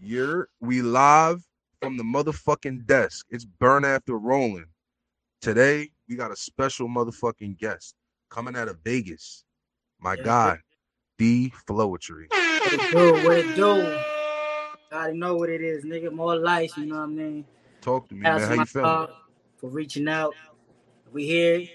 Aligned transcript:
You're 0.00 0.48
we 0.60 0.82
live 0.82 1.42
from 1.80 1.96
the 1.96 2.02
motherfucking 2.04 2.86
desk. 2.86 3.26
It's 3.30 3.44
burn 3.44 3.84
after 3.84 4.18
rolling. 4.18 4.66
Today 5.40 5.90
we 6.08 6.16
got 6.16 6.30
a 6.30 6.36
special 6.36 6.88
motherfucking 6.88 7.58
guest 7.58 7.94
coming 8.30 8.56
out 8.56 8.68
of 8.68 8.78
Vegas. 8.84 9.44
My 9.98 10.14
Yeah. 10.14 10.24
guy, 10.24 10.58
D 11.18 11.52
Flowetry. 11.66 12.28
What 12.30 12.72
it 12.72 12.90
do? 12.90 13.12
What 13.26 13.38
it 13.38 13.56
do? 13.56 13.72
I 14.92 14.94
already 14.94 15.18
know 15.18 15.36
what 15.36 15.48
it 15.48 15.62
is, 15.62 15.84
nigga. 15.84 16.12
More 16.12 16.36
life, 16.36 16.76
you 16.76 16.86
know 16.86 16.96
what 16.96 17.04
I 17.04 17.06
mean? 17.06 17.46
Talk 17.80 18.08
to 18.08 18.14
me, 18.14 18.20
man. 18.22 18.40
How 18.40 18.54
you 18.54 18.64
feeling? 18.66 19.08
For 19.56 19.68
reaching 19.68 20.08
out. 20.08 20.34
We 21.12 21.26
here. 21.26 21.66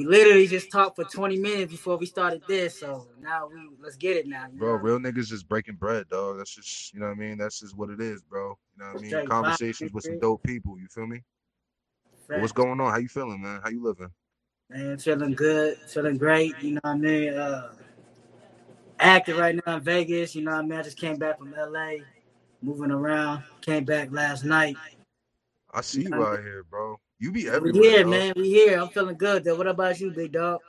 We 0.00 0.06
literally 0.06 0.46
just 0.46 0.72
talked 0.72 0.96
for 0.96 1.04
20 1.04 1.36
minutes 1.36 1.70
before 1.70 1.98
we 1.98 2.06
started 2.06 2.40
this, 2.48 2.80
so 2.80 3.08
now 3.20 3.50
we 3.52 3.68
let's 3.82 3.96
get 3.96 4.16
it 4.16 4.26
now. 4.26 4.46
you 4.50 4.58
Bro, 4.58 4.76
know? 4.76 4.82
real 4.82 4.98
niggas 4.98 5.26
just 5.26 5.46
breaking 5.46 5.74
bread, 5.74 6.08
dog. 6.08 6.38
That's 6.38 6.54
just 6.54 6.94
you 6.94 7.00
know 7.00 7.08
what 7.08 7.12
I 7.12 7.16
mean. 7.16 7.36
That's 7.36 7.60
just 7.60 7.76
what 7.76 7.90
it 7.90 8.00
is, 8.00 8.22
bro. 8.22 8.56
You 8.78 8.82
know 8.82 8.92
what 8.94 8.96
I 8.96 9.00
mean. 9.02 9.26
Conversations 9.26 9.92
with 9.92 10.04
some 10.04 10.18
dope 10.18 10.42
people. 10.42 10.78
You 10.78 10.86
feel 10.88 11.06
me? 11.06 11.22
But 12.28 12.40
what's 12.40 12.52
going 12.52 12.80
on? 12.80 12.90
How 12.90 12.96
you 12.96 13.08
feeling, 13.08 13.42
man? 13.42 13.60
How 13.62 13.68
you 13.68 13.82
living? 13.82 14.08
Man, 14.70 14.96
feeling 14.96 15.34
good, 15.34 15.76
feeling 15.86 16.16
great, 16.16 16.54
you 16.62 16.72
know 16.72 16.80
what 16.82 16.90
I 16.92 16.96
mean? 16.96 17.34
Uh 17.34 17.72
active 19.00 19.36
right 19.36 19.60
now 19.66 19.76
in 19.76 19.82
Vegas, 19.82 20.34
you 20.34 20.42
know 20.44 20.52
what 20.52 20.60
I 20.60 20.62
mean? 20.62 20.78
I 20.78 20.82
just 20.82 20.96
came 20.96 21.16
back 21.16 21.38
from 21.38 21.52
LA, 21.54 21.96
moving 22.62 22.90
around, 22.90 23.42
came 23.60 23.84
back 23.84 24.10
last 24.12 24.46
night. 24.46 24.78
I 25.74 25.82
see 25.82 26.04
you 26.04 26.14
I'm- 26.14 26.22
out 26.22 26.38
here, 26.38 26.64
bro. 26.64 26.98
You 27.20 27.30
be 27.30 27.48
everywhere, 27.48 27.82
here, 27.82 28.02
dog. 28.02 28.10
man. 28.10 28.32
We 28.34 28.48
here. 28.48 28.80
I'm 28.80 28.88
feeling 28.88 29.16
good 29.16 29.44
though. 29.44 29.54
What 29.54 29.66
about 29.66 30.00
you, 30.00 30.10
big 30.10 30.32
dog? 30.32 30.60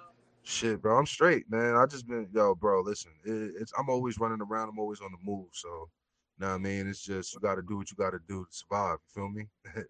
Shit, 0.44 0.82
bro. 0.82 0.98
I'm 0.98 1.06
straight, 1.06 1.50
man. 1.50 1.78
I 1.78 1.86
just 1.86 2.06
been 2.06 2.28
yo, 2.34 2.56
bro. 2.56 2.82
Listen, 2.82 3.12
it, 3.24 3.54
it's 3.58 3.72
I'm 3.80 3.90
always 3.90 4.20
running 4.20 4.42
around. 4.42 4.68
I'm 4.68 4.78
always 4.78 5.00
on 5.00 5.12
the 5.14 5.18
move. 5.24 5.48
So, 5.54 5.70
you 5.70 6.46
know 6.46 6.50
what 6.50 6.56
I 6.56 6.58
mean? 6.58 6.88
It's 6.88 7.02
just 7.02 7.34
you 7.34 7.40
got 7.40 7.56
to 7.56 7.62
do 7.62 7.78
what 7.78 7.90
you 7.90 7.96
got 7.96 8.10
to 8.10 8.20
do 8.28 8.44
to 8.44 8.52
survive. 8.52 8.98
You 9.16 9.22
feel 9.22 9.30
me? 9.30 9.46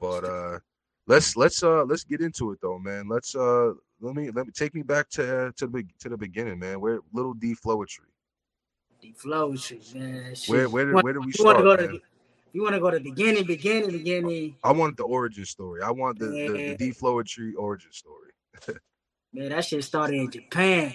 but 0.00 0.24
uh, 0.24 0.58
let's 1.06 1.36
let's 1.36 1.62
uh 1.62 1.84
let's 1.84 2.04
get 2.04 2.22
into 2.22 2.52
it 2.52 2.58
though, 2.62 2.78
man. 2.78 3.06
Let's 3.06 3.34
uh 3.34 3.72
let 4.00 4.14
me 4.14 4.30
let 4.30 4.46
me 4.46 4.52
take 4.52 4.74
me 4.74 4.82
back 4.82 5.10
to 5.10 5.52
to 5.58 5.66
the 5.66 5.84
to 6.00 6.08
the 6.08 6.16
beginning, 6.16 6.58
man. 6.58 6.80
Where 6.80 7.00
little 7.12 7.34
D 7.34 7.54
Flowetry. 7.54 8.08
The 9.02 9.12
flow 9.12 9.54
shit, 9.56 9.94
man. 9.94 10.34
Shit. 10.34 10.48
Where 10.48 10.68
where 10.70 10.86
did 10.86 11.02
where 11.02 11.12
did 11.12 11.26
we 11.26 11.32
start? 11.32 11.66
Go 12.58 12.70
to 12.70 12.74
man? 12.74 12.74
you 12.74 12.74
want 12.74 12.74
to 12.74 12.80
go 12.80 12.90
to 12.90 13.00
beginning, 13.00 13.44
beginning, 13.44 13.90
beginning. 13.90 14.56
I 14.64 14.72
want 14.72 14.96
the 14.96 15.04
origin 15.04 15.44
story. 15.44 15.82
I 15.82 15.90
want 15.90 16.18
the 16.18 16.26
the, 16.26 16.48
the 16.48 16.62
Yeah. 16.62 16.76
D 16.76 16.90
Flowetry 16.90 17.52
origin 17.56 17.92
story. 17.92 18.30
Man, 19.32 19.50
that 19.50 19.64
shit 19.64 19.84
started 19.84 20.16
in 20.16 20.30
Japan. 20.30 20.94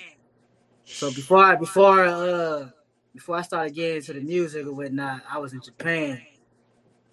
So 0.83 1.11
before 1.11 1.43
I 1.43 1.55
before 1.55 2.05
uh 2.05 2.69
before 3.13 3.37
I 3.37 3.41
started 3.43 3.75
getting 3.75 3.97
into 3.97 4.13
the 4.13 4.21
music 4.21 4.65
or 4.65 4.73
whatnot, 4.73 5.21
I 5.29 5.37
was 5.37 5.53
in 5.53 5.61
Japan. 5.61 6.21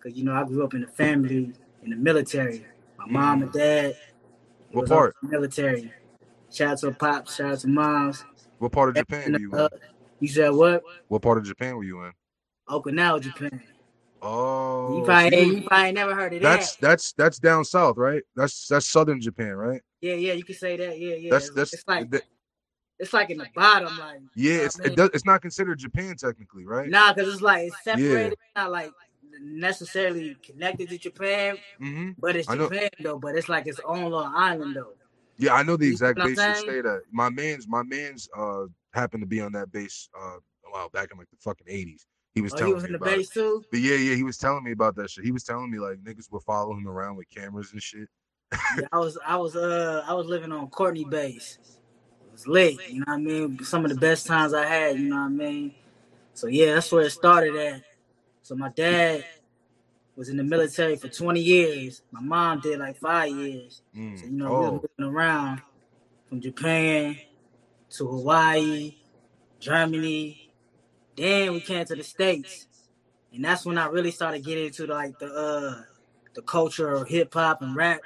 Cause 0.02 0.12
you 0.14 0.24
know 0.24 0.32
I 0.32 0.44
grew 0.44 0.64
up 0.64 0.74
in 0.74 0.84
a 0.84 0.88
family 0.88 1.52
in 1.82 1.90
the 1.90 1.96
military. 1.96 2.66
My 2.98 3.06
mom 3.06 3.42
and 3.42 3.52
dad. 3.52 3.96
What 4.70 4.88
part? 4.88 5.14
Military. 5.22 5.92
Shout 6.50 6.72
out 6.72 6.78
to 6.78 6.92
pops. 6.92 7.36
Shout 7.36 7.52
out 7.52 7.58
to 7.60 7.68
moms. 7.68 8.24
What 8.58 8.72
part 8.72 8.88
of 8.90 8.94
Japan 8.94 9.32
were 9.32 9.38
you 9.38 9.52
in? 9.52 9.58
Uh, 9.58 9.68
you 10.20 10.28
said 10.28 10.50
what? 10.50 10.82
What 11.08 11.22
part 11.22 11.38
of 11.38 11.44
Japan 11.44 11.76
were 11.76 11.84
you 11.84 12.02
in? 12.04 12.12
Okinawa, 12.68 13.20
Japan. 13.20 13.62
Oh, 14.20 14.96
you 14.96 15.02
probably 15.04 15.38
you- 15.46 15.52
you 15.56 15.62
probably 15.62 15.92
never 15.92 16.14
heard 16.14 16.34
of 16.34 16.42
That's 16.42 16.76
that. 16.76 16.80
that's 16.80 17.12
that's 17.12 17.38
down 17.38 17.64
south, 17.64 17.96
right? 17.96 18.22
That's 18.34 18.66
that's 18.68 18.86
southern 18.86 19.20
Japan, 19.20 19.52
right? 19.52 19.80
Yeah, 20.00 20.14
yeah, 20.14 20.32
you 20.32 20.44
can 20.44 20.54
say 20.54 20.76
that. 20.76 20.98
Yeah, 20.98 21.14
yeah. 21.14 21.30
That's 21.30 21.46
it's, 21.46 21.54
that's 21.54 21.72
it's 21.74 21.84
like 21.88 22.10
that- 22.10 22.24
it's 22.98 23.12
like 23.12 23.30
in 23.30 23.38
the 23.38 23.46
bottom, 23.54 23.96
like 23.98 24.20
yeah. 24.34 24.50
you 24.52 24.58
know 24.58 24.64
It's 24.64 24.78
it 24.80 24.96
does, 24.96 25.10
it's 25.14 25.24
not 25.24 25.40
considered 25.40 25.78
Japan 25.78 26.16
technically, 26.16 26.64
right? 26.66 26.88
Nah, 26.88 27.12
because 27.12 27.32
it's 27.32 27.42
like 27.42 27.68
it's 27.68 27.84
separated, 27.84 28.36
not 28.56 28.72
like 28.72 28.90
necessarily 29.40 30.36
connected 30.42 30.88
to 30.88 30.98
Japan, 30.98 31.58
hmm 31.78 32.10
but 32.18 32.34
it's 32.34 32.48
Japan 32.48 32.88
though. 33.00 33.18
But 33.18 33.36
it's 33.36 33.48
like 33.48 33.66
its 33.66 33.80
own 33.84 34.04
little 34.04 34.32
island 34.34 34.74
though. 34.74 34.94
Yeah, 35.36 35.54
I 35.54 35.62
know 35.62 35.76
the 35.76 35.86
You 35.86 35.92
exact 35.92 36.18
know 36.18 36.24
what 36.24 36.34
base 36.36 36.38
you 36.48 36.54
stayed 36.56 36.86
at. 36.86 37.00
My 37.12 37.30
man's 37.30 37.68
my 37.68 37.82
man's 37.84 38.28
uh 38.36 38.64
happened 38.92 39.22
to 39.22 39.26
be 39.26 39.40
on 39.40 39.52
that 39.52 39.70
base 39.70 40.08
uh 40.18 40.38
a 40.66 40.70
while 40.70 40.88
back 40.88 41.10
in 41.12 41.18
like 41.18 41.30
the 41.30 41.36
fucking 41.38 41.68
eighties. 41.68 42.06
He 42.38 42.42
was 42.42 42.52
Oh, 42.52 42.56
telling 42.56 42.70
he 42.70 42.74
was 42.74 42.84
me 42.84 42.86
in 42.86 42.92
the 42.92 42.98
about 42.98 43.18
it. 43.18 43.30
too. 43.32 43.64
But 43.68 43.80
yeah, 43.80 43.96
yeah, 43.96 44.14
he 44.14 44.22
was 44.22 44.38
telling 44.38 44.62
me 44.62 44.70
about 44.70 44.94
that 44.94 45.10
shit. 45.10 45.24
He 45.24 45.32
was 45.32 45.42
telling 45.42 45.72
me 45.72 45.80
like 45.80 45.98
niggas 46.04 46.30
would 46.30 46.42
follow 46.44 46.72
him 46.72 46.86
around 46.86 47.16
with 47.16 47.28
cameras 47.30 47.72
and 47.72 47.82
shit. 47.82 48.08
Yeah, 48.78 48.86
I 48.92 48.98
was, 48.98 49.18
I 49.26 49.36
was, 49.36 49.56
uh, 49.56 50.04
I 50.06 50.14
was 50.14 50.28
living 50.28 50.52
on 50.52 50.68
Courtney 50.68 51.04
Base. 51.04 51.58
It 52.24 52.32
was 52.32 52.46
lit, 52.46 52.78
you 52.88 53.00
know 53.00 53.06
what 53.08 53.14
I 53.14 53.18
mean. 53.18 53.58
Some 53.64 53.84
of 53.84 53.90
the 53.90 53.96
best 53.96 54.28
times 54.28 54.54
I 54.54 54.66
had, 54.66 55.00
you 55.00 55.08
know 55.08 55.16
what 55.16 55.22
I 55.22 55.28
mean. 55.30 55.74
So 56.34 56.46
yeah, 56.46 56.74
that's 56.74 56.92
where 56.92 57.02
it 57.02 57.10
started 57.10 57.56
at. 57.56 57.82
So 58.42 58.54
my 58.54 58.68
dad 58.68 59.24
was 60.14 60.28
in 60.28 60.36
the 60.36 60.44
military 60.44 60.94
for 60.94 61.08
20 61.08 61.40
years. 61.40 62.02
My 62.12 62.20
mom 62.20 62.60
did 62.60 62.78
like 62.78 62.98
five 62.98 63.30
years. 63.30 63.82
Mm. 63.96 64.16
So, 64.16 64.26
you 64.26 64.32
know, 64.32 64.48
we 64.48 64.54
oh, 64.54 64.60
were 64.60 64.72
moving 64.98 65.16
around 65.16 65.62
from 66.28 66.40
Japan 66.40 67.18
to 67.90 68.06
Hawaii, 68.06 68.94
Germany. 69.58 70.47
Then 71.18 71.52
we 71.52 71.60
came 71.60 71.84
to 71.84 71.96
the 71.96 72.04
States. 72.04 72.66
And 73.34 73.44
that's 73.44 73.66
when 73.66 73.76
I 73.76 73.86
really 73.86 74.10
started 74.10 74.44
getting 74.44 74.66
into 74.66 74.86
like 74.86 75.18
the 75.18 75.26
uh 75.26 75.82
the 76.34 76.42
culture 76.42 76.90
of 76.90 77.08
hip 77.08 77.34
hop 77.34 77.60
and 77.62 77.74
rap. 77.76 78.00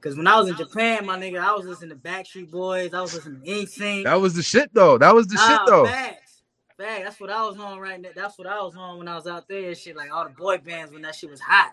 Cause 0.00 0.16
when 0.16 0.26
I 0.26 0.38
was 0.38 0.48
in 0.48 0.56
Japan, 0.56 1.04
my 1.04 1.18
nigga, 1.18 1.40
I 1.40 1.52
was 1.54 1.66
listening 1.66 1.90
to 1.90 1.96
Backstreet 1.96 2.50
Boys, 2.50 2.94
I 2.94 3.00
was 3.00 3.14
listening 3.14 3.42
to 3.42 3.50
NSYNC. 3.50 4.04
that 4.04 4.14
was 4.14 4.34
the 4.34 4.42
shit 4.42 4.72
though. 4.72 4.96
That 4.98 5.14
was 5.14 5.26
the 5.26 5.36
shit 5.36 5.60
though. 5.66 5.86
Facts. 5.86 6.42
Facts. 6.78 7.02
That's 7.04 7.20
what 7.20 7.30
I 7.30 7.44
was 7.44 7.58
on 7.58 7.78
right 7.78 8.00
now. 8.00 8.10
That's 8.14 8.38
what 8.38 8.46
I 8.46 8.62
was 8.62 8.76
on 8.76 8.98
when 8.98 9.08
I 9.08 9.16
was 9.16 9.26
out 9.26 9.48
there 9.48 9.68
and 9.68 9.76
shit. 9.76 9.96
Like 9.96 10.12
all 10.12 10.24
the 10.24 10.30
boy 10.30 10.58
bands 10.58 10.92
when 10.92 11.02
that 11.02 11.14
shit 11.14 11.30
was 11.30 11.40
hot. 11.40 11.72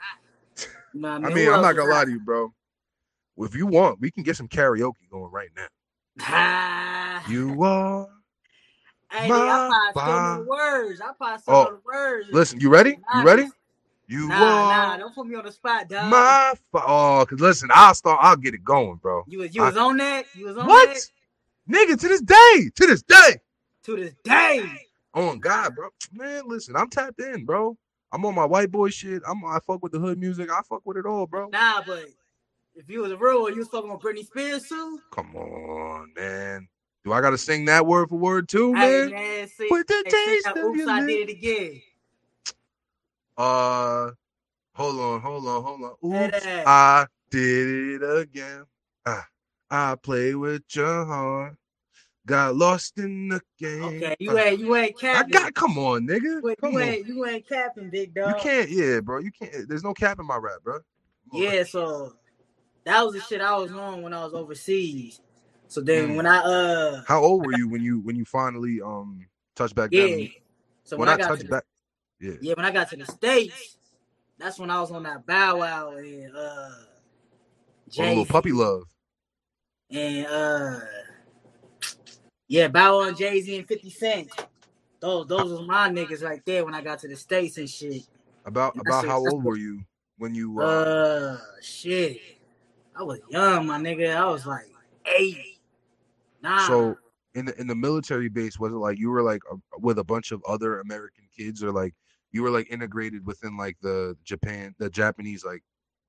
You 0.94 1.02
know 1.02 1.10
what 1.10 1.14
I 1.14 1.16
I 1.18 1.28
mean? 1.28 1.36
mean, 1.36 1.54
I'm 1.54 1.62
not 1.62 1.76
gonna 1.76 1.90
lie 1.92 2.06
to 2.06 2.12
you, 2.12 2.20
bro. 2.20 2.54
If 3.38 3.56
you 3.56 3.68
want, 3.68 4.02
we 4.02 4.10
can 4.12 4.24
get 4.24 4.36
some 4.36 4.48
karaoke 4.48 5.10
going 5.12 5.32
right 5.32 5.50
now. 5.56 7.22
You 7.30 7.62
are. 7.64 8.08
Hey, 9.12 9.30
My 9.30 9.38
I 9.38 9.92
probably 9.94 10.02
still 10.02 10.44
the 10.44 10.50
words. 10.50 11.02
I 11.02 11.12
probably 11.18 11.44
Oh, 11.48 11.66
the 11.72 11.80
words. 11.86 12.28
Listen, 12.32 12.60
you 12.60 12.70
ready? 12.70 12.98
You 13.16 13.24
ready? 13.24 13.48
You 14.08 14.30
Nah, 14.30 14.36
are 14.36 14.70
nah, 14.70 14.98
don't 14.98 15.14
put 15.16 15.28
me 15.28 15.36
on 15.36 15.46
the 15.46 15.52
spot, 15.52 15.90
dog. 15.90 16.10
my. 16.12 16.54
Fa- 16.72 16.84
oh, 16.86 17.26
cause 17.28 17.40
listen, 17.40 17.70
I'll 17.74 17.94
start. 17.94 18.20
I'll 18.22 18.38
get 18.38 18.54
it 18.54 18.64
going, 18.64 18.96
bro. 18.96 19.24
you 19.28 19.40
was 19.40 19.54
you 19.56 19.62
was 19.62 19.76
on 19.78 19.98
that? 19.98 20.26
You 20.34 20.46
was 20.46 20.58
on 20.58 20.68
What? 20.68 20.90
that? 20.90 21.02
Nigga, 21.70 22.00
to 22.00 22.08
this 22.08 22.22
day, 22.22 22.70
to 22.76 22.86
this 22.86 23.02
day. 23.04 23.42
To 23.84 23.96
this 23.98 24.14
day. 24.24 24.66
Oh 25.14 25.36
God, 25.36 25.76
bro. 25.76 25.90
Man, 26.14 26.44
listen, 26.48 26.76
I'm 26.76 26.90
tapped 26.90 27.20
in, 27.20 27.46
bro. 27.46 27.78
I'm 28.14 28.26
on 28.26 28.36
my 28.36 28.46
white 28.46 28.72
boy 28.72 28.90
shit. 28.90 29.22
I'm 29.28 29.44
I 29.46 29.60
fuck 29.66 29.84
with 29.84 29.92
the 29.92 30.00
hood 30.00 30.18
music. 30.18 30.50
I 30.50 30.62
fuck 30.70 30.82
with 30.86 30.98
it 30.98 31.06
all, 31.06 31.28
bro. 31.28 31.50
Nah, 31.50 31.82
but 31.86 32.06
if 32.76 32.90
you 32.90 33.02
was 33.02 33.12
a 33.12 33.18
real 33.18 33.42
one, 33.42 33.54
you 33.54 33.60
was 33.60 33.68
fucking 33.68 33.92
with 33.92 34.00
Britney 34.02 34.26
Spears 34.26 34.68
too. 34.70 35.00
Come 35.12 35.36
on, 35.36 36.14
man. 36.16 36.68
Do 37.06 37.14
I 37.14 37.22
gotta 37.22 37.38
sing 37.38 37.66
that 37.66 37.86
word 37.88 38.10
for 38.10 38.18
word 38.20 38.50
too, 38.50 38.76
man? 38.78 39.10
man, 39.12 39.48
see, 39.48 39.70
With 39.72 39.88
the 39.88 40.06
taste 40.10 40.48
of 40.48 40.58
oops, 40.64 40.88
I 40.88 41.02
did 41.02 41.30
it 41.30 41.34
again. 41.34 41.82
Uh, 43.38 44.12
hold 44.76 45.00
on, 45.00 45.22
hold 45.22 45.48
on, 45.48 45.64
hold 45.64 45.84
on. 45.84 46.26
Oops. 46.28 46.48
I 46.66 47.08
did 47.32 48.02
it 48.04 48.20
again. 48.20 48.66
Ah, 49.06 49.28
I 49.72 49.96
play 50.02 50.36
with 50.36 50.64
your 50.76 51.06
heart. 51.06 51.58
Got 52.28 52.56
lost 52.56 53.00
in 53.00 53.30
the 53.30 53.42
game. 53.60 54.02
Okay, 54.04 54.16
you 54.20 54.32
Ah, 54.32 54.40
ain't 54.40 54.60
you 54.60 54.76
ain't 54.76 55.00
capping. 55.00 55.34
I 55.36 55.40
got. 55.40 55.54
Come 55.56 55.78
on, 55.80 56.08
nigga. 56.08 56.42
Wait, 56.42 56.58
Come 56.62 56.76
you 56.76 56.80
on. 56.80 56.84
ain't 56.84 57.08
you 57.08 57.26
ain't 57.26 57.48
capping, 57.48 57.90
big 57.90 58.14
dog. 58.16 58.30
You 58.30 58.36
can't. 58.36 58.70
Yeah, 58.70 59.02
bro. 59.02 59.20
You 59.20 59.32
can't. 59.32 59.70
There's 59.70 59.84
no 59.84 59.94
cap 59.94 60.20
in 60.20 60.28
my 60.28 60.38
rap, 60.38 60.60
bro. 60.64 60.80
Yeah, 61.32 61.64
so 61.64 62.14
that 62.86 63.04
was 63.06 63.16
the 63.16 63.22
shit 63.22 63.42
I 63.42 63.58
was 63.58 63.72
on 63.74 64.04
when 64.04 64.14
I 64.14 64.24
was 64.26 64.34
overseas. 64.34 65.22
So 65.68 65.82
then 65.82 66.10
Mm. 66.10 66.16
when 66.16 66.26
I 66.26 66.38
uh 66.40 67.02
How 67.08 67.22
old 67.22 67.44
were 67.44 67.52
you 67.52 67.68
when 67.70 67.82
you 67.84 68.00
when 68.02 68.16
you 68.16 68.26
finally 68.26 68.82
um 68.82 69.26
touched 69.56 69.76
back 69.76 69.92
down? 69.92 70.10
yeah, 70.10 70.28
so 70.84 70.98
when, 70.98 71.08
when, 71.08 71.10
I, 71.10 71.14
I 71.26 71.28
touched 71.28 71.44
the, 71.44 71.50
back, 71.50 71.64
yeah. 72.20 72.34
yeah 72.42 72.54
when 72.56 72.66
I 72.66 72.72
got 72.72 72.90
to 72.90 72.98
the 72.98 73.06
states, 73.06 73.78
that's 74.38 74.60
when 74.60 74.70
I 74.70 74.80
was 74.80 74.92
on 74.92 75.04
that 75.04 75.26
Bow 75.26 75.60
Wow 75.60 75.92
and 75.92 76.36
uh 76.36 76.70
a 76.70 77.92
Jay 77.92 78.10
little 78.10 78.26
puppy 78.26 78.52
love. 78.52 78.84
and 79.92 80.28
uh 80.28 80.80
yeah 82.48 82.68
Bow 82.68 83.00
Wow 83.00 83.08
and 83.10 83.18
Jay 83.18 83.42
Z 83.42 83.58
and 83.58 83.68
Fifty 83.68 83.90
Cent. 83.90 84.30
Those 85.00 85.28
those 85.28 85.52
was 85.52 85.68
my 85.68 85.90
niggas 85.90 86.24
right 86.24 86.42
there 86.46 86.66
when 86.66 86.74
I 86.74 86.82
got 86.82 87.00
to 87.00 87.08
the 87.08 87.16
states 87.16 87.58
and 87.58 87.70
shit. 87.70 88.04
About 88.46 88.74
And 88.76 88.82
about 88.82 89.06
how 89.06 89.20
old 89.20 89.44
were 89.44 89.58
you 89.58 89.82
when 90.18 90.34
you? 90.34 90.62
Uh, 90.62 90.64
Uh, 90.64 91.38
shit. 91.62 92.20
I 92.96 93.04
was 93.04 93.20
young, 93.30 93.68
my 93.68 93.78
nigga. 93.78 94.16
I 94.16 94.26
was 94.26 94.46
like 94.46 94.66
eight, 95.20 95.57
nine. 96.42 96.68
so 96.68 96.98
in 97.36 97.46
the 97.46 97.60
in 97.60 97.68
the 97.68 97.76
military 97.76 98.30
base, 98.30 98.60
was 98.60 98.72
it 98.72 98.78
like 98.78 98.98
you 98.98 99.10
were 99.10 99.22
like 99.22 99.42
a, 99.52 99.56
with 99.80 100.00
a 100.00 100.04
bunch 100.04 100.32
of 100.32 100.42
other 100.48 100.80
American 100.80 101.26
kids, 101.36 101.64
or 101.64 101.72
like 101.72 101.94
you 102.32 102.42
were 102.44 102.50
like 102.50 102.68
integrated 102.72 103.26
within 103.26 103.58
like 103.58 103.78
the 103.82 104.16
Japan, 104.24 104.74
the 104.80 104.90
Japanese 104.90 105.46
like 105.46 105.64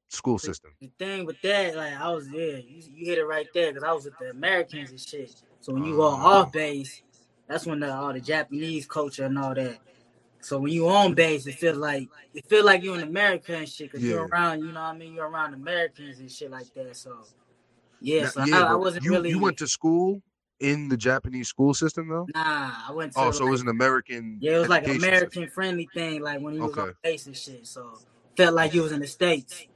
school 0.09 0.39
system? 0.39 0.73
the 0.81 0.91
thing 0.99 1.27
with 1.27 1.41
that, 1.43 1.77
like 1.77 1.95
I 1.95 2.11
was 2.11 2.29
yeah, 2.31 2.57
You, 2.57 2.83
you 2.93 3.07
hit 3.07 3.19
it 3.19 3.25
right 3.27 3.47
there 3.53 3.73
because 3.73 3.87
I 3.87 3.93
was 3.93 4.05
with 4.05 4.19
the 4.19 4.31
Americans 4.31 4.91
and 4.91 5.01
shit. 5.01 5.35
So 5.61 5.73
when 5.75 5.85
you 5.85 5.97
go 5.97 6.03
Oh. 6.05 6.07
off 6.17 6.53
base, 6.53 7.03
that's 7.47 7.67
when 7.67 7.81
the, 7.81 7.93
all 7.95 8.13
the 8.13 8.21
Japanese 8.21 8.87
culture 8.87 9.25
and 9.25 9.39
all 9.39 9.55
that. 9.55 9.79
So 10.41 10.61
when 10.61 10.73
you 10.73 10.89
on 10.89 11.15
base, 11.15 11.47
it 11.47 11.57
feels 11.57 11.77
like 11.79 12.09
it 12.33 12.45
feel 12.47 12.65
like 12.65 12.83
you 12.83 12.95
in 12.95 13.01
America 13.03 13.57
and 13.57 13.69
shit, 13.69 13.91
cause 13.93 14.01
Yeah. 14.03 14.15
you're 14.15 14.29
around, 14.29 14.61
you 14.61 14.73
know 14.73 14.81
what 14.81 14.95
I 14.95 14.97
mean? 14.97 15.15
You're 15.15 15.29
around 15.29 15.55
Americans 15.55 16.21
and 16.21 16.31
shit 16.31 16.51
like 16.51 16.73
that. 16.75 16.97
So 16.97 17.19
yeah, 18.01 18.23
Now- 18.23 18.29
so 18.29 18.45
yeah, 18.45 18.65
I, 18.65 18.73
I 18.73 18.75
wasn't 18.75 19.05
you, 19.05 19.13
really 19.13 19.31
you 19.31 19.39
went 19.39 19.59
to 19.59 19.67
school 19.67 20.23
in 20.61 20.89
the 20.89 20.97
Japanese 20.97 21.49
school 21.49 21.75
system 21.75 22.09
though. 22.09 22.27
nah. 22.35 22.73
I 22.89 22.93
went 22.93 23.13
to 23.13 23.21
Oh, 23.21 23.31
so 23.31 23.47
it 23.47 23.51
was 23.51 23.61
an 23.61 23.69
American. 23.69 24.39
yeah, 24.41 24.57
it 24.57 24.59
was 24.59 24.69
like 24.69 24.85
an 24.85 24.91
education 24.91 25.13
system. 25.13 25.43
American 25.43 25.55
friendly 25.55 25.89
thing, 25.95 26.21
like 26.21 26.41
when 26.41 26.55
you 26.55 26.63
was 26.63 26.77
on 26.77 26.95
base 27.03 27.27
and 27.27 27.37
shit. 27.37 27.67
So 27.67 27.99
felt 28.37 28.55
like 28.55 28.75
you 28.75 28.83
was 28.83 28.93
in 28.93 29.01
the 29.01 29.07
states. 29.07 29.67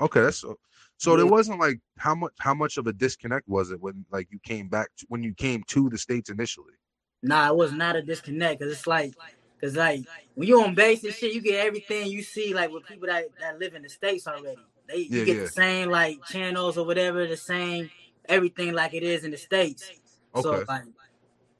Okay, 0.00 0.20
that's 0.20 0.38
so. 0.38 0.58
So 0.98 1.16
there 1.16 1.26
wasn't 1.26 1.58
like 1.58 1.80
how 1.98 2.14
much 2.14 2.32
how 2.38 2.54
much 2.54 2.76
of 2.78 2.86
a 2.86 2.92
disconnect 2.92 3.48
was 3.48 3.72
it 3.72 3.80
when 3.80 4.04
like 4.12 4.28
you 4.30 4.38
came 4.44 4.68
back 4.68 4.88
to, 4.98 5.06
when 5.08 5.22
you 5.22 5.34
came 5.34 5.64
to 5.68 5.90
the 5.90 5.98
states 5.98 6.30
initially? 6.30 6.74
Nah, 7.22 7.48
it 7.48 7.56
was 7.56 7.72
not 7.72 7.96
a 7.96 8.02
disconnect, 8.02 8.60
cause 8.60 8.70
it's 8.70 8.86
like, 8.86 9.14
cause 9.60 9.76
like 9.76 10.04
when 10.34 10.46
you 10.46 10.62
on 10.62 10.74
base 10.74 11.02
and 11.04 11.12
shit, 11.12 11.34
you 11.34 11.40
get 11.40 11.64
everything 11.66 12.06
you 12.08 12.22
see 12.22 12.54
like 12.54 12.70
with 12.70 12.84
people 12.86 13.08
that, 13.08 13.24
that 13.40 13.58
live 13.58 13.74
in 13.74 13.82
the 13.82 13.88
states 13.88 14.26
already. 14.26 14.58
They 14.92 14.98
you 14.98 15.24
get 15.24 15.38
yeah. 15.38 15.44
the 15.44 15.50
same 15.50 15.90
like 15.90 16.24
channels 16.24 16.78
or 16.78 16.84
whatever, 16.86 17.26
the 17.26 17.36
same 17.36 17.90
everything 18.28 18.72
like 18.72 18.94
it 18.94 19.02
is 19.02 19.24
in 19.24 19.30
the 19.30 19.36
states. 19.38 19.90
So 20.34 20.64
like 20.68 20.84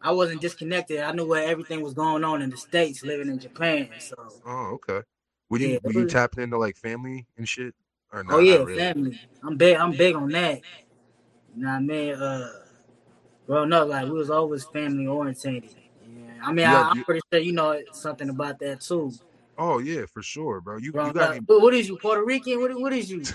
I 0.01 0.13
wasn't 0.13 0.41
disconnected. 0.41 1.01
I 1.01 1.13
knew 1.13 1.27
where 1.27 1.49
everything 1.49 1.81
was 1.83 1.95
going 1.95 2.25
on 2.25 2.43
in 2.43 2.51
the 2.51 2.57
states, 2.57 3.03
living 3.05 3.29
in 3.29 3.39
Japan. 3.39 3.89
So 3.99 4.17
Oh, 4.45 4.79
okay. 4.79 5.03
Were 5.49 5.59
you 5.59 5.69
Yeah, 5.71 5.79
were 5.85 5.93
you 5.93 6.07
tapping 6.07 6.43
into 6.45 6.59
like 6.59 6.77
family 6.77 7.27
and 7.37 7.49
shit? 7.49 7.75
Or 8.13 8.23
not, 8.25 8.35
oh 8.35 8.41
yeah, 8.41 8.59
really? 8.65 8.83
family. 8.83 9.21
I'm 9.43 9.57
big. 9.57 9.77
I'm 9.77 9.93
big 9.93 10.15
on 10.17 10.29
that. 10.31 10.63
You 11.57 11.63
know 11.63 11.69
what 11.69 11.75
I 11.77 11.81
mean? 11.81 12.15
Uh, 12.15 12.49
growing 13.47 13.73
up, 13.73 13.89
like 13.89 14.05
we 14.07 14.13
was 14.13 14.31
always 14.31 14.65
family 14.65 15.07
orientated. 15.07 15.75
Yeah, 16.07 16.33
I 16.43 16.53
mean, 16.53 16.67
You 16.67 16.77
I, 16.77 16.83
I'm 16.91 16.97
you- 16.99 17.05
pretty 17.05 17.21
sure 17.33 17.41
you 17.41 17.53
know 17.53 17.81
something 17.93 18.29
about 18.29 18.59
that 18.61 18.81
too. 18.81 19.13
Oh 19.59 19.79
yeah, 19.79 20.07
for 20.07 20.23
sure, 20.23 20.61
bro. 20.61 20.79
You 20.79 20.87
you 20.87 20.93
got 20.93 21.17
up. 21.17 21.31
any? 21.31 21.41
What- 21.47 21.75
is 21.75 21.89
you, 21.89 21.97
Puerto 21.99 22.25
Rican? 22.25 22.61
What, 22.61 22.81
what 22.81 22.93
is 22.93 23.11
you? 23.11 23.23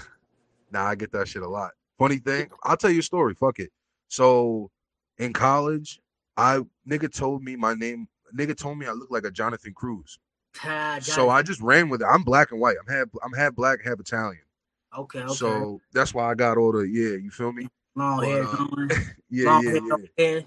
Nah, 0.69 0.85
I 0.85 0.95
get 0.95 1.13
that 1.13 1.29
shit 1.29 1.43
a 1.43 1.47
lot. 1.47 1.71
Funny 1.97 2.17
thing, 2.17 2.49
I'll 2.63 2.75
tell 2.75 2.91
you 2.91 2.99
a 2.99 3.03
story. 3.03 3.33
Fuck 3.33 3.59
it. 3.59 3.71
So 4.09 4.69
in 5.17 5.31
college, 5.31 6.01
I 6.35 6.59
nigga 6.85 7.09
told 7.09 7.41
me 7.41 7.55
my 7.55 7.73
name. 7.73 8.09
Nigga 8.37 8.53
told 8.53 8.77
me 8.77 8.85
I 8.85 8.91
look 8.91 9.09
like 9.09 9.23
a 9.23 9.31
Jonathan 9.31 9.73
Cruz. 9.73 10.19
Ah, 10.65 10.97
So 11.01 11.29
I 11.29 11.41
just 11.41 11.61
ran 11.61 11.87
with 11.87 12.01
it. 12.01 12.05
I'm 12.11 12.23
black 12.23 12.51
and 12.51 12.59
white. 12.59 12.75
I'm 12.81 12.93
half 12.93 13.07
I'm 13.23 13.31
half 13.31 13.55
black, 13.55 13.79
half 13.81 13.97
Italian. 14.01 14.41
okay, 14.97 15.19
okay. 15.19 15.33
So 15.33 15.79
that's 15.93 16.13
why 16.13 16.29
I 16.29 16.35
got 16.35 16.57
all 16.57 16.73
the 16.73 16.81
yeah. 16.81 17.15
You 17.15 17.31
feel 17.31 17.53
me? 17.53 17.69
long 17.95 18.19
but, 18.19 18.27
hair 18.27 18.43
uh, 18.43 18.55
going, 18.55 18.91
Yeah, 19.29 19.45
long 19.51 19.63
yeah, 19.63 19.97
hair, 20.17 20.37
yeah. 20.37 20.41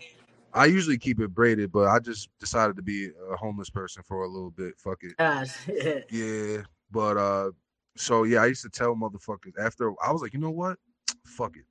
I 0.53 0.67
usually 0.67 0.99
keep 0.99 1.21
it 1.21 1.29
braided, 1.33 1.71
but 1.73 1.87
I 1.89 1.99
just 1.99 2.29
decided 2.41 2.77
to 2.77 2.83
be 2.83 3.11
a 3.31 3.37
homeless 3.37 3.71
person 3.71 4.03
for 4.03 4.25
a 4.25 4.29
little 4.29 4.51
bit. 4.51 4.75
Fuck 4.79 5.03
it. 5.03 5.17
Gosh, 5.17 5.69
Yeah, 6.11 6.63
but 6.91 7.17
uh, 7.17 7.51
so 7.97 8.25
yeah, 8.25 8.43
I 8.43 8.47
used 8.47 8.63
to 8.63 8.69
tell 8.69 8.95
motherfuckers 8.95 9.53
after 9.61 9.93
I 10.03 10.13
was 10.13 10.23
like, 10.23 10.33
you 10.35 10.41
know 10.41 10.51
what, 10.51 10.79
fuck 11.25 11.57
it. 11.57 11.65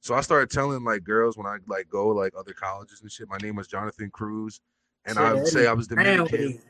So 0.00 0.14
I 0.14 0.20
started 0.20 0.50
telling 0.50 0.84
like 0.84 1.04
girls 1.04 1.38
when 1.38 1.46
I 1.46 1.58
like 1.66 1.88
go 1.88 2.08
like 2.08 2.32
other 2.38 2.52
colleges 2.52 3.00
and 3.02 3.10
shit. 3.10 3.28
My 3.28 3.38
name 3.38 3.56
was 3.56 3.68
Jonathan 3.68 4.10
Cruz, 4.10 4.60
and 5.06 5.18
I 5.18 5.32
would 5.32 5.46
say 5.46 5.66
I 5.66 5.72
was 5.72 5.86
Dominican. 5.86 6.60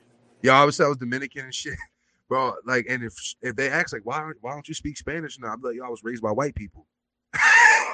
Yeah, 0.43 0.61
I 0.61 0.65
would 0.65 0.75
say 0.75 0.85
I 0.85 0.89
was 0.89 0.99
Dominican 0.99 1.47
and 1.47 1.55
shit, 1.55 1.75
bro. 2.29 2.55
Like, 2.65 2.87
and 2.89 3.03
if 3.03 3.15
if 3.43 3.57
they 3.57 3.71
ask 3.71 3.93
like, 3.93 4.05
why 4.05 4.31
why 4.41 4.53
don't 4.53 4.69
you 4.69 4.75
speak 4.75 4.97
Spanish 4.99 5.39
now? 5.39 5.49
I'm 5.49 5.63
like, 5.63 5.77
yo, 5.77 5.85
I 5.85 5.89
was 5.89 6.05
raised 6.05 6.23
by 6.23 6.31
white 6.31 6.55
people. 6.55 6.87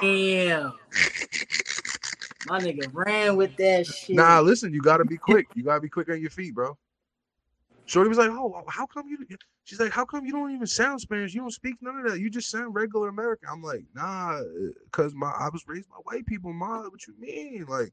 Damn, 0.01 0.73
my 2.45 2.59
nigga 2.59 2.89
ran 2.93 3.35
with 3.35 3.55
that 3.57 3.85
shit. 3.85 4.15
Nah, 4.15 4.39
listen, 4.39 4.73
you 4.73 4.81
gotta 4.81 5.05
be 5.05 5.17
quick. 5.17 5.47
You 5.55 5.63
gotta 5.63 5.81
be 5.81 5.89
quick 5.89 6.09
on 6.09 6.21
your 6.21 6.29
feet, 6.29 6.53
bro. 6.53 6.77
Shorty 7.85 8.07
was 8.07 8.17
like, 8.17 8.29
"Oh, 8.29 8.63
how 8.69 8.85
come 8.85 9.07
you?" 9.09 9.17
She's 9.65 9.79
like, 9.79 9.91
"How 9.91 10.05
come 10.05 10.25
you 10.25 10.31
don't 10.31 10.53
even 10.53 10.67
sound 10.67 11.01
Spanish? 11.01 11.33
You 11.33 11.41
don't 11.41 11.51
speak 11.51 11.75
none 11.81 11.97
of 11.97 12.09
that. 12.09 12.19
You 12.19 12.29
just 12.29 12.49
sound 12.49 12.73
regular 12.73 13.09
American." 13.09 13.49
I'm 13.51 13.61
like, 13.61 13.83
"Nah, 13.93 14.41
cause 14.91 15.13
my 15.13 15.27
I 15.27 15.49
was 15.51 15.67
raised 15.67 15.89
by 15.89 15.97
white 16.03 16.25
people, 16.25 16.53
ma. 16.53 16.83
What 16.83 17.05
you 17.07 17.13
mean?" 17.19 17.65
Like, 17.67 17.91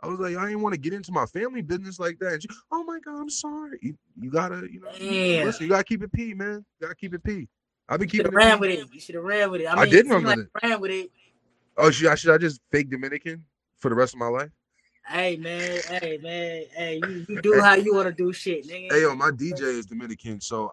I 0.00 0.06
was 0.06 0.18
like, 0.18 0.36
"I 0.36 0.46
didn't 0.46 0.62
want 0.62 0.74
to 0.74 0.80
get 0.80 0.94
into 0.94 1.12
my 1.12 1.26
family 1.26 1.62
business 1.62 1.98
like 1.98 2.18
that." 2.20 2.32
And 2.32 2.42
she, 2.42 2.48
"Oh 2.70 2.84
my 2.84 2.98
god, 3.00 3.20
I'm 3.20 3.30
sorry. 3.30 3.78
You, 3.82 3.98
you 4.18 4.30
gotta, 4.30 4.66
you 4.70 4.80
know, 4.80 4.88
Damn. 4.98 5.44
listen, 5.46 5.64
you 5.64 5.70
gotta 5.70 5.84
keep 5.84 6.02
it 6.02 6.12
p, 6.12 6.32
man. 6.32 6.64
You 6.80 6.86
gotta 6.86 6.94
keep 6.94 7.12
it 7.12 7.22
p. 7.22 7.48
I've 7.88 8.00
been 8.00 8.08
keeping 8.08 8.32
it 8.32 8.34
ran 8.34 8.56
P. 8.56 8.60
with 8.60 8.70
it. 8.70 8.88
You 8.94 9.00
should 9.00 9.14
have 9.16 9.24
ran 9.24 9.50
with 9.50 9.60
it. 9.60 9.66
I, 9.66 9.82
I 9.82 9.84
did 9.84 10.06
it 10.06 10.10
run 10.10 10.22
with 10.24 10.26
like 10.26 10.38
you 10.38 10.48
ran 10.62 10.80
with 10.80 10.90
it. 10.90 11.10
Oh, 11.76 11.90
should 11.90 12.06
I 12.06 12.14
should 12.14 12.30
I 12.32 12.38
just 12.38 12.60
fake 12.72 12.88
Dominican 12.88 13.44
for 13.84 13.90
the 13.90 13.94
rest 13.94 14.14
of 14.14 14.18
my 14.18 14.28
life? 14.28 14.48
Hey 15.06 15.36
man, 15.36 15.78
hey 16.00 16.18
man, 16.22 16.64
hey, 16.74 17.02
you, 17.06 17.26
you 17.28 17.42
do 17.42 17.60
how 17.60 17.74
you 17.74 17.94
want 17.94 18.08
to 18.08 18.14
do 18.14 18.32
shit, 18.32 18.66
nigga. 18.66 18.90
Hey 18.90 19.02
yo, 19.02 19.14
my 19.14 19.30
DJ 19.30 19.60
is 19.60 19.84
Dominican, 19.84 20.40
so 20.40 20.72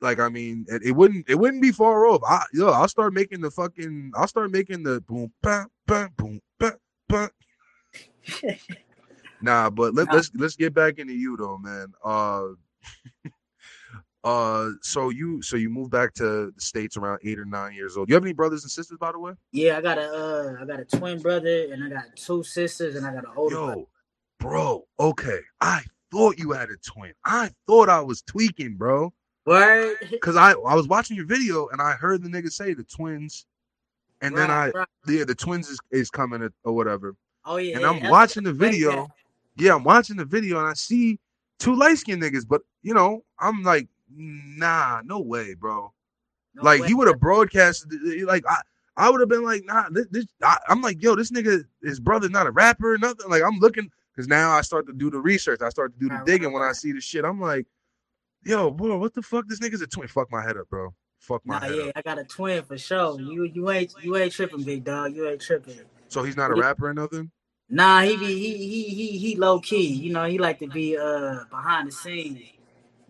like 0.00 0.20
I 0.20 0.28
mean, 0.28 0.64
it, 0.68 0.80
it 0.84 0.92
wouldn't 0.92 1.28
it 1.28 1.34
wouldn't 1.34 1.60
be 1.60 1.72
far 1.72 2.06
off. 2.06 2.22
I 2.24 2.44
yo, 2.52 2.68
I'll 2.68 2.86
start 2.86 3.14
making 3.14 3.40
the 3.40 3.50
fucking 3.50 4.12
I'll 4.14 4.28
start 4.28 4.52
making 4.52 4.84
the 4.84 5.00
boom 5.00 5.32
ba 5.42 5.66
ba 5.88 6.08
boom 6.16 6.40
ba 6.60 6.74
ba. 7.08 7.30
Nah, 9.42 9.68
but 9.70 9.94
let, 9.94 10.06
Nah. 10.06 10.14
let's 10.14 10.30
let's 10.36 10.54
get 10.54 10.72
back 10.72 11.00
into 11.00 11.14
you 11.14 11.36
though, 11.36 11.58
man. 11.58 11.92
Uh, 12.04 12.48
uh, 14.24 14.70
so 14.82 15.08
you 15.08 15.40
so 15.42 15.56
you 15.56 15.70
moved 15.70 15.90
back 15.90 16.12
to 16.14 16.52
the 16.54 16.60
states 16.60 16.96
around 16.96 17.18
eight 17.24 17.38
or 17.38 17.44
nine 17.44 17.72
years 17.74 17.96
old. 17.96 18.08
You 18.08 18.14
have 18.14 18.24
any 18.24 18.32
brothers 18.34 18.64
and 18.64 18.70
sisters, 18.70 18.98
by 18.98 19.12
the 19.12 19.18
way? 19.18 19.32
Yeah, 19.52 19.78
I 19.78 19.80
got 19.80 19.98
a 19.98 20.02
uh, 20.10 20.62
I 20.62 20.64
got 20.66 20.80
a 20.80 20.84
twin 20.84 21.20
brother 21.20 21.72
and 21.72 21.82
I 21.82 21.88
got 21.88 22.04
two 22.16 22.42
sisters 22.42 22.96
and 22.96 23.06
I 23.06 23.14
got 23.14 23.24
an 23.24 23.30
older 23.36 23.56
brother. 23.56 23.72
Yo, 23.76 23.88
bro. 24.38 24.84
Okay, 24.98 25.38
I 25.60 25.80
thought 26.12 26.38
you 26.38 26.52
had 26.52 26.68
a 26.70 26.76
twin. 26.78 27.12
I 27.24 27.50
thought 27.66 27.88
I 27.88 28.00
was 28.00 28.22
tweaking, 28.22 28.76
bro. 28.76 29.12
Word. 29.46 29.96
Cause 30.22 30.36
I 30.36 30.52
I 30.52 30.74
was 30.74 30.86
watching 30.86 31.16
your 31.16 31.26
video 31.26 31.68
and 31.68 31.80
I 31.80 31.92
heard 31.92 32.22
the 32.22 32.28
nigga 32.28 32.52
say 32.52 32.74
the 32.74 32.84
twins, 32.84 33.46
and 34.20 34.36
then 34.36 34.50
I 34.50 34.66
Right, 34.66 34.74
right. 34.74 34.88
yeah 35.08 35.24
the 35.24 35.34
twins 35.34 35.68
is, 35.70 35.78
is 35.90 36.10
coming 36.10 36.42
or- 36.42 36.52
or 36.64 36.74
whatever. 36.74 37.14
Oh 37.46 37.56
yeah. 37.56 37.76
And 37.76 37.82
yeah, 37.82 37.88
I'm 37.90 38.10
watching 38.10 38.42
the 38.42 38.50
like 38.50 38.58
video. 38.58 39.08
Yeah, 39.56 39.74
I'm 39.74 39.84
watching 39.84 40.16
the 40.16 40.24
video 40.26 40.58
and 40.58 40.68
I 40.68 40.74
see 40.74 41.18
two 41.58 41.74
light 41.74 41.96
skinned 41.98 42.22
niggas, 42.22 42.46
but 42.46 42.60
you 42.82 42.92
know 42.92 43.24
I'm 43.38 43.62
like, 43.62 43.88
nah, 44.16 45.02
no 45.04 45.20
way, 45.20 45.54
bro. 45.54 45.92
No 46.54 46.62
like 46.62 46.82
way. 46.82 46.88
he 46.88 46.94
would 46.94 47.08
have 47.08 47.20
broadcasted 47.20 47.90
like 48.24 48.44
I. 48.48 48.60
I 48.96 49.08
would 49.08 49.20
have 49.20 49.30
been 49.30 49.44
like, 49.44 49.64
nah. 49.64 49.88
This, 49.90 50.06
this 50.10 50.26
I, 50.42 50.58
I'm 50.68 50.82
like, 50.82 51.02
yo, 51.02 51.14
this 51.14 51.30
nigga, 51.30 51.64
his 51.82 51.98
brother's 51.98 52.30
not 52.30 52.46
a 52.46 52.50
rapper 52.50 52.94
or 52.94 52.98
nothing. 52.98 53.30
Like, 53.30 53.42
I'm 53.42 53.58
looking 53.58 53.90
because 54.14 54.28
now 54.28 54.50
I 54.50 54.60
start 54.60 54.86
to 54.88 54.92
do 54.92 55.10
the 55.10 55.20
research. 55.20 55.62
I 55.62 55.70
start 55.70 55.94
to 55.94 55.98
do 55.98 56.08
the 56.08 56.14
Right, 56.14 56.18
right, 56.18 56.26
digging 56.26 56.52
when 56.52 56.62
I 56.62 56.72
see 56.72 56.92
the 56.92 57.00
shit. 57.00 57.24
I'm 57.24 57.40
like, 57.40 57.66
yo, 58.44 58.70
bro, 58.70 58.98
what 58.98 59.14
the 59.14 59.22
fuck? 59.22 59.46
This 59.48 59.60
nigga's 59.60 59.80
a 59.80 59.86
twin. 59.86 60.08
Fuck 60.08 60.30
my 60.30 60.42
head 60.42 60.58
up, 60.58 60.68
bro. 60.68 60.92
Fuck 61.18 61.42
my 61.46 61.60
Nah, 61.60 61.66
head 61.66 61.76
yeah, 61.76 61.84
up. 61.84 61.92
I 61.96 62.02
got 62.02 62.18
a 62.18 62.24
twin 62.24 62.62
for 62.62 62.76
sure. 62.76 63.18
You 63.20 63.44
you 63.44 63.70
ain't 63.70 63.94
you 64.02 64.16
ain't 64.16 64.32
tripping, 64.32 64.64
big 64.64 64.84
dog. 64.84 65.14
You 65.14 65.28
ain't 65.28 65.40
tripping. 65.40 65.80
So 66.08 66.22
he's 66.22 66.36
not 66.36 66.50
a 66.50 66.54
rapper 66.54 66.88
or 66.88 66.94
nothing. 66.94 67.30
Nah, 67.68 68.02
he 68.02 68.16
be 68.16 68.26
he 68.26 68.56
he 68.56 68.82
he 68.84 69.18
he 69.18 69.36
low 69.36 69.60
key. 69.60 69.86
You 69.86 70.12
know, 70.12 70.24
he 70.24 70.38
like 70.38 70.58
to 70.58 70.66
be 70.66 70.98
uh 70.98 71.44
behind 71.50 71.88
the 71.88 71.92
scenes. 71.92 72.40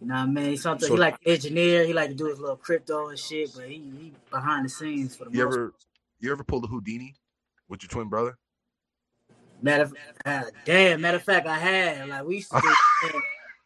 You 0.01 0.07
know 0.07 0.15
what 0.15 0.21
I 0.21 0.27
mean? 0.27 0.57
Something 0.57 0.89
So- 0.89 0.95
he 0.95 1.01
like 1.01 1.17
engineer. 1.27 1.85
He 1.85 1.93
like 1.93 2.09
to 2.09 2.15
do 2.15 2.27
his 2.27 2.41
little 2.41 2.57
crypto 2.57 3.09
and 3.09 3.19
shit. 3.19 3.51
But 3.55 3.69
he 3.69 3.75
he 3.75 4.13
behind 4.31 4.65
the 4.65 4.69
scenes 4.71 5.15
for 5.17 5.27
the 5.27 5.33
You 5.33 5.45
most. 5.45 5.55
ever, 5.55 5.73
you 6.21 6.33
ever 6.33 6.43
pulled 6.45 6.65
a 6.65 6.69
Houdini 6.69 7.15
with 7.69 7.83
your 7.83 7.89
twin 7.91 8.09
brother? 8.09 8.39
Matter 9.63 9.83
of, 9.85 9.95
uh, 10.25 10.43
damn, 10.65 11.03
matter 11.03 11.19
of 11.19 11.23
fact, 11.23 11.47
I 11.47 11.59
had 11.59 12.09
like 12.09 12.25
we 12.25 12.37
used 12.37 12.51
to 12.51 12.75
do, 13.13 13.21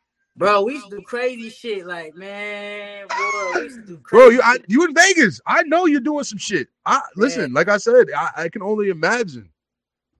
bro. 0.36 0.62
We 0.64 0.72
used 0.74 0.90
to 0.90 0.96
do 0.96 1.02
crazy 1.02 1.50
shit. 1.50 1.86
Like 1.86 2.16
man, 2.16 3.06
boy, 3.06 3.14
we 3.54 3.60
used 3.62 3.76
to 3.80 3.86
do 3.86 3.98
crazy. 3.98 4.24
Bro, 4.24 4.28
you, 4.30 4.40
I, 4.42 4.56
you 4.66 4.84
in 4.84 4.92
Vegas? 4.92 5.40
I 5.46 5.62
know 5.62 5.86
you're 5.86 6.00
doing 6.00 6.24
some 6.24 6.38
shit. 6.38 6.66
I 6.84 7.00
listen, 7.14 7.52
like 7.52 7.68
I 7.68 7.76
said, 7.76 8.08
I, 8.16 8.30
I 8.36 8.48
can 8.48 8.60
only 8.62 8.88
imagine. 8.88 9.48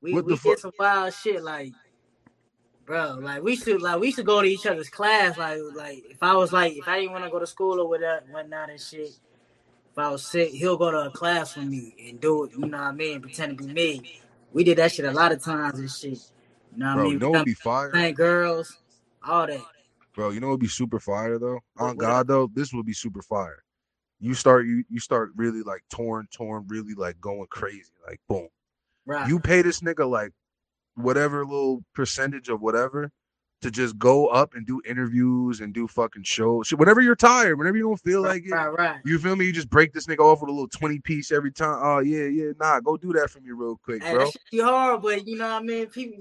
we 0.00 0.12
what 0.14 0.26
we 0.26 0.35
the 0.35 0.37
did 0.37 0.42
fuck? 0.50 0.59
some 0.61 0.73
wild 0.78 1.12
shit. 1.12 1.42
Like, 1.42 1.73
bro, 2.85 3.19
like 3.21 3.43
we 3.43 3.57
should 3.57 3.83
like 3.83 4.00
we 4.00 4.12
to 4.12 4.23
go 4.23 4.43
to 4.43 4.49
each 4.49 4.67
other's 4.67 4.88
class. 4.88 5.37
Like 5.37 5.61
like 5.75 6.05
if 6.11 6.23
I 6.23 6.35
was 6.35 6.53
like 6.53 6.76
if 6.76 6.87
I 6.88 7.00
didn't 7.00 7.12
want 7.12 7.25
to 7.25 7.31
go 7.31 7.38
to 7.38 7.47
school 7.47 7.81
or 7.81 7.88
whatever, 7.88 8.25
whatnot 8.31 8.71
and 8.71 8.81
shit. 8.81 9.11
If 9.93 9.99
I 9.99 10.11
was 10.11 10.26
sick, 10.26 10.50
he'll 10.50 10.76
go 10.76 10.91
to 10.91 11.07
a 11.07 11.11
class 11.11 11.57
with 11.57 11.67
me 11.67 11.95
and 12.09 12.21
do 12.21 12.45
it. 12.45 12.50
You 12.53 12.67
know 12.67 12.79
what 12.79 12.87
I 12.87 12.93
mean? 12.93 13.21
Pretend 13.21 13.59
to 13.59 13.64
be 13.64 13.73
me. 13.73 14.21
We 14.53 14.64
did 14.64 14.79
that 14.79 14.91
shit 14.91 15.05
a 15.05 15.12
lot 15.12 15.31
of 15.31 15.41
times 15.41 15.79
and 15.79 15.88
shit. 15.88 16.19
You 16.73 16.79
know 16.79 16.87
what 16.87 16.95
Bro, 16.95 17.05
I 17.05 17.09
mean? 17.11 17.19
We 17.21 17.26
what'd 17.29 17.45
be 17.45 17.55
fire? 17.55 17.93
Thank 17.93 18.17
girls, 18.17 18.76
all 19.26 19.47
that. 19.47 19.61
Bro, 20.14 20.31
you 20.31 20.41
know 20.41 20.49
it'd 20.49 20.61
be 20.61 20.69
super 20.69 20.99
fire 20.99 21.38
though? 21.38 21.61
On 21.79 21.97
God 21.97 22.26
though, 22.26 22.50
this 22.53 22.73
would 22.73 22.87
be 22.87 22.93
super 22.93 23.23
fire. 23.23 23.62
You 24.21 24.35
start 24.35 24.67
you 24.67 24.85
you 24.88 25.00
start 25.00 25.31
really 25.37 25.62
like 25.62 25.83
torn, 25.91 26.26
torn, 26.33 26.64
really 26.69 26.95
like 26.95 27.21
going 27.21 27.47
crazy. 27.50 27.93
Like 28.07 28.21
boom. 28.29 28.49
Right. 29.07 29.29
You 29.29 29.38
pay 29.38 29.62
this 29.62 29.81
nigga 29.81 30.09
like 30.09 30.33
whatever 30.96 31.44
little 31.44 31.82
percentage 31.94 32.48
of 32.48 32.60
whatever 32.60 33.10
to 33.62 33.70
just 33.70 33.98
go 33.98 34.26
up 34.26 34.52
and 34.54 34.66
do 34.66 34.82
interviews 34.84 35.60
and 35.60 35.72
do 35.72 35.88
fucking 35.88 36.22
shows. 36.22 36.68
Whenever 36.70 37.00
you're 37.00 37.16
tired, 37.16 37.56
whenever 37.58 37.78
you 37.78 37.84
don't 37.84 38.00
feel 38.00 38.20
like 38.20 38.44
it, 38.44 38.52
Right, 38.52 38.66
right. 38.66 39.00
you 39.06 39.18
feel 39.18 39.36
me? 39.36 39.46
You 39.46 39.52
just 39.54 39.70
break 39.70 39.94
this 39.94 40.06
nigga 40.06 40.18
off 40.18 40.42
with 40.42 40.50
a 40.50 40.52
little 40.52 40.68
20 40.68 40.98
piece 41.00 41.32
every 41.32 41.50
time. 41.50 41.78
Oh, 41.80 42.00
yeah, 42.00 42.24
yeah, 42.24 42.52
nah, 42.60 42.80
go 42.80 42.98
do 42.98 43.14
that 43.14 43.30
for 43.30 43.40
me 43.40 43.52
real 43.52 43.80
quick, 43.82 44.02
Hey, 44.02 44.12
bro. 44.12 44.24
that 44.24 44.32
shit 44.32 44.42
be 44.52 44.60
hard, 44.60 45.00
but 45.00 45.26
you 45.26 45.38
know 45.38 45.48
what 45.48 45.62
I 45.62 45.64
mean. 45.64 45.86
People, 45.86 46.18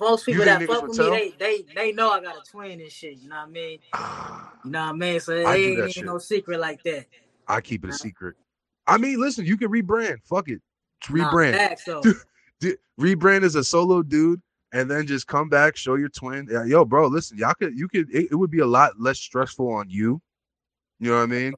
most 0.00 0.26
people 0.26 0.44
that 0.44 0.66
fuck 0.66 0.88
with 0.88 0.98
me, 0.98 1.10
they, 1.10 1.34
they 1.38 1.64
they 1.74 1.92
know 1.92 2.10
I 2.10 2.20
got 2.20 2.36
a 2.36 2.50
twin 2.50 2.80
and 2.80 2.90
shit. 2.90 3.18
You 3.18 3.28
know 3.28 3.36
what 3.36 3.48
I 3.48 3.50
mean? 3.50 3.78
Ah, 3.92 4.52
You 4.64 4.70
know 4.72 4.80
what 4.86 4.88
I 4.88 4.92
mean? 4.94 5.20
So 5.20 5.32
it 5.34 5.46
I 5.46 5.56
ain't, 5.56 5.96
ain't 5.96 6.06
no 6.06 6.18
secret 6.18 6.58
like 6.58 6.82
that. 6.82 7.06
I 7.46 7.60
keep 7.60 7.84
it 7.84 7.90
a 7.90 7.92
secret. 7.92 8.34
I 8.88 8.98
mean, 8.98 9.20
listen, 9.20 9.46
you 9.46 9.56
can 9.56 9.70
rebrand. 9.70 10.16
Fuck 10.24 10.48
it. 10.48 10.60
Rebrand. 11.04 11.52
Nah, 11.52 11.58
facts 11.58 11.84
though. 11.84 12.02
Rebrand 13.00 13.42
as 13.42 13.54
a 13.54 13.64
solo 13.64 14.02
dude 14.02 14.40
and 14.72 14.90
then 14.90 15.06
just 15.06 15.26
come 15.26 15.48
back, 15.48 15.76
show 15.76 15.94
your 15.94 16.08
twin. 16.08 16.48
Yeah, 16.50 16.64
yo, 16.64 16.84
bro, 16.84 17.06
listen, 17.06 17.38
y'all 17.38 17.54
could 17.54 17.78
you 17.78 17.88
could 17.88 18.12
it, 18.14 18.28
it 18.30 18.34
would 18.34 18.50
be 18.50 18.60
a 18.60 18.66
lot 18.66 19.00
less 19.00 19.18
stressful 19.18 19.68
on 19.68 19.90
you. 19.90 20.20
You 20.98 21.10
know 21.10 21.16
what 21.16 21.24
I 21.24 21.26
mean? 21.26 21.54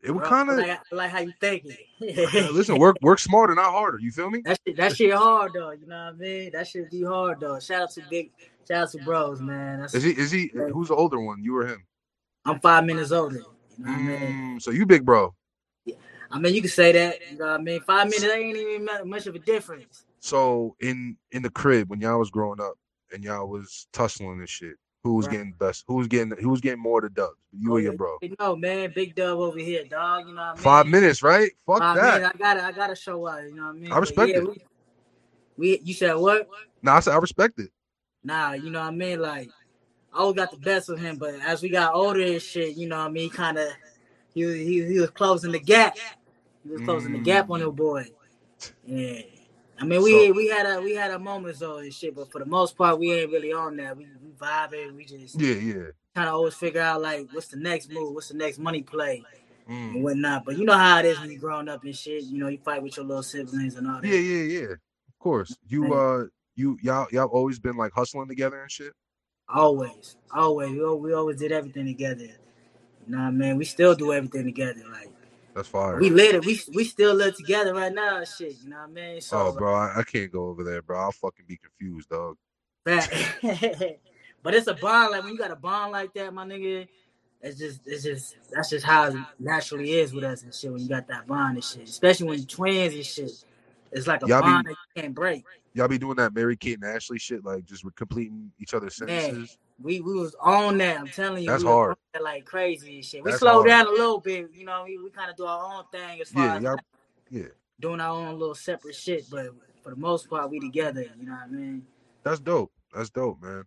It 0.00 0.12
would 0.12 0.24
kind 0.24 0.48
of 0.48 0.58
like, 0.58 0.80
like 0.92 1.10
how 1.10 1.18
you 1.20 1.32
thinking. 1.40 1.76
listen, 2.00 2.78
work 2.78 2.96
work 3.02 3.18
smarter, 3.18 3.54
not 3.54 3.72
harder. 3.72 3.98
You 3.98 4.12
feel 4.12 4.30
me? 4.30 4.42
That 4.44 4.58
shit, 4.64 4.76
that 4.76 4.96
shit 4.96 5.12
hard 5.12 5.52
though. 5.54 5.72
You 5.72 5.86
know 5.86 6.06
what 6.06 6.14
I 6.14 6.18
mean? 6.18 6.50
That 6.52 6.68
shit 6.68 6.90
be 6.90 7.02
hard 7.02 7.40
though. 7.40 7.58
Shout 7.58 7.82
out 7.82 7.90
to 7.92 8.02
big, 8.08 8.30
shout 8.66 8.84
out 8.84 8.90
to 8.92 8.98
bros, 8.98 9.40
man. 9.40 9.80
That's, 9.80 9.94
Is 9.94 10.04
he 10.04 10.10
is 10.10 10.30
he 10.30 10.50
who's 10.72 10.88
the 10.88 10.94
older 10.94 11.20
one? 11.20 11.42
You 11.42 11.56
or 11.56 11.66
him? 11.66 11.84
I'm 12.44 12.60
five 12.60 12.84
minutes 12.84 13.10
older. 13.10 13.42
You 13.76 13.84
know 13.84 13.90
what 13.92 13.98
I 13.98 14.02
mean? 14.02 14.56
Mm, 14.56 14.62
so 14.62 14.70
you 14.70 14.86
big 14.86 15.04
bro. 15.04 15.34
I 16.30 16.38
mean, 16.38 16.54
you 16.54 16.60
can 16.60 16.70
say 16.70 16.92
that. 16.92 17.18
You 17.30 17.38
know 17.38 17.46
what 17.46 17.60
I 17.60 17.62
mean? 17.62 17.80
Five 17.80 18.06
minutes 18.06 18.24
ain't 18.24 18.56
even 18.56 19.08
much 19.08 19.26
of 19.26 19.34
a 19.34 19.38
difference. 19.38 20.04
So 20.20 20.76
in 20.80 21.16
in 21.32 21.42
the 21.42 21.50
crib 21.50 21.88
when 21.88 22.00
y'all 22.00 22.18
was 22.18 22.30
growing 22.30 22.60
up 22.60 22.74
and 23.12 23.24
y'all 23.24 23.48
was 23.48 23.86
tussling 23.92 24.38
and 24.40 24.48
shit, 24.48 24.76
who 25.04 25.14
was 25.14 25.26
Right. 25.26 25.32
getting 25.32 25.52
best? 25.52 25.84
Who 25.86 25.94
was 25.94 26.08
getting 26.08 26.36
who 26.38 26.50
was 26.50 26.60
getting 26.60 26.80
more 26.80 26.98
of 26.98 27.04
the 27.04 27.10
dubs? 27.10 27.36
You 27.52 27.70
oh, 27.70 27.76
or 27.76 27.80
your 27.80 27.92
bro? 27.94 28.18
You 28.20 28.34
know, 28.38 28.56
man, 28.56 28.92
big 28.94 29.14
dub 29.14 29.38
over 29.38 29.58
here, 29.58 29.84
dog. 29.84 30.28
You 30.28 30.34
know 30.34 30.40
what 30.40 30.48
I 30.48 30.54
mean? 30.54 30.62
Five 30.62 30.86
minutes, 30.86 31.22
right? 31.22 31.50
Fuck 31.66 31.78
Five 31.78 31.96
that. 31.96 32.14
minutes, 32.14 32.34
I 32.34 32.38
gotta, 32.38 32.64
I 32.64 32.72
gotta 32.72 32.96
show 32.96 33.26
out. 33.26 33.42
You 33.44 33.54
know 33.54 33.62
what 33.62 33.68
I 33.70 33.78
mean? 33.78 33.92
I 33.92 33.98
respect 33.98 34.28
yeah, 34.28 34.38
it. 34.38 34.48
We, 34.48 34.62
we, 35.56 35.80
you 35.84 35.94
said 35.94 36.14
what? 36.14 36.48
Nah, 36.82 36.96
I 36.96 37.00
said 37.00 37.14
I 37.14 37.18
respect 37.18 37.58
it. 37.58 37.70
Nah, 38.22 38.52
you 38.52 38.70
know 38.70 38.80
what 38.80 38.88
I 38.88 38.90
mean? 38.90 39.20
Like, 39.20 39.48
I 40.12 40.18
always 40.18 40.36
got 40.36 40.50
the 40.50 40.58
best 40.58 40.88
of 40.88 40.98
him, 40.98 41.16
but 41.16 41.34
as 41.46 41.62
we 41.62 41.68
got 41.68 41.94
older 41.94 42.20
and 42.20 42.42
shit, 42.42 42.76
you 42.76 42.88
know 42.88 42.98
what 42.98 43.06
I 43.06 43.10
mean? 43.10 43.30
Kind 43.30 43.58
of, 43.58 43.68
he, 44.34 44.42
he, 44.64 44.84
he 44.84 45.00
was 45.00 45.10
closing 45.10 45.52
the 45.52 45.60
gap. 45.60 45.96
Closing 46.84 47.12
the 47.12 47.18
gap 47.18 47.50
on 47.50 47.60
the 47.60 47.70
boy. 47.70 48.06
Yeah. 48.84 49.20
I 49.80 49.84
mean, 49.84 50.02
we 50.02 50.28
So- 50.28 50.32
we 50.32 50.48
had 50.48 50.66
a 50.66 50.80
we 50.80 50.94
had 50.94 51.10
our 51.10 51.18
moments 51.18 51.60
though 51.60 51.78
and 51.78 51.92
shit, 51.94 52.14
but 52.14 52.30
for 52.32 52.40
the 52.40 52.46
most 52.46 52.76
part, 52.76 52.98
we 52.98 53.12
ain't 53.12 53.30
really 53.30 53.52
on 53.52 53.76
that. 53.76 53.96
We, 53.96 54.06
we 54.22 54.30
vibing. 54.32 54.96
We 54.96 55.04
just 55.04 55.40
Yeah, 55.40 55.54
yeah. 55.54 55.74
kind 56.14 56.28
of 56.28 56.34
always 56.34 56.54
figure 56.54 56.80
out 56.80 57.00
like 57.00 57.28
what's 57.32 57.48
the 57.48 57.56
next 57.58 57.90
move, 57.92 58.14
what's 58.14 58.28
the 58.28 58.36
next 58.36 58.58
money 58.58 58.82
play 58.82 59.22
Mm. 59.68 59.94
and 59.94 60.02
whatnot. 60.02 60.44
But 60.46 60.56
you 60.58 60.64
know 60.64 60.76
how 60.76 60.98
it 60.98 61.04
is 61.04 61.20
when 61.20 61.30
you 61.30 61.38
growing 61.38 61.68
up 61.68 61.84
and 61.84 61.94
shit. 61.94 62.24
You 62.24 62.38
know, 62.38 62.48
you 62.48 62.58
fight 62.58 62.82
with 62.82 62.96
your 62.96 63.04
little 63.06 63.22
siblings 63.22 63.76
and 63.76 63.86
all 63.86 64.00
that. 64.00 64.08
Yeah, 64.08 64.18
yeah, 64.18 64.60
yeah. 64.60 64.72
Of 64.72 65.18
course. 65.20 65.56
You 65.68 65.92
uh 65.94 66.24
you 66.56 66.76
y'all 66.82 67.06
y'all 67.12 67.26
always 67.28 67.58
been 67.60 67.76
like 67.76 67.92
hustling 67.92 68.28
together 68.28 68.60
and 68.60 68.70
shit. 68.70 68.92
Always, 69.48 70.16
always. 70.32 70.70
We, 70.70 70.94
we 70.96 71.12
always 71.14 71.38
did 71.38 71.52
everything 71.52 71.86
together. 71.86 72.24
You 72.24 72.32
know 73.06 73.18
what 73.18 73.24
I 73.24 73.30
mean? 73.30 73.56
We 73.56 73.64
still 73.64 73.94
do 73.94 74.12
everything 74.12 74.44
together. 74.44 74.82
Like 74.90 75.10
That's 75.58 75.68
fire. 75.68 75.98
we 75.98 76.08
live 76.08 76.36
it. 76.36 76.46
We 76.46 76.60
we 76.72 76.84
still 76.84 77.14
live 77.14 77.36
together 77.36 77.74
right 77.74 77.92
now. 77.92 78.22
Shit, 78.22 78.58
you 78.62 78.70
know 78.70 78.76
what 78.76 78.90
I 78.90 78.92
mean? 78.92 79.20
So, 79.20 79.48
oh, 79.48 79.52
bro, 79.52 79.74
I, 79.74 79.92
I 79.96 80.02
can't 80.04 80.30
go 80.30 80.46
over 80.46 80.62
there, 80.62 80.82
bro. 80.82 81.00
I'll 81.00 81.10
fucking 81.10 81.46
be 81.48 81.56
confused, 81.56 82.10
dog. 82.10 82.36
But 84.44 84.54
it's 84.54 84.68
a 84.68 84.74
bond. 84.74 85.10
Like 85.10 85.24
when 85.24 85.32
you 85.32 85.38
got 85.38 85.50
a 85.50 85.56
bond 85.56 85.90
like 85.90 86.14
that, 86.14 86.32
my 86.32 86.46
nigga, 86.46 86.86
it's 87.42 87.58
just 87.58 87.80
it's 87.86 88.04
just 88.04 88.36
that's 88.52 88.70
just 88.70 88.86
how 88.86 89.06
it 89.06 89.16
naturally 89.40 89.94
is 89.94 90.12
with 90.12 90.22
us 90.22 90.44
and 90.44 90.54
shit. 90.54 90.70
When 90.70 90.80
you 90.80 90.88
got 90.88 91.08
that 91.08 91.26
bond 91.26 91.56
and 91.56 91.64
shit, 91.64 91.88
especially 91.88 92.28
when 92.28 92.38
you 92.38 92.46
twins 92.46 92.94
and 92.94 93.04
shit, 93.04 93.32
it's 93.90 94.06
like 94.06 94.22
a 94.22 94.28
Y'all 94.28 94.40
be- 94.40 94.46
bond 94.48 94.66
that 94.66 94.76
you 94.94 95.02
can't 95.02 95.14
break. 95.14 95.44
Y'all 95.78 95.86
be 95.86 95.96
doing 95.96 96.16
that 96.16 96.34
Mary 96.34 96.56
Kate 96.56 96.74
and 96.82 96.84
Ashley 96.84 97.20
shit, 97.20 97.44
like 97.44 97.64
just 97.64 97.84
completing 97.94 98.50
each 98.58 98.74
other's 98.74 99.00
Man, 99.00 99.20
sentences. 99.20 99.58
we 99.80 100.00
we 100.00 100.12
was 100.14 100.34
on 100.40 100.76
that. 100.78 100.98
I'm 100.98 101.06
telling 101.06 101.44
you, 101.44 101.50
That's 101.50 101.62
we 101.62 101.68
hard. 101.68 101.96
that 102.14 102.24
like 102.24 102.44
crazy 102.44 102.96
and 102.96 103.04
shit. 103.04 103.22
We 103.22 103.30
That's 103.30 103.40
slowed 103.40 103.58
hard. 103.58 103.68
down 103.68 103.86
a 103.86 103.90
little 103.90 104.18
bit, 104.18 104.50
you 104.52 104.64
know. 104.64 104.82
We, 104.84 104.98
we 104.98 105.08
kind 105.10 105.30
of 105.30 105.36
do 105.36 105.44
our 105.44 105.72
own 105.78 105.84
thing 105.92 106.20
as 106.20 106.30
far 106.30 106.46
Yeah, 106.46 106.56
as 106.56 106.62
y'all, 106.64 106.72
like, 106.72 106.80
yeah. 107.30 107.42
doing 107.78 108.00
our 108.00 108.10
own 108.10 108.40
little 108.40 108.56
separate 108.56 108.96
shit, 108.96 109.30
but 109.30 109.50
for 109.84 109.90
the 109.90 109.96
most 109.96 110.28
part, 110.28 110.50
we 110.50 110.58
together. 110.58 111.04
You 111.16 111.26
know 111.26 111.32
what 111.34 111.42
I 111.44 111.46
mean? 111.46 111.86
That's 112.24 112.40
dope. 112.40 112.72
That's 112.92 113.10
dope, 113.10 113.40
man. 113.40 113.62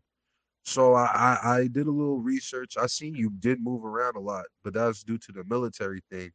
So 0.65 0.93
I, 0.93 1.05
I 1.05 1.55
I 1.59 1.67
did 1.67 1.87
a 1.87 1.91
little 1.91 2.19
research. 2.19 2.75
I 2.75 2.87
seen 2.87 3.15
you 3.15 3.29
did 3.39 3.63
move 3.63 3.85
around 3.85 4.17
a 4.17 4.19
lot, 4.19 4.47
but 4.65 4.73
that's 4.73 5.01
due 5.05 5.17
to 5.17 5.31
the 5.31 5.45
military 5.45 6.03
thing. 6.11 6.31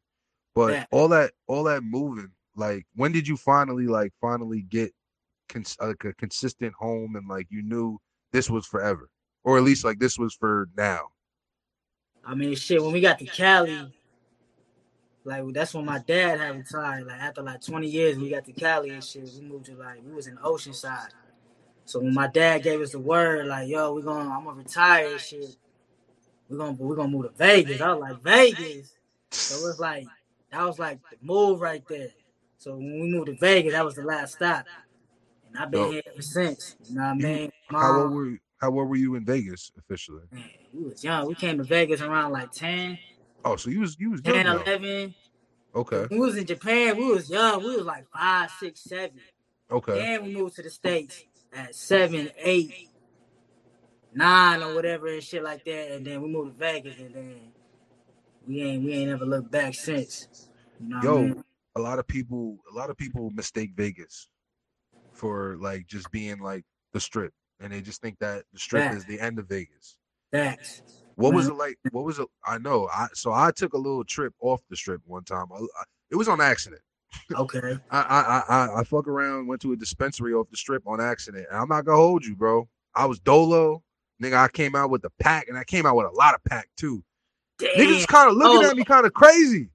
But 0.55 0.71
Yeah. 0.71 0.85
all 0.89 1.07
that 1.09 1.33
all 1.45 1.65
that 1.65 1.83
moving, 1.83 2.31
like 2.55 2.87
when 2.95 3.11
did 3.11 3.27
you 3.27 3.37
finally 3.37 3.85
like 3.85 4.11
finally 4.19 4.63
get 4.63 4.91
cons- 5.47 5.77
like 5.79 6.03
a 6.03 6.13
consistent 6.13 6.73
home 6.73 7.15
and 7.15 7.27
like 7.27 7.47
you 7.49 7.63
knew 7.63 7.99
this 8.31 8.49
was 8.49 8.65
forever, 8.65 9.09
or 9.43 9.57
at 9.57 9.63
least 9.63 9.85
like 9.85 9.99
this 9.99 10.17
was 10.17 10.33
for 10.33 10.69
now? 10.77 11.07
I 12.25 12.35
mean, 12.35 12.55
shit. 12.55 12.83
When 12.83 12.91
we 12.91 13.01
got 13.01 13.19
to 13.19 13.25
Cali, 13.25 13.91
like 15.23 15.43
that's 15.53 15.73
when 15.73 15.85
my 15.85 15.99
dad 15.99 16.39
had 16.39 16.57
retired. 16.57 17.07
Like 17.07 17.21
after 17.21 17.41
like 17.41 17.61
20 17.61 17.87
years, 17.87 18.17
we 18.17 18.29
got 18.29 18.45
to 18.45 18.53
Cali 18.53 18.89
and 18.89 19.03
shit. 19.03 19.29
We 19.39 19.47
moved 19.47 19.65
to 19.65 19.75
like 19.75 19.99
we 20.05 20.13
was 20.13 20.27
in 20.27 20.37
Oceanside. 20.37 21.09
So 21.85 21.99
when 21.99 22.13
my 22.13 22.27
dad 22.27 22.63
gave 22.63 22.81
us 22.81 22.91
the 22.91 22.99
word, 22.99 23.47
like, 23.47 23.69
yo, 23.69 23.93
we're 23.93 24.01
gonna 24.01 24.29
I'm 24.29 24.43
gonna 24.43 24.57
retire 24.57 25.11
and 25.11 25.21
shit. 25.21 25.55
We're 26.49 26.57
gonna 26.57 26.73
we're 26.73 26.95
gonna 26.95 27.09
move 27.09 27.25
to 27.25 27.37
Vegas. 27.37 27.81
I 27.81 27.93
was 27.93 28.01
like, 28.01 28.21
Vegas. 28.23 28.93
So 29.31 29.67
it's 29.67 29.79
like 29.79 30.05
that 30.51 30.65
was 30.65 30.79
like 30.79 30.99
the 31.09 31.17
move 31.21 31.61
right 31.61 31.83
there. 31.87 32.09
So 32.57 32.75
when 32.75 32.99
we 32.99 33.09
moved 33.09 33.27
to 33.27 33.37
Vegas, 33.37 33.73
that 33.73 33.85
was 33.85 33.95
the 33.95 34.03
last 34.03 34.35
stop. 34.35 34.65
I've 35.57 35.71
been 35.71 35.81
Dope. 35.81 35.91
here 35.93 36.01
ever 36.11 36.21
since. 36.21 36.75
You 36.87 36.95
know 36.95 37.01
what 37.01 37.07
I 37.09 37.13
mean? 37.15 37.51
How 37.69 38.01
old 38.01 38.11
were 38.11 38.25
you, 38.29 38.39
how 38.61 38.67
old 38.71 38.89
were 38.89 38.95
you 38.95 39.15
in 39.15 39.25
Vegas 39.25 39.71
officially? 39.77 40.23
man, 40.31 40.43
we 40.73 40.83
was 40.85 41.03
young. 41.03 41.27
We 41.27 41.35
came 41.35 41.57
to 41.57 41.63
Vegas 41.63 42.01
around 42.01 42.31
like 42.31 42.51
10, 42.51 42.97
Oh, 43.45 43.55
so 43.55 43.69
you 43.69 43.79
was 43.81 43.95
you 43.99 44.11
was 44.11 44.21
young 44.25 44.35
10, 44.35 44.45
though. 44.45 44.61
11. 44.63 45.15
Okay, 45.75 46.05
When 46.09 46.19
we 46.19 46.25
was 46.25 46.37
in 46.37 46.45
Japan, 46.45 46.97
we 46.97 47.05
was 47.11 47.29
young. 47.29 47.63
We 47.63 47.75
was 47.77 47.85
like 47.85 48.05
five, 48.11 48.49
six, 48.59 48.83
seven. 48.83 49.19
okay. 49.71 49.93
Then 49.99 50.23
we 50.23 50.33
moved 50.35 50.55
to 50.55 50.63
the 50.63 50.69
States 50.69 51.23
at 51.53 51.75
seven, 51.75 52.29
eight, 52.37 52.89
nine, 54.13 54.63
or 54.63 54.73
whatever 54.75 55.07
and 55.07 55.21
shit 55.23 55.43
like 55.43 55.63
that. 55.65 55.91
And 55.91 56.05
then 56.05 56.21
we 56.21 56.29
moved 56.29 56.53
to 56.53 56.57
Vegas, 56.57 56.97
and 56.99 57.13
then 57.13 57.39
we 58.47 58.61
ain't 58.63 58.83
we 58.83 58.93
ain't 58.93 59.11
ever 59.11 59.25
looked 59.25 59.51
back 59.51 59.75
since. 59.75 60.49
You 60.81 60.89
know 60.89 60.97
what 60.97 61.05
I 61.05 61.09
Yo, 61.09 61.21
mean? 61.21 61.43
a 61.75 61.79
lot 61.79 61.99
of 61.99 62.07
people 62.07 62.57
a 62.71 62.75
lot 62.75 62.89
of 62.89 62.97
people 62.97 63.29
mistake 63.31 63.71
Vegas 63.75 64.27
for 65.17 65.57
like 65.59 65.87
just 65.87 66.09
being 66.11 66.39
like 66.39 66.63
the 66.93 66.99
strip 66.99 67.33
and 67.59 67.71
they 67.73 67.81
just 67.81 68.01
think 68.01 68.17
that 68.19 68.43
the 68.53 68.59
strip 68.59 68.83
Yeah. 68.83 68.95
is 68.97 69.05
the 69.05 69.19
end 69.19 69.39
of 69.39 69.47
Vegas. 69.47 69.97
Facts. 70.31 70.81
What 71.15 71.33
was 71.33 71.47
it 71.47 71.55
like? 71.55 71.77
What 71.91 72.05
was 72.05 72.19
it? 72.19 72.27
I 72.45 72.57
know. 72.59 72.87
I 72.93 73.07
so 73.13 73.33
I 73.33 73.51
took 73.51 73.73
a 73.73 73.77
little 73.77 74.03
trip 74.03 74.33
off 74.39 74.61
the 74.69 74.75
strip 74.75 75.01
one 75.05 75.23
time. 75.23 75.47
I, 75.51 75.57
I- 75.57 75.83
it 76.11 76.15
was 76.15 76.29
on 76.29 76.39
accident. 76.39 76.81
Okay. 77.33 77.77
I, 77.91 77.99
I 77.99 78.43
I 78.55 78.79
I 78.79 78.83
fuck 78.83 79.07
around, 79.07 79.47
went 79.47 79.61
to 79.63 79.73
a 79.73 79.75
dispensary 79.75 80.33
off 80.33 80.49
the 80.51 80.57
strip 80.57 80.83
on 80.85 81.01
accident. 81.01 81.47
And 81.49 81.59
I'm 81.59 81.67
not 81.69 81.85
gonna 81.85 81.97
hold 81.97 82.23
you, 82.25 82.35
bro. 82.35 82.67
I 82.95 83.05
was 83.05 83.19
dolo, 83.19 83.81
nigga. 84.21 84.35
I 84.37 84.47
came 84.49 84.75
out 84.75 84.89
with 84.91 85.01
the 85.01 85.09
pack, 85.19 85.47
and 85.49 85.57
I 85.57 85.63
came 85.63 85.85
out 85.85 85.95
with 85.95 86.05
a 86.05 86.11
lot 86.11 86.35
of 86.35 86.43
pack 86.43 86.69
too. 86.77 87.03
Damn. 87.57 87.75
Niggas 87.77 88.05
kind 88.07 88.29
of 88.29 88.37
looking 88.37 88.65
Oh. 88.67 88.69
at 88.69 88.77
me 88.77 88.83
kind 88.85 89.05
of 89.05 89.13
crazy. 89.13 89.69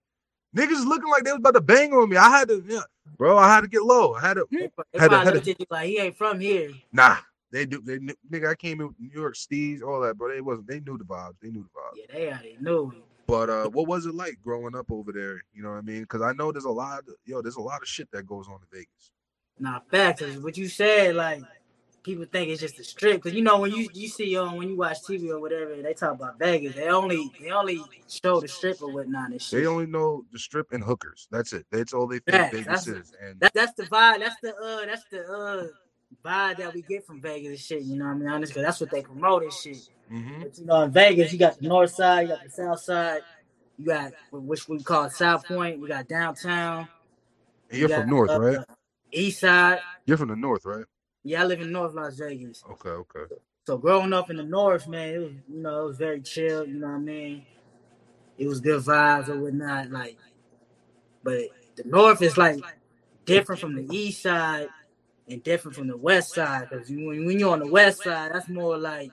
Niggas 0.57 0.85
looking 0.87 1.11
like 1.11 1.25
they 1.25 1.33
was 1.33 1.39
about 1.41 1.55
to 1.55 1.61
bang 1.61 1.93
on 1.93 2.09
me. 2.11 2.17
I 2.17 2.29
had 2.31 2.49
to, 2.49 2.63
yeah, 2.69 2.81
bro. 3.19 3.37
I 3.39 3.49
had 3.49 3.63
to 3.63 3.69
get 3.69 3.83
low. 3.83 4.15
I 4.15 4.21
had 4.21 4.35
to. 4.35 4.47
They, 4.51 4.59
they 4.93 4.99
had 4.99 5.07
a- 5.07 5.09
probably 5.09 5.17
had 5.19 5.27
a- 5.29 5.35
looked 5.35 5.49
at 5.49 5.61
you 5.61 5.67
like 5.71 5.89
he 5.89 5.99
ain't 5.99 6.17
from 6.17 6.41
here. 6.41 6.71
Nah, 6.93 7.17
they 7.51 7.67
do. 7.67 7.81
They 7.83 7.99
knew- 7.99 8.15
nigga. 8.31 8.49
I 8.51 8.55
came 8.55 8.81
in 8.81 8.89
with 8.89 8.97
New 9.01 9.11
York 9.13 9.35
steez, 9.35 9.83
all 9.83 10.01
that, 10.01 10.17
bro. 10.19 10.33
They 10.33 10.41
wasn't. 10.41 10.69
They 10.69 10.81
knew 10.81 10.99
the 10.99 11.05
vibes. 11.05 11.35
They 11.43 11.51
knew 11.51 11.63
the 11.63 11.69
vibes. 11.81 11.97
Yeah, 12.09 12.15
they 12.15 12.29
already 12.29 12.57
knew. 12.61 12.93
But 13.27 13.49
uh, 13.51 13.69
what 13.71 13.87
was 13.87 14.05
it 14.07 14.15
like 14.15 14.39
growing 14.43 14.75
up 14.75 14.91
over 14.91 15.13
there? 15.13 15.43
You 15.55 15.63
know 15.63 15.71
what 15.71 15.79
I 15.79 15.83
mean? 15.83 16.03
Because 16.03 16.23
I 16.23 16.33
know 16.33 16.53
there's 16.53 16.65
a 16.65 16.71
lot. 16.71 17.01
Of, 17.01 17.15
yo, 17.25 17.41
there's 17.41 17.57
a 17.57 17.61
lot 17.63 17.81
of 17.81 17.89
shit 17.89 18.09
that 18.13 18.27
goes 18.27 18.47
on 18.49 18.55
in 18.55 18.67
Vegas. 18.79 19.11
Nah, 19.59 19.81
facts. 19.91 20.23
is 20.23 20.43
What 20.43 20.57
you 20.57 20.69
said, 20.69 21.15
like 21.15 21.43
people 22.03 22.25
think 22.25 22.49
it's 22.51 22.61
just 22.61 22.79
a 22.79 22.85
strip, 22.85 23.17
because 23.23 23.35
you 23.35 23.43
know 23.43 23.61
when 23.61 23.73
you 23.73 23.89
you 23.93 24.09
see 24.09 24.37
on 24.37 24.57
when 24.57 24.69
you 24.69 24.77
watch 24.77 24.99
TV 25.03 25.31
or 25.31 25.41
whatever, 25.41 25.81
they 25.81 25.95
talk 25.95 26.13
about 26.13 26.39
Vegas. 26.39 26.75
They 26.75 26.89
only 26.89 27.31
they 27.41 27.51
only 27.51 27.81
show 28.09 28.41
the 28.41 28.49
strip 28.49 28.83
or 28.83 28.93
whatnot 28.93 29.31
and 29.31 29.41
shit. 29.41 29.61
They 29.61 29.67
only 29.67 29.87
know 29.87 30.25
the 30.33 30.39
strip 30.39 30.73
and 30.73 30.83
hookers. 30.83 31.29
That's 31.31 31.53
it. 31.53 31.67
That's 31.71 31.93
all 31.93 32.07
they 32.07 32.19
think 32.21 32.37
Facts, 32.37 32.57
Vegas 32.57 32.85
that's- 32.85 32.87
is. 32.89 33.13
And 33.23 33.41
That, 33.41 33.53
that's 33.55 33.73
the 33.75 33.85
vibe. 33.85 34.19
That's 34.21 34.37
the 34.43 34.55
uh. 34.57 34.87
That's 34.87 35.05
the 35.11 35.21
uh 35.25 35.67
vibe 36.25 36.59
that 36.59 36.75
we 36.75 36.83
get 36.83 37.07
from 37.07 37.21
Vegas 37.23 37.49
and 37.51 37.59
shit. 37.59 37.83
You 37.83 37.97
know 37.97 38.05
what 38.05 38.11
I 38.11 38.15
mean? 38.15 38.29
Honest, 38.29 38.53
because 38.53 38.65
that's 38.67 38.81
what 38.81 38.91
they 38.91 39.01
promote 39.03 39.45
and 39.45 39.53
shit. 39.53 39.79
mhm. 40.13 40.43
But 40.43 40.59
you 40.59 40.67
know, 40.67 40.83
in 40.83 40.91
Vegas, 40.91 41.33
you 41.33 41.39
got 41.39 41.59
the 41.59 41.67
north 41.67 41.91
side, 41.95 42.23
you 42.23 42.29
got 42.35 42.45
the 42.45 42.51
south 42.51 42.81
side, 42.81 43.23
you 43.79 43.87
got 43.87 44.13
which 44.31 44.69
we 44.69 44.83
call 44.83 45.09
South 45.09 45.47
Point. 45.47 45.81
We 45.81 45.89
got 45.89 46.07
downtown. 46.09 46.87
And 47.71 47.79
you're 47.81 47.89
you 47.89 47.95
from 47.97 48.11
North, 48.11 48.31
uh, 48.31 48.41
right? 48.41 48.59
East 49.11 49.41
side. 49.41 49.79
You're 50.05 50.19
from 50.19 50.29
the 50.29 50.37
North, 50.37 50.67
right? 50.67 50.85
Yeah, 51.25 51.43
I 51.43 51.47
live 51.47 51.61
in 51.61 51.73
North 51.73 51.95
Las 51.95 52.17
Vegas. 52.17 52.65
Okay, 52.71 52.91
okay. 52.91 53.35
So 53.65 53.79
growing 53.79 54.13
up 54.13 54.29
in 54.31 54.37
the 54.37 54.43
north, 54.43 54.89
man, 54.89 55.15
it 55.15 55.19
was 55.19 55.33
you 55.49 55.63
know 55.63 55.85
it 55.85 55.87
was 55.87 55.97
very 55.99 56.21
chill. 56.21 56.67
You 56.67 56.75
know 56.75 56.89
what 56.89 56.95
I 56.95 56.99
mean? 56.99 57.47
It 58.39 58.49
was 58.49 58.61
good 58.61 58.83
vibes 58.83 59.29
or 59.29 59.39
whatnot. 59.39 59.91
Like, 59.91 60.19
but 61.23 61.43
the 61.77 61.85
north 61.85 62.23
is 62.23 62.37
like 62.37 62.61
different 63.25 63.61
from 63.61 63.77
the 63.77 63.87
east 63.97 64.23
side 64.23 64.69
and 65.29 65.43
different 65.45 65.77
from 65.77 65.87
the 65.87 65.97
west 65.97 66.35
side. 66.35 66.69
Because 66.69 66.89
when, 66.91 67.25
when 67.25 67.39
you're 67.39 67.53
on 67.53 67.61
the 67.61 67.69
west 67.69 68.03
side, 68.03 68.33
that's 68.35 68.49
more 68.49 68.77
like 68.77 69.13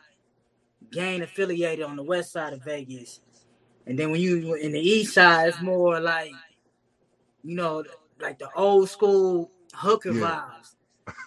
gang 0.91 1.21
affiliated 1.21 1.85
on 1.85 1.95
the 1.95 2.03
west 2.03 2.31
side 2.31 2.53
of 2.53 2.63
Vegas. 2.63 3.21
And 3.85 3.97
then 3.97 4.11
when 4.11 4.21
you 4.21 4.55
in 4.55 4.71
the 4.71 4.79
east 4.79 5.13
side, 5.13 5.49
it's 5.49 5.61
more 5.61 5.99
like, 5.99 6.31
you 7.43 7.55
know, 7.55 7.83
like 8.19 8.39
the 8.39 8.51
old 8.55 8.89
school 8.89 9.51
hooker 9.73 10.11
Yeah. 10.11 10.21
vibes. 10.21 10.75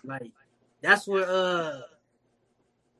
Like 0.04 0.32
that's 0.82 1.06
where 1.06 1.24
uh 1.28 1.80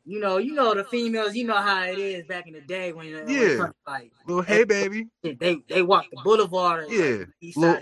you 0.05 0.19
know, 0.19 0.39
you 0.39 0.55
know 0.55 0.75
the 0.75 0.83
females, 0.85 1.35
you 1.37 1.47
know 1.47 1.57
how 1.57 1.85
it 1.85 1.99
is 1.99 2.25
back 2.27 2.47
in 2.49 2.55
the 2.55 2.61
day 2.61 2.93
when, 2.93 3.07
it 3.07 3.29
Yeah. 3.29 3.69
like 3.87 4.11
Little 4.27 4.43
hey 4.43 4.65
baby, 4.65 5.09
they 5.23 5.63
they 5.69 5.83
walk 5.83 6.07
the 6.11 6.21
boulevard. 6.25 6.87
Yeah, 6.91 7.19
like, 7.19 7.57
little- 7.57 7.81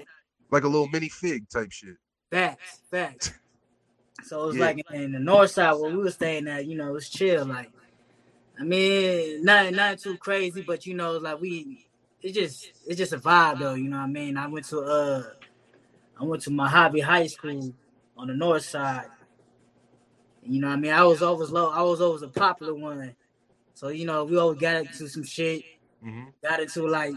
like 0.51 0.65
a 0.65 0.69
little 0.69 0.89
mini 0.89 1.09
fig 1.09 1.49
type 1.49 1.71
shit. 1.73 1.97
Facts, 2.31 2.81
facts. 2.91 3.33
So 4.23 4.45
it 4.45 4.47
was 4.49 4.57
Yeah. 4.57 4.67
like 4.67 4.85
in 4.93 5.13
the 5.13 5.19
north 5.19 5.51
side 5.53 5.73
where 5.73 5.91
we 5.91 5.97
were 5.97 6.11
staying 6.11 6.47
at, 6.47 6.67
you 6.67 6.77
know, 6.77 6.91
it 6.91 6.93
was 6.93 7.09
chill. 7.09 7.47
Like, 7.47 7.71
I 8.61 8.65
mean, 8.65 9.43
not 9.43 9.73
not 9.73 9.99
too 9.99 10.19
crazy, 10.19 10.61
but 10.61 10.85
you 10.85 10.93
know, 10.93 11.17
like 11.17 11.41
we, 11.41 11.87
it's 12.21 12.37
just 12.37 12.71
it's 12.87 12.99
just 12.99 13.15
a 13.15 13.19
vibe 13.19 13.61
though. 13.61 13.73
You 13.73 13.89
know 13.89 13.97
what 13.97 14.03
I 14.03 14.09
mean? 14.09 14.37
I 14.37 14.47
went 14.47 14.67
to 14.67 14.81
uh, 14.81 15.23
I 16.21 16.25
went 16.25 16.43
to 16.43 16.51
Mojave 16.51 17.01
High 17.01 17.29
School 17.29 17.75
on 18.19 18.29
the 18.29 18.35
north 18.35 18.67
side. 18.67 19.07
You 20.47 20.61
know 20.61 20.69
what 20.69 20.75
I 20.75 20.81
mean? 20.81 20.93
I 20.93 21.05
was 21.05 21.23
always 21.23 21.51
low. 21.51 21.71
I 21.71 21.83
was 21.83 22.01
always 22.01 22.23
a 22.23 22.29
popular 22.29 22.75
one. 22.75 23.15
So 23.75 23.89
you 23.89 24.07
know, 24.07 24.25
we 24.25 24.37
always 24.39 24.59
got 24.59 24.77
into 24.77 25.09
some 25.09 25.25
shit. 25.25 25.65
hmm 26.03 26.25
Got 26.43 26.61
into 26.61 26.87
like, 26.87 27.15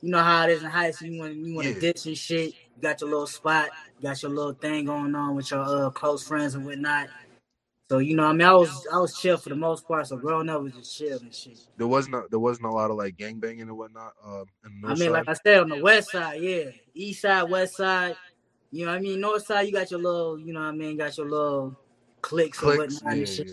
you 0.00 0.10
know 0.10 0.22
how 0.22 0.44
it 0.44 0.50
is 0.50 0.62
in 0.62 0.70
high 0.70 0.90
school. 0.90 1.08
You 1.08 1.20
want 1.20 1.34
you 1.34 1.54
want 1.54 1.68
to 1.68 1.74
Yeah. 1.74 1.80
ditch 1.80 2.06
and 2.06 2.18
shit. 2.18 2.54
You 2.76 2.82
got 2.82 3.00
your 3.00 3.10
little 3.10 3.26
spot. 3.26 3.70
You 4.00 4.08
got 4.08 4.20
your 4.22 4.32
little 4.32 4.52
thing 4.54 4.86
going 4.86 5.14
on 5.14 5.36
with 5.36 5.50
your 5.50 5.60
uh, 5.60 5.90
close 5.90 6.26
friends 6.26 6.54
and 6.54 6.64
whatnot. 6.64 7.08
So 7.88 7.98
you 7.98 8.16
know, 8.16 8.24
I 8.24 8.32
mean, 8.32 8.46
I 8.46 8.54
was 8.54 8.86
I 8.92 8.98
was 8.98 9.16
chill 9.18 9.36
for 9.36 9.50
the 9.50 9.54
most 9.56 9.86
part. 9.86 10.06
So 10.08 10.16
growing 10.16 10.48
up 10.48 10.62
was 10.62 10.72
just 10.74 10.96
chill 10.98 11.18
and 11.18 11.32
shit. 11.34 11.58
There 11.76 11.86
wasn't 11.86 12.16
a, 12.16 12.24
there 12.30 12.38
wasn't 12.40 12.66
a 12.66 12.70
lot 12.70 12.90
of 12.90 12.96
like 12.96 13.16
gang 13.16 13.38
banging 13.38 13.62
and 13.62 13.76
whatnot. 13.76 14.12
Um, 14.24 14.44
in 14.64 14.80
the 14.80 14.88
I 14.88 14.94
mean, 14.94 14.98
side. 15.00 15.10
like 15.10 15.28
I 15.28 15.32
said, 15.34 15.60
on 15.60 15.68
the 15.68 15.76
west 15.76 16.10
side, 16.10 16.40
yeah, 16.40 16.64
east 16.94 17.22
side, 17.22 17.44
west 17.44 17.76
side. 17.76 18.16
You 18.70 18.86
know, 18.86 18.92
I 18.92 18.98
mean, 18.98 19.20
north 19.20 19.46
side, 19.46 19.66
you 19.68 19.72
got 19.72 19.90
your 19.90 20.00
little, 20.00 20.38
you 20.38 20.52
know, 20.52 20.60
I 20.60 20.72
mean, 20.72 20.96
got 20.96 21.16
your 21.16 21.28
little 21.28 21.76
or 22.62 22.76
Clicks, 22.76 22.78
whatnot 22.78 23.02
yeah, 23.04 23.10
and 23.20 23.28
shit. 23.28 23.46
yeah. 23.48 23.52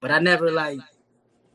But 0.00 0.10
I 0.10 0.18
never 0.18 0.50
like, 0.50 0.78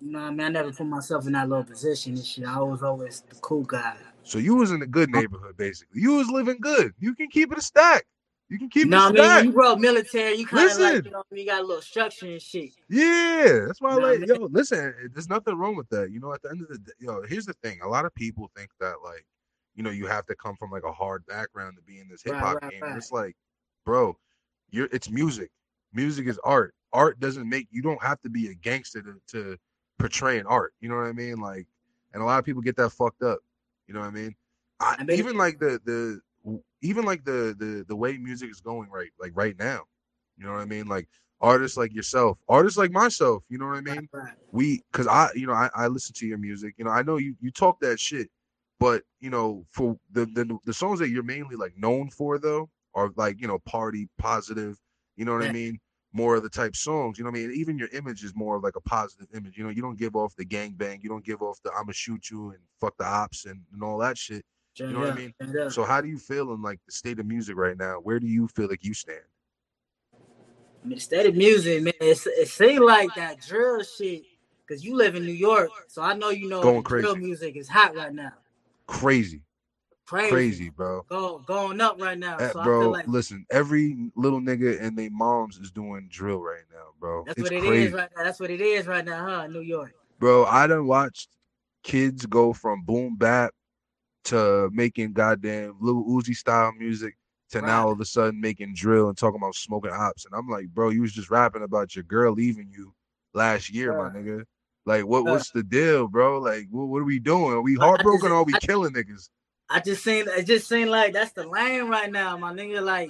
you 0.02 0.12
know, 0.12 0.20
I 0.20 0.30
mean, 0.32 0.42
I 0.42 0.50
never 0.50 0.72
put 0.72 0.88
myself 0.88 1.28
in 1.28 1.34
that 1.34 1.50
little 1.50 1.64
position 1.64 2.16
and 2.16 2.26
shit. 2.26 2.46
I 2.46 2.60
was 2.60 2.82
always 2.84 3.22
the 3.30 3.36
cool 3.36 3.64
guy. 3.64 3.96
So 4.24 4.38
you 4.38 4.56
was 4.56 4.72
in 4.72 4.82
a 4.82 4.88
good 4.88 5.10
neighborhood, 5.10 5.58
basically. 5.58 6.02
You 6.02 6.16
was 6.16 6.30
living 6.30 6.58
good. 6.62 6.94
You 7.00 7.16
can 7.16 7.30
keep 7.30 7.52
it 7.52 7.58
a 7.58 7.62
stack. 7.62 8.06
You 8.50 8.58
can 8.58 8.70
keep 8.70 8.88
You 8.88 8.94
it 8.94 8.96
a 8.96 9.00
I 9.00 9.12
mean? 9.12 9.24
stack. 9.24 9.44
You 9.46 9.52
grow 9.52 9.74
up 9.74 9.80
military, 9.80 10.36
you 10.36 10.46
kind 10.48 10.72
of 10.72 10.80
like, 10.80 11.06
you 11.06 11.12
know, 11.12 11.24
you 11.32 11.46
got 11.46 11.62
a 11.62 11.66
little 11.66 11.82
structure 11.82 12.26
and 12.26 12.42
shit. 12.42 12.72
Yeah, 12.90 13.66
that's 13.68 13.82
why 13.82 13.92
I 13.92 13.96
Nah, 13.96 14.02
like 14.08 14.28
yo. 14.28 14.48
Listen, 14.52 15.12
there's 15.14 15.30
nothing 15.30 15.56
wrong 15.56 15.76
with 15.76 15.90
that. 15.90 16.12
You 16.12 16.20
know, 16.20 16.34
at 16.34 16.42
the 16.42 16.50
end 16.50 16.62
of 16.62 16.70
the 16.70 16.80
day, 16.80 16.92
yo, 17.00 17.22
here's 17.28 17.46
the 17.46 17.54
thing. 17.62 17.80
A 17.84 17.88
lot 17.88 18.06
of 18.06 18.16
people 18.16 18.50
think 18.56 18.70
that 18.80 18.96
like, 19.04 19.26
you 19.76 19.84
know, 19.84 19.92
you 19.92 20.08
have 20.08 20.26
to 20.26 20.36
come 20.36 20.56
from 20.56 20.72
like 20.72 20.84
a 20.84 20.92
hard 20.92 21.26
background 21.28 21.76
to 21.78 21.84
be 21.84 22.00
in 22.00 22.08
this 22.08 22.24
hip 22.24 22.36
hop 22.36 22.56
right, 22.62 22.72
game. 22.72 22.82
And 22.82 22.92
right. 22.92 22.98
It's 22.98 23.12
like, 23.12 23.36
bro, 23.86 24.18
you're 24.72 24.90
it's 24.92 25.10
music. 25.10 25.52
Music 25.94 26.28
is 26.28 26.40
art. 26.44 26.74
Art 26.94 27.20
doesn't 27.20 27.48
make 27.48 27.68
you 27.72 27.82
don't 27.82 28.02
have 28.02 28.20
to 28.22 28.30
be 28.30 28.48
a 28.48 28.54
gangster 28.54 29.02
to, 29.02 29.16
to 29.28 29.58
portray 30.00 30.40
an 30.40 30.46
art. 30.48 30.74
You 30.82 30.90
know 30.90 30.96
what 30.96 31.06
I 31.06 31.14
mean? 31.14 31.38
Like, 31.40 31.68
and 32.14 32.24
a 32.24 32.26
lot 32.26 32.40
of 32.40 32.46
people 32.46 32.62
get 32.62 32.76
that 32.78 32.92
fucked 32.92 33.22
up. 33.22 33.40
You 33.88 33.94
know 33.94 34.00
what 34.02 34.08
I 34.08 34.12
mean? 34.12 34.36
I, 34.80 34.96
I 35.00 35.04
mean- 35.04 35.18
even 35.18 35.38
like 35.38 35.60
the 35.60 35.80
the 35.86 36.22
even 36.82 37.06
like 37.06 37.24
the 37.26 37.56
the 37.58 37.86
the 37.88 37.96
way 37.96 38.18
music 38.18 38.50
is 38.50 38.62
going 38.62 38.90
right 38.90 39.10
like 39.20 39.32
right 39.36 39.58
now. 39.60 39.84
You 40.38 40.46
know 40.46 40.54
what 40.54 40.62
I 40.62 40.66
mean? 40.66 40.88
Like 40.88 41.08
artists 41.42 41.78
like 41.78 41.94
yourself, 41.94 42.38
artists 42.48 42.78
like 42.78 42.92
myself. 42.92 43.44
You 43.50 43.58
know 43.58 43.68
what 43.68 43.78
I 43.78 43.82
mean? 43.82 44.08
Right, 44.12 44.24
right. 44.24 44.34
we 44.52 44.82
because 44.92 45.08
i 45.08 45.30
you 45.36 45.46
know 45.48 45.54
I, 45.54 45.70
I 45.76 45.88
listen 45.88 46.14
to 46.16 46.28
your 46.28 46.38
music 46.38 46.74
you 46.78 46.86
know 46.86 46.92
i 46.92 47.02
know 47.02 47.18
you 47.18 47.36
you 47.40 47.52
talk 47.52 47.80
that 47.82 48.00
shit 48.00 48.30
but 48.80 49.04
you 49.20 49.30
know 49.30 49.66
for 49.72 49.98
the, 50.12 50.26
the 50.26 50.58
the 50.66 50.74
songs 50.74 51.00
that 51.00 51.10
you're 51.10 51.24
mainly 51.24 51.56
like 51.56 51.74
known 51.78 52.10
for 52.10 52.40
though 52.40 52.70
are 52.96 53.12
like 53.16 53.40
you 53.40 53.48
know 53.48 53.60
party 53.60 54.10
positive 54.18 54.80
you 55.18 55.26
know 55.26 55.34
what 55.34 55.44
i 55.44 55.52
mean 55.52 55.80
more 56.14 56.36
of 56.36 56.44
the 56.44 56.50
type 56.50 56.76
songs 56.76 57.18
you 57.18 57.24
know 57.24 57.30
what 57.30 57.38
i 57.38 57.42
mean 57.42 57.52
even 57.52 57.78
your 57.78 57.90
image 57.90 58.24
is 58.24 58.36
more 58.36 58.56
of 58.56 58.64
like 58.64 58.76
a 58.76 58.82
positive 58.82 59.28
image 59.36 59.58
you 59.58 59.64
know 59.64 59.70
you 59.70 59.82
don't 59.82 59.98
give 59.98 60.16
off 60.16 60.36
the 60.36 60.46
gang 60.46 60.72
bang 60.72 61.00
you 61.02 61.10
don't 61.10 61.26
give 61.26 61.42
off 61.42 61.60
the 61.64 61.72
i'ma 61.80 61.92
shoot 61.92 62.30
you 62.30 62.50
and 62.50 62.60
fuck 62.80 62.98
the 62.98 63.06
ops 63.06 63.46
and, 63.46 63.62
and 63.74 63.84
all 63.84 63.98
that 63.98 64.18
shit 64.18 64.44
Straight 64.74 64.92
know 64.92 65.00
what 65.00 65.10
I 65.10 65.16
mean? 65.16 65.34
up. 65.66 65.72
so 65.72 65.84
how 65.84 66.02
do 66.02 66.08
you 66.08 66.18
feel 66.18 66.54
in 66.54 66.62
like 66.62 66.80
the 66.86 66.92
state 66.92 67.20
of 67.20 67.26
music 67.26 67.56
right 67.58 67.78
now 67.78 67.96
where 67.96 68.20
do 68.20 68.28
you 68.28 68.48
feel 68.48 68.68
like 68.68 68.84
you 68.84 68.94
stand 68.94 69.20
I 70.84 70.88
mean, 70.88 70.96
the 70.96 71.02
state 71.02 71.26
of 71.26 71.36
music, 71.36 71.84
man, 71.84 71.94
it's, 72.00 72.26
it 72.26 72.48
seems 72.48 72.80
like 72.80 73.14
that 73.16 73.42
drill 73.46 73.84
shit, 73.84 74.24
because 74.66 74.82
you 74.84 74.96
live 74.96 75.16
in 75.16 75.26
New 75.26 75.34
York, 75.34 75.70
so 75.88 76.02
I 76.02 76.14
know 76.14 76.30
you 76.30 76.48
know 76.48 76.62
Going 76.62 76.84
drill 76.84 77.16
crazy. 77.16 77.20
music 77.20 77.58
is 77.58 77.68
hot 77.68 77.96
right 77.96 78.14
now. 78.14 78.32
crazy 78.88 79.42
Crazy. 80.10 80.30
crazy 80.32 80.70
bro 80.70 81.06
Go, 81.08 81.38
going 81.46 81.80
up 81.82 82.02
right 82.02 82.18
now. 82.18 82.38
Eh, 82.38 82.50
so 82.50 82.60
I 82.62 82.64
bro, 82.64 82.82
feel 82.82 82.92
like 82.94 83.08
listen, 83.08 83.46
every 83.52 84.12
little 84.16 84.42
nigga 84.42 84.82
and 84.82 84.98
they 84.98 85.08
moms 85.08 85.60
is 85.60 85.70
doing 85.70 86.08
drill 86.10 86.42
right 86.42 86.64
now, 86.74 86.88
bro. 87.00 87.26
that's 87.26 87.38
it's 87.38 87.44
what 87.44 87.52
it 87.52 87.64
is 87.64 87.70
crazy. 87.70 87.94
right 87.94 88.10
now. 88.18 88.24
That's 88.24 88.40
what 88.40 88.50
it 88.50 88.60
is 88.60 88.88
right 88.88 89.06
now, 89.06 89.24
huh? 89.24 89.48
New 89.48 89.60
York. 89.60 89.94
Bro, 90.18 90.46
I 90.46 90.66
done 90.66 90.88
watched 90.88 91.30
kids 91.84 92.26
go 92.26 92.54
from 92.54 92.82
boom 92.82 93.18
bap 93.18 93.54
to 94.26 94.72
making 94.74 95.14
goddamn 95.14 95.76
Lil 95.80 96.04
Uzi 96.04 96.36
style 96.36 96.72
music 96.72 97.16
to 97.52 97.62
now 97.62 97.86
all 97.86 97.92
of 97.92 98.02
a 98.02 98.06
sudden 98.06 98.42
making 98.42 98.74
drill 98.74 99.10
and 99.10 99.18
talking 99.18 99.40
about 99.40 99.54
smoking 99.54 99.92
ops. 99.92 100.26
And 100.26 100.34
I'm 100.34 100.50
like, 100.50 100.70
bro, 100.70 100.90
you 100.90 101.02
was 101.02 101.14
just 101.14 101.30
rapping 101.30 101.62
about 101.62 101.96
your 101.96 102.04
girl 102.04 102.34
leaving 102.34 102.72
you 102.76 102.96
last 103.36 103.72
year, 103.72 103.96
my 103.96 104.10
nigga. 104.10 104.44
Like, 104.88 105.06
what 105.06 105.26
what's 105.26 105.52
the 105.52 105.62
deal, 105.62 106.08
bro? 106.08 106.40
Like, 106.40 106.66
what, 106.72 106.88
what 106.88 107.02
are 107.02 107.06
we 107.06 107.20
doing? 107.20 107.54
Are 107.54 107.62
we 107.62 107.76
heartbroken 107.76 108.32
or 108.32 108.38
are 108.38 108.44
we 108.44 108.54
killing 108.54 108.94
niggas? 108.94 109.30
I 109.70 109.80
just 109.80 110.04
seen, 110.04 110.26
it 110.28 110.46
just 110.46 110.68
seemed 110.68 110.90
like 110.90 111.14
that's 111.14 111.32
the 111.34 111.48
lane 111.48 111.88
right 111.88 112.12
now, 112.12 112.36
my 112.38 112.54
nigga. 112.54 112.84
Like, 112.84 113.10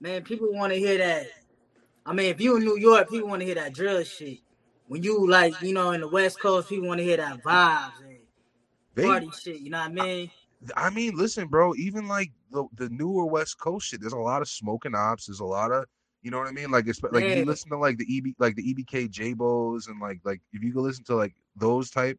man, 0.00 0.22
people 0.22 0.52
want 0.52 0.72
to 0.72 0.78
hear 0.78 0.98
that. 0.98 1.26
I 2.06 2.12
mean, 2.14 2.26
if 2.26 2.40
you 2.40 2.56
in 2.56 2.64
New 2.64 2.78
York, 2.78 3.10
people 3.10 3.28
want 3.28 3.40
to 3.40 3.46
hear 3.46 3.56
that 3.56 3.74
drill 3.74 4.02
shit. 4.04 4.38
When 4.88 5.02
you 5.02 5.28
like, 5.28 5.60
you 5.62 5.72
know, 5.72 5.92
in 5.92 6.00
the 6.00 6.08
West 6.08 6.40
Coast, 6.40 6.68
people 6.68 6.88
want 6.88 6.98
to 6.98 7.04
hear 7.04 7.18
that 7.18 7.42
vibes 7.42 7.92
and 8.02 8.16
They 8.94 9.04
party 9.04 9.30
shit. 9.40 9.60
You 9.60 9.70
know 9.70 9.80
what 9.80 9.90
I 9.90 9.92
mean? 9.92 10.30
I 10.76 10.90
mean, 10.90 11.16
listen, 11.16 11.46
bro. 11.48 11.74
Even 11.76 12.08
like 12.08 12.32
the 12.50 12.64
the 12.76 12.88
newer 12.88 13.26
West 13.26 13.58
Coast 13.60 13.88
shit, 13.88 14.00
there's 14.00 14.12
a 14.12 14.18
lot 14.18 14.42
of 14.42 14.48
smoking 14.48 14.94
ops. 14.94 15.26
There's 15.26 15.40
a 15.40 15.44
lot 15.44 15.70
of, 15.70 15.84
you 16.22 16.30
know 16.30 16.38
what 16.38 16.48
I 16.48 16.52
mean. 16.52 16.70
Like, 16.70 16.88
it's, 16.88 17.02
like 17.02 17.24
Yeah. 17.24 17.34
you 17.34 17.44
listen 17.44 17.70
to 17.70 17.78
like 17.78 17.98
the 17.98 18.06
EB, 18.18 18.34
like 18.38 18.56
the 18.56 18.74
EBK 18.74 19.10
J-Bos, 19.10 19.86
and 19.86 20.00
like 20.00 20.20
like 20.24 20.40
if 20.52 20.62
you 20.62 20.72
go 20.72 20.80
listen 20.80 21.04
to 21.04 21.14
like 21.14 21.34
those 21.56 21.90
type, 21.90 22.18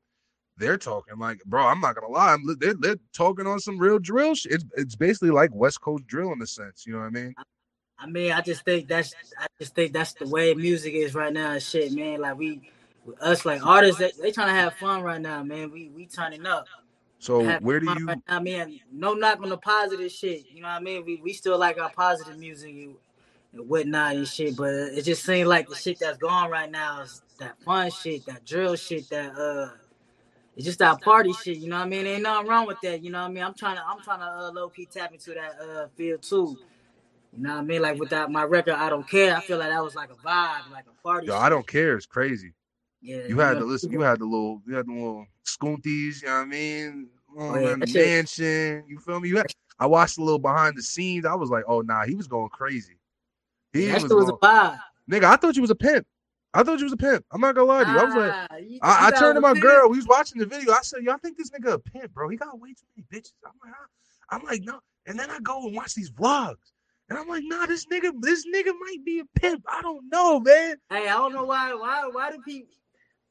they're 0.62 0.78
talking 0.78 1.18
like, 1.18 1.44
bro. 1.46 1.66
I'm 1.66 1.82
not 1.82 1.96
gonna 1.96 2.14
lie, 2.14 2.38
they're 2.60 2.76
they're 2.76 2.96
talking 3.14 3.48
on 3.48 3.60
some 3.60 3.78
real 3.78 4.00
drill 4.00 4.36
shit. 4.36 4.54
It's 4.54 4.66
it's 4.78 4.96
basically 4.96 5.32
like 5.32 5.50
West 5.54 5.82
Coast 5.82 6.06
drill 6.06 6.32
in 6.32 6.42
a 6.42 6.48
sense. 6.48 6.86
You 6.86 6.94
know 6.94 7.00
what 7.00 7.08
I 7.08 7.10
mean? 7.10 7.36
I 7.98 8.06
mean, 8.08 8.32
I 8.32 8.42
just 8.42 8.64
think 8.64 8.88
that's 8.88 9.14
I 9.40 9.48
just 9.60 9.76
think 9.76 9.92
that's 9.92 10.14
the 10.14 10.28
way 10.28 10.54
music 10.54 10.94
is 10.94 11.16
right 11.16 11.34
now. 11.34 11.54
and 11.54 11.62
Shit, 11.62 11.92
man. 11.94 12.22
Like 12.22 12.38
we, 12.38 12.72
us 13.20 13.44
like 13.44 13.66
artists, 13.66 14.00
they, 14.00 14.12
they 14.22 14.32
trying 14.32 14.48
to 14.48 14.54
have 14.54 14.76
fun 14.76 15.02
right 15.02 15.20
now, 15.20 15.44
man. 15.44 15.72
We 15.72 15.90
we 15.90 16.06
turning 16.06 16.46
up. 16.46 16.68
So 17.18 17.44
where 17.60 17.80
do 17.80 17.88
you? 17.98 18.06
Right 18.06 18.20
now, 18.30 18.40
man, 18.40 18.80
no 18.92 19.14
knock 19.14 19.42
on 19.42 19.50
the 19.50 19.58
positive 19.58 20.12
shit. 20.12 20.46
You 20.52 20.62
know 20.62 20.68
what 20.68 20.76
I 20.76 20.80
mean? 20.80 21.04
We 21.06 21.18
we 21.18 21.34
still 21.34 21.58
like 21.58 21.82
our 21.82 21.92
positive 21.92 22.38
music 22.38 22.70
and, 22.70 22.96
and 23.54 23.68
whatnot 23.68 24.16
and 24.16 24.28
shit, 24.28 24.56
but 24.56 24.70
it 24.70 25.04
just 25.04 25.24
seems 25.24 25.48
like 25.48 25.68
the 25.68 25.76
shit 25.76 26.00
that's 26.00 26.18
going 26.18 26.52
right 26.52 26.70
now 26.70 27.02
is 27.02 27.22
that 27.40 27.60
fun 27.64 27.90
shit, 27.90 28.26
that 28.28 28.46
drill 28.46 28.76
shit, 28.76 29.10
that 29.10 29.36
uh. 29.36 29.70
It's 30.56 30.66
just 30.66 30.80
that 30.80 31.02
party 31.02 31.32
shit, 31.34 31.58
you 31.58 31.70
know 31.70 31.78
what 31.78 31.86
I 31.86 31.90
mean? 31.90 32.06
Ain't 32.06 32.24
nothing 32.24 32.48
wrong 32.48 32.68
with 32.68 32.78
that, 32.84 33.02
you 33.02 33.10
know 33.10 33.22
what 33.22 33.30
I 33.30 33.34
mean? 33.34 33.44
I'm 33.44 33.54
trying 33.54 33.78
to, 33.78 33.84
I'm 33.88 34.02
trying 34.02 34.20
to 34.20 34.26
uh, 34.26 34.52
low 34.52 34.68
key 34.70 34.86
tap 34.86 35.14
into 35.14 35.34
that 35.34 35.56
uh 35.60 35.88
field 35.96 36.22
too. 36.22 36.58
You 37.34 37.44
know 37.44 37.52
what 37.54 37.60
I 37.60 37.64
mean? 37.64 37.82
Like 37.82 37.98
without 38.00 38.30
my 38.32 38.44
record, 38.44 38.74
I 38.74 38.90
don't 38.90 39.10
care. 39.10 39.36
I 39.36 39.40
feel 39.40 39.58
like 39.58 39.70
that 39.70 39.82
was 39.82 39.96
like 39.96 40.10
a 40.12 40.16
vibe, 40.16 40.70
like 40.72 40.86
a 40.88 41.02
party. 41.02 41.28
Yo, 41.28 41.34
shit. 41.34 41.42
I 41.42 41.48
don't 41.50 41.66
care. 41.66 41.96
It's 41.96 42.06
crazy. 42.06 42.54
Yeah, 43.02 43.26
You 43.28 43.40
had 43.40 43.54
know, 43.54 43.62
to 43.62 43.66
listen. 43.66 43.92
You 43.92 44.02
had 44.02 44.20
the 44.20 44.26
little, 44.26 44.62
you 44.68 44.76
had 44.76 44.86
the 44.86 44.92
little 44.92 45.26
scoonties. 45.48 46.22
You 46.22 46.28
know 46.28 46.34
what 46.36 46.42
I 46.42 46.46
mean? 46.46 47.08
Oh, 47.40 47.56
yeah, 47.56 47.70
the 47.70 47.76
that 47.78 47.90
shit- 47.90 48.06
mansion. 48.06 48.84
You 48.88 49.00
feel 49.00 49.22
me? 49.22 49.30
You 49.30 49.38
had, 49.38 49.48
I 49.80 49.86
watched 49.88 50.18
a 50.18 50.22
little 50.24 50.38
behind 50.38 50.76
the 50.78 50.84
scenes. 50.84 51.26
I 51.26 51.34
was 51.34 51.50
like, 51.50 51.64
oh 51.68 51.80
nah, 51.82 52.04
he 52.06 52.14
was 52.16 52.28
going 52.28 52.50
crazy. 52.50 52.98
He 53.72 53.86
that 53.86 53.94
was, 53.94 54.04
shit 54.04 54.12
was 54.12 54.28
a 54.30 54.34
going, 54.34 54.40
vibe. 54.42 54.80
nigga. 55.10 55.24
I 55.24 55.38
thought 55.38 55.56
you 55.56 55.62
was 55.62 55.72
a 55.72 55.76
pimp. 55.76 56.06
I 56.54 56.64
thought 56.64 56.80
you 56.80 56.86
was 56.86 56.94
a 56.94 56.98
pimp. 56.98 57.26
I'm 57.32 57.42
not 57.42 57.56
gonna 57.56 57.68
lie 57.68 57.84
to 57.86 57.92
you. 57.92 58.00
I 58.00 58.04
was 58.04 58.16
like, 58.16 58.34
Ah, 58.52 58.56
you- 58.58 58.80
I, 58.82 59.08
I 59.08 59.12
turned 59.12 59.36
to 59.36 59.42
my 59.42 59.54
girl. 59.54 59.90
We 59.90 59.98
was 59.98 60.08
watching 60.08 60.40
the 60.40 60.46
video. 60.46 60.74
I 60.74 60.82
said, 60.82 61.00
I 61.10 61.18
think 61.18 61.38
this 61.38 61.50
nigga 61.52 61.74
a 61.74 61.80
pimp, 61.80 62.14
bro. 62.14 62.30
He 62.30 62.38
got 62.38 62.60
way 62.60 62.70
too 62.74 62.86
many 62.96 63.06
bitches. 63.12 63.34
I'm 63.46 63.54
like, 63.64 63.74
I, 63.74 64.36
I'm 64.36 64.44
like, 64.44 64.64
no. 64.64 64.80
And 65.06 65.20
then 65.20 65.30
I 65.32 65.40
go 65.40 65.66
and 65.66 65.76
watch 65.76 65.96
these 65.96 66.12
vlogs, 66.12 66.74
and 67.10 67.18
I'm 67.18 67.28
like, 67.28 67.44
nah, 67.46 67.66
this 67.66 67.86
nigga, 67.88 68.12
this 68.22 68.46
nigga 68.46 68.72
might 68.80 69.04
be 69.06 69.20
a 69.20 69.40
pimp. 69.40 69.64
I 69.68 69.82
don't 69.82 70.10
know, 70.12 70.40
man. 70.40 70.76
Hey, 70.90 71.08
I 71.08 71.14
don't 71.18 71.34
know 71.34 71.46
why. 71.46 71.74
Why? 71.74 72.08
Why 72.12 72.32
do 72.32 72.40
people? 72.42 72.74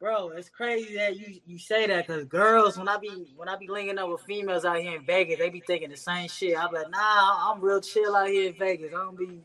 Bro, 0.00 0.30
it's 0.30 0.48
crazy 0.48 0.94
that 0.96 1.18
you, 1.18 1.40
you 1.44 1.58
say 1.58 1.86
that 1.86 2.06
because 2.06 2.24
girls, 2.24 2.78
when 2.78 2.88
I 2.88 2.96
be 2.96 3.34
when 3.36 3.50
I 3.50 3.56
be 3.56 3.68
linking 3.68 3.98
up 3.98 4.08
with 4.08 4.22
females 4.22 4.64
out 4.64 4.78
here 4.78 4.96
in 4.96 5.04
Vegas, 5.04 5.38
they 5.38 5.50
be 5.50 5.60
thinking 5.66 5.90
the 5.90 5.96
same 5.96 6.26
shit. 6.26 6.56
I'm 6.58 6.72
like, 6.72 6.90
nah, 6.90 7.52
I'm 7.52 7.60
real 7.60 7.82
chill 7.82 8.16
out 8.16 8.28
here 8.28 8.48
in 8.48 8.54
Vegas. 8.58 8.94
I 8.94 8.96
don't 8.96 9.18
be. 9.18 9.42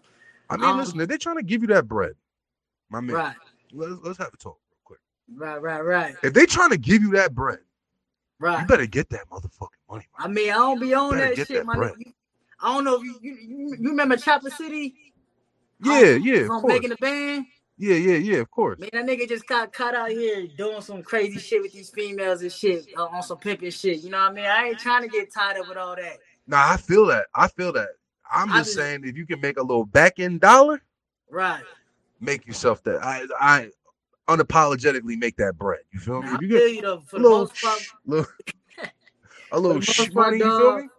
I 0.50 0.56
mean, 0.56 0.70
Um, 0.70 0.78
listen, 0.78 1.02
if 1.02 1.10
they're 1.10 1.18
trying 1.18 1.36
to 1.38 1.44
give 1.44 1.62
you 1.62 1.68
that 1.68 1.90
bread, 1.90 2.14
my 2.90 3.02
man, 3.02 3.16
Right, 3.18 3.36
let's, 3.72 3.94
let's 4.04 4.18
have 4.18 4.34
a 4.34 4.38
talk 4.38 4.60
real 4.70 4.80
quick. 4.84 5.00
right, 5.36 5.62
right, 5.62 5.82
right, 5.82 6.16
If 6.24 6.34
they 6.34 6.46
trying 6.46 6.72
to 6.72 6.78
give 6.78 7.02
you 7.02 7.12
that 7.12 7.34
bread, 7.34 7.60
right, 8.40 8.62
you 8.62 8.68
better 8.68 8.86
get 8.86 9.10
that 9.10 9.30
motherfucking 9.30 9.70
money. 9.90 10.06
I 10.18 10.28
mean, 10.28 10.52
I 10.52 10.56
don't 10.56 10.80
be 10.80 10.94
on 10.94 11.18
that 11.18 11.36
shit, 11.36 11.50
that 11.50 11.66
my. 11.66 11.92
I 12.62 12.74
don't 12.74 12.84
know 12.84 12.96
if 12.96 13.04
you 13.04 13.16
you, 13.22 13.36
you, 13.36 13.78
you 13.80 13.90
remember 13.90 14.18
Chopper 14.18 14.50
City? 14.50 14.96
Yeah, 15.84 16.12
yeah, 16.12 16.48
of 16.50 16.64
making 16.64 16.90
the 16.90 16.96
band. 16.96 17.46
Yeah, 17.78 17.96
yeah, 17.96 18.16
yeah, 18.16 18.38
of 18.38 18.50
course. 18.50 18.80
Man, 18.80 18.90
that 18.94 19.06
nigga 19.06 19.28
just 19.28 19.46
got 19.48 19.74
caught 19.74 19.94
out 19.94 20.10
here 20.10 20.48
doing 20.58 20.80
some 20.82 21.04
crazy 21.04 21.40
shit 21.40 21.62
with 21.62 21.74
these 21.74 21.90
females 21.90 22.42
and 22.42 22.52
shit 22.52 22.86
uh, 22.98 23.04
on 23.08 23.22
some 23.22 23.38
pimping 23.38 23.72
shit. 23.72 24.00
You 24.00 24.10
know 24.12 24.20
what 24.20 24.32
I 24.32 24.34
mean? 24.34 24.46
I 24.46 24.68
ain't 24.68 24.80
trying 24.80 25.02
to 25.02 25.10
get 25.10 25.34
tied 25.34 25.58
up 25.58 25.68
with 25.68 25.78
all 25.78 25.96
that. 25.98 26.18
Nah, 26.48 26.72
I 26.72 26.78
feel 26.78 27.06
that. 27.08 27.26
I 27.36 27.50
feel 27.50 27.74
that. 27.74 27.90
I'm 28.32 28.48
just 28.48 28.60
just- 28.60 28.76
saying, 28.78 29.02
if 29.04 29.18
you 29.18 29.26
can 29.26 29.42
make 29.42 29.58
a 29.58 29.62
little 29.62 29.86
back 29.86 30.20
end 30.20 30.40
dollar, 30.40 30.82
Right. 31.30 31.64
Make 32.26 32.46
yourself 32.46 32.84
that. 32.84 33.04
I, 33.04 33.26
I 33.40 33.70
unapologetically 34.28 35.18
make 35.18 35.38
that 35.38 35.58
bread. 35.58 35.82
You 35.92 36.00
feel 36.00 36.22
me? 36.22 36.30
Now, 36.30 36.34
I 36.34 36.36
If 36.36 36.42
you 36.42 36.50
feel 36.50 36.68
get 36.68 36.84
you. 36.84 37.02
For 37.08 37.16
a 37.18 37.20
the 37.20 37.24
little, 37.24 37.40
most 37.40 37.62
part, 37.62 37.80
sh- 37.80 37.90
little 38.06 38.26
a 39.52 39.60
little 39.60 39.76
most 39.76 39.86
sh- 39.94 40.14
part, 40.14 40.38
you 40.38 40.40
feel 40.44 40.78
me? 40.78 40.90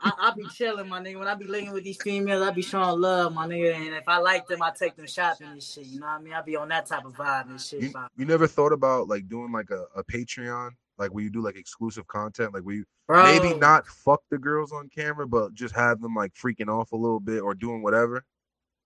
I, 0.00 0.12
I 0.18 0.32
be 0.36 0.46
chilling, 0.48 0.88
my 0.88 1.00
nigga. 1.00 1.18
When 1.18 1.28
I 1.28 1.34
be 1.34 1.46
linking 1.46 1.72
with 1.72 1.84
these 1.84 1.96
females, 1.96 2.42
I 2.42 2.50
be 2.50 2.60
showing 2.60 3.00
love, 3.00 3.32
my 3.32 3.46
nigga. 3.46 3.74
And 3.74 3.94
if 3.94 4.06
I 4.06 4.18
like 4.18 4.46
them, 4.46 4.60
I 4.62 4.70
take 4.70 4.96
them 4.96 5.06
shopping 5.06 5.46
and 5.46 5.62
shit. 5.62 5.86
You 5.86 6.00
know 6.00 6.06
what 6.06 6.20
I 6.20 6.22
mean? 6.22 6.34
I 6.34 6.42
be 6.42 6.56
on 6.56 6.68
that 6.68 6.86
type 6.86 7.06
of 7.06 7.14
vibe 7.14 7.48
and 7.48 7.60
shit. 7.60 7.80
You, 7.80 7.92
you 8.16 8.26
never 8.26 8.46
thought 8.46 8.72
about 8.72 9.08
like 9.08 9.28
doing 9.28 9.50
like 9.50 9.70
a, 9.70 9.84
a 9.96 10.04
Patreon, 10.04 10.72
like 10.98 11.14
where 11.14 11.24
you 11.24 11.30
do 11.30 11.40
like 11.40 11.56
exclusive 11.56 12.06
content, 12.06 12.52
like 12.52 12.64
where 12.64 12.74
you 12.74 12.84
Bro, 13.06 13.22
maybe 13.24 13.54
not 13.54 13.86
fuck 13.86 14.22
the 14.30 14.38
girls 14.38 14.72
on 14.72 14.88
camera, 14.88 15.26
but 15.26 15.54
just 15.54 15.74
have 15.74 16.00
them 16.02 16.14
like 16.14 16.34
freaking 16.34 16.68
off 16.68 16.92
a 16.92 16.96
little 16.96 17.20
bit 17.20 17.40
or 17.40 17.54
doing 17.54 17.82
whatever. 17.82 18.24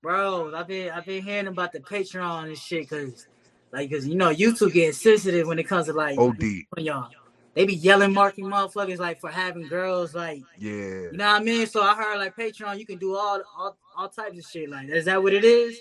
Bro, 0.02 0.54
I've 0.54 0.68
been 0.68 0.90
I've 0.90 1.06
been 1.06 1.22
hearing 1.22 1.48
about 1.48 1.72
the 1.72 1.80
Patreon 1.80 2.46
and 2.48 2.58
shit, 2.58 2.88
cause 2.88 3.26
like, 3.72 3.90
cause 3.90 4.06
you 4.06 4.14
know 4.14 4.32
YouTube 4.32 4.72
getting 4.72 4.92
sensitive 4.92 5.46
when 5.46 5.58
it 5.58 5.64
comes 5.64 5.86
to 5.86 5.92
like 5.92 6.18
Od, 6.18 6.40
y'all 6.78 7.10
they 7.58 7.66
be 7.66 7.74
yelling 7.74 8.12
marking 8.12 8.44
motherfuckers 8.44 8.98
like 8.98 9.20
for 9.20 9.30
having 9.30 9.66
girls 9.66 10.14
like 10.14 10.44
yeah. 10.58 10.70
you 10.70 11.10
know 11.12 11.26
what 11.26 11.40
I 11.40 11.44
mean. 11.44 11.66
So 11.66 11.82
I 11.82 11.96
heard 11.96 12.18
like 12.18 12.36
Patreon, 12.36 12.78
you 12.78 12.86
can 12.86 12.98
do 12.98 13.16
all 13.16 13.42
all, 13.56 13.76
all 13.96 14.08
types 14.08 14.38
of 14.38 14.44
shit. 14.44 14.70
Like, 14.70 14.88
is 14.88 15.06
that 15.06 15.20
what 15.20 15.32
it 15.32 15.42
is? 15.42 15.76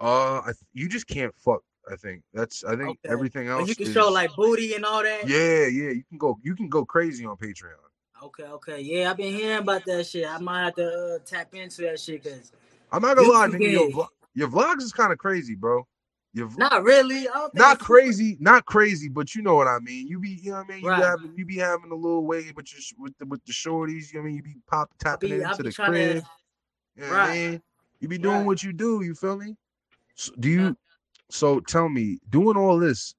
Uh, 0.00 0.42
th- 0.42 0.56
you 0.72 0.88
just 0.88 1.06
can't 1.06 1.32
fuck. 1.36 1.62
I 1.88 1.94
think 1.94 2.22
that's. 2.34 2.64
I 2.64 2.74
think 2.74 2.98
Okay. 3.04 3.12
everything 3.12 3.46
else. 3.46 3.68
you 3.68 3.76
can 3.76 3.86
is- 3.86 3.92
show 3.92 4.08
like 4.08 4.34
booty 4.34 4.74
and 4.74 4.84
all 4.84 5.04
that. 5.04 5.28
Yeah, 5.28 5.66
yeah. 5.66 5.90
You 5.90 6.02
can 6.08 6.18
go. 6.18 6.36
You 6.42 6.56
can 6.56 6.68
go 6.68 6.84
crazy 6.84 7.24
on 7.24 7.36
Patreon. 7.36 7.76
Okay, 8.22 8.42
okay, 8.42 8.80
yeah, 8.80 9.10
I've 9.10 9.16
been 9.16 9.32
hearing 9.32 9.60
about 9.60 9.84
that 9.86 10.06
shit. 10.06 10.26
I 10.28 10.38
might 10.38 10.64
have 10.64 10.74
to 10.74 11.14
uh, 11.14 11.18
tap 11.24 11.54
into 11.54 11.82
that 11.82 11.98
shit, 12.00 12.22
cause 12.22 12.52
I'm 12.92 13.02
not 13.02 13.16
gonna 13.16 13.28
lie, 13.28 13.48
nigga. 13.48 13.70
Your, 13.70 13.90
vlog, 13.90 14.08
your 14.34 14.48
vlogs 14.48 14.82
is 14.82 14.92
kind 14.92 15.12
of 15.12 15.18
crazy, 15.18 15.54
bro. 15.54 15.86
Your 16.32 16.46
v- 16.46 16.56
not 16.58 16.82
really. 16.84 17.28
I 17.28 17.32
don't 17.32 17.52
think 17.52 17.56
not 17.56 17.78
crazy, 17.78 18.36
not 18.40 18.64
crazy, 18.64 19.08
but 19.08 19.34
you 19.34 19.42
know 19.42 19.54
what 19.56 19.66
I 19.66 19.78
mean. 19.80 20.06
You 20.06 20.18
be, 20.20 20.30
you 20.30 20.50
know 20.50 20.58
what 20.58 20.66
I 20.66 20.72
mean. 20.72 20.84
You 20.84 20.88
Right. 20.90 21.02
having, 21.02 21.32
you 21.36 21.44
be 21.44 21.56
having 21.56 21.90
a 21.90 21.94
little 21.94 22.24
way 22.24 22.52
with 22.54 22.72
your 22.72 22.80
with 22.98 23.16
the 23.18 23.26
with 23.26 23.44
the 23.44 23.52
shorties. 23.52 24.12
You 24.12 24.18
know 24.18 24.22
what 24.22 24.22
I 24.22 24.26
mean. 24.26 24.36
You 24.36 24.42
be 24.42 24.56
pop 24.68 24.90
tapping 24.98 25.30
be, 25.30 25.40
into 25.42 25.62
the 25.62 25.72
crib. 25.72 26.22
to. 26.22 26.28
You 26.96 27.02
know 27.02 27.08
what 27.08 27.16
I 27.16 27.26
Right. 27.26 27.50
mean? 27.50 27.62
You 28.00 28.08
be 28.08 28.18
doing 28.18 28.38
Right. 28.38 28.46
what 28.46 28.62
you 28.62 28.72
do. 28.72 29.02
You 29.02 29.14
feel 29.14 29.36
me? 29.36 29.56
So, 30.14 30.32
do 30.38 30.48
you? 30.48 30.60
Yeah. 30.62 30.72
So 31.30 31.60
tell 31.60 31.88
me, 31.88 32.18
doing 32.28 32.56
all 32.56 32.78
this, 32.78 33.14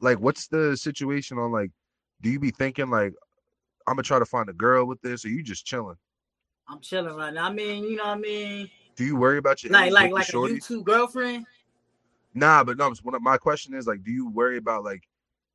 like, 0.00 0.18
what's 0.20 0.48
the 0.48 0.76
situation 0.76 1.38
on 1.38 1.52
like? 1.52 1.70
Do 2.22 2.30
you 2.30 2.40
be 2.40 2.50
thinking 2.50 2.88
like, 2.90 3.12
I'm 3.86 3.94
gonna 3.94 4.02
try 4.02 4.18
to 4.18 4.24
find 4.26 4.48
a 4.48 4.54
girl 4.54 4.86
with 4.86 5.00
this, 5.02 5.24
or 5.24 5.28
you 5.28 5.42
just 5.42 5.66
chilling? 5.66 5.96
I'm 6.68 6.80
chilling 6.80 7.14
right 7.14 7.32
now. 7.32 7.46
I 7.48 7.52
mean, 7.52 7.84
you 7.84 7.96
know 7.96 8.04
what 8.04 8.18
I 8.18 8.20
mean? 8.20 8.70
Do 8.96 9.04
you 9.04 9.16
worry 9.16 9.38
about 9.38 9.62
your 9.62 9.72
Like, 9.72 9.92
like, 9.92 10.12
like 10.12 10.26
the 10.26 10.38
a? 10.38 10.48
YouTube 10.48 10.84
girlfriend. 10.84 11.46
Nah, 12.34 12.64
but 12.64 12.76
no. 12.76 12.92
One 13.02 13.14
of 13.14 13.22
my 13.22 13.36
question 13.36 13.74
is 13.74 13.86
like, 13.86 14.02
do 14.02 14.10
you 14.10 14.28
worry 14.30 14.56
about 14.58 14.84
like 14.84 15.02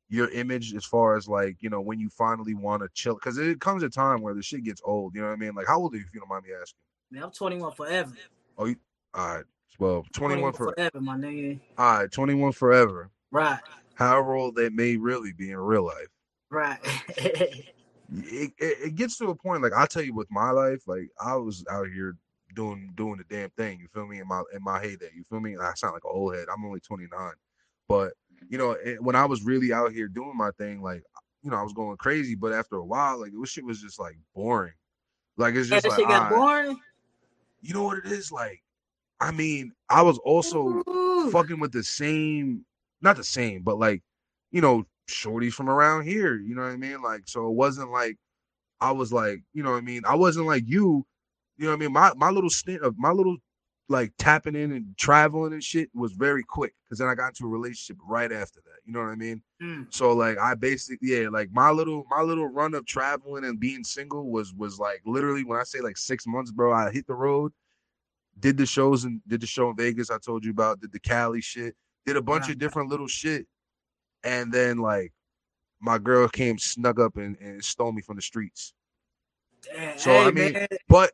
your 0.08 0.28
image 0.30 0.74
as 0.74 0.84
far 0.84 1.16
as 1.16 1.28
like 1.28 1.56
you 1.60 1.70
know 1.70 1.80
when 1.80 1.98
you 2.00 2.08
finally 2.08 2.54
want 2.54 2.82
to 2.82 2.88
chill? 2.94 3.14
Because 3.14 3.38
it 3.38 3.60
comes 3.60 3.82
a 3.82 3.88
time 3.88 4.20
where 4.22 4.34
the 4.34 4.42
shit 4.42 4.64
gets 4.64 4.80
old. 4.84 5.14
You 5.14 5.20
know 5.22 5.28
what 5.28 5.34
I 5.34 5.36
mean? 5.36 5.54
Like, 5.54 5.66
how 5.66 5.78
old 5.80 5.94
are 5.94 5.96
you? 5.98 6.04
If 6.06 6.14
you 6.14 6.20
don't 6.20 6.28
mind 6.28 6.44
me 6.44 6.50
asking. 6.60 6.78
Man, 7.10 7.22
I'm 7.24 7.30
21 7.30 7.72
forever. 7.72 8.12
Oh, 8.58 8.66
all 9.14 9.34
right. 9.36 9.44
Well, 9.78 10.04
21 10.12 10.52
for 10.52 10.72
forever, 10.72 11.00
my 11.00 11.16
nigga. 11.16 11.58
all 11.78 11.98
right, 11.98 12.10
21 12.10 12.52
forever. 12.52 13.10
Right, 13.30 13.58
However 13.94 14.34
old 14.34 14.54
they 14.56 14.68
may 14.68 14.96
really 14.96 15.32
be 15.32 15.50
in 15.50 15.56
real 15.56 15.84
life. 15.84 16.08
right. 16.50 16.78
It, 18.14 18.52
it, 18.58 18.78
it 18.86 18.94
gets 18.94 19.16
to 19.18 19.28
a 19.28 19.34
point 19.34 19.62
like 19.62 19.72
I'll 19.72 19.86
tell 19.86 20.02
you 20.02 20.14
with 20.14 20.30
my 20.30 20.50
life, 20.50 20.82
like 20.86 21.08
I 21.24 21.36
was 21.36 21.64
out 21.70 21.88
here 21.88 22.16
doing 22.54 22.92
doing 22.96 23.16
the 23.18 23.34
damn 23.34 23.50
thing. 23.50 23.80
You 23.80 23.88
feel 23.94 24.06
me? 24.06 24.18
In 24.20 24.28
my 24.28 24.42
in 24.54 24.62
my 24.62 24.80
heyday, 24.80 25.10
you 25.14 25.24
feel 25.30 25.40
me? 25.40 25.54
And 25.54 25.62
I 25.62 25.72
sound 25.74 25.94
like 25.94 26.04
an 26.04 26.10
old 26.12 26.34
head. 26.34 26.46
I'm 26.52 26.64
only 26.64 26.80
29, 26.80 27.32
but 27.88 28.12
you 28.48 28.58
know 28.58 28.72
it, 28.72 29.02
when 29.02 29.16
I 29.16 29.24
was 29.24 29.42
really 29.44 29.72
out 29.72 29.92
here 29.92 30.08
doing 30.08 30.36
my 30.36 30.50
thing, 30.58 30.82
like 30.82 31.02
you 31.42 31.50
know 31.50 31.56
I 31.56 31.62
was 31.62 31.72
going 31.72 31.96
crazy. 31.96 32.34
But 32.34 32.52
after 32.52 32.76
a 32.76 32.84
while, 32.84 33.20
like 33.20 33.32
this 33.38 33.50
shit 33.50 33.64
was 33.64 33.80
just 33.80 33.98
like 33.98 34.16
boring. 34.34 34.74
Like 35.36 35.54
it's 35.54 35.68
just 35.68 35.84
that 35.84 35.98
like 35.98 36.08
got 36.08 36.28
boring. 36.28 36.78
you 37.62 37.72
know 37.72 37.84
what 37.84 37.98
it 37.98 38.06
is 38.06 38.30
like. 38.30 38.62
I 39.20 39.30
mean, 39.30 39.72
I 39.88 40.02
was 40.02 40.18
also 40.18 40.82
Ooh. 40.88 41.30
fucking 41.30 41.60
with 41.60 41.72
the 41.72 41.84
same, 41.84 42.64
not 43.00 43.16
the 43.16 43.24
same, 43.24 43.62
but 43.62 43.78
like, 43.78 44.02
you 44.50 44.60
know, 44.60 44.84
shorties 45.08 45.52
from 45.52 45.68
around 45.68 46.04
here. 46.04 46.36
You 46.36 46.54
know 46.54 46.62
what 46.62 46.72
I 46.72 46.76
mean? 46.76 47.02
Like, 47.02 47.22
so 47.26 47.46
it 47.48 47.54
wasn't 47.54 47.90
like 47.90 48.16
I 48.80 48.90
was 48.92 49.12
like, 49.12 49.42
you 49.52 49.62
know 49.62 49.72
what 49.72 49.78
I 49.78 49.82
mean? 49.82 50.02
I 50.06 50.16
wasn't 50.16 50.46
like 50.46 50.64
you. 50.66 51.06
You 51.56 51.64
know 51.66 51.70
what 51.70 51.76
I 51.76 51.80
mean? 51.80 51.92
My 51.92 52.12
my 52.16 52.30
little 52.30 52.50
stint 52.50 52.82
of 52.82 52.98
my 52.98 53.10
little 53.10 53.36
like 53.88 54.12
tapping 54.18 54.54
in 54.54 54.72
and 54.72 54.86
traveling 54.96 55.52
and 55.52 55.62
shit 55.62 55.90
was 55.94 56.12
very 56.12 56.42
quick 56.42 56.72
because 56.84 56.98
then 56.98 57.08
I 57.08 57.14
got 57.14 57.28
into 57.28 57.44
a 57.44 57.48
relationship 57.48 57.98
right 58.08 58.32
after 58.32 58.60
that. 58.64 58.80
You 58.86 58.92
know 58.92 59.00
what 59.00 59.10
I 59.10 59.16
mean? 59.16 59.42
Mm. 59.62 59.92
So 59.92 60.12
like 60.12 60.38
I 60.38 60.54
basically 60.54 61.08
yeah, 61.08 61.28
like 61.28 61.50
my 61.52 61.70
little 61.70 62.04
my 62.10 62.22
little 62.22 62.46
run 62.46 62.74
of 62.74 62.86
traveling 62.86 63.44
and 63.44 63.60
being 63.60 63.84
single 63.84 64.30
was 64.30 64.54
was 64.54 64.78
like 64.78 65.02
literally 65.04 65.44
when 65.44 65.58
I 65.58 65.64
say 65.64 65.80
like 65.80 65.98
six 65.98 66.26
months, 66.26 66.50
bro, 66.50 66.72
I 66.72 66.90
hit 66.90 67.06
the 67.06 67.14
road, 67.14 67.52
did 68.40 68.56
the 68.56 68.66
shows 68.66 69.04
and 69.04 69.20
did 69.28 69.40
the 69.42 69.46
show 69.46 69.70
in 69.70 69.76
Vegas 69.76 70.10
I 70.10 70.18
told 70.18 70.44
you 70.44 70.52
about, 70.52 70.80
did 70.80 70.92
the 70.92 71.00
Cali 71.00 71.40
shit, 71.40 71.76
did 72.06 72.16
a 72.16 72.22
bunch 72.22 72.44
Right. 72.44 72.52
of 72.52 72.58
different 72.58 72.88
little 72.88 73.08
shit. 73.08 73.46
And 74.24 74.52
then 74.52 74.78
like 74.78 75.12
my 75.80 75.98
girl 75.98 76.28
came 76.28 76.58
snuck 76.58 76.98
up 77.00 77.16
and, 77.16 77.36
and 77.38 77.62
stole 77.64 77.92
me 77.92 78.02
from 78.02 78.16
the 78.16 78.22
streets. 78.22 78.72
Damn, 79.62 79.98
So, 79.98 80.10
hey, 80.10 80.20
I 80.20 80.30
mean, 80.30 80.52
man. 80.52 80.66
But 80.88 81.12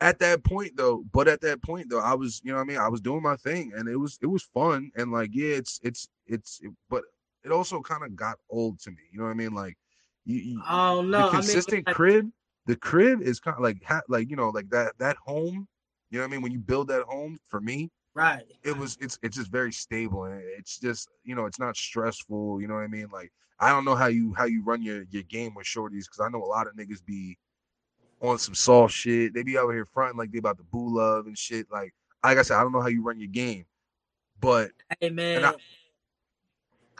at 0.00 0.18
that 0.20 0.44
point 0.44 0.76
though, 0.76 1.04
but 1.12 1.28
at 1.28 1.40
that 1.42 1.62
point 1.62 1.88
though, 1.90 2.00
I 2.00 2.14
was, 2.14 2.40
you 2.44 2.50
know 2.50 2.56
what 2.56 2.62
I 2.62 2.66
mean? 2.66 2.78
I 2.78 2.88
was 2.88 3.00
doing 3.00 3.22
my 3.22 3.36
thing 3.36 3.72
and 3.76 3.88
it 3.88 3.96
was 3.96 4.18
it 4.22 4.26
was 4.26 4.42
fun 4.42 4.90
and 4.96 5.12
like 5.12 5.30
yeah, 5.32 5.54
it's 5.56 5.80
it's 5.82 6.08
it's 6.26 6.60
it, 6.62 6.70
but 6.88 7.04
it 7.44 7.52
also 7.52 7.80
kind 7.80 8.04
of 8.04 8.16
got 8.16 8.38
old 8.50 8.80
to 8.80 8.90
me. 8.90 9.02
You 9.12 9.18
know 9.18 9.24
what 9.24 9.30
I 9.30 9.34
mean? 9.34 9.54
Like 9.54 9.76
you, 10.24 10.38
you 10.38 10.62
oh, 10.68 11.00
I 11.00 11.02
don't 11.02 11.10
the 11.10 11.24
consistent 11.24 11.74
I 11.74 11.76
mean, 11.76 11.84
like, 11.86 11.96
crib, 11.96 12.30
the 12.66 12.76
crib 12.76 13.22
is 13.22 13.40
kind 13.40 13.56
of 13.56 13.62
like 13.62 13.82
ha- 13.84 14.02
like 14.08 14.30
you 14.30 14.36
know 14.36 14.50
like 14.50 14.70
that 14.70 14.98
that 14.98 15.16
home. 15.16 15.66
You 16.10 16.18
know 16.18 16.24
what 16.24 16.28
I 16.28 16.32
mean? 16.32 16.42
When 16.42 16.52
you 16.52 16.58
build 16.58 16.88
that 16.88 17.02
home, 17.02 17.38
for 17.48 17.60
me, 17.60 17.90
right. 18.14 18.44
it 18.64 18.76
was 18.76 18.96
it's 19.00 19.18
it's 19.22 19.36
just 19.36 19.50
very 19.50 19.72
stable 19.72 20.24
and 20.24 20.42
it's 20.58 20.78
just 20.78 21.08
you 21.24 21.34
know 21.34 21.46
it's 21.46 21.58
not 21.58 21.76
stressful. 21.76 22.60
You 22.60 22.68
know 22.68 22.74
what 22.74 22.80
I 22.84 22.88
mean? 22.88 23.08
Like 23.12 23.32
I 23.58 23.70
don't 23.70 23.84
know 23.84 23.94
how 23.94 24.06
you 24.06 24.34
how 24.34 24.44
you 24.44 24.62
run 24.64 24.82
your 24.82 25.04
your 25.10 25.22
game 25.24 25.54
with 25.54 25.66
shorties 25.66 26.04
because 26.04 26.20
I 26.20 26.28
know 26.28 26.42
a 26.42 26.46
lot 26.46 26.66
of 26.66 26.74
niggas 26.74 27.04
be 27.04 27.36
on 28.20 28.38
some 28.38 28.54
soft 28.54 28.94
shit. 28.94 29.34
They 29.34 29.42
be 29.42 29.58
out 29.58 29.70
here 29.70 29.84
fronting 29.84 30.18
like 30.18 30.32
they 30.32 30.38
about 30.38 30.58
to 30.58 30.64
boo 30.64 30.96
love 30.96 31.26
and 31.26 31.36
shit. 31.36 31.66
Like 31.70 31.94
like 32.24 32.38
I 32.38 32.42
said, 32.42 32.56
I 32.56 32.62
don't 32.62 32.72
know 32.72 32.80
how 32.80 32.88
you 32.88 33.02
run 33.02 33.18
your 33.18 33.28
game, 33.28 33.64
but 34.40 34.70
Hey 35.00 35.10
man. 35.10 35.44
I- 35.44 35.54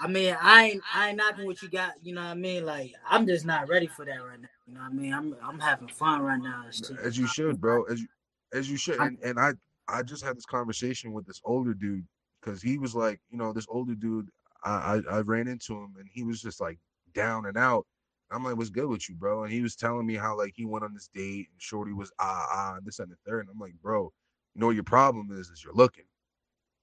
I, 0.02 0.06
mean, 0.06 0.34
I 0.40 0.64
ain't 0.64 0.82
I 0.94 1.08
ain't 1.08 1.18
knocking 1.18 1.44
what 1.44 1.60
you 1.60 1.68
got. 1.68 1.92
You 2.02 2.14
know 2.14 2.22
what 2.22 2.30
I 2.30 2.34
mean? 2.34 2.64
Like, 2.64 2.94
I'm 3.06 3.26
just 3.26 3.44
not 3.44 3.68
ready 3.68 3.86
for 3.86 4.06
that 4.06 4.24
right 4.24 4.40
now. 4.40 4.48
You 4.66 4.72
know 4.72 4.80
what 4.80 4.92
I 4.92 4.94
mean? 4.94 5.12
I'm 5.12 5.36
I'm 5.42 5.58
having 5.58 5.88
fun 5.88 6.22
right 6.22 6.40
now. 6.40 6.64
as 7.04 7.18
you 7.18 7.26
should, 7.26 7.60
bro. 7.60 7.84
As 7.84 8.00
you 8.00 8.08
as 8.54 8.70
you 8.70 8.78
should. 8.78 8.98
And 8.98 9.18
and 9.22 9.38
I 9.38 9.52
I 9.90 10.02
just 10.02 10.24
had 10.24 10.36
this 10.36 10.46
conversation 10.46 11.12
with 11.12 11.26
this 11.26 11.40
older 11.44 11.74
dude 11.74 12.06
because 12.40 12.62
he 12.62 12.78
was 12.78 12.94
like, 12.94 13.20
you 13.30 13.38
know, 13.38 13.52
this 13.52 13.66
older 13.68 13.94
dude. 13.94 14.28
I, 14.64 15.00
I 15.10 15.16
I 15.16 15.20
ran 15.20 15.48
into 15.48 15.74
him 15.74 15.94
and 15.98 16.08
he 16.12 16.22
was 16.22 16.40
just 16.42 16.60
like 16.60 16.78
down 17.14 17.46
and 17.46 17.56
out. 17.56 17.86
I'm 18.30 18.44
like, 18.44 18.56
what's 18.56 18.70
good 18.70 18.86
with 18.86 19.08
you, 19.08 19.16
bro? 19.16 19.42
And 19.44 19.52
he 19.52 19.62
was 19.62 19.74
telling 19.74 20.06
me 20.06 20.14
how 20.14 20.36
like 20.36 20.52
he 20.54 20.64
went 20.64 20.84
on 20.84 20.94
this 20.94 21.08
date 21.12 21.48
and 21.50 21.60
Shorty 21.60 21.92
was 21.92 22.12
ah 22.18 22.46
ah 22.50 22.74
and 22.76 22.86
this 22.86 22.98
and 22.98 23.10
the 23.10 23.16
third. 23.26 23.40
And 23.40 23.48
I'm 23.50 23.58
like, 23.58 23.74
bro, 23.82 24.12
you 24.54 24.60
know 24.60 24.66
what 24.66 24.76
your 24.76 24.84
problem 24.84 25.30
is? 25.32 25.48
Is 25.48 25.64
you're 25.64 25.74
looking. 25.74 26.04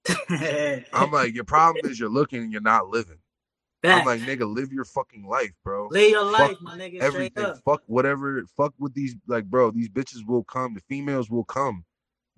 I'm 0.92 1.10
like, 1.10 1.34
your 1.34 1.44
problem 1.44 1.90
is 1.90 1.98
you're 1.98 2.08
looking 2.08 2.42
and 2.42 2.52
you're 2.52 2.60
not 2.60 2.88
living. 2.88 3.18
I'm 3.84 4.04
like, 4.04 4.20
nigga, 4.20 4.52
live 4.52 4.72
your 4.72 4.84
fucking 4.84 5.26
life, 5.26 5.52
bro 5.64 5.88
live 5.90 6.10
your 6.10 6.24
fuck 6.32 6.40
life, 6.40 6.56
my 6.60 6.76
nigga. 6.76 7.00
Everything. 7.00 7.44
up. 7.44 7.58
Fuck 7.64 7.82
whatever. 7.86 8.44
Fuck 8.56 8.74
with 8.78 8.94
these 8.94 9.14
like, 9.26 9.44
bro. 9.44 9.70
These 9.70 9.88
bitches 9.88 10.26
will 10.26 10.44
come. 10.44 10.74
The 10.74 10.80
females 10.88 11.30
will 11.30 11.44
come. 11.44 11.84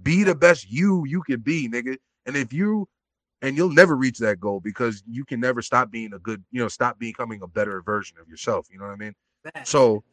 Be 0.03 0.25
the 0.25 0.35
best 0.35 0.71
you 0.71 1.05
you 1.07 1.23
can 1.23 1.41
be, 1.41 1.69
nigga. 1.69 1.97
And 2.27 2.37
if 2.37 2.53
you 2.53 2.89
and 3.43 3.57
you'll 3.57 3.73
never 3.73 3.97
reach 3.97 4.19
that 4.19 4.39
goal 4.41 4.61
because 4.61 5.03
you 5.09 5.25
can 5.25 5.41
never 5.41 5.63
stop 5.63 5.91
being 5.91 6.13
a 6.13 6.19
good, 6.19 6.45
you 6.51 6.61
know, 6.61 6.69
stop 6.69 6.99
becoming 6.99 7.41
a 7.43 7.47
better 7.47 7.81
version 7.83 8.19
of 8.21 8.29
yourself. 8.29 8.67
You 8.71 8.79
know 8.79 8.85
what 8.85 8.93
I 8.93 8.97
mean? 8.97 9.15
So 9.65 10.05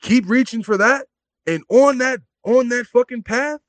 keep 0.00 0.28
reaching 0.28 0.62
for 0.62 0.76
that, 0.76 1.06
and 1.46 1.62
on 1.68 1.98
that 1.98 2.20
on 2.44 2.68
that 2.68 2.86
fucking 2.86 3.24
path, 3.24 3.60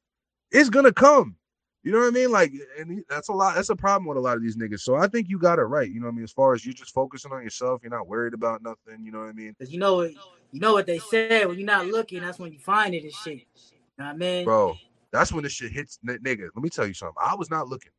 it's 0.52 0.70
gonna 0.70 0.94
come. 0.94 1.36
You 1.82 1.94
know 1.94 2.00
what 2.00 2.08
I 2.08 2.12
mean? 2.12 2.32
Like, 2.32 2.52
and 2.78 3.04
that's 3.10 3.30
a 3.30 3.34
lot. 3.34 3.56
That's 3.56 3.70
a 3.70 3.76
problem 3.76 4.06
with 4.08 4.18
a 4.18 4.22
lot 4.22 4.36
of 4.36 4.44
these 4.44 4.58
niggas. 4.58 4.82
So 4.82 4.96
I 4.96 5.08
think 5.08 5.30
you 5.30 5.40
got 5.40 5.60
it 5.60 5.64
right. 5.64 5.90
You 5.90 6.02
know 6.02 6.08
what 6.08 6.14
I 6.14 6.16
mean? 6.16 6.24
As 6.26 6.32
far 6.32 6.54
as 6.54 6.66
you're 6.66 6.74
just 6.74 6.94
focusing 6.94 7.32
on 7.32 7.42
yourself, 7.42 7.82
you're 7.82 7.90
not 7.90 8.08
worried 8.08 8.34
about 8.34 8.62
nothing. 8.62 9.04
You 9.04 9.12
know 9.12 9.20
what 9.20 9.30
I 9.30 9.34
mean, 9.34 9.56
Cause 9.58 9.72
you 9.72 9.80
know 9.80 9.96
what 9.96 10.12
you 10.52 10.60
know 10.60 10.74
what 10.74 10.86
they 10.86 11.00
said 11.00 11.48
when 11.48 11.58
you're 11.58 11.66
not 11.66 11.88
looking, 11.88 12.22
that's 12.22 12.38
when 12.38 12.52
you 12.52 12.60
find 12.60 12.94
it 12.94 13.04
and 13.04 13.14
shit. 13.14 13.38
You 13.38 13.44
know 14.00 14.06
what 14.06 14.14
I 14.14 14.18
mean? 14.18 14.46
bro? 14.46 14.78
That's 15.12 15.32
when 15.34 15.44
this 15.44 15.54
shit 15.54 15.72
hits, 15.72 16.00
n- 16.08 16.20
nigga. 16.24 16.50
Let 16.56 16.64
me 16.64 16.70
tell 16.70 16.88
you 16.88 16.94
something. 16.94 17.16
I 17.20 17.36
was 17.36 17.50
not 17.50 17.68
looking. 17.68 17.92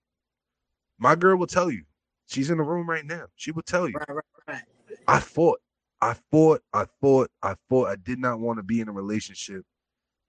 My 0.98 1.14
girl 1.14 1.36
will 1.36 1.46
tell 1.46 1.70
you. 1.70 1.84
She's 2.28 2.50
in 2.50 2.58
the 2.58 2.64
room 2.64 2.88
right 2.88 3.04
now. 3.04 3.24
She 3.34 3.50
will 3.50 3.62
tell 3.62 3.88
you. 3.88 3.96
Right, 3.96 4.08
right, 4.08 4.24
right. 4.46 4.62
I 5.08 5.18
fought. 5.18 5.58
I 6.00 6.14
fought. 6.30 6.60
I 6.72 6.86
fought. 7.00 7.30
I 7.42 7.54
fought. 7.68 7.88
I 7.88 7.96
did 7.96 8.20
not 8.20 8.38
want 8.38 8.58
to 8.58 8.62
be 8.62 8.80
in 8.80 8.88
a 8.88 8.92
relationship. 8.92 9.64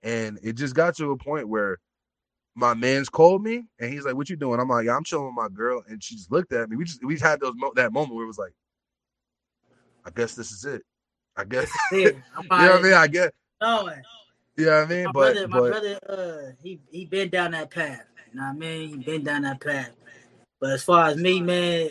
And 0.02 0.38
it 0.42 0.54
just 0.54 0.74
got 0.74 0.96
to 0.96 1.12
a 1.12 1.16
point 1.16 1.48
where 1.48 1.78
my 2.54 2.74
man's 2.74 3.08
called 3.08 3.42
me 3.42 3.64
and 3.78 3.92
he's 3.92 4.04
like, 4.04 4.14
What 4.14 4.28
you 4.28 4.36
doing? 4.36 4.60
I'm 4.60 4.68
like, 4.68 4.86
yeah, 4.86 4.96
I'm 4.96 5.04
chilling 5.04 5.26
with 5.26 5.34
my 5.34 5.48
girl. 5.48 5.82
And 5.88 6.02
she 6.02 6.16
just 6.16 6.32
looked 6.32 6.52
at 6.52 6.68
me. 6.68 6.76
We 6.76 6.84
just 6.84 7.04
we 7.04 7.18
had 7.18 7.40
those 7.40 7.54
mo- 7.56 7.72
that 7.76 7.92
moment 7.92 8.14
where 8.14 8.24
it 8.24 8.28
was 8.28 8.38
like, 8.38 8.52
I 10.04 10.10
guess 10.10 10.34
this 10.34 10.50
is 10.50 10.64
it. 10.64 10.82
I 11.36 11.44
guess 11.44 11.70
you 11.92 12.12
know 12.12 12.20
what 12.48 12.58
I 12.58 12.82
mean? 12.82 12.94
I 12.94 13.06
guess 13.06 13.30
knowing. 13.60 14.02
You 14.56 14.66
know 14.66 14.72
what 14.80 14.84
I 14.84 14.86
mean? 14.86 15.04
My 15.06 15.12
But 15.12 15.34
brother, 15.34 15.48
my 15.48 15.60
but 15.60 15.70
brother, 15.70 15.98
uh, 16.08 16.52
he 16.62 16.80
he 16.90 17.04
been 17.06 17.28
down 17.30 17.52
that 17.52 17.70
path. 17.70 18.04
You 18.30 18.38
know 18.40 18.46
what 18.46 18.50
I 18.50 18.54
mean? 18.54 18.88
He 18.88 18.96
been 18.96 19.24
down 19.24 19.42
that 19.42 19.60
path. 19.60 19.90
But 20.60 20.70
as 20.72 20.84
far 20.84 21.08
as 21.08 21.16
me, 21.16 21.40
man, 21.40 21.90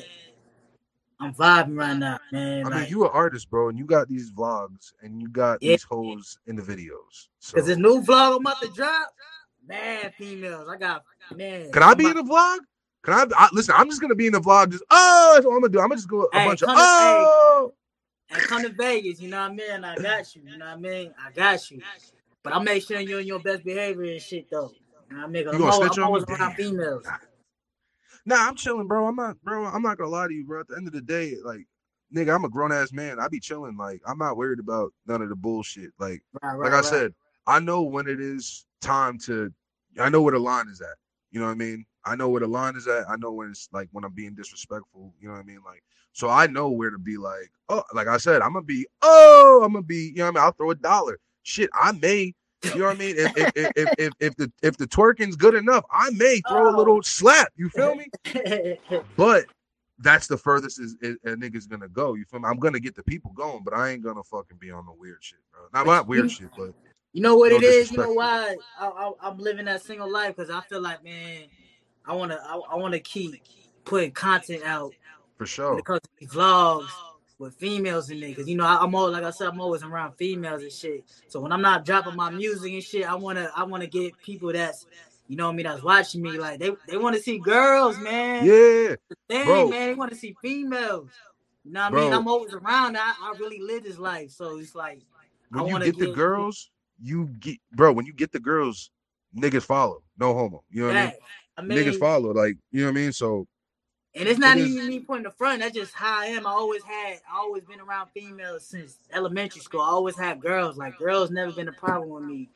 I'm 1.20 1.34
vibing 1.34 1.78
right 1.78 1.98
now, 1.98 2.20
man. 2.32 2.66
I 2.66 2.70
mean 2.70 2.80
like, 2.80 2.90
you 2.90 3.04
an 3.04 3.12
artist, 3.14 3.50
bro, 3.50 3.70
and 3.70 3.78
you 3.78 3.86
got 3.86 4.08
these 4.08 4.32
vlogs 4.32 4.94
and 5.02 5.22
you 5.22 5.28
got 5.30 5.60
Yeah. 5.62 5.74
these 5.74 5.84
hoes 5.84 6.40
in 6.48 6.56
the 6.56 6.62
videos. 6.62 7.28
So 7.40 7.58
cause 7.58 7.68
this 7.68 7.78
new 7.78 8.02
vlog 8.02 8.38
I'm 8.38 8.42
about 8.42 8.62
to 8.62 8.70
drop, 8.70 9.14
man, 9.68 10.12
females. 10.18 10.68
I 10.70 10.78
got 10.78 11.04
man. 11.36 11.72
can 11.72 11.84
I 11.84 11.94
be 11.94 12.08
in 12.08 12.16
the 12.16 12.24
vlog? 12.24 12.60
Can 13.04 13.14
I, 13.14 13.26
I 13.36 13.50
listen? 13.52 13.76
I'm 13.78 13.90
just 13.90 14.02
gonna 14.02 14.16
be 14.16 14.28
in 14.28 14.34
the 14.34 14.42
vlog. 14.42 14.72
Just 14.72 14.84
oh, 14.90 15.32
that's 15.36 15.46
what 15.46 15.54
I'm 15.56 15.62
gonna 15.62 15.74
do. 15.74 15.80
I'm 15.80 15.90
gonna 15.90 15.96
just 15.98 16.08
go 16.10 16.24
a 16.24 16.30
Hey, 16.34 16.46
bunch 16.46 16.62
of 16.62 16.70
to- 16.70 16.76
hey. 16.76 16.80
oh. 16.80 17.74
and 18.30 18.42
come 18.44 18.64
to 18.64 18.70
Vegas? 18.70 19.20
You 19.20 19.30
know 19.30 19.42
what 19.42 19.52
I 19.52 19.54
mean? 19.56 19.84
I 19.84 19.96
got 19.98 20.36
you. 20.36 20.44
You 20.46 20.58
know 20.58 20.66
what 20.66 20.74
I 20.76 20.78
mean? 20.78 21.14
I 21.20 21.32
got 21.32 21.70
you. 21.72 21.82
But 22.44 22.54
I 22.54 22.60
make 22.60 22.84
sure 22.84 23.00
you're 23.00 23.20
in 23.20 23.28
your 23.28 23.40
best 23.40 23.64
behavior 23.64 24.12
and 24.12 24.22
shit 24.22 24.50
though. 24.50 24.72
What 25.10 25.20
I 25.20 25.28
mean? 25.28 25.44
'Cause 25.46 25.54
You 25.54 25.60
gonna 25.60 25.74
snitch 25.74 25.92
I'm 25.92 25.92
on 25.92 25.98
me? 25.98 26.04
always 26.04 26.24
around 26.24 26.56
females. 26.56 27.06
Nah, 28.26 28.48
I'm 28.48 28.56
chilling, 28.56 28.88
bro. 28.88 29.08
I'm 29.08 29.16
not, 29.16 29.42
bro. 29.44 29.66
I'm 29.66 29.82
not 29.82 29.98
gonna 29.98 30.10
lie 30.10 30.28
to 30.28 30.34
you, 30.34 30.46
bro. 30.46 30.62
At 30.62 30.68
the 30.68 30.76
end 30.78 30.88
of 30.88 30.94
the 30.94 31.02
day, 31.02 31.36
like, 31.44 31.68
nigga, 32.14 32.34
I'm 32.36 32.46
a 32.46 32.50
grown 32.50 32.72
ass 32.72 32.92
man. 32.92 33.20
I 33.20 33.28
be 33.28 33.40
chilling. 33.40 33.78
Like, 33.78 34.02
I'm 34.06 34.18
not 34.18 34.38
worried 34.38 34.60
about 34.60 34.94
none 35.08 35.22
of 35.22 35.30
the 35.30 35.36
bullshit. 35.36 35.92
Like, 36.00 36.22
Right, 36.42 36.56
right, 36.56 36.60
like 36.60 36.74
I 36.74 36.76
right. 36.78 36.86
said, 36.86 37.14
I 37.48 37.60
know 37.60 37.82
when 37.82 38.08
it 38.08 38.20
is 38.22 38.66
time 38.82 39.18
to. 39.20 39.52
I 40.00 40.10
know 40.10 40.22
where 40.22 40.34
the 40.34 40.40
line 40.40 40.68
is 40.70 40.82
at. 40.82 40.96
You 41.32 41.40
know 41.40 41.48
what 41.48 41.54
I 41.54 41.56
mean? 41.56 41.86
I 42.06 42.16
know 42.16 42.30
where 42.30 42.40
the 42.42 42.48
line 42.48 42.76
is 42.76 42.88
at. 42.88 43.10
I 43.10 43.16
know 43.18 43.32
when 43.32 43.50
it's 43.50 43.68
like 43.72 43.90
when 43.92 44.04
I'm 44.04 44.14
being 44.14 44.36
disrespectful. 44.36 45.14
You 45.20 45.28
know 45.28 45.34
what 45.34 45.42
I 45.42 45.44
mean? 45.44 45.60
Like, 45.66 45.84
so 46.14 46.30
I 46.30 46.48
know 46.48 46.70
where 46.70 46.90
to 46.92 46.98
be. 47.00 47.18
Like, 47.18 47.52
oh, 47.70 47.84
like 47.94 48.08
I 48.08 48.18
said, 48.18 48.42
I'm 48.42 48.54
gonna 48.54 48.66
be. 48.66 48.86
Oh, 49.02 49.62
I'm 49.64 49.74
gonna 49.74 49.84
be. 49.84 50.10
You 50.10 50.18
know 50.18 50.26
what 50.26 50.30
I 50.30 50.34
mean? 50.34 50.44
I'll 50.44 50.52
throw 50.54 50.72
a 50.72 50.76
dollar. 50.76 51.18
Shit, 51.44 51.70
I 51.74 51.92
may. 51.94 52.34
You 52.64 52.76
know 52.76 52.86
what 52.86 52.96
I 52.96 53.00
mean? 53.00 53.16
If 53.18 53.38
if 53.38 53.52
if 53.76 53.90
if, 53.98 54.14
if, 54.20 54.36
the 54.36 54.52
if 54.62 54.78
the 54.78 54.86
twerking's 54.88 55.36
good 55.36 55.56
enough, 55.56 55.84
I 55.92 56.12
may 56.12 56.42
throw 56.48 56.68
a 56.70 56.74
Oh. 56.74 56.78
little 56.78 57.02
slap. 57.02 57.52
You 57.56 57.70
feel 57.70 57.96
me? 57.96 58.08
But 59.16 59.46
that's 60.00 60.28
the 60.28 60.38
furthest 60.38 60.80
is, 60.80 60.96
is 61.02 61.18
a 61.26 61.30
nigga's 61.30 61.68
gonna 61.68 61.88
go. 61.88 62.14
You 62.16 62.26
feel 62.26 62.40
me? 62.40 62.48
I'm 62.48 62.58
gonna 62.58 62.80
get 62.80 62.96
the 62.96 63.04
people 63.04 63.32
going, 63.32 63.64
but 63.64 63.74
I 63.74 63.90
ain't 63.90 64.04
gonna 64.04 64.24
fucking 64.24 64.58
be 64.58 64.72
on 64.72 64.86
the 64.86 64.92
weird 64.92 65.18
shit, 65.22 65.40
bro. 65.52 65.84
Not, 65.86 66.08
weird 66.08 66.32
shit, 66.32 66.50
but 66.58 66.74
You 67.14 67.22
know 67.22 67.36
what 67.36 67.52
it 67.52 67.64
is. 67.64 67.92
You 67.92 67.98
know 67.98 68.14
why 68.14 68.58
I, 68.80 68.88
I, 68.88 69.12
I'm 69.22 69.38
living 69.38 69.66
that 69.66 69.82
single 69.82 70.12
life 70.12 70.36
because 70.36 70.50
I 70.50 70.62
feel 70.62 70.82
like, 70.82 71.04
man, 71.04 71.44
I 72.06 72.14
wanna, 72.16 72.40
I, 72.44 72.60
I 72.72 72.76
wanna 72.76 73.00
keep 73.00 73.42
putting 73.86 74.12
content 74.12 74.64
out 74.64 74.94
for 75.38 75.46
sure. 75.46 75.80
it 75.80 75.86
comes 75.86 76.02
to 76.02 76.10
these 76.20 76.30
vlogs 76.30 76.90
with 77.42 77.56
females 77.56 78.10
in 78.10 78.20
there. 78.20 78.30
Because 78.30 78.48
you 78.48 78.56
know, 78.56 78.66
I, 78.66 78.78
I'm 78.82 78.94
always, 78.96 79.14
like 79.14 79.24
I 79.24 79.32
said, 79.32 79.48
I'm 79.48 79.60
always 79.60 79.84
around 79.84 80.14
females 80.14 80.62
and 80.62 80.72
shit. 80.72 81.04
So 81.28 81.40
when 81.40 81.52
I'm 81.52 81.62
not 81.62 81.84
dropping 81.84 82.16
my 82.16 82.30
music 82.30 82.72
and 82.72 82.84
shit, 82.84 83.10
I 83.10 83.16
wanna, 83.16 83.52
I 83.56 83.64
wanna 83.64 83.88
get 83.88 84.18
people 84.20 84.54
that's, 84.54 84.86
you 85.28 85.36
know 85.36 85.48
what 85.48 85.54
I 85.54 85.56
mean, 85.56 85.66
that's 85.66 85.84
watching 85.84 86.22
me. 86.22 86.38
Like 86.38 86.60
they, 86.60 86.72
they 86.88 86.98
want 86.98 87.16
to 87.16 87.22
see 87.22 87.40
girls, 87.40 87.98
man. 87.98 88.46
Yeah, 88.46 88.96
Dang, 89.28 89.46
bro. 89.46 89.70
man, 89.70 89.90
they 89.90 89.94
want 89.96 90.12
to 90.12 90.18
see 90.18 90.36
females. 90.42 91.10
You 91.64 91.72
know 91.74 91.90
what 91.90 92.00
I 92.00 92.04
mean? 92.04 92.14
I'm 92.14 92.28
always 92.28 92.54
around. 92.54 92.98
I, 92.98 93.14
I 93.22 93.34
really 93.40 93.60
live 93.60 93.84
this 93.84 93.98
life, 93.98 94.32
so 94.32 94.58
it's 94.58 94.76
like 94.76 95.02
when 95.50 95.62
I 95.64 95.66
you 95.66 95.72
wanna 95.74 95.86
get 95.86 95.98
the 96.00 96.06
get- 96.08 96.16
girls, 96.16 96.70
you 97.02 97.28
get 97.40 97.58
bro. 97.74 97.92
When 97.92 98.06
you 98.06 98.14
get 98.14 98.32
the 98.32 98.40
girls, 98.40 98.92
niggas 99.36 99.64
follow. 99.64 100.02
No 100.18 100.34
homo. 100.34 100.64
You 100.70 100.82
know 100.82 100.88
what 100.88 100.98
I 100.98 101.06
mean? 101.06 101.14
I 101.58 101.62
mean, 101.64 101.78
Niggas 101.78 102.00
follow. 102.00 102.32
Like 102.34 102.58
you 102.72 102.82
know 102.82 102.88
what 102.88 102.92
I 102.98 103.02
mean? 103.02 103.12
So 103.12 103.48
And 104.14 104.28
it's 104.28 104.40
not 104.40 104.58
It 104.58 104.62
even 104.68 104.88
me 104.90 105.00
putting 105.00 105.24
the 105.24 105.32
front. 105.32 105.62
That's 105.62 105.74
just 105.74 105.94
how 105.94 106.20
I 106.20 106.26
am. 106.28 106.46
I 106.46 106.52
always 106.52 106.84
had, 106.84 107.20
I 107.32 107.38
always 107.38 107.64
been 107.64 107.80
around 107.80 108.10
females 108.14 108.66
since 108.66 108.98
elementary 109.14 109.62
school. 109.62 109.82
I 109.82 109.90
always 109.90 110.18
had 110.18 110.42
girls. 110.42 110.78
Like 110.78 110.98
girls 110.98 111.32
never 111.32 111.52
been 111.52 111.70
a 111.70 111.74
problem 111.74 112.10
with 112.10 112.24
me 112.24 112.50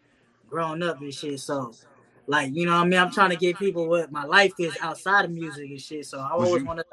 growing 0.49 0.83
up 0.83 0.99
and 0.99 1.13
shit. 1.13 1.39
So, 1.39 1.73
like 2.27 2.53
you 2.53 2.65
know, 2.65 2.73
what 2.73 2.81
I 2.81 2.87
mean, 2.87 2.99
I'm 2.99 3.11
trying 3.11 3.29
to 3.29 3.37
get 3.37 3.57
people 3.57 3.87
what 3.87 4.11
my 4.11 4.25
life 4.25 4.53
is 4.59 4.77
outside 4.81 5.25
of 5.25 5.31
music 5.31 5.69
and 5.69 5.81
shit. 5.81 6.05
So 6.05 6.19
I 6.19 6.35
Was 6.35 6.47
always 6.47 6.63
want 6.63 6.79
to 6.79 6.85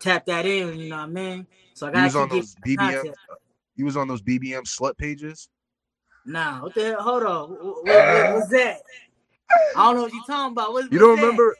tap 0.00 0.26
that 0.26 0.46
in. 0.46 0.78
You 0.78 0.88
know 0.90 0.96
what 0.96 1.02
I 1.02 1.06
mean? 1.06 1.46
So 1.74 1.86
I 1.86 2.04
was 2.04 2.16
on 2.16 2.28
keep 2.28 2.44
BBM. 2.66 2.78
content. 2.78 3.16
Uh, 3.30 3.34
you 3.76 3.84
was 3.84 3.96
on 3.96 4.08
those 4.08 4.22
BBM 4.22 4.62
slut 4.62 4.96
pages. 4.98 5.48
Nah, 6.24 6.62
what 6.62 6.74
the 6.74 6.86
hell? 6.86 7.02
Hold 7.02 7.22
on. 7.22 7.50
What, 7.50 7.84
what, 7.84 8.34
what's 8.34 8.48
that? 8.48 8.80
I 9.76 9.84
don't 9.84 9.94
know 9.96 10.02
what 10.02 10.12
you're 10.12 10.24
talking 10.24 10.52
about. 10.52 10.72
What, 10.72 10.90
You 10.90 10.98
don't 10.98 11.14
that? 11.16 11.22
remember? 11.22 11.54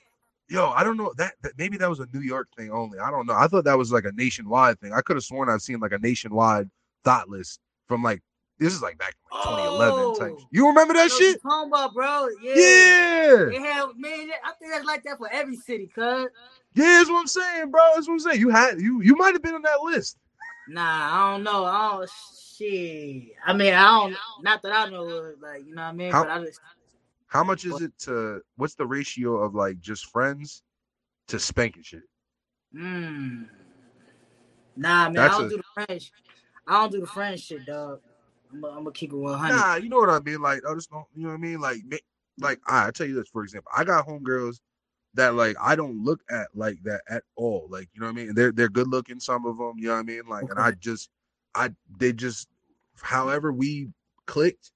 Yo, 0.49 0.71
I 0.71 0.85
don't 0.85 0.97
know 0.97 1.13
that, 1.17 1.35
that. 1.43 1.53
Maybe 1.59 1.77
that 1.79 1.91
was 1.91 2.01
a 2.01 2.07
New 2.13 2.21
York 2.21 2.49
thing 2.57 2.71
only. 2.71 2.99
I 2.99 3.11
don't 3.11 3.27
know. 3.27 3.35
I 3.35 3.49
thought 3.49 3.65
that 3.65 3.77
was 3.77 3.91
like 3.91 4.05
a 4.05 4.13
nationwide 4.13 4.81
thing. 4.81 4.93
I 4.93 5.01
could 5.01 5.17
have 5.17 5.25
sworn 5.25 5.49
I've 5.49 5.63
seen 5.63 5.81
like 5.81 5.93
a 5.93 5.99
nationwide 5.99 6.71
thought 7.05 7.29
list 7.29 7.61
from 7.89 8.03
like 8.03 8.23
this 8.59 8.73
is 8.73 8.81
like 8.81 8.97
back 8.97 9.15
in 9.33 9.39
like 9.39 9.45
2011 9.45 10.15
type. 10.19 10.39
Oh. 10.39 10.49
You 10.51 10.69
remember 10.69 10.95
that 10.95 11.09
know 11.09 11.15
what 11.15 11.21
you 11.21 11.33
shit? 11.33 11.41
about, 11.45 11.95
bro? 11.95 12.29
Yeah. 12.43 12.55
Yeah. 12.55 13.45
They 13.51 13.59
man. 13.59 14.31
I 14.45 14.53
think 14.59 14.73
that's 14.73 14.85
like 14.85 15.03
that 15.05 15.19
for 15.19 15.31
every 15.33 15.57
city, 15.57 15.91
cuz. 15.93 16.29
Yeah, 16.75 16.85
that's 16.85 17.11
what 17.11 17.21
I'm 17.21 17.27
saying, 17.27 17.71
bro. 17.71 17.81
That's 17.95 18.07
what 18.07 18.15
I'm 18.15 18.21
saying. 18.21 18.41
You 18.41 18.51
had 18.51 18.81
you 18.81 19.03
you 19.03 19.17
might 19.17 19.35
have 19.35 19.43
been 19.43 19.55
on 19.55 19.63
that 19.63 19.81
list. 19.83 20.17
Nah, 20.69 20.83
I 20.83 21.33
don't 21.33 21.43
know. 21.43 21.65
I 21.65 21.91
don't 21.93 22.11
shit. 22.57 23.33
I 23.45 23.53
mean, 23.53 23.75
I 23.75 23.85
don't. 23.85 24.17
Not 24.43 24.63
that 24.63 24.73
I 24.73 24.91
know, 24.91 25.35
like 25.41 25.67
you 25.67 25.75
know 25.75 25.83
what 25.83 25.89
I 25.89 25.93
mean. 25.93 26.13
How- 26.13 26.25
but 26.25 26.31
I 26.31 26.45
just 26.45 26.61
How 27.29 27.43
much 27.45 27.65
is 27.65 27.81
it 27.81 27.93
to 28.01 28.41
what's 28.57 28.75
the 28.75 28.87
ratio 28.87 29.37
of 29.39 29.55
like 29.55 29.81
just 29.81 30.07
friends 30.07 30.63
to 31.29 31.39
spanking 31.39 31.83
shit? 31.83 32.03
mm. 32.75 33.47
Nah, 34.77 35.05
man. 35.05 35.15
That's 35.15 35.35
I 35.35 35.39
don't 35.39 35.47
a- 35.47 35.51
do 35.51 35.57
the 35.57 35.85
French. 35.87 36.13
I 36.67 36.81
don't 36.81 36.93
do 36.93 37.01
the 37.01 37.07
French 37.07 37.41
shit, 37.41 37.67
dog. 37.67 38.01
I'm 38.53 38.61
gonna 38.61 38.93
keep 38.93 39.13
it 39.13 39.17
100. 39.17 39.55
Nah, 39.55 39.75
you 39.77 39.89
know 39.89 39.99
what 39.99 40.11
I 40.11 40.21
mean. 40.21 40.41
Like, 40.41 40.61
I 40.69 40.75
just 40.75 40.91
don't. 40.91 41.05
You 41.15 41.25
know 41.25 41.29
what 41.31 41.35
I 41.35 41.39
mean? 41.39 41.61
Like, 41.61 41.79
like 42.39 42.61
I, 42.67 42.89
I 42.89 42.91
tell 42.91 43.07
you 43.07 43.15
this 43.15 43.29
for 43.29 43.43
example. 43.43 43.71
I 43.77 43.85
got 43.85 44.07
homegirls 44.07 44.61
that 45.15 45.35
like 45.35 45.57
I 45.61 45.75
don't 45.75 46.05
look 46.05 46.21
at 46.31 46.49
like 46.55 46.83
that 46.85 47.03
at 47.09 47.25
all. 47.37 47.67
Like, 47.71 47.89
you 47.95 48.01
know 48.01 48.07
what 48.07 48.13
I 48.13 48.25
mean? 48.25 48.35
They're 48.35 48.53
they're 48.53 48.69
good 48.69 48.89
looking. 48.89 49.19
Some 49.19 49.47
of 49.47 49.59
them, 49.59 49.75
you 49.79 49.89
know 49.89 49.95
what 49.95 50.01
I 50.01 50.03
mean? 50.03 50.23
Like, 50.29 50.45
and 50.51 50.59
I 50.59 50.73
just, 50.73 51.11
I 51.55 51.71
they 51.99 52.13
just, 52.13 52.49
however 53.01 53.53
we 53.53 53.89
clicked, 54.27 54.73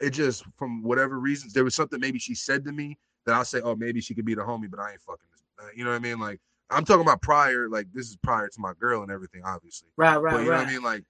it 0.00 0.10
just 0.10 0.44
from 0.56 0.82
whatever 0.82 1.18
reasons 1.18 1.52
there 1.52 1.64
was 1.64 1.74
something 1.74 1.98
maybe 2.00 2.18
she 2.18 2.34
said 2.34 2.64
to 2.64 2.72
me 2.72 2.98
that 3.26 3.34
I'll 3.34 3.44
say, 3.44 3.60
oh, 3.60 3.74
maybe 3.74 4.00
she 4.00 4.14
could 4.14 4.24
be 4.24 4.34
the 4.34 4.42
homie, 4.42 4.70
but 4.70 4.80
I 4.80 4.92
ain't 4.92 5.02
fucking. 5.02 5.26
This. 5.32 5.70
You 5.76 5.84
know 5.84 5.90
what 5.90 5.96
I 5.96 6.00
mean? 6.00 6.18
Like, 6.18 6.40
I'm 6.70 6.84
talking 6.84 7.02
about 7.02 7.20
prior. 7.22 7.68
Like, 7.68 7.86
this 7.92 8.08
is 8.08 8.16
prior 8.16 8.48
to 8.48 8.60
my 8.60 8.72
girl 8.78 9.02
and 9.02 9.10
everything, 9.10 9.42
obviously. 9.44 9.88
Right, 9.96 10.14
But 10.14 10.22
right, 10.22 10.44
you 10.44 10.50
know 10.50 10.56
what 10.56 10.66
I 10.66 10.70
mean? 10.70 10.82
Like, 10.82 11.04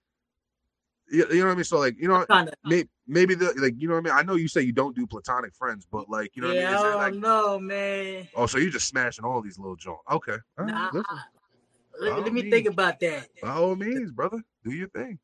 you, 1.09 1.27
you 1.31 1.40
know 1.40 1.46
what 1.46 1.53
I 1.53 1.55
mean? 1.57 1.64
So 1.64 1.79
like, 1.79 1.96
you 2.01 2.09
know, 2.09 2.27
maybe 2.64 2.88
maybe 3.07 3.35
the 3.37 3.53
like 3.59 3.75
you 3.79 3.87
know 3.87 3.94
what 3.94 4.01
I 4.01 4.03
mean. 4.03 4.12
I 4.12 4.22
know 4.22 4.35
you 4.35 4.49
say 4.49 4.62
you 4.62 4.72
don't 4.72 4.96
do 4.96 5.07
platonic 5.07 5.55
friends, 5.55 5.87
but 5.90 6.09
like 6.09 6.35
you 6.35 6.42
know 6.42 6.51
yeah, 6.51 6.75
what 6.75 6.96
I 6.99 7.11
mean. 7.11 7.18
Is 7.20 7.22
like 7.22 7.22
know, 7.22 7.59
man. 7.61 8.29
oh, 8.35 8.46
so 8.46 8.59
you're 8.59 8.70
just 8.72 8.88
smashing 8.88 9.25
all 9.25 9.40
these 9.40 9.57
little 9.57 9.77
joints? 9.77 10.03
Okay, 10.11 10.37
right, 10.57 10.66
Nah, 10.66 10.90
let, 12.01 12.18
let 12.25 12.33
me 12.33 12.42
means. 12.42 12.53
think 12.53 12.66
about 12.66 12.99
that. 13.01 13.29
by 13.40 13.51
all 13.51 13.77
means, 13.77 14.11
brother, 14.11 14.42
do 14.64 14.72
your 14.72 14.88
thing. 14.88 15.18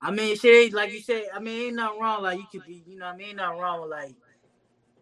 I 0.00 0.10
mean, 0.10 0.36
shit, 0.36 0.72
like 0.72 0.92
you 0.92 1.00
said, 1.00 1.24
I 1.34 1.40
mean, 1.40 1.68
ain't 1.68 1.76
nothing 1.76 2.00
wrong. 2.00 2.22
Like 2.22 2.38
you 2.38 2.44
could 2.50 2.66
be, 2.66 2.84
you 2.86 2.98
know, 2.98 3.06
what 3.06 3.14
I 3.14 3.16
mean, 3.16 3.28
ain't 3.28 3.36
nothing 3.36 3.60
wrong 3.60 3.80
with 3.82 3.90
like 3.90 4.14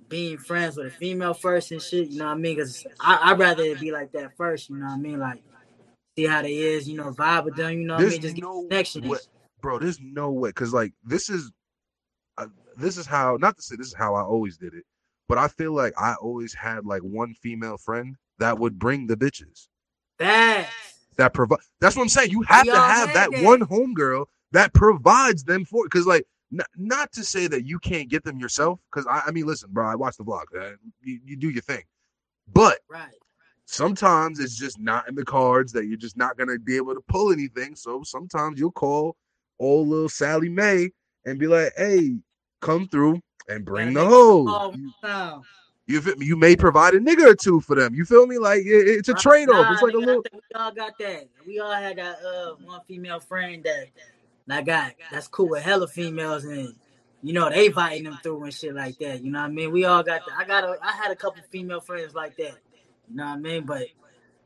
being 0.08 0.38
friends 0.38 0.76
with 0.76 0.86
a 0.86 0.90
female 0.90 1.34
first 1.34 1.72
and 1.72 1.82
shit. 1.82 2.08
You 2.08 2.18
know 2.18 2.26
what 2.26 2.32
I 2.32 2.36
mean? 2.36 2.56
Because 2.56 2.86
I 3.00 3.32
I'd 3.32 3.38
rather 3.38 3.62
it 3.62 3.80
be 3.80 3.90
like 3.90 4.12
that 4.12 4.36
first. 4.36 4.70
You 4.70 4.76
know 4.76 4.86
what 4.86 4.92
I 4.92 4.98
mean? 4.98 5.18
Like 5.18 5.42
see 6.16 6.26
how 6.26 6.42
they 6.42 6.54
is. 6.54 6.88
You 6.88 6.96
know, 6.96 7.12
vibe 7.12 7.44
with 7.46 7.56
them. 7.56 7.72
You 7.72 7.86
know 7.86 7.94
what 7.94 8.04
I 8.04 8.08
mean? 8.08 8.20
Just 8.20 8.36
get 8.36 8.44
no 8.44 8.62
connection. 8.62 9.08
way, 9.08 9.18
bro. 9.60 9.78
There's 9.78 10.00
no 10.00 10.30
way 10.30 10.50
because 10.50 10.72
like 10.72 10.92
this 11.04 11.28
is, 11.28 11.50
uh, 12.38 12.46
this 12.76 12.96
is 12.96 13.06
how 13.06 13.36
not 13.40 13.56
to 13.56 13.62
say 13.62 13.76
this 13.76 13.88
is 13.88 13.94
how 13.94 14.14
I 14.14 14.22
always 14.22 14.56
did 14.56 14.74
it, 14.74 14.84
but 15.28 15.38
I 15.38 15.48
feel 15.48 15.72
like 15.72 15.94
I 15.98 16.14
always 16.14 16.54
had 16.54 16.86
like 16.86 17.02
one 17.02 17.34
female 17.34 17.78
friend 17.78 18.16
that 18.38 18.58
would 18.58 18.78
bring 18.78 19.06
the 19.06 19.16
bitches. 19.16 19.68
Facts. 20.18 20.70
That 21.16 21.32
provide. 21.32 21.60
That's 21.80 21.96
what 21.96 22.02
I'm 22.02 22.08
saying. 22.08 22.30
You 22.30 22.42
have 22.42 22.66
We 22.66 22.72
to 22.72 22.78
have 22.78 23.14
that 23.14 23.30
that. 23.32 23.44
one 23.44 23.60
homegirl 23.60 24.26
that 24.54 24.72
provides 24.74 25.44
them 25.44 25.64
for. 25.64 25.84
Because 25.84 26.06
like, 26.06 26.26
n- 26.52 26.60
not 26.76 27.12
to 27.12 27.24
say 27.24 27.46
that 27.48 27.64
you 27.66 27.78
can't 27.78 28.08
get 28.08 28.24
them 28.24 28.38
yourself. 28.38 28.80
Because 28.90 29.06
I, 29.08 29.24
I 29.26 29.30
mean, 29.32 29.46
listen, 29.46 29.68
bro, 29.72 29.86
I 29.86 29.96
watch 29.96 30.16
the 30.16 30.24
vlog. 30.24 30.44
man. 30.52 30.78
You, 31.02 31.20
you 31.24 31.36
do 31.36 31.50
your 31.50 31.62
thing, 31.62 31.84
but 32.52 32.78
Right. 32.88 33.14
sometimes 33.66 34.40
it's 34.40 34.56
just 34.56 34.78
not 34.80 35.08
in 35.08 35.14
the 35.14 35.24
cards 35.24 35.72
that 35.72 35.86
you're 35.86 35.96
just 35.98 36.16
not 36.16 36.36
gonna 36.38 36.58
be 36.58 36.76
able 36.76 36.94
to 36.94 37.02
pull 37.08 37.32
anything. 37.32 37.76
So 37.76 38.02
sometimes 38.04 38.58
you'll 38.58 38.72
call 38.72 39.16
old 39.60 39.88
little 39.88 40.08
Sally 40.08 40.48
may 40.48 40.90
and 41.26 41.38
be 41.38 41.46
like, 41.46 41.72
"Hey, 41.76 42.16
come 42.60 42.88
through 42.88 43.20
and 43.48 43.64
bring 43.64 43.92
the 43.94 44.00
Gotta 44.00 44.10
hoe." 44.10 44.46
Oh, 44.48 44.72
You, 44.74 44.92
you 45.86 46.00
feel 46.00 46.16
me? 46.16 46.26
You 46.26 46.36
may 46.36 46.56
provide 46.56 46.94
a 46.94 47.00
nigga 47.00 47.26
or 47.30 47.34
two 47.34 47.60
for 47.60 47.76
them. 47.76 47.94
You 47.94 48.04
feel 48.04 48.26
me? 48.26 48.38
Like 48.38 48.60
it- 48.64 48.88
it's 48.88 49.08
a 49.08 49.14
trade 49.14 49.50
off. 49.50 49.66
Nah, 49.66 49.72
It's 49.72 49.82
like 49.82 49.92
a 49.94 49.96
nigga, 49.96 50.06
little. 50.06 50.24
we 50.32 50.40
all 50.54 50.72
got 50.72 50.98
that. 50.98 51.28
We 51.46 51.58
all 51.60 51.72
had 51.72 51.98
that 51.98 52.16
uh 52.24 52.54
one 52.64 52.80
female 52.88 53.20
friend 53.20 53.62
that 53.64 53.88
that 53.94 54.13
got 54.48 54.92
that's 55.10 55.28
cool 55.28 55.48
with 55.48 55.62
hella 55.62 55.88
females 55.88 56.44
and 56.44 56.74
you 57.22 57.32
know 57.32 57.48
they 57.48 57.66
inviting 57.66 58.04
them 58.04 58.18
through 58.22 58.44
and 58.44 58.54
shit 58.54 58.74
like 58.74 58.98
that. 58.98 59.22
You 59.22 59.30
know 59.30 59.40
what 59.40 59.50
I 59.50 59.52
mean? 59.52 59.72
We 59.72 59.84
all 59.84 60.02
got 60.02 60.22
that. 60.26 60.38
I 60.38 60.44
got 60.44 60.64
a 60.64 60.76
I 60.82 60.92
had 60.92 61.10
a 61.10 61.16
couple 61.16 61.42
female 61.50 61.80
friends 61.80 62.14
like 62.14 62.36
that. 62.36 62.58
You 63.08 63.16
know 63.16 63.24
what 63.24 63.32
I 63.32 63.36
mean? 63.36 63.64
But 63.64 63.88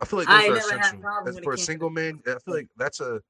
I 0.01 0.05
feel 0.05 0.19
like 0.21 0.29
I 0.29 0.49
those 0.49 0.71
are 0.71 0.79
essential. 0.79 1.43
for 1.43 1.53
a 1.53 1.59
single 1.59 1.91
man. 1.91 2.21
I 2.27 2.39
feel 2.45 2.55
like 2.55 2.69
that's 2.77 3.01
a. 3.01 3.21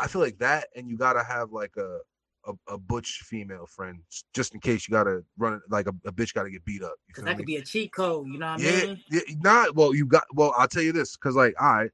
I 0.00 0.06
feel 0.06 0.20
like 0.20 0.38
that, 0.38 0.68
and 0.76 0.88
you 0.88 0.96
gotta 0.96 1.24
have 1.24 1.50
like 1.50 1.76
a 1.76 1.98
a, 2.46 2.74
a 2.74 2.78
butch 2.78 3.22
female 3.24 3.66
friend, 3.66 4.00
just 4.34 4.54
in 4.54 4.60
case 4.60 4.88
you 4.88 4.92
gotta 4.92 5.22
run 5.36 5.60
like 5.70 5.86
a, 5.86 5.94
a 6.06 6.12
bitch 6.12 6.34
gotta 6.34 6.50
get 6.50 6.64
beat 6.64 6.82
up. 6.82 6.94
Because 7.06 7.24
that 7.24 7.36
could 7.36 7.46
be 7.46 7.56
a 7.56 7.62
cheat 7.62 7.92
code. 7.92 8.26
You 8.28 8.38
know 8.38 8.52
what 8.52 8.60
I 8.60 8.86
mean? 8.86 9.00
yeah, 9.10 9.20
not 9.40 9.74
well. 9.74 9.94
You 9.94 10.06
got 10.06 10.24
well. 10.34 10.54
I'll 10.56 10.68
tell 10.68 10.82
you 10.82 10.92
this, 10.92 11.16
because 11.16 11.34
like, 11.34 11.54
all 11.60 11.72
right, 11.72 11.90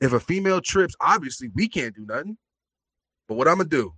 if 0.00 0.12
a 0.12 0.20
female 0.20 0.60
trips, 0.60 0.94
obviously 1.00 1.48
we 1.54 1.68
can't 1.68 1.94
do 1.94 2.04
nothing. 2.06 2.36
But 3.28 3.36
what 3.36 3.48
I'm 3.48 3.56
gonna 3.58 3.68
do, 3.68 3.92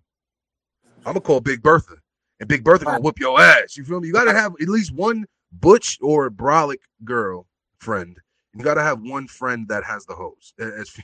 I'm 1.04 1.12
gonna 1.14 1.20
call 1.20 1.40
Big 1.40 1.62
Bertha, 1.62 1.96
and 2.40 2.48
Big 2.48 2.64
Bertha 2.64 2.84
gonna 2.84 2.96
Right. 2.96 3.02
whip 3.02 3.18
your 3.18 3.40
ass. 3.40 3.76
You 3.76 3.84
feel 3.84 4.00
me? 4.00 4.08
You 4.08 4.14
gotta 4.14 4.32
have 4.34 4.54
at 4.60 4.68
least 4.68 4.92
one 4.92 5.26
butch 5.52 5.98
or 6.02 6.30
brolic 6.30 6.80
girl 7.04 7.46
friend. 7.78 8.18
You 8.54 8.62
gotta 8.64 8.82
have 8.82 9.02
one 9.02 9.26
friend 9.28 9.68
that 9.68 9.84
has 9.84 10.06
the 10.06 10.14
hose. 10.14 10.54
As 10.58 10.96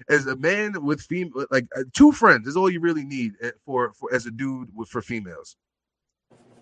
as 0.08 0.26
a 0.26 0.36
man 0.36 0.84
with 0.84 1.00
female, 1.02 1.46
like 1.50 1.66
uh, 1.76 1.84
two 1.92 2.12
friends 2.12 2.46
is 2.46 2.56
all 2.56 2.70
you 2.70 2.80
really 2.80 3.04
need 3.04 3.32
uh, 3.42 3.50
for 3.64 3.92
for 3.94 4.14
as 4.14 4.26
a 4.26 4.30
dude 4.30 4.68
with 4.74 4.88
for 4.88 5.02
females. 5.02 5.56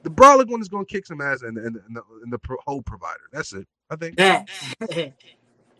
The 0.02 0.10
brolic 0.10 0.48
one 0.48 0.62
is 0.62 0.68
gonna 0.68 0.86
kick 0.86 1.06
some 1.06 1.20
ass, 1.20 1.42
and 1.42 1.58
and, 1.58 1.76
and 1.76 1.96
the, 1.96 2.02
and 2.22 2.32
the 2.32 2.38
pro, 2.38 2.56
hoe 2.66 2.80
provider. 2.82 3.20
That's 3.32 3.52
it. 3.52 3.66
I 3.90 3.96
think. 3.96 4.16
That 4.16 4.48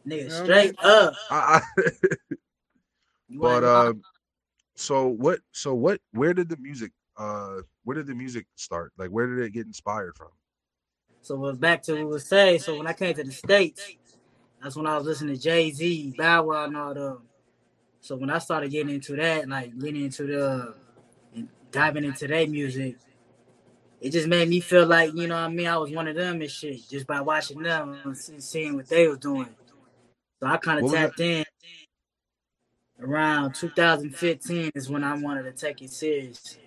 nigga 0.07 0.31
straight 0.31 0.77
up. 0.85 1.15
I, 1.31 1.63
I, 1.79 1.83
You 3.29 3.41
but 3.43 3.49
ain't 3.49 3.65
wrong. 3.65 3.87
um, 3.89 4.03
so 4.81 5.09
what? 5.09 5.41
So 5.53 5.75
what? 5.75 6.01
Where 6.13 6.33
did 6.33 6.49
the 6.49 6.57
music? 6.57 6.93
Uh, 7.17 7.61
where 7.85 7.97
did 7.97 8.07
the 8.07 8.15
music 8.15 8.47
start? 8.57 8.93
Like, 8.97 9.11
where 9.11 9.27
did 9.27 9.39
it 9.45 9.53
get 9.53 9.67
inspired 9.67 10.17
from? 10.17 10.29
So 11.21 11.35
it 11.35 11.39
was 11.39 11.59
back 11.59 11.83
to 11.83 11.93
what 11.93 11.99
we 12.01 12.07
was 12.07 12.27
saying. 12.27 12.61
So 12.61 12.79
when 12.79 12.87
I 12.87 12.95
came 12.95 13.15
to 13.15 13.23
the 13.23 13.31
States, 13.31 13.83
that's 14.63 14.77
when 14.77 14.87
I 14.87 14.97
was 14.97 15.05
listening 15.05 15.37
to 15.37 15.41
Jay 15.41 15.71
Z, 15.71 16.15
Bow 16.17 16.45
Wow, 16.45 16.65
and 16.65 16.77
all 16.79 16.95
them. 16.95 17.19
So 18.01 18.17
when 18.17 18.31
I 18.31 18.39
started 18.39 18.71
getting 18.71 18.95
into 18.95 19.17
that, 19.17 19.47
like 19.49 19.79
getting 19.79 20.05
into 20.05 20.27
the 20.27 20.75
and 21.35 21.49
diving 21.71 22.05
into 22.05 22.27
their 22.27 22.47
music, 22.47 22.97
it 24.01 24.11
just 24.11 24.29
made 24.29 24.49
me 24.49 24.61
feel 24.61 24.87
like, 24.87 25.13
you 25.15 25.27
know 25.27 25.35
what 25.35 25.43
I 25.43 25.49
mean, 25.49 25.67
I 25.67 25.77
was 25.77 25.91
one 25.91 26.09
of 26.09 26.17
them 26.17 26.41
and 26.41 26.51
shit, 26.51 26.89
just 26.89 27.07
by 27.07 27.21
watching 27.21 27.63
them 27.63 27.99
and 28.03 28.17
seeing 28.17 28.77
what 28.77 28.89
they 28.89 29.07
was 29.09 29.19
doing. 29.19 29.55
So 30.41 30.47
I 30.47 30.57
kind 30.57 30.83
of 30.83 30.91
tapped 30.91 31.21
in 31.21 31.45
around 33.03 33.55
2015 33.55 34.71
is 34.75 34.89
when 34.91 35.05
I 35.05 35.15
wanted 35.15 35.45
to 35.45 35.53
take 35.53 35.83
it 35.83 35.91
serious. 35.91 36.59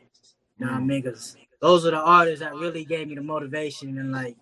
You 0.57 0.65
know 0.65 0.71
what 0.73 0.77
I 0.77 0.81
Mm. 0.81 0.85
mean? 0.87 1.01
Because 1.01 1.35
those 1.61 1.85
are 1.85 1.91
the 1.91 1.97
artists 1.99 2.41
that 2.41 2.53
really 2.55 2.85
gave 2.85 3.07
me 3.07 3.15
the 3.15 3.21
motivation 3.21 3.97
and 3.97 4.11
like 4.11 4.37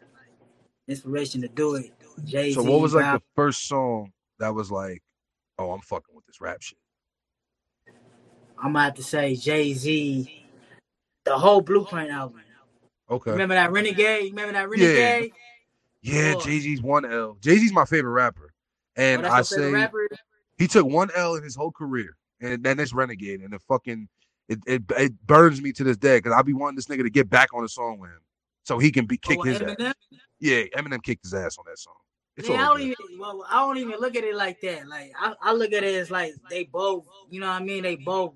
inspiration 0.88 1.42
to 1.42 1.48
do 1.48 1.76
it. 1.76 1.92
Jay 2.26 2.50
Z. 2.52 2.56
So 2.56 2.64
what 2.64 2.82
was 2.82 2.94
like 2.94 3.12
the 3.12 3.22
first 3.36 3.68
song 3.68 4.12
that 4.40 4.54
was 4.54 4.72
like, 4.72 5.02
oh, 5.58 5.72
I'm 5.72 5.82
fucking 5.82 6.16
with 6.16 6.26
this 6.26 6.42
rap 6.42 6.62
shit? 6.62 6.78
I'm 8.58 8.74
gonna 8.74 8.86
have 8.86 8.96
to 8.96 9.04
say 9.04 9.36
Jay 9.36 9.74
Z, 9.74 10.46
the 11.24 11.38
whole 11.38 11.62
Blueprint 11.62 12.12
album. 12.12 12.42
Okay. 13.10 13.32
Remember 13.32 13.56
that 13.56 13.72
Renegade? 13.72 14.32
Remember 14.32 14.54
that 14.54 14.70
Renegade? 14.70 15.34
Yeah, 16.02 16.34
Boy. 16.34 16.40
Jay 16.40 16.60
Z's 16.60 16.82
one 16.82 17.06
L. 17.06 17.38
Jay 17.42 17.58
Z's 17.58 17.74
my 17.74 17.86
favorite 17.86 18.12
rapper, 18.12 18.54
Oh, 18.54 19.02
and 19.02 19.24
that's 19.24 19.34
I 19.34 19.42
say 19.42 19.72
rapper? 19.72 20.08
He 20.62 20.68
took 20.68 20.86
one 20.86 21.10
L 21.16 21.36
in 21.36 21.44
his 21.44 21.56
whole 21.56 21.72
career, 21.72 22.16
and 22.40 22.64
then 22.64 22.80
it's 22.80 22.94
Renegade, 22.94 23.42
and 23.42 23.52
it 23.54 23.62
fucking 23.68 24.08
it 24.48 24.60
it, 24.68 24.84
it 24.92 25.28
burns 25.28 25.60
me 25.60 25.72
to 25.74 25.84
this 25.84 25.98
day 25.98 26.20
because 26.20 26.34
I 26.34 26.42
be 26.44 26.54
wanting 26.54 26.76
this 26.76 26.86
nigga 26.86 27.02
to 27.02 27.10
get 27.10 27.30
back 27.30 27.50
on 27.54 27.64
the 27.64 27.70
song 27.70 27.98
with 28.00 28.12
him, 28.12 28.22
so 28.64 28.78
he 28.78 28.92
can 28.92 29.06
be 29.06 29.20
oh, 29.26 29.28
kick 29.28 29.40
Oh, 29.40 29.44
his 29.44 29.60
ass. 29.62 29.94
Yeah, 30.40 30.64
Eminem 30.78 31.02
kicked 31.02 31.24
his 31.26 31.34
ass 31.34 31.58
on 31.58 31.66
that 31.68 31.80
song. 31.80 31.96
It's 32.38 32.48
Man, 32.48 32.60
I 32.60 32.66
don't 32.66 32.78
good. 32.78 32.84
even 32.86 33.20
well, 33.20 33.44
I 33.50 33.56
don't 33.56 33.78
even 33.78 34.00
look 34.00 34.16
at 34.16 34.24
it 34.24 34.36
like 34.36 34.62
that. 34.62 34.88
Like 34.88 35.12
I, 35.20 35.34
I 35.42 35.54
look 35.54 35.74
at 35.74 35.84
it 35.84 35.96
as 35.96 36.12
like 36.12 36.34
they 36.50 36.66
both, 36.66 37.06
you 37.32 37.40
know 37.40 37.48
what 37.48 37.62
I 37.62 37.66
mean? 37.66 37.82
They 37.82 37.96
both 37.96 38.34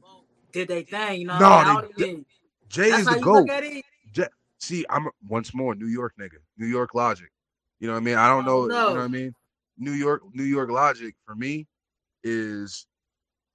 did 0.52 0.68
their 0.68 0.82
thing, 0.82 1.22
you 1.22 1.28
know. 1.28 1.34
What 1.34 1.40
No, 1.42 1.50
I, 1.52 1.82
mean? 1.82 1.92
They- 1.98 2.10
even, 2.10 2.26
Jay 2.70 2.90
is 2.90 3.06
the 3.06 3.20
goat. 3.20 3.48
it. 3.50 4.32
See, 4.60 4.84
I'm 4.90 5.08
once 5.28 5.54
more 5.54 5.76
New 5.76 5.86
York 5.86 6.14
nigga, 6.20 6.38
New 6.58 6.66
York 6.66 6.96
Logic. 6.96 7.30
You 7.80 7.88
know 7.88 7.94
what 7.94 8.00
I 8.02 8.04
mean? 8.04 8.16
I 8.16 8.28
don't 8.30 8.46
know. 8.46 8.62
Oh, 8.62 8.64
You 8.64 8.70
know 8.70 8.86
what 8.94 8.98
I 9.02 9.08
mean? 9.08 9.32
New 9.78 9.92
York, 9.92 10.24
New 10.34 10.44
York 10.44 10.72
Logic 10.72 11.14
for 11.26 11.36
me 11.36 11.68
is 12.26 12.88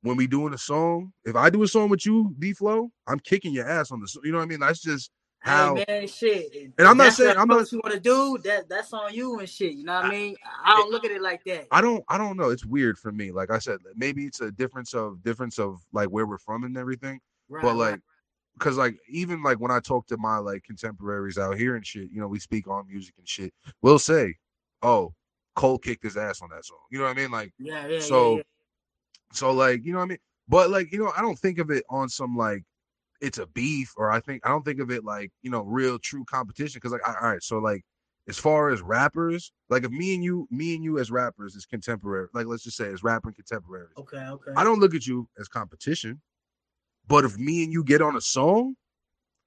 when 0.02 0.16
we 0.16 0.26
doing 0.26 0.54
a 0.54 0.58
song. 0.58 1.12
If 1.24 1.36
I 1.36 1.50
do 1.50 1.62
a 1.62 1.68
song 1.68 1.90
with 1.90 2.06
you, 2.06 2.34
D 2.38 2.54
Flow, 2.54 2.90
I'm 3.06 3.18
kicking 3.18 3.52
your 3.52 3.68
ass 3.68 3.90
on 3.90 4.00
the. 4.00 4.08
song. 4.08 4.22
You 4.24 4.32
know 4.32 4.38
what 4.38 4.44
I 4.44 4.46
mean? 4.46 4.60
That's 4.60 4.80
just 4.80 5.10
how. 5.40 5.74
Hey 5.74 5.84
man, 5.86 6.08
shit. 6.08 6.72
And 6.78 6.88
I'm 6.88 6.96
not 6.96 7.12
saying- 7.12 7.36
I'm 7.36 7.48
not- 7.48 7.70
you 7.70 7.80
want 7.84 7.94
to 7.94 8.00
do? 8.00 8.38
That 8.44 8.68
that's 8.68 8.92
on 8.92 9.12
you 9.12 9.38
and 9.40 9.48
shit. 9.48 9.72
You 9.72 9.84
know 9.84 9.94
what 9.94 10.06
I 10.06 10.10
mean? 10.10 10.36
I 10.64 10.76
don't 10.76 10.90
look 10.90 11.04
at 11.04 11.10
it 11.10 11.20
like 11.20 11.44
that. 11.44 11.66
I 11.70 11.80
don't. 11.82 12.02
I 12.08 12.16
don't 12.16 12.36
know. 12.36 12.48
It's 12.50 12.64
weird 12.64 12.98
for 12.98 13.12
me. 13.12 13.32
Like 13.32 13.50
I 13.50 13.58
said, 13.58 13.78
maybe 13.94 14.24
it's 14.24 14.40
a 14.40 14.50
difference 14.50 14.94
of 14.94 15.22
difference 15.22 15.58
of 15.58 15.80
like 15.92 16.08
where 16.08 16.26
we're 16.26 16.38
from 16.38 16.64
and 16.64 16.76
everything. 16.78 17.20
Right, 17.48 17.62
but 17.62 17.68
right. 17.70 17.90
like 17.92 18.00
because 18.60 18.76
like 18.76 18.96
even 19.08 19.42
like 19.42 19.58
when 19.58 19.70
i 19.70 19.80
talk 19.80 20.06
to 20.06 20.16
my 20.18 20.36
like 20.36 20.62
contemporaries 20.64 21.38
out 21.38 21.56
here 21.56 21.76
and 21.76 21.86
shit 21.86 22.10
you 22.10 22.20
know 22.20 22.28
we 22.28 22.38
speak 22.38 22.68
on 22.68 22.86
music 22.86 23.14
and 23.18 23.28
shit 23.28 23.52
we'll 23.82 23.98
say 23.98 24.34
oh 24.82 25.12
cole 25.56 25.78
kicked 25.78 26.04
his 26.04 26.16
ass 26.16 26.42
on 26.42 26.48
that 26.50 26.64
song 26.64 26.78
you 26.90 26.98
know 26.98 27.04
what 27.04 27.10
i 27.10 27.14
mean 27.20 27.30
like 27.30 27.52
yeah, 27.58 27.86
yeah, 27.86 28.00
so 28.00 28.32
yeah, 28.32 28.36
yeah. 28.36 28.42
So 29.32 29.52
like 29.52 29.84
you 29.84 29.92
know 29.92 29.98
what 29.98 30.04
i 30.04 30.08
mean 30.08 30.18
but 30.48 30.70
like 30.70 30.90
you 30.92 30.98
know 30.98 31.12
i 31.16 31.20
don't 31.22 31.38
think 31.38 31.58
of 31.58 31.70
it 31.70 31.84
on 31.90 32.08
some 32.08 32.36
like 32.36 32.62
it's 33.20 33.38
a 33.38 33.46
beef 33.48 33.92
or 33.96 34.10
i 34.10 34.18
think 34.20 34.44
i 34.44 34.48
don't 34.48 34.64
think 34.64 34.80
of 34.80 34.90
it 34.90 35.04
like 35.04 35.30
you 35.42 35.50
know 35.50 35.62
real 35.62 35.98
true 35.98 36.24
competition 36.24 36.78
because 36.78 36.92
like 36.92 37.06
all 37.06 37.28
right 37.28 37.42
so 37.42 37.58
like 37.58 37.82
as 38.28 38.38
far 38.38 38.70
as 38.70 38.80
rappers 38.82 39.52
like 39.70 39.84
if 39.84 39.90
me 39.90 40.14
and 40.14 40.22
you 40.24 40.46
me 40.50 40.74
and 40.74 40.84
you 40.84 40.98
as 40.98 41.10
rappers 41.10 41.54
is 41.54 41.66
contemporary 41.66 42.28
like 42.34 42.46
let's 42.46 42.62
just 42.62 42.76
say 42.76 42.86
as 42.92 43.02
rapping 43.02 43.32
contemporaries 43.32 43.92
Okay, 43.98 44.18
okay. 44.18 44.52
I 44.56 44.64
don't 44.64 44.78
look 44.80 44.94
at 44.94 45.06
you 45.06 45.28
as 45.38 45.48
competition, 45.48 46.20
but 47.06 47.24
if 47.24 47.36
me 47.38 47.64
and 47.64 47.72
you 47.72 47.82
get 47.84 48.00
on 48.02 48.16
a 48.16 48.20
song, 48.20 48.74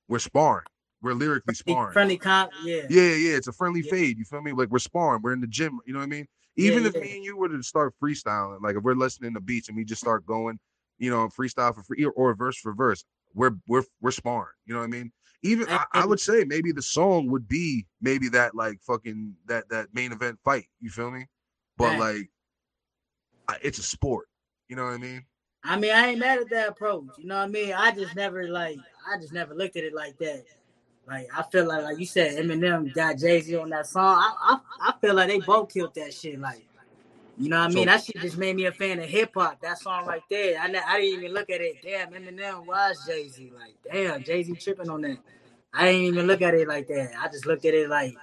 we're 0.07 0.19
sparring. 0.19 0.65
We're 1.01 1.13
lyrically 1.13 1.53
sparring. 1.55 1.93
friendly 1.93 2.17
comp. 2.17 2.51
Yeah. 2.63 2.83
Yeah, 2.89 3.13
yeah, 3.15 3.35
it's 3.35 3.47
a 3.47 3.53
friendly 3.53 3.81
Yeah. 3.81 3.91
fade. 3.91 4.17
You 4.17 4.25
feel 4.25 4.41
me? 4.41 4.51
Like 4.53 4.69
we're 4.69 4.79
sparring. 4.79 5.21
We're 5.21 5.33
in 5.33 5.41
the 5.41 5.47
gym. 5.47 5.79
You 5.85 5.93
know 5.93 5.99
what 5.99 6.05
I 6.05 6.09
mean? 6.09 6.27
Even 6.55 6.83
Yeah, 6.83 6.89
if 6.89 6.95
yeah. 6.95 7.01
me 7.01 7.15
and 7.15 7.25
you 7.25 7.37
were 7.37 7.49
to 7.49 7.63
start 7.63 7.93
freestyling, 8.01 8.61
like 8.61 8.75
if 8.75 8.83
we're 8.83 8.93
listening 8.93 9.33
to 9.33 9.39
beats 9.39 9.69
and 9.69 9.77
we 9.77 9.83
just 9.83 10.01
start 10.01 10.25
going, 10.25 10.59
you 10.99 11.09
know, 11.09 11.27
freestyle 11.27 11.73
for 11.73 11.83
free 11.83 12.05
or, 12.05 12.35
verse 12.35 12.57
for 12.57 12.73
verse, 12.73 13.03
we're 13.33 13.55
we're 13.67 13.83
we're 14.01 14.11
sparring. 14.11 14.53
You 14.65 14.75
know 14.75 14.81
what 14.81 14.85
I 14.85 14.91
mean? 14.91 15.11
Even 15.41 15.67
I, 15.69 15.85
I 15.93 16.05
would 16.05 16.19
say 16.19 16.45
maybe 16.45 16.71
the 16.71 16.81
song 16.81 17.27
would 17.31 17.47
be 17.47 17.85
maybe 18.01 18.29
that 18.29 18.55
like 18.55 18.79
fucking 18.81 19.35
that 19.47 19.67
that 19.69 19.87
main 19.93 20.11
event 20.11 20.39
fight. 20.43 20.67
You 20.79 20.89
feel 20.89 21.11
me? 21.11 21.25
But 21.77 21.99
like, 21.99 22.29
I, 23.47 23.57
it's 23.61 23.79
a 23.79 23.83
sport. 23.83 24.27
You 24.69 24.75
know 24.75 24.85
what 24.85 24.93
I 24.93 24.97
mean? 24.97 25.25
I 25.63 25.77
mean, 25.77 25.91
I 25.91 26.07
ain't 26.07 26.19
mad 26.19 26.39
at 26.39 26.49
that 26.49 26.69
approach. 26.69 27.17
You 27.17 27.25
know 27.25 27.37
what 27.37 27.43
I 27.43 27.47
mean? 27.47 27.73
I 27.73 27.91
just 27.91 28.15
never 28.15 28.47
like, 28.47 28.79
I 29.11 29.17
just 29.17 29.33
never 29.33 29.53
looked 29.55 29.77
at 29.77 29.83
it 29.83 29.93
like 29.93 30.17
that. 30.19 30.43
Like, 31.07 31.27
I 31.35 31.43
feel 31.43 31.67
like, 31.67 31.83
like 31.83 31.99
you 31.99 32.05
said, 32.05 32.37
Eminem 32.37 32.93
got 32.93 33.17
Jay 33.17 33.41
Z 33.41 33.55
on 33.57 33.69
that 33.71 33.87
song. 33.87 34.15
I, 34.17 34.33
I, 34.79 34.89
I 34.89 34.93
feel 35.01 35.13
like 35.15 35.27
they 35.27 35.39
both 35.39 35.73
killed 35.73 35.93
that 35.95 36.13
shit. 36.13 36.39
Like, 36.39 36.65
you 37.37 37.49
know 37.49 37.59
what 37.59 37.67
I 37.67 37.69
So- 37.71 37.75
mean? 37.75 37.85
That 37.87 38.03
shit 38.03 38.17
just 38.21 38.37
made 38.37 38.55
me 38.55 38.65
a 38.65 38.71
fan 38.71 38.99
of 38.99 39.05
hip 39.05 39.31
hop. 39.35 39.59
That 39.61 39.79
song 39.79 40.05
right 40.05 40.21
there. 40.29 40.59
I, 40.59 40.67
ne- 40.67 40.79
I 40.79 41.01
didn't 41.01 41.19
even 41.19 41.33
look 41.33 41.49
at 41.49 41.59
it. 41.61 41.77
Damn, 41.83 42.11
Eminem 42.13 42.65
was 42.65 43.05
Jay 43.05 43.27
Z. 43.27 43.51
Like, 43.53 43.75
damn, 43.91 44.23
Jay 44.23 44.43
Z 44.43 44.53
tripping 44.55 44.89
on 44.89 45.01
that. 45.01 45.17
I 45.73 45.85
didn't 45.91 46.01
even 46.05 46.27
look 46.27 46.41
at 46.41 46.53
it 46.53 46.67
like 46.67 46.87
that. 46.87 47.11
I 47.19 47.27
just 47.27 47.45
looked 47.45 47.65
at 47.65 47.73
it 47.73 47.89
like 47.89 48.15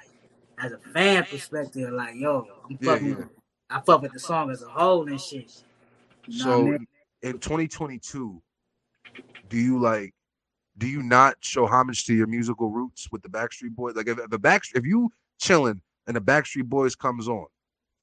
as 0.58 0.72
a 0.72 0.78
fan 0.78 1.24
perspective. 1.24 1.90
Like, 1.92 2.14
yo, 2.14 2.46
I'm 2.70 2.78
fucking. 2.78 3.08
yeah. 3.08 3.14
With, 3.16 3.28
I 3.68 3.80
fuck 3.80 4.02
with 4.02 4.12
the 4.12 4.20
song 4.20 4.50
as 4.50 4.62
a 4.62 4.68
whole 4.68 5.06
and 5.08 5.20
shit. 5.20 5.64
You 6.26 6.44
know 6.44 6.50
what 6.50 6.56
I 6.56 6.60
So 6.60 6.64
mean? 6.64 6.86
in 7.22 7.32
2022, 7.38 8.40
do 9.48 9.56
you 9.58 9.78
like 9.80 10.14
do 10.78 10.86
you 10.86 11.02
not 11.02 11.36
show 11.40 11.66
homage 11.66 12.04
to 12.06 12.14
your 12.14 12.26
musical 12.26 12.70
roots 12.70 13.08
with 13.12 13.22
the 13.22 13.28
Backstreet 13.28 13.74
Boys? 13.74 13.96
Like 13.96 14.08
if, 14.08 14.18
if 14.18 14.30
the 14.30 14.38
Backstreet 14.38 14.76
if 14.78 14.86
you 14.86 15.10
chilling 15.38 15.80
and 16.06 16.16
the 16.16 16.20
Backstreet 16.20 16.64
Boys 16.66 16.94
comes 16.94 17.28
on, 17.28 17.46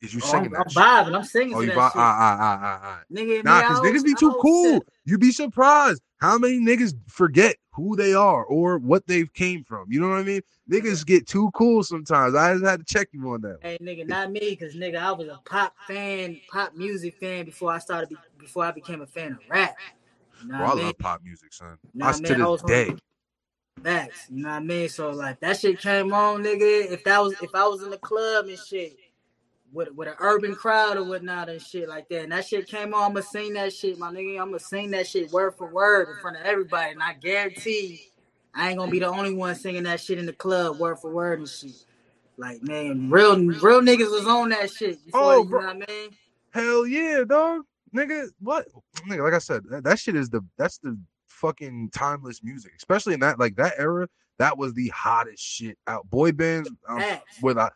Is 0.02 0.14
you 0.14 0.22
Oh, 0.24 0.28
singing 0.28 0.54
I'm, 0.56 0.62
I'm 0.62 0.70
shit? 0.70 0.78
vibing. 0.84 1.16
I'm 1.16 1.24
singing 1.24 1.56
Oh, 1.56 1.62
you 1.62 1.68
that 1.68 1.78
vibe? 1.78 1.92
Ah, 1.96 2.18
ah, 2.20 2.38
ah, 2.40 2.60
ah, 2.62 2.80
ah. 2.84 3.02
Nigga, 3.12 3.44
Nah, 3.44 3.62
nigga, 3.62 3.68
cause 3.68 3.82
niggas 3.82 4.04
be 4.04 4.14
too 4.16 4.32
cool. 4.42 4.86
You'd 5.06 5.20
be 5.22 5.32
surprised 5.32 6.02
how 6.20 6.38
many 6.38 6.60
niggas 6.60 6.94
forget 7.08 7.56
who 7.74 7.96
they 7.96 8.14
are 8.14 8.44
or 8.46 8.78
what 8.80 9.06
they've 9.08 9.32
came 9.34 9.64
from. 9.64 9.92
You 9.92 10.00
know 10.02 10.10
what 10.10 10.20
I 10.20 10.24
mean? 10.24 10.42
Niggas 10.70 11.06
get 11.06 11.28
too 11.28 11.50
cool 11.54 11.84
sometimes. 11.84 12.36
I 12.36 12.54
just 12.54 12.66
had 12.66 12.80
to 12.80 12.86
check 12.86 13.08
you 13.12 13.30
on 13.32 13.42
that. 13.42 13.58
Hey 13.62 13.78
nigga, 13.82 14.08
not 14.08 14.32
me, 14.32 14.56
cause 14.56 14.76
nigga, 14.76 14.98
I 14.98 15.12
was 15.12 15.28
a 15.30 15.40
pop 15.46 15.76
fan, 15.88 16.40
pop 16.52 16.76
music 16.76 17.16
fan 17.20 17.46
before 17.46 17.72
I 17.72 17.80
started, 17.80 18.16
before 18.38 18.66
I 18.66 18.72
became 18.72 19.02
a 19.02 19.08
fan 19.08 19.32
of 19.34 19.40
rap. 19.50 19.76
Bro, 20.46 20.68
I 20.68 20.72
I 20.72 20.76
mean? 20.76 20.86
love 20.86 20.98
pop 21.00 21.22
music, 21.24 21.54
son. 21.54 21.78
Nah, 21.94 22.10
I 22.10 22.12
to 22.14 22.22
man, 22.22 22.42
I 22.42 22.46
this 22.46 22.52
was 22.52 22.62
day. 22.64 22.96
Facts, 23.84 24.28
you 24.32 24.42
know 24.44 24.50
what 24.50 24.56
I 24.56 24.60
mean? 24.60 24.90
So 24.90 25.12
like 25.12 25.40
that 25.42 25.60
shit 25.60 25.80
came 25.80 26.14
on, 26.14 26.44
nigga. 26.44 26.92
If 26.92 27.04
that 27.06 27.22
was, 27.22 27.34
if 27.42 27.54
I 27.54 27.68
was 27.68 27.84
in 27.84 27.92
the 27.92 27.98
club 27.98 28.48
and 28.48 28.58
shit 28.58 28.98
with 29.72 29.92
with 29.94 30.08
an 30.08 30.16
urban 30.20 30.56
crowd 30.56 30.98
or 30.98 31.04
whatnot 31.04 31.50
and 31.50 31.62
shit 31.62 31.88
like 31.88 32.10
that, 32.10 32.24
and 32.24 32.32
that 32.32 32.46
shit 32.46 32.68
came 32.68 32.94
on, 32.94 33.12
I'ma 33.12 33.22
sing 33.22 33.54
that 33.54 33.74
shit, 33.74 34.00
my 34.00 34.12
nigga. 34.12 34.42
I'ma 34.42 34.58
sing 34.58 34.92
that 34.92 35.08
shit 35.08 35.32
word 35.32 35.56
for 35.56 35.68
word 35.72 36.10
in 36.10 36.16
front 36.22 36.38
of 36.38 36.44
everybody, 36.44 36.92
and 36.94 37.04
I 37.04 37.14
guarantee 37.14 38.02
I 38.56 38.70
ain't 38.70 38.80
gonna 38.80 38.92
be 38.92 39.00
the 39.00 39.08
only 39.08 39.34
one 39.34 39.56
singing 39.56 39.84
that 39.84 40.02
shit 40.02 40.18
in 40.18 40.26
the 40.26 40.34
club 40.34 40.80
word 40.80 40.98
for 41.00 41.12
word 41.12 41.40
and 41.40 41.50
shit. 41.50 41.86
Like 42.38 42.64
man, 42.64 43.10
real 43.12 43.38
real 43.38 43.82
niggas 43.82 44.12
was 44.12 44.28
on 44.28 44.50
that 44.50 44.72
shit. 44.72 45.06
Before, 45.06 45.36
Oh, 45.36 45.44
you 45.44 45.50
know 45.50 45.58
what 45.58 45.68
I 45.68 45.74
mean? 45.74 46.10
Hell 46.52 46.88
yeah, 46.88 47.24
dog. 47.26 47.64
Nigga, 47.98 48.30
what? 48.40 48.68
Nigga, 49.08 49.24
like 49.24 49.34
I 49.34 49.40
said, 49.40 49.64
that, 49.70 49.84
that 49.84 50.00
shit 50.00 50.16
is 50.16 50.30
the 50.30 50.42
that's 50.58 50.78
the 50.78 50.98
fucking 51.28 51.90
timeless 51.94 52.44
music. 52.44 52.74
Especially 52.78 53.14
in 53.14 53.20
that 53.22 53.40
like 53.40 53.56
that 53.56 53.74
era, 53.78 54.08
that 54.38 54.58
was 54.58 54.74
the 54.74 54.90
hottest 54.90 55.44
shit 55.44 55.78
out. 55.88 56.08
Boy 56.10 56.32
bands 56.32 56.70
um, 56.88 57.04
with 57.42 57.58
I 57.58 57.70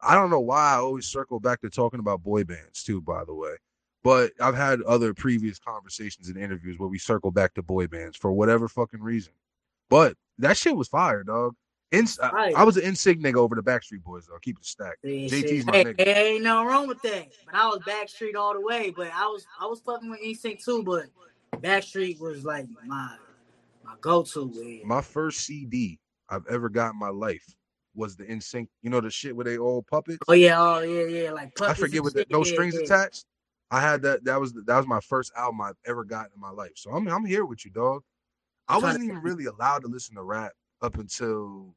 I 0.00 0.14
don't 0.14 0.30
know 0.30 0.40
why 0.40 0.74
I 0.74 0.76
always 0.76 1.06
circle 1.06 1.40
back 1.40 1.60
to 1.62 1.70
talking 1.70 2.00
about 2.00 2.22
boy 2.22 2.44
bands 2.44 2.82
too, 2.82 3.00
by 3.00 3.24
the 3.24 3.34
way. 3.34 3.56
But 4.04 4.32
I've 4.38 4.54
had 4.54 4.82
other 4.82 5.14
previous 5.14 5.58
conversations 5.58 6.28
and 6.28 6.36
interviews 6.36 6.78
where 6.78 6.90
we 6.90 6.98
circle 6.98 7.30
back 7.30 7.54
to 7.54 7.62
boy 7.62 7.86
bands 7.86 8.16
for 8.16 8.32
whatever 8.32 8.68
fucking 8.68 9.00
reason. 9.00 9.32
But 9.88 10.14
that 10.38 10.56
shit 10.56 10.76
was 10.76 10.88
fire, 10.88 11.24
dog. 11.24 11.54
In, 11.98 12.06
I, 12.22 12.52
I 12.56 12.64
was 12.64 12.76
an 12.76 12.84
NSYNC 12.84 13.20
nigga 13.22 13.36
over 13.36 13.54
the 13.54 13.62
Backstreet 13.62 14.02
Boys 14.02 14.26
though. 14.26 14.38
Keep 14.40 14.58
it 14.58 14.64
stacked. 14.64 14.98
See, 15.04 15.26
JT's 15.28 15.66
my 15.66 15.84
nigga. 15.84 16.00
hey, 16.00 16.34
ain't 16.34 16.44
nothing 16.44 16.68
wrong 16.68 16.86
with 16.88 17.02
that. 17.02 17.28
But 17.46 17.54
I 17.54 17.66
was 17.66 17.80
Backstreet 17.80 18.36
all 18.36 18.54
the 18.54 18.60
way. 18.60 18.92
But 18.94 19.10
I 19.14 19.26
was 19.26 19.46
I 19.60 19.66
was 19.66 19.80
fucking 19.80 20.10
with 20.10 20.20
NSYNC 20.20 20.64
too. 20.64 20.82
But 20.82 21.06
Backstreet 21.60 22.20
was 22.20 22.44
like 22.44 22.66
my 22.86 23.16
my 23.84 23.94
go 24.00 24.22
to. 24.22 24.80
My 24.84 25.00
first 25.00 25.40
CD 25.40 25.98
I've 26.28 26.46
ever 26.48 26.68
got 26.68 26.92
in 26.92 26.98
my 26.98 27.10
life 27.10 27.44
was 27.94 28.16
the 28.16 28.24
NSYNC. 28.24 28.68
You 28.82 28.90
know 28.90 29.00
the 29.00 29.10
shit 29.10 29.34
with 29.34 29.46
they 29.46 29.58
old 29.58 29.86
puppets. 29.86 30.18
Oh 30.28 30.32
yeah, 30.32 30.60
oh 30.60 30.80
yeah, 30.80 31.06
yeah. 31.06 31.30
Like 31.32 31.58
I 31.60 31.74
forget 31.74 32.02
what. 32.02 32.14
No 32.30 32.38
Yeah, 32.38 32.44
strings 32.44 32.74
yeah. 32.74 32.80
attached. 32.80 33.26
I 33.70 33.80
had 33.80 34.02
that. 34.02 34.24
That 34.24 34.40
was 34.40 34.52
that 34.52 34.76
was 34.76 34.86
my 34.86 35.00
first 35.00 35.32
album 35.36 35.60
I've 35.60 35.76
ever 35.86 36.04
gotten 36.04 36.30
in 36.34 36.40
my 36.40 36.50
life. 36.50 36.72
So 36.76 36.90
I'm 36.90 37.08
I'm 37.08 37.24
here 37.24 37.44
with 37.44 37.64
you, 37.64 37.70
dog. 37.70 38.02
I 38.68 38.78
wasn't 38.78 39.04
even 39.04 39.18
really 39.18 39.44
allowed 39.46 39.82
to 39.82 39.88
listen 39.88 40.14
to 40.16 40.22
rap 40.22 40.52
up 40.80 40.96
until 40.98 41.74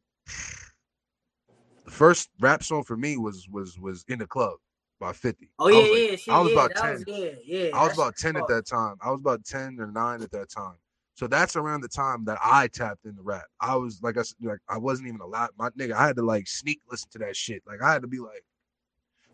the 1.85 1.91
first 1.91 2.29
rap 2.39 2.63
song 2.63 2.83
for 2.83 2.97
me 2.97 3.17
was 3.17 3.47
was 3.49 3.79
was 3.79 4.03
in 4.07 4.19
the 4.19 4.27
club 4.27 4.55
by 4.99 5.13
50. 5.13 5.49
Oh 5.59 5.67
I 5.67 5.71
yeah, 5.71 5.77
was 5.79 5.89
like- 5.91 6.27
yeah. 6.27 6.33
I 6.33 6.39
was 6.41 6.51
yeah, 6.51 6.53
about 6.65 6.75
10. 6.75 6.93
Was, 6.93 7.03
yeah, 7.07 7.29
yeah. 7.45 7.69
I 7.77 7.83
was 7.83 7.93
about 7.93 8.15
10 8.17 8.35
at 8.37 8.47
that 8.47 8.65
time. 8.65 8.95
I 9.01 9.11
was 9.11 9.19
about 9.21 9.45
10 9.45 9.77
or 9.79 9.87
9 9.91 10.21
at 10.23 10.31
that 10.31 10.49
time. 10.49 10.75
So 11.13 11.25
that's 11.27 11.55
around 11.55 11.81
the 11.81 11.87
time 11.87 12.25
that 12.25 12.37
I 12.43 12.67
tapped 12.67 13.05
into 13.05 13.21
rap. 13.23 13.45
I 13.59 13.75
was 13.75 14.01
like 14.03 14.17
I 14.17 14.21
like 14.41 14.59
I 14.69 14.77
wasn't 14.77 15.07
even 15.07 15.21
allowed 15.21 15.49
my 15.57 15.69
nigga, 15.71 15.93
I 15.93 16.05
had 16.07 16.15
to 16.17 16.21
like 16.23 16.47
sneak 16.47 16.79
listen 16.91 17.09
to 17.11 17.19
that 17.19 17.35
shit. 17.35 17.63
Like 17.65 17.81
I 17.81 17.91
had 17.93 18.01
to 18.03 18.07
be 18.07 18.19
like 18.19 18.43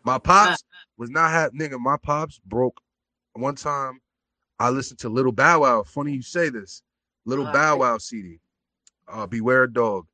my 0.05 0.17
pops 0.17 0.63
was 0.97 1.09
not 1.09 1.31
have 1.31 1.51
nigga, 1.53 1.79
my 1.79 1.97
pops 1.97 2.39
broke 2.45 2.79
one 3.33 3.55
time 3.55 3.99
I 4.59 4.69
listened 4.69 4.99
to 4.99 5.09
Little 5.09 5.31
Bow 5.31 5.61
Wow. 5.61 5.83
Funny 5.83 6.13
you 6.13 6.21
say 6.21 6.49
this. 6.49 6.83
Little 7.25 7.45
Bow 7.45 7.77
Wow 7.77 7.97
CD. 7.97 8.39
Uh 9.07 9.27
Beware 9.27 9.63
a 9.63 9.71
Dog. 9.73 10.05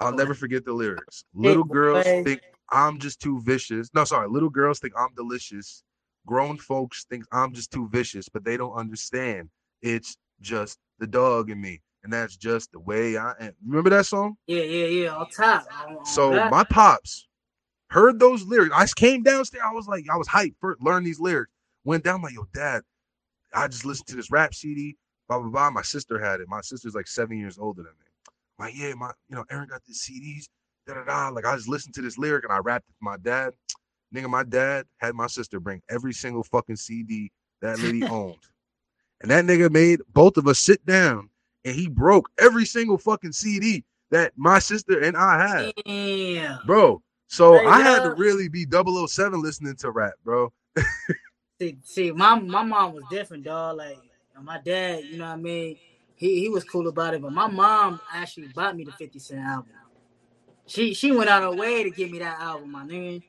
I'll 0.00 0.14
never 0.14 0.34
forget 0.34 0.64
the 0.64 0.72
lyrics. 0.72 1.24
Little 1.34 1.64
girls 1.64 2.04
think 2.04 2.40
I'm 2.70 2.98
just 2.98 3.20
too 3.20 3.40
vicious. 3.42 3.90
No, 3.94 4.04
sorry. 4.04 4.28
Little 4.28 4.48
girls 4.50 4.78
think 4.78 4.94
I'm 4.96 5.14
delicious. 5.14 5.82
Grown 6.26 6.56
folks 6.56 7.04
think 7.08 7.24
I'm 7.32 7.52
just 7.52 7.70
too 7.70 7.88
vicious, 7.88 8.28
but 8.28 8.44
they 8.44 8.56
don't 8.56 8.74
understand. 8.74 9.50
It's 9.82 10.16
just 10.40 10.78
the 10.98 11.06
dog 11.06 11.50
in 11.50 11.60
me. 11.60 11.80
And 12.02 12.12
that's 12.12 12.36
just 12.36 12.72
the 12.72 12.80
way 12.80 13.18
I 13.18 13.34
am. 13.40 13.52
Remember 13.66 13.90
that 13.90 14.06
song? 14.06 14.36
Yeah, 14.46 14.62
yeah, 14.62 14.86
yeah. 14.86 15.14
On 15.14 15.28
top. 15.28 15.66
So 16.06 16.32
my 16.48 16.64
pops 16.64 17.28
heard 17.90 18.18
those 18.18 18.44
lyrics. 18.44 18.74
I 18.74 18.86
came 18.96 19.22
downstairs. 19.22 19.64
I 19.68 19.74
was 19.74 19.86
like, 19.86 20.06
I 20.10 20.16
was 20.16 20.28
hyped 20.28 20.54
for 20.60 20.76
learn 20.80 21.04
these 21.04 21.20
lyrics. 21.20 21.52
Went 21.84 22.04
down 22.04 22.22
like, 22.22 22.34
yo, 22.34 22.46
dad, 22.54 22.82
I 23.54 23.68
just 23.68 23.84
listened 23.84 24.06
to 24.08 24.16
this 24.16 24.30
rap 24.30 24.54
CD. 24.54 24.96
Blah 25.28 25.40
blah 25.40 25.50
blah. 25.50 25.70
My 25.70 25.82
sister 25.82 26.18
had 26.18 26.40
it. 26.40 26.48
My 26.48 26.62
sister's 26.62 26.94
like 26.94 27.06
seven 27.06 27.38
years 27.38 27.58
older 27.58 27.82
than 27.82 27.92
me. 27.92 28.06
Like, 28.60 28.76
yeah, 28.76 28.92
my, 28.94 29.10
you 29.28 29.36
know, 29.36 29.44
Aaron 29.50 29.68
got 29.68 29.82
these 29.86 30.02
CDs. 30.02 30.44
Da 30.86 30.94
da 30.94 31.04
da. 31.04 31.28
Like 31.30 31.46
I 31.46 31.56
just 31.56 31.68
listened 31.68 31.94
to 31.94 32.02
this 32.02 32.18
lyric 32.18 32.44
and 32.44 32.52
I 32.52 32.58
rapped 32.58 32.88
it 32.88 32.92
to 32.92 33.02
my 33.02 33.16
dad. 33.16 33.54
Nigga, 34.14 34.28
my 34.28 34.44
dad 34.44 34.86
had 34.98 35.14
my 35.14 35.26
sister 35.26 35.60
bring 35.60 35.80
every 35.88 36.12
single 36.12 36.42
fucking 36.42 36.76
CD 36.76 37.32
that 37.62 37.80
lady 37.80 38.04
owned. 38.10 38.36
And 39.22 39.30
that 39.30 39.44
nigga 39.44 39.70
made 39.70 40.00
both 40.12 40.36
of 40.36 40.46
us 40.46 40.58
sit 40.58 40.84
down 40.84 41.30
and 41.64 41.74
he 41.74 41.88
broke 41.88 42.28
every 42.38 42.66
single 42.66 42.98
fucking 42.98 43.32
CD 43.32 43.84
that 44.10 44.32
my 44.36 44.58
sister 44.58 45.00
and 45.00 45.16
I 45.16 45.46
had 45.46 45.72
Damn. 45.84 46.58
bro. 46.66 47.02
So 47.28 47.64
I 47.66 47.80
had 47.80 48.02
to 48.02 48.14
really 48.14 48.48
be 48.48 48.66
007 48.70 49.40
listening 49.40 49.76
to 49.76 49.90
rap, 49.90 50.14
bro. 50.24 50.52
See, 51.60 51.76
see, 51.84 52.10
my 52.10 52.38
my 52.38 52.62
mom 52.62 52.94
was 52.94 53.04
different, 53.10 53.44
dog. 53.44 53.76
Like 53.76 53.98
my 54.42 54.58
dad, 54.64 55.04
you 55.04 55.18
know 55.18 55.26
what 55.26 55.32
I 55.32 55.36
mean. 55.36 55.76
He 56.20 56.38
he 56.40 56.48
was 56.50 56.64
cool 56.64 56.86
about 56.86 57.14
it, 57.14 57.22
but 57.22 57.32
my 57.32 57.46
mom 57.46 57.98
actually 58.12 58.48
bought 58.48 58.76
me 58.76 58.84
the 58.84 58.92
Fifty 58.92 59.18
Cent 59.18 59.40
album. 59.40 59.72
She 60.66 60.92
she 60.92 61.10
went 61.12 61.30
out 61.30 61.42
of 61.42 61.54
her 61.54 61.58
way 61.58 61.82
to 61.82 61.90
give 61.90 62.10
me 62.10 62.18
that 62.18 62.38
album, 62.38 62.70
my 62.72 62.84
nigga. 62.84 63.22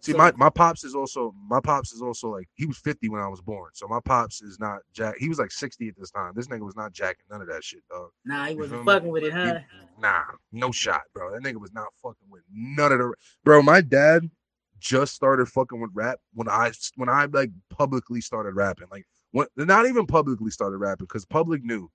See, 0.00 0.12
So- 0.12 0.16
my, 0.18 0.32
my 0.36 0.48
pops 0.48 0.82
is 0.82 0.94
also 0.94 1.34
my 1.50 1.60
pops 1.60 1.92
is 1.92 2.00
also 2.00 2.30
like 2.30 2.48
he 2.54 2.64
was 2.64 2.78
50 2.78 3.10
when 3.10 3.20
I 3.20 3.28
was 3.28 3.42
born. 3.42 3.68
So 3.74 3.86
my 3.86 4.00
pops 4.02 4.40
is 4.40 4.58
not 4.58 4.78
jack. 4.94 5.16
He 5.18 5.28
was 5.28 5.38
like 5.38 5.50
60 5.52 5.88
at 5.88 5.96
this 5.98 6.10
time. 6.10 6.32
This 6.34 6.46
nigga 6.48 6.60
was 6.64 6.74
not 6.76 6.94
jacking 6.94 7.26
none 7.30 7.42
of 7.42 7.48
that 7.48 7.62
shit, 7.62 7.82
dog. 7.90 8.08
Nah, 8.24 8.46
he 8.46 8.52
You 8.54 8.58
wasn't 8.60 8.76
feel 8.76 8.84
me? 8.84 8.92
fucking 8.94 9.08
with 9.10 9.24
it, 9.24 9.32
He- 9.34 9.38
huh? 9.38 9.58
nah, 10.00 10.22
no 10.52 10.72
shot, 10.72 11.02
bro. 11.14 11.30
That 11.32 11.42
nigga 11.42 11.60
was 11.60 11.74
not 11.74 11.88
fucking 12.02 12.30
with 12.30 12.42
none 12.50 12.90
of 12.92 12.98
the 13.00 13.12
bro. 13.44 13.60
My 13.60 13.82
dad 13.82 14.30
just 14.78 15.14
started 15.14 15.46
fucking 15.46 15.78
with 15.78 15.90
rap 15.92 16.18
when 16.32 16.48
I 16.48 16.72
when 16.96 17.10
I 17.10 17.26
like 17.26 17.50
publicly 17.68 18.22
started 18.22 18.54
rapping. 18.54 18.88
Like 18.90 19.04
when 19.32 19.46
not 19.58 19.84
even 19.86 20.06
publicly 20.06 20.50
started 20.50 20.78
rapping 20.78 21.04
because 21.04 21.26
public 21.26 21.62
knew. 21.62 21.90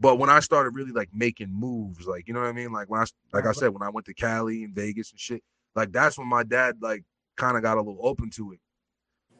But 0.00 0.16
when 0.16 0.28
I 0.28 0.40
started 0.40 0.70
really 0.70 0.90
like 0.92 1.08
making 1.14 1.52
moves, 1.52 2.06
like 2.06 2.26
you 2.26 2.34
know 2.34 2.40
what 2.40 2.48
I 2.48 2.52
mean, 2.52 2.72
like 2.72 2.90
when 2.90 3.00
I 3.00 3.04
like 3.32 3.46
I 3.46 3.52
said, 3.52 3.68
when 3.70 3.82
I 3.82 3.90
went 3.90 4.06
to 4.06 4.14
Cali 4.14 4.64
and 4.64 4.74
Vegas 4.74 5.10
and 5.12 5.20
shit, 5.20 5.42
like 5.74 5.92
that's 5.92 6.18
when 6.18 6.26
my 6.28 6.42
dad 6.42 6.76
like 6.80 7.04
kind 7.36 7.56
of 7.56 7.62
got 7.62 7.76
a 7.78 7.80
little 7.80 8.00
open 8.06 8.30
to 8.30 8.52
it. 8.52 8.58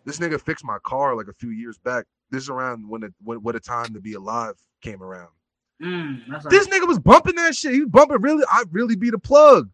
This 0.04 0.18
nigga 0.18 0.40
fixed 0.40 0.64
my 0.64 0.78
car 0.84 1.16
like 1.16 1.28
a 1.28 1.32
few 1.32 1.50
years 1.50 1.78
back. 1.78 2.04
This 2.30 2.42
is 2.44 2.48
around 2.50 2.88
when 2.88 3.02
it 3.02 3.12
when 3.22 3.38
what 3.42 3.56
a 3.56 3.60
time 3.60 3.92
to 3.94 4.00
be 4.00 4.14
alive 4.14 4.54
came 4.80 5.02
around. 5.02 5.30
Mm, 5.82 6.48
This 6.50 6.68
nigga 6.68 6.86
was 6.86 6.98
bumping 7.00 7.34
that 7.34 7.56
shit. 7.56 7.72
He 7.74 7.80
was 7.80 7.90
bumping 7.90 8.20
really. 8.22 8.44
I 8.48 8.64
really 8.70 8.94
be 8.96 9.10
the 9.10 9.18
plug. 9.18 9.70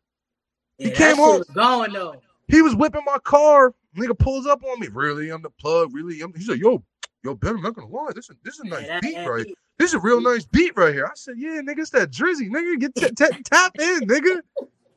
yeah, 0.78 0.89
he 0.89 0.93
came 0.95 1.16
that 1.16 1.16
shit 1.16 1.20
on- 1.24 1.39
was 1.41 1.49
going 1.51 1.93
though. 1.93 2.22
He 2.49 2.62
was 2.62 2.74
whipping 2.74 3.03
my 3.05 3.18
car. 3.18 3.74
Nigga 3.97 4.18
pulls 4.18 4.47
up 4.47 4.64
on 4.64 4.81
me. 4.81 4.89
Really, 4.89 5.31
I'm 5.31 5.43
the 5.43 5.51
plug. 5.51 5.91
Really, 5.95 6.20
I'm. 6.20 6.33
He's 6.35 6.49
like, 6.49 6.59
yo, 6.61 6.83
yo, 7.24 7.34
Ben, 7.34 7.56
I'm 7.56 7.62
not 7.62 7.74
gonna 7.74 7.88
lie. 7.88 8.10
This 8.14 8.30
is 8.30 8.36
this 8.44 8.54
is 8.54 8.60
a 8.60 8.68
nice 8.68 8.86
Yeah, 8.86 9.00
beat 9.00 9.14
that- 9.14 9.28
right. 9.28 9.46
This 9.78 9.90
is 9.90 9.94
a 9.94 10.00
real 10.00 10.20
nice 10.20 10.44
beat 10.44 10.72
right 10.76 10.92
here. 10.92 11.06
I 11.06 11.12
said, 11.14 11.36
yeah, 11.38 11.60
nigga, 11.62 11.78
it's 11.78 11.90
that 11.90 12.10
drizzy, 12.10 12.50
nigga. 12.50 12.78
Get 12.78 12.94
t- 12.94 13.08
t- 13.08 13.42
tap 13.44 13.72
in, 13.80 14.00
nigga. 14.00 14.40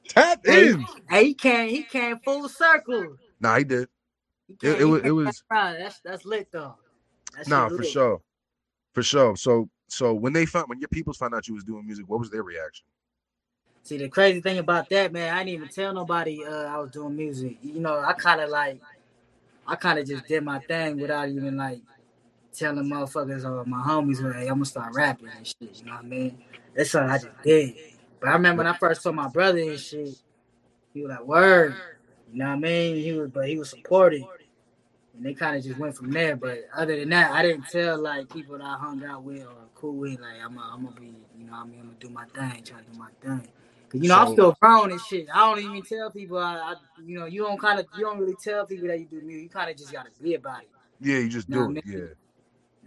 Tap 0.09 0.45
in. 0.45 0.85
Hey, 1.09 1.27
he 1.27 1.33
came 1.33 1.69
he 1.69 1.83
came 1.83 2.19
full 2.19 2.49
circle. 2.49 3.15
Nah, 3.39 3.57
he 3.59 3.63
did. 3.63 3.87
He 4.47 4.53
It- 4.55 4.59
came, 4.59 4.81
it 4.81 4.83
was- 4.83 5.01
it 5.03 5.11
was- 5.11 5.43
That's 5.49 5.99
that's 6.01 6.25
lit 6.25 6.49
though. 6.51 6.75
That 7.37 7.47
Nah, 7.47 7.69
for 7.69 7.75
lit. 7.77 7.87
sure, 7.87 8.21
for 8.93 9.03
sure. 9.03 9.37
So, 9.37 9.69
so 9.87 10.13
when 10.13 10.33
they 10.33 10.45
found 10.45 10.67
when 10.67 10.79
your 10.79 10.89
peoples 10.89 11.15
found 11.17 11.33
out 11.33 11.47
you 11.47 11.53
was 11.53 11.63
doing 11.63 11.85
music, 11.85 12.05
what 12.09 12.19
was 12.19 12.29
their 12.29 12.43
reaction? 12.43 12.85
See, 13.83 13.97
the 13.97 14.09
crazy 14.09 14.39
thing 14.41 14.59
about 14.59 14.89
that, 14.89 15.11
man, 15.13 15.33
I 15.33 15.39
didn't 15.39 15.55
even 15.55 15.69
tell 15.69 15.93
nobody 15.93 16.43
uh, 16.45 16.65
I 16.65 16.77
was 16.77 16.91
doing 16.91 17.15
music. 17.15 17.57
You 17.61 17.79
know, 17.79 17.99
I 17.99 18.13
kind 18.13 18.39
of 18.41 18.49
like, 18.49 18.81
I 19.67 19.75
kind 19.75 19.97
of 19.99 20.05
just 20.07 20.25
did 20.27 20.43
my 20.43 20.59
thing 20.59 20.99
without 20.99 21.27
even 21.29 21.57
like 21.57 21.81
telling 22.53 22.85
motherfuckers 22.85 23.45
or 23.45 23.65
my 23.65 23.81
homies, 23.81 24.19
hey, 24.33 24.43
I'm 24.47 24.55
gonna 24.55 24.65
start 24.65 24.93
rapping 24.95 25.29
and 25.35 25.45
shit. 25.47 25.55
You 25.61 25.85
know 25.85 25.93
what 25.93 26.03
I 26.05 26.07
mean? 26.07 26.37
That's 26.75 26.91
something 26.91 27.09
I 27.11 27.17
just 27.17 27.43
did. 27.43 27.75
But 28.19 28.29
I 28.29 28.33
remember 28.33 28.63
when 28.63 28.73
I 28.73 28.77
first 28.77 29.03
told 29.03 29.15
my 29.15 29.27
brother 29.27 29.59
and 29.59 29.79
shit, 29.79 30.15
he 30.93 31.01
was 31.01 31.09
like, 31.11 31.25
"Word," 31.25 31.75
you 32.31 32.39
know 32.39 32.45
what 32.47 32.51
I 32.53 32.59
mean? 32.59 32.95
He 32.97 33.11
was, 33.13 33.29
but 33.31 33.47
he 33.47 33.57
was 33.57 33.69
supportive, 33.71 34.21
and 35.15 35.25
they 35.25 35.33
kind 35.33 35.57
of 35.57 35.63
just 35.63 35.79
went 35.79 35.95
from 35.95 36.11
there. 36.11 36.35
But 36.35 36.65
other 36.75 36.97
than 36.99 37.09
that, 37.09 37.31
I 37.31 37.41
didn't 37.43 37.65
tell 37.71 37.99
like 37.99 38.29
people 38.29 38.57
that 38.57 38.65
I 38.65 38.77
hung 38.77 39.03
out 39.03 39.23
with 39.23 39.41
or 39.43 39.53
cool 39.75 39.95
with, 39.95 40.19
like 40.19 40.41
I'm, 40.43 40.55
gonna- 40.55 40.71
I'm 40.73 40.83
gonna 40.85 40.99
be, 40.99 41.07
you 41.37 41.45
know, 41.45 41.53
what 41.53 41.59
I 41.59 41.65
mean, 41.65 41.79
I'm 41.81 41.87
gonna 41.87 41.99
do 41.99 42.09
my 42.09 42.25
thing, 42.25 42.63
try 42.63 42.79
to 42.79 42.85
do 42.91 42.97
my 42.99 43.09
thing. 43.21 43.47
'Cause, 43.89 44.01
you 44.01 44.09
know, 44.09 44.15
I'm 44.17 44.27
still 44.33 44.57
grown 44.59 44.91
and 44.91 45.01
shit. 45.01 45.27
I 45.33 45.39
don't 45.39 45.59
even 45.63 45.83
tell 45.83 46.09
people. 46.11 46.37
I, 46.39 46.55
I 46.55 46.75
you 47.05 47.19
know, 47.19 47.25
you 47.25 47.43
don't 47.43 47.59
kind 47.59 47.79
of, 47.79 47.87
you 47.97 48.03
don't 48.03 48.19
really 48.19 48.35
tell 48.43 48.65
people 48.65 48.87
that 48.87 48.99
you 48.99 49.05
do 49.05 49.21
music. 49.21 49.43
You 49.43 49.49
kind 49.49 49.69
of 49.69 49.77
just 49.77 49.91
gotta 49.91 50.09
be 50.21 50.33
about 50.35 50.61
it. 50.63 50.69
Yeah, 51.01 51.19
you 51.19 51.29
just 51.29 51.49
You 51.49 51.55
know 51.55 51.61
do 51.67 51.77
it. 51.77 51.83
I 51.85 51.87
mean? 51.91 51.99
Yeah. 51.99 52.13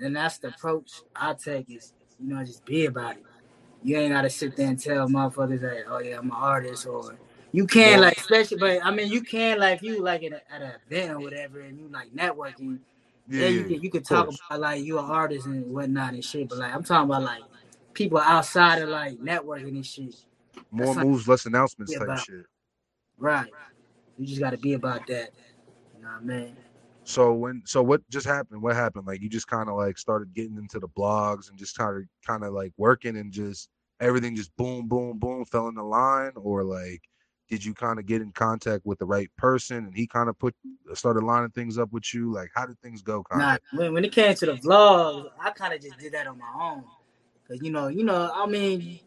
And 0.01 0.15
that's 0.17 0.39
the 0.39 0.49
approach 0.49 0.93
I 1.15 1.35
take 1.35 1.71
is, 1.71 1.93
you 2.21 2.29
know, 2.35 2.45
just 2.45 2.65
be 2.65 2.87
about 2.87 3.17
it. 3.17 3.23
You 3.83 3.97
ain't 3.99 4.13
gotta 4.13 4.31
sit 4.31 4.57
there 4.57 4.69
and 4.69 4.79
tell 4.79 5.09
motherfuckers 5.09 5.61
that, 5.61 5.85
oh 5.89 5.99
yeah, 5.99 6.19
I'm 6.19 6.27
an 6.27 6.37
artist 6.37 6.87
or 6.87 7.17
you 7.53 7.67
can 7.67 7.93
Well- 8.01 8.09
like 8.09 8.17
especially 8.19 8.59
but 8.59 8.85
I 8.85 8.91
mean 8.91 9.11
you 9.11 9.21
can 9.23 9.59
like 9.59 9.81
you 9.83 10.03
like 10.03 10.23
at, 10.25 10.33
a, 10.33 10.53
at 10.53 10.63
an 10.63 10.73
event 10.91 11.13
or 11.13 11.21
whatever 11.21 11.61
and 11.61 11.79
you 11.79 11.89
like 11.89 12.13
networking, 12.13 12.81
Yeah, 13.29 13.43
yeah, 13.43 13.49
you 13.49 13.61
yeah, 13.61 13.67
can 13.69 13.83
you 13.83 13.91
can 13.91 14.03
talk 14.03 14.27
course. 14.27 14.39
about 14.51 14.61
like 14.61 14.83
you 14.85 14.99
an 14.99 15.05
artist 15.05 15.47
and 15.47 15.73
whatnot 15.73 16.15
and 16.15 16.25
shit, 16.25 16.49
but 16.49 16.59
like 16.59 16.75
I'm 16.75 16.83
talking 16.83 17.09
about 17.09 17.23
like 17.23 17.43
people 17.95 18.19
outside 18.19 18.83
of 18.83 18.89
like 18.89 19.19
networking 19.19 19.69
and 19.69 19.87
shit. 19.87 20.15
More 20.71 20.87
that's 20.87 20.97
like- 20.99 21.07
moves, 21.07 21.29
less 21.29 21.47
announcements 21.47 21.93
type 21.95 22.03
about- 22.03 22.21
shit. 22.21 22.45
Right. 23.19 23.51
You 24.19 24.27
just 24.27 24.41
gotta 24.41 24.59
be 24.59 24.73
about 24.75 25.07
that. 25.07 25.31
You 25.97 26.03
know 26.03 26.09
what 26.09 26.21
I 26.21 26.25
mean? 26.25 26.57
So 27.07 27.33
when 27.33 27.63
so 27.65 27.85
what 27.85 28.03
just 28.11 28.27
happened? 28.27 28.61
What 28.61 28.75
happened? 28.75 29.07
Like 29.07 29.23
you 29.23 29.29
just 29.29 29.47
kind 29.47 29.69
of 29.69 29.77
like 29.77 29.97
started 29.97 30.35
getting 30.35 30.57
into 30.57 30.81
the 30.81 30.89
vlogs 30.89 31.49
and 31.49 31.57
just 31.57 31.73
started 31.73 32.09
kind 32.27 32.43
of 32.43 32.53
like 32.53 32.73
working 32.77 33.17
and 33.17 33.33
just 33.33 33.69
everything 34.01 34.35
just 34.35 34.55
boom 34.57 34.89
boom 34.89 35.17
boom 35.17 35.45
fell 35.45 35.69
in 35.69 35.77
the 35.77 35.83
line 35.85 36.33
or 36.35 36.65
like 36.65 37.01
did 37.49 37.65
you 37.65 37.75
kind 37.75 38.01
of 38.01 38.07
get 38.07 38.23
in 38.23 38.33
contact 38.33 38.85
with 38.85 38.99
the 38.99 39.05
right 39.05 39.31
person 39.39 39.87
and 39.87 39.97
he 39.97 40.05
kind 40.09 40.29
of 40.29 40.37
put 40.37 40.53
started 40.95 41.23
lining 41.23 41.51
things 41.51 41.79
up 41.79 41.93
with 41.93 42.13
you? 42.13 42.33
Like 42.33 42.51
how 42.57 42.67
did 42.67 42.81
things 42.81 43.03
go? 43.03 43.23
Kind 43.23 43.41
Nah, 43.41 43.79
when, 43.79 43.93
when 43.93 44.05
it 44.05 44.11
came 44.11 44.35
to 44.35 44.47
the 44.47 44.55
vlogs, 44.55 45.31
I 45.41 45.51
kind 45.53 45.73
of 45.73 45.81
just 45.81 45.99
did 46.01 46.13
that 46.13 46.27
on 46.27 46.39
my 46.39 46.53
own. 46.61 46.83
Cause 47.47 47.59
you 47.63 47.71
know, 47.71 47.87
you 47.87 48.03
know, 48.03 48.33
I 48.35 48.47
mean, 48.47 48.99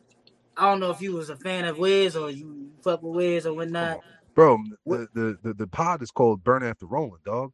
I 0.55 0.63
don't 0.63 0.79
know 0.79 0.91
if 0.91 1.01
you 1.01 1.15
was 1.15 1.29
a 1.29 1.35
fan 1.35 1.65
of 1.65 1.77
Wiz 1.77 2.15
or 2.15 2.31
you 2.31 2.71
fuck 2.81 3.03
with 3.03 3.13
Wiz 3.13 3.45
or 3.45 3.53
whatnot. 3.53 3.99
Bro, 4.35 4.59
the, 4.85 5.09
the 5.13 5.37
the 5.43 5.53
the 5.53 5.67
pod 5.67 6.01
is 6.01 6.11
called 6.11 6.45
Burn 6.45 6.63
After 6.63 6.85
Rolling, 6.85 7.19
dog. 7.25 7.51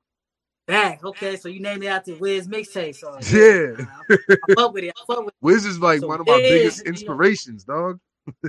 Back, 0.68 1.04
okay, 1.06 1.36
so 1.38 1.48
you 1.48 1.60
named 1.60 1.84
it 1.84 1.88
after 1.88 2.16
Wiz 2.16 2.48
mixtape. 2.48 2.96
So 2.96 3.14
Yeah. 3.32 3.86
I, 4.10 4.14
I 4.50 4.54
fuck 4.56 4.74
with 4.74 4.84
it. 4.86 4.94
I 5.00 5.06
fuck 5.06 5.26
with 5.26 5.34
Wiz 5.42 5.66
is 5.66 5.80
like 5.80 6.00
So 6.00 6.08
one 6.08 6.20
of 6.20 6.28
my 6.28 6.38
Wiz, 6.40 6.50
biggest 6.50 6.82
inspirations, 6.82 7.64
dog. 7.64 8.00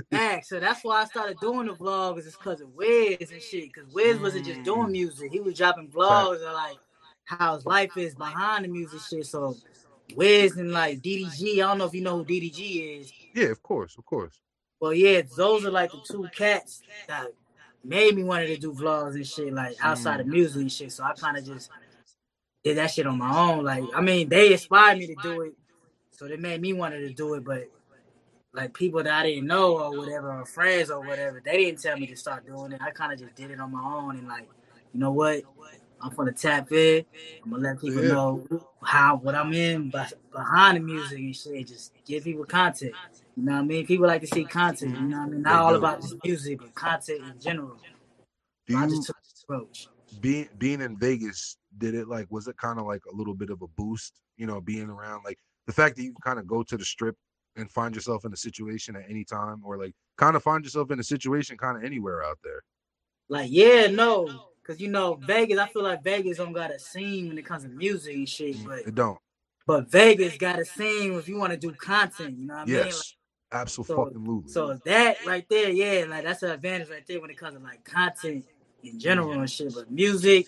back. 0.09 0.43
So 0.45 0.59
that's 0.59 0.83
why 0.83 1.01
I 1.03 1.05
started 1.05 1.37
doing 1.39 1.67
the 1.67 1.73
vlogs. 1.73 2.25
Is 2.25 2.35
because 2.35 2.61
of 2.61 2.73
Wiz 2.73 3.31
and 3.31 3.41
shit. 3.41 3.73
Cause 3.73 3.85
Wiz 3.93 4.19
wasn't 4.19 4.45
just 4.45 4.61
Mm. 4.61 4.65
doing 4.65 4.91
music; 4.91 5.31
he 5.31 5.39
was 5.41 5.55
dropping 5.55 5.89
vlogs 5.89 6.37
of 6.37 6.53
like 6.53 6.77
how 7.25 7.55
his 7.55 7.65
life 7.67 7.95
is 7.97 8.15
behind 8.15 8.65
the 8.65 8.69
music 8.69 9.01
shit. 9.01 9.27
So 9.27 9.55
Wiz 10.15 10.57
and 10.57 10.71
like 10.71 11.01
DDG. 11.01 11.53
I 11.55 11.67
don't 11.67 11.77
know 11.77 11.85
if 11.85 11.93
you 11.93 12.01
know 12.01 12.17
who 12.17 12.25
DDG 12.25 12.99
is. 13.01 13.13
Yeah, 13.35 13.47
of 13.49 13.61
course, 13.61 13.95
of 13.97 14.05
course. 14.05 14.39
Well, 14.79 14.93
yeah, 14.93 15.21
those 15.35 15.65
are 15.65 15.71
like 15.71 15.91
the 15.91 16.01
two 16.09 16.27
cats 16.35 16.81
that 17.07 17.27
made 17.83 18.15
me 18.15 18.23
wanted 18.23 18.47
to 18.47 18.57
do 18.57 18.73
vlogs 18.73 19.13
and 19.15 19.27
shit, 19.27 19.53
like 19.53 19.75
outside 19.81 20.19
of 20.19 20.25
music 20.27 20.61
and 20.61 20.71
shit. 20.71 20.91
So 20.91 21.03
I 21.03 21.13
kind 21.13 21.37
of 21.37 21.45
just 21.45 21.69
did 22.67 22.77
that 22.77 22.91
shit 22.91 23.07
on 23.07 23.17
my 23.17 23.35
own. 23.35 23.63
Like, 23.63 23.83
I 23.95 24.01
mean, 24.01 24.29
they 24.29 24.51
inspired 24.51 24.97
me 24.97 25.07
to 25.07 25.15
do 25.21 25.41
it, 25.41 25.53
so 26.11 26.27
they 26.27 26.37
made 26.37 26.61
me 26.61 26.73
wanted 26.73 26.99
to 27.07 27.13
do 27.13 27.33
it. 27.35 27.43
But 27.45 27.69
like 28.53 28.73
people 28.73 29.03
that 29.03 29.13
I 29.13 29.23
didn't 29.23 29.47
know 29.47 29.77
or 29.77 29.97
whatever, 29.97 30.33
or 30.33 30.45
friends 30.45 30.89
or 30.89 30.99
whatever, 30.99 31.41
they 31.43 31.57
didn't 31.57 31.81
tell 31.81 31.97
me 31.97 32.07
to 32.07 32.15
start 32.15 32.45
doing 32.45 32.71
it. 32.71 32.81
I 32.81 32.91
kind 32.91 33.13
of 33.13 33.19
just 33.19 33.35
did 33.35 33.51
it 33.51 33.59
on 33.59 33.71
my 33.71 33.83
own 33.83 34.17
and 34.17 34.27
like, 34.27 34.49
you 34.93 34.99
know 34.99 35.11
what? 35.11 35.43
I'm 36.01 36.13
gonna 36.15 36.31
tap 36.31 36.71
in. 36.71 37.05
I'm 37.43 37.51
gonna 37.51 37.63
let 37.63 37.81
people 37.81 38.03
Yeah. 38.03 38.13
know 38.13 38.67
how 38.83 39.17
what 39.17 39.35
I'm 39.35 39.53
in 39.53 39.91
behind 40.31 40.77
the 40.77 40.81
music 40.81 41.17
and 41.17 41.35
shit. 41.35 41.67
Just 41.67 41.93
give 42.05 42.23
people 42.23 42.45
content. 42.45 42.93
You 43.35 43.43
know 43.43 43.53
what 43.53 43.59
I 43.59 43.63
mean? 43.63 43.85
People 43.85 44.07
like 44.07 44.21
to 44.21 44.27
see 44.27 44.43
content. 44.45 44.91
You 44.91 44.97
mm-hmm. 44.97 45.09
know 45.09 45.17
what 45.17 45.23
I 45.23 45.29
mean? 45.29 45.41
Not 45.41 45.49
They 45.49 45.57
all 45.57 45.71
do. 45.71 45.77
about 45.77 46.01
just 46.01 46.15
music, 46.23 46.59
but 46.59 46.75
content 46.75 47.21
in 47.23 47.39
general. 47.39 47.77
Do 48.67 48.77
I 48.77 48.87
just 48.87 49.07
took 49.07 49.17
this 49.23 49.43
approach. 49.43 49.87
being 50.19 50.49
being 50.57 50.81
in 50.81 50.97
Vegas, 50.97 51.57
did 51.77 51.95
it 51.95 52.07
like 52.07 52.27
was 52.29 52.47
it 52.47 52.57
kind 52.57 52.79
of 52.79 52.85
like 52.85 53.01
a 53.11 53.15
little 53.15 53.33
bit 53.33 53.49
of 53.49 53.61
a 53.61 53.67
boost, 53.67 54.21
you 54.37 54.45
know, 54.45 54.61
being 54.61 54.89
around 54.89 55.23
like 55.23 55.37
the 55.65 55.73
fact 55.73 55.95
that 55.95 56.03
you 56.03 56.11
can 56.11 56.21
kind 56.21 56.39
of 56.39 56.47
go 56.47 56.63
to 56.63 56.77
the 56.77 56.85
strip 56.85 57.15
and 57.55 57.71
find 57.71 57.95
yourself 57.95 58.25
in 58.25 58.33
a 58.33 58.37
situation 58.37 58.95
at 58.95 59.03
any 59.09 59.23
time 59.23 59.61
or 59.63 59.77
like 59.77 59.93
kind 60.17 60.35
of 60.35 60.43
find 60.43 60.63
yourself 60.63 60.91
in 60.91 60.99
a 60.99 61.03
situation 61.03 61.57
kind 61.57 61.77
of 61.77 61.83
anywhere 61.83 62.23
out 62.23 62.37
there. 62.43 62.61
Like, 63.29 63.49
yeah, 63.51 63.87
no. 63.87 64.49
Cause 64.65 64.79
you 64.79 64.89
know, 64.89 65.15
Vegas, 65.15 65.59
I 65.59 65.67
feel 65.67 65.83
like 65.83 66.03
Vegas 66.03 66.37
don't 66.37 66.51
got 66.51 66.71
a 66.71 66.79
scene 66.79 67.29
when 67.29 67.37
it 67.37 67.45
comes 67.45 67.63
to 67.63 67.69
music 67.69 68.15
and 68.15 68.27
shit, 68.27 68.57
mm, 68.57 68.65
but 68.65 68.79
It 68.79 68.95
don't. 68.95 69.17
but 69.65 69.89
Vegas 69.89 70.37
got 70.37 70.59
a 70.59 70.65
scene 70.65 71.13
if 71.13 71.29
you 71.29 71.37
want 71.37 71.53
to 71.53 71.57
do 71.57 71.71
content, 71.71 72.37
you 72.37 72.47
know 72.47 72.55
what 72.55 72.63
I 72.63 72.65
mean? 72.65 72.75
Yes. 72.75 73.15
Absolutely. 73.51 74.19
Like, 74.41 74.51
so 74.51 74.77
that 74.83 75.25
right 75.25 75.45
there, 75.49 75.69
yeah, 75.69 76.05
like 76.09 76.25
that's 76.25 76.43
an 76.43 76.51
advantage 76.51 76.89
right 76.89 77.05
there 77.07 77.21
when 77.21 77.29
it 77.29 77.37
comes 77.37 77.55
to 77.57 77.63
like 77.63 77.83
content 77.85 78.43
in 78.83 78.99
general 78.99 79.31
and 79.31 79.49
shit. 79.49 79.73
But 79.73 79.89
music 79.89 80.47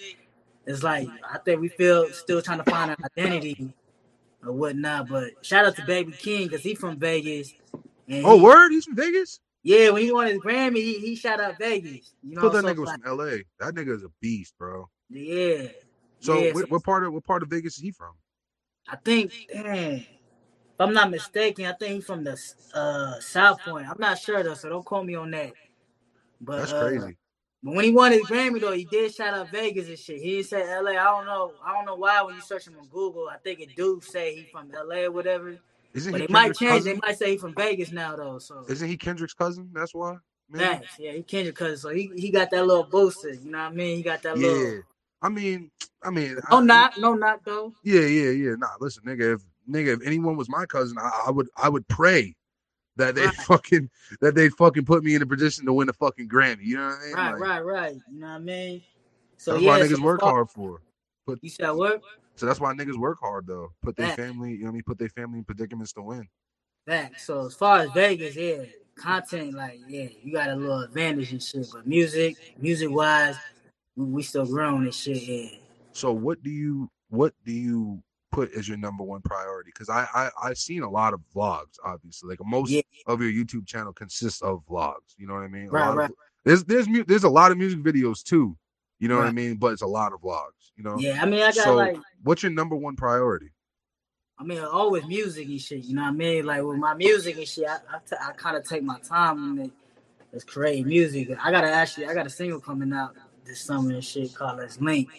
is 0.69 0.83
like 0.83 1.07
I 1.29 1.39
think 1.39 1.59
we 1.59 1.67
feel 1.67 2.09
still 2.11 2.41
trying 2.41 2.59
to 2.59 2.63
find 2.69 2.91
an 2.91 2.97
identity 3.17 3.73
or 4.45 4.53
whatnot. 4.53 5.09
But 5.09 5.43
shout 5.45 5.65
out 5.65 5.75
to 5.77 5.85
Baby 5.85 6.11
Keem 6.13 6.43
because 6.43 6.61
he 6.61 6.75
from 6.75 6.97
Vegas. 6.97 7.53
Oh, 8.23 8.37
he- 8.37 8.43
word? 8.43 8.69
He's 8.71 8.85
from 8.85 8.95
Vegas? 8.95 9.39
Yeah, 9.61 9.89
when 9.89 10.03
he 10.03 10.11
won 10.11 10.27
his 10.27 10.37
Grammy, 10.37 10.77
he, 10.77 10.99
he 10.99 11.15
shout 11.15 11.41
out 11.41 11.57
Vegas. 11.57 12.13
You 12.23 12.35
know, 12.35 12.47
that 12.47 12.61
so 12.61 12.67
nigga 12.69 12.77
was 12.77 12.87
like, 12.87 13.03
from 13.03 13.17
LA. 13.17 13.37
That 13.59 13.75
nigga 13.75 13.93
is 13.93 14.03
a 14.03 14.09
beast, 14.21 14.53
bro. 14.57 14.87
yeah. 15.09 15.67
So 16.21 16.39
yeah, 16.39 16.53
what, 16.53 16.69
what 16.71 16.83
part 16.83 17.03
of 17.03 17.13
what 17.13 17.25
part 17.25 17.43
of 17.43 17.49
Vegas 17.49 17.75
is 17.75 17.81
he 17.81 17.91
from? 17.91 18.13
I 18.87 18.95
think, 18.97 19.33
damn, 19.51 19.95
if 19.95 20.05
I'm 20.79 20.93
not 20.93 21.11
mistaken, 21.11 21.65
I 21.65 21.73
think 21.73 21.95
he's 21.95 22.05
from 22.05 22.23
the 22.23 22.39
uh, 22.73 23.19
South 23.19 23.59
Point. 23.61 23.89
I'm 23.89 23.99
not 23.99 24.17
sure 24.17 24.43
though, 24.43 24.53
so 24.53 24.69
don't 24.69 24.85
quote 24.85 25.05
me 25.05 25.15
on 25.15 25.31
that. 25.31 25.53
But 26.41 26.59
That's 26.59 26.73
uh, 26.73 26.79
crazy. 26.79 27.17
But 27.61 27.75
when 27.75 27.83
he 27.85 27.91
won 27.91 28.11
his 28.13 28.21
Grammy 28.21 28.61
though, 28.61 28.71
he 28.71 28.85
did 28.85 29.13
shout 29.13 29.33
out 29.33 29.49
Vegas 29.51 29.87
and 29.89 29.99
shit. 29.99 30.21
He 30.21 30.35
didn't 30.37 30.47
say 30.47 30.61
LA. 30.79 30.91
I 30.91 31.03
don't 31.03 31.25
know. 31.25 31.53
I 31.63 31.73
don't 31.73 31.85
know 31.85 31.95
why 31.95 32.21
when 32.21 32.35
you 32.35 32.41
search 32.41 32.67
him 32.67 32.75
on 32.79 32.87
Google, 32.87 33.27
I 33.29 33.37
think 33.37 33.59
it 33.59 33.75
do 33.75 33.99
say 34.01 34.35
he 34.35 34.43
from 34.51 34.71
LA 34.71 35.03
or 35.03 35.11
whatever. 35.11 35.57
Isn't 35.93 36.11
But 36.11 36.21
he 36.21 36.27
they 36.27 36.31
might 36.33 36.55
change. 36.55 36.71
cousin? 36.71 36.93
They 36.93 36.99
might 37.07 37.17
say 37.17 37.31
he 37.31 37.37
from 37.37 37.53
Vegas 37.55 37.91
now 37.91 38.15
though. 38.15 38.39
So 38.39 38.63
Isn't 38.69 38.87
he 38.87 38.95
Kendrick's 38.95 39.33
cousin? 39.33 39.69
That's 39.73 39.93
why. 39.93 40.17
Maybe? 40.49 40.85
Yeah, 40.99 41.11
he 41.11 41.21
Kendrick 41.23 41.55
cousin. 41.55 41.77
so 41.77 41.89
he, 41.89 42.11
he 42.15 42.29
got 42.31 42.49
that 42.51 42.65
little 42.65 42.83
booster. 42.83 43.33
You 43.33 43.51
know 43.51 43.57
what 43.59 43.71
I 43.71 43.75
mean? 43.75 43.97
He 43.97 44.03
got 44.03 44.21
that 44.23 44.37
Yeah. 44.37 44.47
little. 44.47 44.81
I 45.21 45.27
mean, 45.29 45.69
I 46.01 46.11
mean, 46.11 46.35
No 46.49 46.59
I- 46.59 46.61
knock, 46.61 46.93
no 46.97 47.13
knock 47.13 47.41
though. 47.43 47.73
Yeah, 47.83 48.01
yeah, 48.01 48.29
yeah. 48.31 48.55
Nah, 48.57 48.67
listen, 48.79 49.03
nigga. 49.03 49.35
If 49.35 49.41
nigga, 49.69 49.95
if 49.99 50.07
anyone 50.07 50.37
was 50.37 50.47
my 50.49 50.65
cousin, 50.65 50.97
I, 50.97 51.23
I 51.27 51.31
would, 51.31 51.49
I 51.57 51.67
would 51.67 51.85
pray 51.89 52.35
that 52.99 53.15
they 53.15 53.25
Right. 53.25 53.33
fucking, 53.33 53.89
that 54.21 54.35
they 54.35 54.49
fucking 54.49 54.85
put 54.85 55.03
me 55.03 55.15
in 55.15 55.21
a 55.21 55.25
position 55.25 55.65
to 55.65 55.73
win 55.73 55.89
a 55.89 55.93
fucking 55.93 56.29
Grammy. 56.29 56.63
You 56.63 56.77
know 56.77 56.87
what 56.89 56.97
I 56.97 57.05
mean? 57.05 57.15
Right, 57.15 57.31
Like, 57.31 57.41
right, 57.41 57.65
right. 57.65 57.95
You 58.11 58.19
know 58.19 58.27
what 58.27 58.33
I 58.33 58.39
mean? 58.39 58.83
So 59.37 59.53
That's 59.53 59.63
yeah, 59.63 59.69
why 59.69 59.81
so 59.81 59.87
niggas 59.87 60.03
work 60.03 60.19
far- 60.21 60.33
hard 60.33 60.49
for. 60.49 60.81
Put 61.25 61.39
You 61.41 61.49
said 61.49 61.71
what? 61.71 62.01
So 62.35 62.45
that's 62.45 62.59
why 62.59 62.73
niggas 62.73 62.97
work 62.97 63.19
hard 63.19 63.47
though. 63.47 63.71
Put 63.81 63.97
their 63.97 64.09
family, 64.11 64.51
you 64.51 64.59
know 64.59 64.65
what 64.65 64.69
I 64.69 64.73
mean? 64.73 64.83
Put 64.83 64.97
their 64.97 65.09
family 65.09 65.39
in 65.39 65.43
predicaments 65.43 65.93
to 65.93 66.01
win. 66.01 66.27
That. 66.87 67.19
So 67.19 67.45
as 67.45 67.53
far 67.53 67.79
as 67.79 67.91
Vegas, 67.91 68.35
yeah, 68.35 68.63
content 68.95 69.53
like 69.53 69.79
yeah, 69.87 70.07
you 70.23 70.33
got 70.33 70.49
a 70.49 70.55
little 70.55 70.81
advantage 70.81 71.31
and 71.31 71.41
shit. 71.43 71.67
But 71.71 71.85
music, 71.87 72.37
music 72.59 72.89
wise, 72.89 73.35
we, 73.95 74.05
we 74.05 74.23
still 74.23 74.45
growing 74.45 74.83
and 74.83 74.93
shit. 74.93 75.21
Yeah. 75.21 75.59
So 75.93 76.11
what 76.11 76.41
do 76.43 76.49
you, 76.49 76.89
what 77.09 77.33
do 77.45 77.51
you 77.51 78.01
put 78.47 78.53
as 78.57 78.67
your 78.67 78.77
number 78.77 79.03
one 79.03 79.21
priority? 79.21 79.71
Because 79.73 79.89
I, 79.89 80.07
I, 80.13 80.29
I've 80.43 80.57
seen 80.57 80.83
a 80.83 80.89
lot 80.89 81.13
of 81.13 81.21
vlogs. 81.35 81.75
Obviously, 81.83 82.29
like 82.29 82.39
most 82.45 82.71
Yeah. 82.71 82.81
of 83.07 83.21
your 83.21 83.31
YouTube 83.31 83.67
channel 83.67 83.93
consists 83.93 84.41
of 84.41 84.63
vlogs. 84.69 85.15
You 85.17 85.27
know 85.27 85.33
what 85.33 85.43
I 85.43 85.47
mean? 85.47 85.67
A 85.67 85.69
Right, 85.69 85.85
lot 85.85 85.91
of- 85.91 85.97
right. 85.97 86.11
there's, 86.45 86.63
there's, 86.65 86.87
mu- 86.87 87.03
there's 87.05 87.23
a 87.23 87.29
lot 87.29 87.51
of 87.51 87.57
music 87.57 87.79
videos 87.81 88.23
too. 88.23 88.55
You 88.99 89.07
know 89.07 89.17
what 89.17 89.27
I 89.27 89.31
mean? 89.31 89.55
But 89.55 89.73
it's 89.73 89.81
a 89.81 89.87
lot 89.87 90.11
of 90.13 90.19
vlogs. 90.21 90.71
You 90.75 90.83
know. 90.83 90.97
Yeah, 90.99 91.19
I 91.21 91.25
mean, 91.25 91.41
I 91.41 91.51
got 91.51 91.55
so 91.55 91.75
like, 91.75 91.97
what's 92.23 92.43
your 92.43 92.51
number 92.51 92.75
one 92.75 92.95
priority? 92.95 93.51
I 94.37 94.43
mean, 94.43 94.59
always 94.59 95.05
music 95.05 95.47
and 95.47 95.59
shit. 95.59 95.83
You 95.85 95.95
know 95.95 96.01
what 96.03 96.09
I 96.09 96.11
mean? 96.11 96.45
Like 96.45 96.63
with 96.63 96.77
my 96.77 96.93
music 96.95 97.37
and 97.37 97.47
shit, 97.47 97.65
I, 97.67 97.75
I, 97.75 97.99
t- 98.09 98.15
I 98.21 98.31
kind 98.33 98.55
of 98.57 98.67
take 98.67 98.83
my 98.83 98.99
time 98.99 99.59
it. 99.59 99.71
It's 100.31 100.43
creating 100.43 100.87
music. 100.87 101.29
I 101.43 101.51
gotta 101.51 101.71
actually, 101.71 102.05
I 102.05 102.13
got 102.13 102.27
a 102.27 102.29
single 102.29 102.59
coming 102.59 102.93
out 102.93 103.15
this 103.45 103.61
summer 103.61 103.91
and 103.91 104.03
shit 104.03 104.33
called 104.35 104.59
Let's 104.59 104.79
Link. 104.79 105.09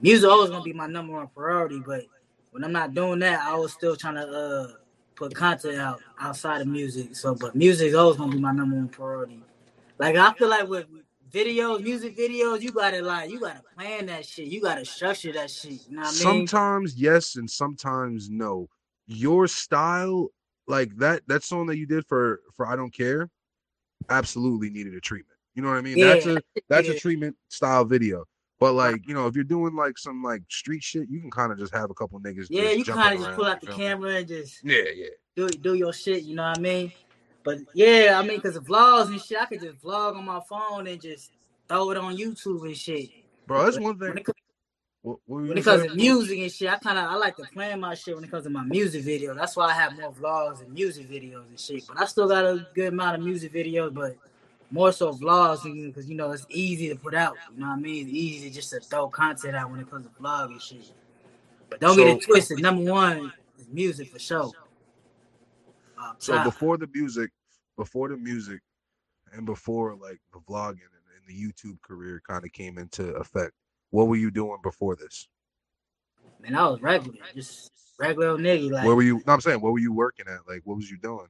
Music 0.00 0.28
always 0.30 0.48
gonna 0.50 0.62
be 0.62 0.72
my 0.72 0.86
number 0.86 1.14
one 1.14 1.26
priority, 1.28 1.80
but 1.84 2.04
when 2.50 2.64
I'm 2.64 2.72
not 2.72 2.94
doing 2.94 3.18
that, 3.20 3.40
I 3.40 3.54
was 3.56 3.72
still 3.72 3.96
trying 3.96 4.16
to 4.16 4.26
uh 4.26 4.66
put 5.14 5.34
content 5.34 5.78
out 5.78 6.00
outside 6.20 6.60
of 6.60 6.68
music. 6.68 7.16
So, 7.16 7.34
but 7.34 7.54
music 7.54 7.88
is 7.88 7.94
always 7.94 8.16
gonna 8.16 8.32
be 8.32 8.38
my 8.40 8.52
number 8.52 8.76
one 8.76 8.88
priority. 8.88 9.42
Like 9.98 10.16
I 10.16 10.32
feel 10.34 10.48
like 10.48 10.68
with 10.68 10.86
videos, 11.30 11.82
music 11.82 12.16
videos, 12.16 12.60
you 12.60 12.70
gotta 12.70 13.02
like, 13.02 13.30
you 13.30 13.40
gotta 13.40 13.62
plan 13.76 14.06
that 14.06 14.24
shit. 14.24 14.46
You 14.46 14.60
gotta 14.60 14.84
structure 14.84 15.32
that 15.32 15.50
shit. 15.50 15.80
You 15.88 15.96
know 15.96 16.02
what 16.02 16.08
I 16.08 16.10
mean? 16.10 16.46
Sometimes 16.46 16.94
yes, 16.96 17.36
and 17.36 17.50
sometimes 17.50 18.30
no. 18.30 18.68
Your 19.06 19.46
style, 19.48 20.28
like 20.66 20.94
that, 20.96 21.22
that 21.28 21.42
song 21.42 21.66
that 21.66 21.78
you 21.78 21.86
did 21.86 22.06
for 22.06 22.40
for 22.54 22.66
I 22.66 22.76
don't 22.76 22.92
care, 22.92 23.28
absolutely 24.08 24.70
needed 24.70 24.94
a 24.94 25.00
treatment. 25.00 25.38
You 25.54 25.62
know 25.62 25.70
what 25.70 25.78
I 25.78 25.82
mean? 25.82 25.98
Yeah, 25.98 26.14
that's 26.14 26.26
a 26.26 26.42
that's 26.68 26.88
a 26.88 26.94
treatment 26.94 27.36
style 27.48 27.84
video. 27.84 28.24
But 28.60 28.74
like 28.74 29.06
you 29.06 29.14
know, 29.14 29.26
if 29.26 29.34
you're 29.34 29.44
doing 29.44 29.74
like 29.76 29.98
some 29.98 30.22
like 30.22 30.42
street 30.48 30.82
shit, 30.82 31.08
you 31.08 31.20
can 31.20 31.30
kind 31.30 31.52
of 31.52 31.58
just 31.58 31.74
have 31.74 31.90
a 31.90 31.94
couple 31.94 32.18
niggas. 32.20 32.46
Yeah, 32.50 32.72
you 32.72 32.84
kind 32.84 33.14
of 33.14 33.18
just 33.18 33.28
around, 33.28 33.36
pull 33.36 33.44
out 33.44 33.60
the 33.60 33.66
you 33.68 33.72
feel 33.72 33.78
me? 33.78 33.84
camera 33.84 34.14
and 34.16 34.28
just 34.28 34.64
Yeah, 34.64 34.82
yeah. 34.94 35.06
do 35.36 35.48
do 35.48 35.74
your 35.74 35.92
shit. 35.92 36.24
You 36.24 36.34
know 36.34 36.48
what 36.48 36.58
I 36.58 36.60
mean? 36.60 36.92
But 37.44 37.58
yeah, 37.72 38.20
I 38.20 38.26
mean, 38.26 38.40
cause 38.40 38.54
the 38.54 38.60
vlogs 38.60 39.08
and 39.08 39.20
shit, 39.20 39.40
I 39.40 39.46
could 39.46 39.60
just 39.60 39.80
vlog 39.80 40.16
on 40.16 40.24
my 40.24 40.40
phone 40.48 40.86
and 40.86 41.00
just 41.00 41.30
throw 41.68 41.90
it 41.92 41.96
on 41.96 42.16
YouTube 42.16 42.62
and 42.62 42.76
shit. 42.76 43.10
Bro, 43.46 43.64
that's 43.64 43.76
But 43.76 43.82
one 43.84 43.98
when 43.98 44.10
thing. 44.10 44.18
it, 44.18 44.24
co- 44.24 44.32
What, 45.02 45.18
what 45.26 45.42
when 45.42 45.56
it 45.58 45.64
comes 45.64 45.86
to 45.86 45.94
music 45.94 46.38
and 46.40 46.52
shit, 46.52 46.68
I 46.68 46.76
kind 46.76 46.98
of 46.98 47.04
I 47.04 47.14
like 47.14 47.36
to 47.36 47.44
plan 47.44 47.80
my 47.80 47.94
shit 47.94 48.14
when 48.16 48.24
it 48.24 48.30
comes 48.30 48.44
to 48.44 48.50
my 48.50 48.64
music 48.64 49.04
video. 49.04 49.34
That's 49.34 49.56
why 49.56 49.66
I 49.66 49.72
have 49.74 49.96
more 49.96 50.12
vlogs 50.12 50.60
and 50.60 50.72
music 50.72 51.08
videos 51.08 51.46
and 51.48 51.58
shit. 51.58 51.86
But 51.86 52.00
I 52.00 52.04
still 52.06 52.28
got 52.28 52.44
a 52.44 52.66
good 52.74 52.92
amount 52.92 53.18
of 53.18 53.24
music 53.24 53.52
videos, 53.52 53.94
but 53.94 54.16
more 54.70 54.92
so 54.92 55.12
vlogs 55.12 55.62
because 55.62 56.08
you 56.08 56.16
know 56.16 56.30
it's 56.32 56.46
easy 56.50 56.88
to 56.88 56.96
put 56.96 57.14
out. 57.14 57.36
You 57.54 57.60
know 57.60 57.68
what 57.68 57.78
I 57.78 57.80
mean? 57.80 58.06
It's 58.06 58.14
easy 58.14 58.50
just 58.50 58.70
to 58.70 58.80
throw 58.80 59.08
content 59.08 59.56
out 59.56 59.70
when 59.70 59.80
it 59.80 59.90
comes 59.90 60.06
to 60.06 60.12
vlog 60.20 60.46
and 60.46 60.60
shit. 60.62 60.92
But 61.70 61.80
don't 61.80 61.96
get 61.96 62.08
it 62.08 62.22
twisted. 62.22 62.60
Number 62.60 62.90
one 62.90 63.32
is 63.58 63.68
music 63.68 64.10
for 64.10 64.18
sure. 64.18 64.52
Off 65.98 66.16
so 66.18 66.42
before 66.44 66.76
the 66.76 66.88
music, 66.94 67.30
before 67.76 68.08
the 68.08 68.16
music, 68.16 68.60
and 69.32 69.44
before 69.44 69.94
like 69.96 70.20
the 70.32 70.40
vlogging 70.40 70.70
and, 70.70 71.04
and 71.16 71.26
the 71.26 71.34
YouTube 71.34 71.80
career 71.82 72.22
kind 72.26 72.44
of 72.44 72.52
came 72.52 72.78
into 72.78 73.08
effect, 73.16 73.52
what 73.90 74.08
were 74.08 74.16
you 74.16 74.30
doing 74.30 74.58
before 74.62 74.96
this? 74.96 75.28
Man, 76.40 76.54
I 76.54 76.68
was 76.68 76.80
regular, 76.80 77.18
just 77.34 77.72
regular 77.98 78.28
old 78.28 78.40
nigga. 78.40 78.70
Like 78.70 78.86
Where 78.86 78.94
were 78.94 79.02
you? 79.02 79.22
No, 79.26 79.32
I'm 79.32 79.40
saying, 79.40 79.60
what 79.60 79.72
were 79.72 79.78
you 79.78 79.92
working 79.92 80.26
at? 80.28 80.46
Like, 80.46 80.62
what 80.64 80.76
was 80.76 80.90
you 80.90 80.98
doing? 80.98 81.26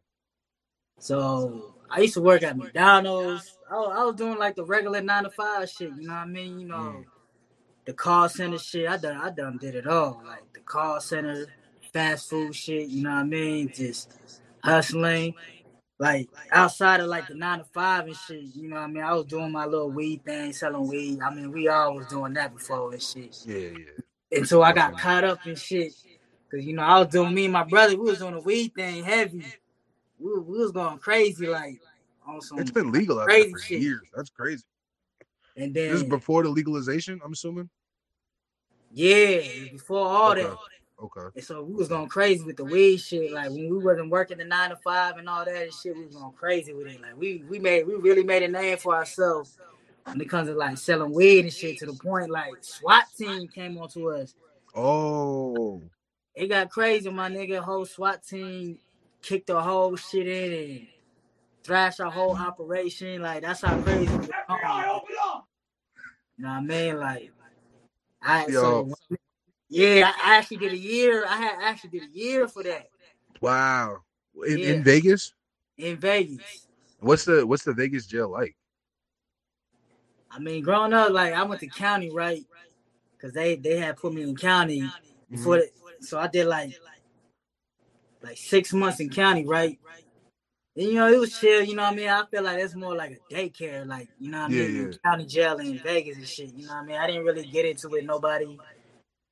So 0.99 1.74
I 1.90 2.01
used 2.01 2.14
to 2.14 2.20
work 2.22 2.42
at 2.42 2.57
McDonald's. 2.57 3.57
I, 3.70 3.74
was- 3.76 3.96
I 3.99 4.05
was 4.05 4.14
doing 4.16 4.38
like 4.38 4.57
the 4.57 4.64
regular 4.64 5.01
nine 5.01 5.24
to 5.24 5.30
five 5.30 5.68
shit. 5.70 5.90
You 5.96 6.07
know 6.09 6.14
what 6.14 6.20
I 6.20 6.26
mean? 6.26 6.61
You 6.61 6.68
know, 6.68 6.76
Mm. 6.76 7.05
the 7.86 7.92
call 7.92 8.28
center 8.28 8.59
shit. 8.59 8.88
I 8.88 8.96
done, 8.96 9.16
I 9.16 9.30
done 9.30 9.59
did 9.59 9.74
it 9.74 9.86
all. 9.86 10.22
Like 10.26 10.53
the 10.55 10.61
call 10.61 11.01
center, 11.01 11.46
fast 11.92 12.28
food 12.30 12.55
shit. 12.55 12.88
You 12.88 13.03
know 13.05 13.11
what 13.11 13.16
I 13.20 13.24
mean? 13.24 13.72
Just 13.74 14.12
hustling. 14.62 15.34
Like 16.01 16.28
outside 16.53 17.01
of 17.01 17.09
like 17.09 17.26
the 17.28 17.34
nine 17.34 17.59
to 17.59 17.64
five 17.64 18.07
and 18.07 18.16
shit. 18.16 18.42
You 18.55 18.68
know 18.68 18.76
what 18.76 18.82
I 18.82 18.86
mean? 18.88 19.03
I 19.03 19.14
was 19.14 19.24
doing 19.26 19.51
my 19.51 19.66
little 19.66 19.90
weed 19.90 20.24
thing, 20.24 20.53
selling 20.53 20.86
weed. 20.86 21.20
I 21.20 21.34
mean, 21.34 21.51
we 21.53 21.68
all 21.68 21.94
was 21.96 22.07
doing 22.07 22.34
that 22.34 22.55
before 22.55 22.92
and 22.92 23.03
shit. 23.03 23.36
Yeah, 23.46 23.57
yeah. 23.78 24.38
Until 24.38 24.62
I 24.62 24.72
got 24.72 24.99
caught 24.99 25.24
up 25.24 25.46
in 25.46 25.57
shit. 25.57 25.92
Cause 26.51 26.64
you 26.64 26.72
know 26.74 26.82
I 26.82 26.99
was 27.01 27.09
doing 27.09 27.34
me 27.34 27.44
and 27.44 27.53
my 27.53 27.64
brother. 27.64 27.96
We 27.96 28.11
was 28.11 28.22
on 28.22 28.34
the 28.34 28.40
weed 28.40 28.74
thing 28.74 29.05
heavy. 29.05 29.44
We, 30.19 30.39
we 30.39 30.59
was 30.59 30.73
going 30.73 30.99
crazy 30.99 31.47
like 31.47 31.81
on 32.27 32.41
some 32.41 32.59
It's 32.59 32.71
been 32.71 32.91
legal 32.93 33.19
out 33.19 33.27
there 33.27 33.35
crazy 33.35 33.53
for 33.53 33.59
shit. 33.59 33.81
years. 33.81 34.03
That's 34.14 34.31
crazy. 34.31 34.64
And 35.57 35.75
then 35.75 35.91
This 35.91 36.03
is 36.03 36.09
before 36.09 36.43
the 36.43 36.49
legalization, 36.49 37.21
I'm 37.25 37.33
assuming. 37.33 37.69
yeah, 38.93 39.41
before 39.73 40.07
all 40.09 40.31
Okay. 40.31 40.43
that. 40.43 40.57
Okay. 41.03 41.29
And 41.37 41.45
so 41.45 41.62
we 41.62 41.75
was 41.75 41.89
going 41.89 42.09
crazy 42.09 42.43
with 42.45 42.57
the 42.57 42.64
weed 42.64 42.99
shit. 42.99 43.33
Like 43.33 43.51
when 43.51 43.71
we 43.71 43.79
wasn't 43.79 44.11
working 44.11 44.39
the 44.39 44.45
nine 44.45 44.71
to 44.71 44.77
five 44.77 45.16
and 45.19 45.29
all 45.29 45.45
that 45.45 45.62
and 45.62 45.73
shit, 45.73 45.97
we 45.97 46.07
was 46.07 46.16
going 46.16 46.33
crazy 46.33 46.73
with 46.73 46.89
it. 46.89 47.01
Like 47.01 47.16
we 47.16 47.45
we 47.49 47.59
made 47.61 47.87
we 47.87 47.95
really 47.95 48.25
made 48.25 48.43
a 48.43 48.49
name 48.49 48.77
for 48.79 48.95
ourselves 48.95 49.57
when 50.05 50.21
it 50.21 50.29
comes 50.29 50.49
to 50.49 50.55
like 50.55 50.79
selling 50.79 51.12
weed 51.12 51.41
and 51.45 51.53
shit 51.53 51.79
to 51.79 51.87
the 51.87 51.93
point 51.93 52.31
like 52.31 52.55
SWAT 52.62 53.05
team 53.16 53.47
came 53.49 53.79
onto 53.79 54.11
us. 54.11 54.35
Oh, 54.75 55.83
It 56.35 56.49
got 56.49 56.71
crazy, 56.71 57.11
my 57.11 57.29
nigga. 57.31 57.61
Whole 57.61 57.85
SWAT 57.85 58.25
team 58.27 58.79
kicked 59.23 59.49
the 59.49 59.61
whole 59.61 59.97
shit 59.97 60.27
in 60.27 60.53
and 60.53 60.87
thrash 61.64 62.01
our 62.01 62.11
whole 62.11 62.37
operation. 62.37 63.23
Like 63.23 63.43
that's 63.43 63.62
how 63.62 63.81
crazy 63.83 64.12
it 64.12 64.19
was. 64.19 64.29
going. 64.29 65.01
You 66.37 66.45
know 66.45 66.49
what 66.51 66.55
I 66.55 66.61
mean? 66.61 66.99
Like 66.99 67.33
I 68.23 68.47
Yo. 68.49 68.61
so 68.61 68.95
yeah, 69.69 70.12
I 70.25 70.37
actually 70.37 70.59
did 70.59 70.73
a 70.73 70.79
year. 70.79 71.25
I 71.29 71.37
had 71.37 71.59
actually 71.62 71.91
did 71.91 72.03
a 72.05 72.19
year 72.19 72.49
for 72.49 72.62
that 72.62 72.89
wow. 73.41 73.99
In, 74.47 74.59
Yeah. 74.59 74.71
in 74.71 74.85
Vegas, 74.85 75.35
in 75.77 75.97
Vegas. 75.99 76.66
what's 77.01 77.25
the 77.25 77.47
what's 77.47 77.64
the 77.64 77.73
Vegas 77.73 78.07
jail 78.07 78.29
like? 78.31 78.57
I 80.31 80.39
mean, 80.39 80.62
growing 80.62 80.93
up, 80.93 81.11
like 81.11 81.33
I 81.35 81.43
went 81.43 81.61
to 81.62 81.66
county, 81.66 82.11
right? 82.11 82.45
Cause 83.21 83.33
they 83.33 83.57
they 83.57 83.79
had 83.79 83.97
put 83.97 84.14
me 84.14 84.23
in 84.23 84.37
county 84.37 84.89
before, 85.31 85.57
Mm-hmm. 85.57 85.62
the, 86.01 86.07
so 86.07 86.19
I 86.19 86.29
did 86.29 86.47
like 86.47 86.79
like 88.23 88.37
six 88.37 88.73
months 88.73 89.01
in 89.01 89.11
county, 89.11 89.45
right? 89.45 89.79
And, 90.77 90.87
you 90.87 90.95
know, 90.95 91.12
it 91.12 91.19
was 91.19 91.39
chill. 91.39 91.62
You 91.62 91.75
know 91.75 91.83
what 91.83 91.93
I 91.93 91.97
mean? 91.97 92.09
I 92.09 92.25
feel 92.31 92.43
like 92.43 92.59
that's 92.59 92.75
more 92.75 92.95
like 92.95 93.19
a 93.19 93.35
daycare, 93.35 93.87
like 93.87 94.09
you 94.19 94.31
know 94.31 94.43
what 94.43 94.51
I 94.53 94.55
mean? 94.55 94.93
yeah. 94.93 95.11
County 95.11 95.27
jail 95.27 95.59
in 95.59 95.79
Vegas 95.79 96.16
and 96.16 96.27
shit. 96.27 96.55
You 96.55 96.66
know 96.66 96.75
what 96.75 96.83
I 96.83 96.87
mean? 96.87 96.97
I 96.97 97.07
didn't 97.07 97.25
really 97.25 97.47
get 97.47 97.66
into 97.66 97.95
it. 97.97 98.05
Nobody. 98.05 98.59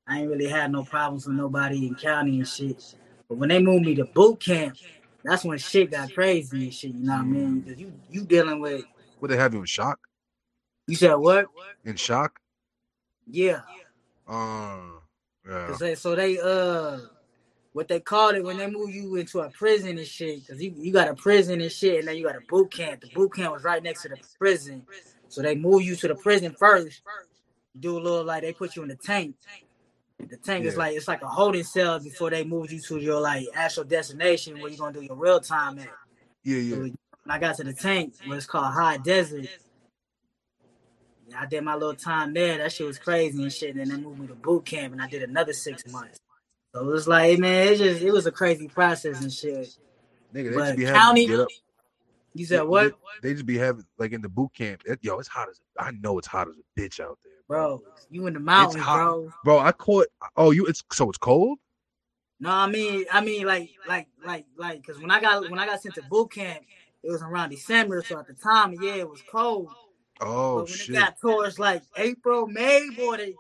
I 0.09 0.21
ain't 0.21 0.31
really 0.31 0.49
had 0.49 0.71
no 0.71 0.85
problems 0.85 1.27
with 1.27 1.37
nobody 1.37 1.87
in 1.87 1.95
county 1.97 2.39
and 2.39 2.49
shit. 2.49 2.95
But 3.29 3.39
when 3.39 3.49
they 3.49 3.61
moved 3.61 3.87
me 3.87 3.95
to 3.97 4.05
boot 4.05 4.41
camp, 4.41 4.77
that's 5.25 5.45
when 5.45 5.59
shit 5.59 5.91
got 5.91 6.13
crazy 6.15 6.65
and 6.65 6.75
shit. 6.75 6.95
You 6.95 7.05
know 7.05 7.15
what 7.15 7.23
I 7.23 7.25
mean? 7.25 7.61
Because 7.61 7.81
you 7.81 7.93
you 8.11 8.25
dealing 8.25 8.61
with 8.61 8.85
What 9.19 9.29
they 9.29 9.37
have 9.37 9.53
you 9.53 9.61
in 9.61 9.67
shock? 9.67 9.99
you 10.87 10.95
said 10.95 11.15
what? 11.15 11.47
In 11.85 11.97
shock? 11.97 12.39
Yeah. 13.27 13.63
Uh, 14.29 14.79
yeah. 15.49 15.77
they, 15.79 15.95
so 15.97 16.15
they 16.15 16.39
uh 16.39 16.99
what 17.77 17.89
they 17.89 18.01
called 18.01 18.35
it 18.35 18.43
when 18.43 18.57
they 18.57 18.71
move 18.71 18.89
you 18.95 19.17
into 19.17 19.41
a 19.41 19.51
prison 19.51 19.99
and 19.99 20.07
shit, 20.07 20.41
because 20.41 20.63
you, 20.63 20.73
you 20.79 20.91
got 20.91 21.09
a 21.09 21.15
prison 21.15 21.61
and 21.61 21.71
shit, 21.71 21.99
and 21.99 22.09
then 22.09 22.17
you 22.17 22.25
got 22.25 22.35
a 22.35 22.41
boot 22.49 22.73
camp. 22.73 23.03
The 23.03 23.09
boot 23.09 23.35
camp 23.35 23.53
was 23.53 23.65
right 23.65 23.83
next 23.83 24.01
to 24.05 24.09
the 24.09 24.17
prison. 24.39 24.87
So 25.29 25.43
they 25.43 25.57
move 25.57 25.83
you 25.83 25.95
to 25.97 26.09
the 26.09 26.15
prison 26.15 26.57
first. 26.59 27.03
Do 27.79 27.99
a 27.99 28.01
little 28.01 28.25
like 28.25 28.45
they 28.45 28.55
put 28.55 28.77
you 28.77 28.83
in 28.83 28.89
the 28.89 28.97
tank. 28.97 29.35
The 30.19 30.39
tank 30.39 30.65
is 30.65 30.79
like 30.79 30.97
it's 30.97 31.07
like 31.07 31.21
a 31.21 31.29
holding 31.29 31.65
cell 31.65 32.01
before 32.01 32.31
they 32.31 32.45
move 32.45 32.73
you 32.73 32.81
to 32.81 32.97
your 32.97 33.21
like 33.21 33.47
actual 33.53 33.85
destination 33.85 34.59
where 34.59 34.71
you're 34.71 34.79
gonna 34.79 34.99
do 34.99 35.03
your 35.05 35.17
real 35.17 35.41
time 35.41 35.79
at. 35.79 35.89
Yeah, 36.45 36.57
So 36.57 36.63
yeah. 36.63 36.77
when 36.77 36.97
I 37.29 37.39
got 37.39 37.57
to 37.57 37.65
the 37.65 37.75
tank, 37.75 38.15
where 38.25 38.39
it's 38.39 38.47
called 38.47 38.73
High 38.73 38.97
Desert. 38.97 39.51
yeah, 41.29 41.43
I 41.43 41.45
did 41.45 41.63
my 41.63 41.75
little 41.75 41.95
time 41.95 42.33
there. 42.33 42.57
That 42.57 42.73
shit 42.73 42.87
was 42.87 42.99
crazy 42.99 43.43
and 43.43 43.53
shit. 43.53 43.77
And 43.77 43.81
then 43.81 43.89
they 43.89 44.03
moved 44.03 44.19
me 44.19 44.29
to 44.29 44.35
boot 44.35 44.65
camp, 44.65 44.95
and 44.95 45.03
I 45.03 45.09
did 45.09 45.23
another 45.23 45.53
six 45.53 45.87
months. 45.93 46.21
So 46.77 46.83
it 46.83 46.93
was 46.93 47.09
like, 47.09 47.39
man, 47.39 47.69
it 47.69 47.79
just 47.79 48.03
it 48.03 48.13
was 48.13 48.27
a 48.27 48.31
crazy 48.31 48.69
process 48.69 49.23
and 49.23 49.33
shit. 49.33 49.75
Nigga, 50.35 50.51
they 50.51 50.55
But 50.57 50.65
just 50.65 50.77
be 50.77 50.85
having 50.85 51.01
county, 51.01 51.21
you 51.23 51.29
get 51.29 51.41
up. 51.41 51.49
you 52.35 52.45
said 52.45 52.63
what, 52.65 52.93
They 53.23 53.33
just 53.33 53.47
be 53.47 53.57
having 53.57 53.87
like 53.97 54.13
in 54.13 54.21
the 54.21 54.29
boot 54.29 54.53
camp. 54.53 54.83
It, 54.85 54.99
yo, 55.01 55.19
it's 55.19 55.27
hot 55.27 55.49
as 55.49 55.59
I 55.79 55.93
know 55.93 56.19
it's 56.19 56.27
hot 56.27 56.49
as 56.49 56.55
a 56.57 56.79
bitch 56.79 57.01
out 57.01 57.19
there, 57.25 57.33
bro? 57.49 57.83
You 58.11 58.27
in 58.27 58.35
the 58.35 58.41
mountains, 58.41 58.85
bro? 58.85 59.33
Bro, 59.43 59.61
I 59.61 59.73
caught. 59.73 60.09
Oh, 60.37 60.51
you. 60.51 60.67
It's 60.67 60.85
so 60.93 61.09
it's 61.09 61.17
cold. 61.17 61.59
No, 62.41 62.51
I 62.51 62.67
mean, 62.67 63.07
I 63.11 63.23
mean, 63.23 63.47
like, 63.47 63.71
like, 63.89 64.09
like, 64.23 64.45
like, 64.59 64.83
because 64.83 65.01
when 65.01 65.11
I 65.11 65.19
got 65.19 65.51
when 65.51 65.59
I 65.59 65.65
got 65.65 65.81
sent 65.81 65.95
to 65.95 66.03
boot 66.03 66.33
camp, 66.33 66.61
it 67.03 67.11
was 67.11 67.23
around 67.23 67.49
December. 67.49 68.05
So 68.07 68.19
at 68.19 68.27
the 68.27 68.35
time, 68.35 68.77
yeah, 68.83 68.97
it 68.97 69.09
was 69.09 69.23
cold. 69.33 69.71
Oh 70.21 70.57
but 70.59 70.65
when 70.65 70.77
shit, 70.77 70.91
it 70.91 70.99
got 70.99 71.19
towards 71.19 71.59
like 71.59 71.85
April, 71.97 72.47
May, 72.47 72.91
boy, 72.95 73.17
the 73.17 73.35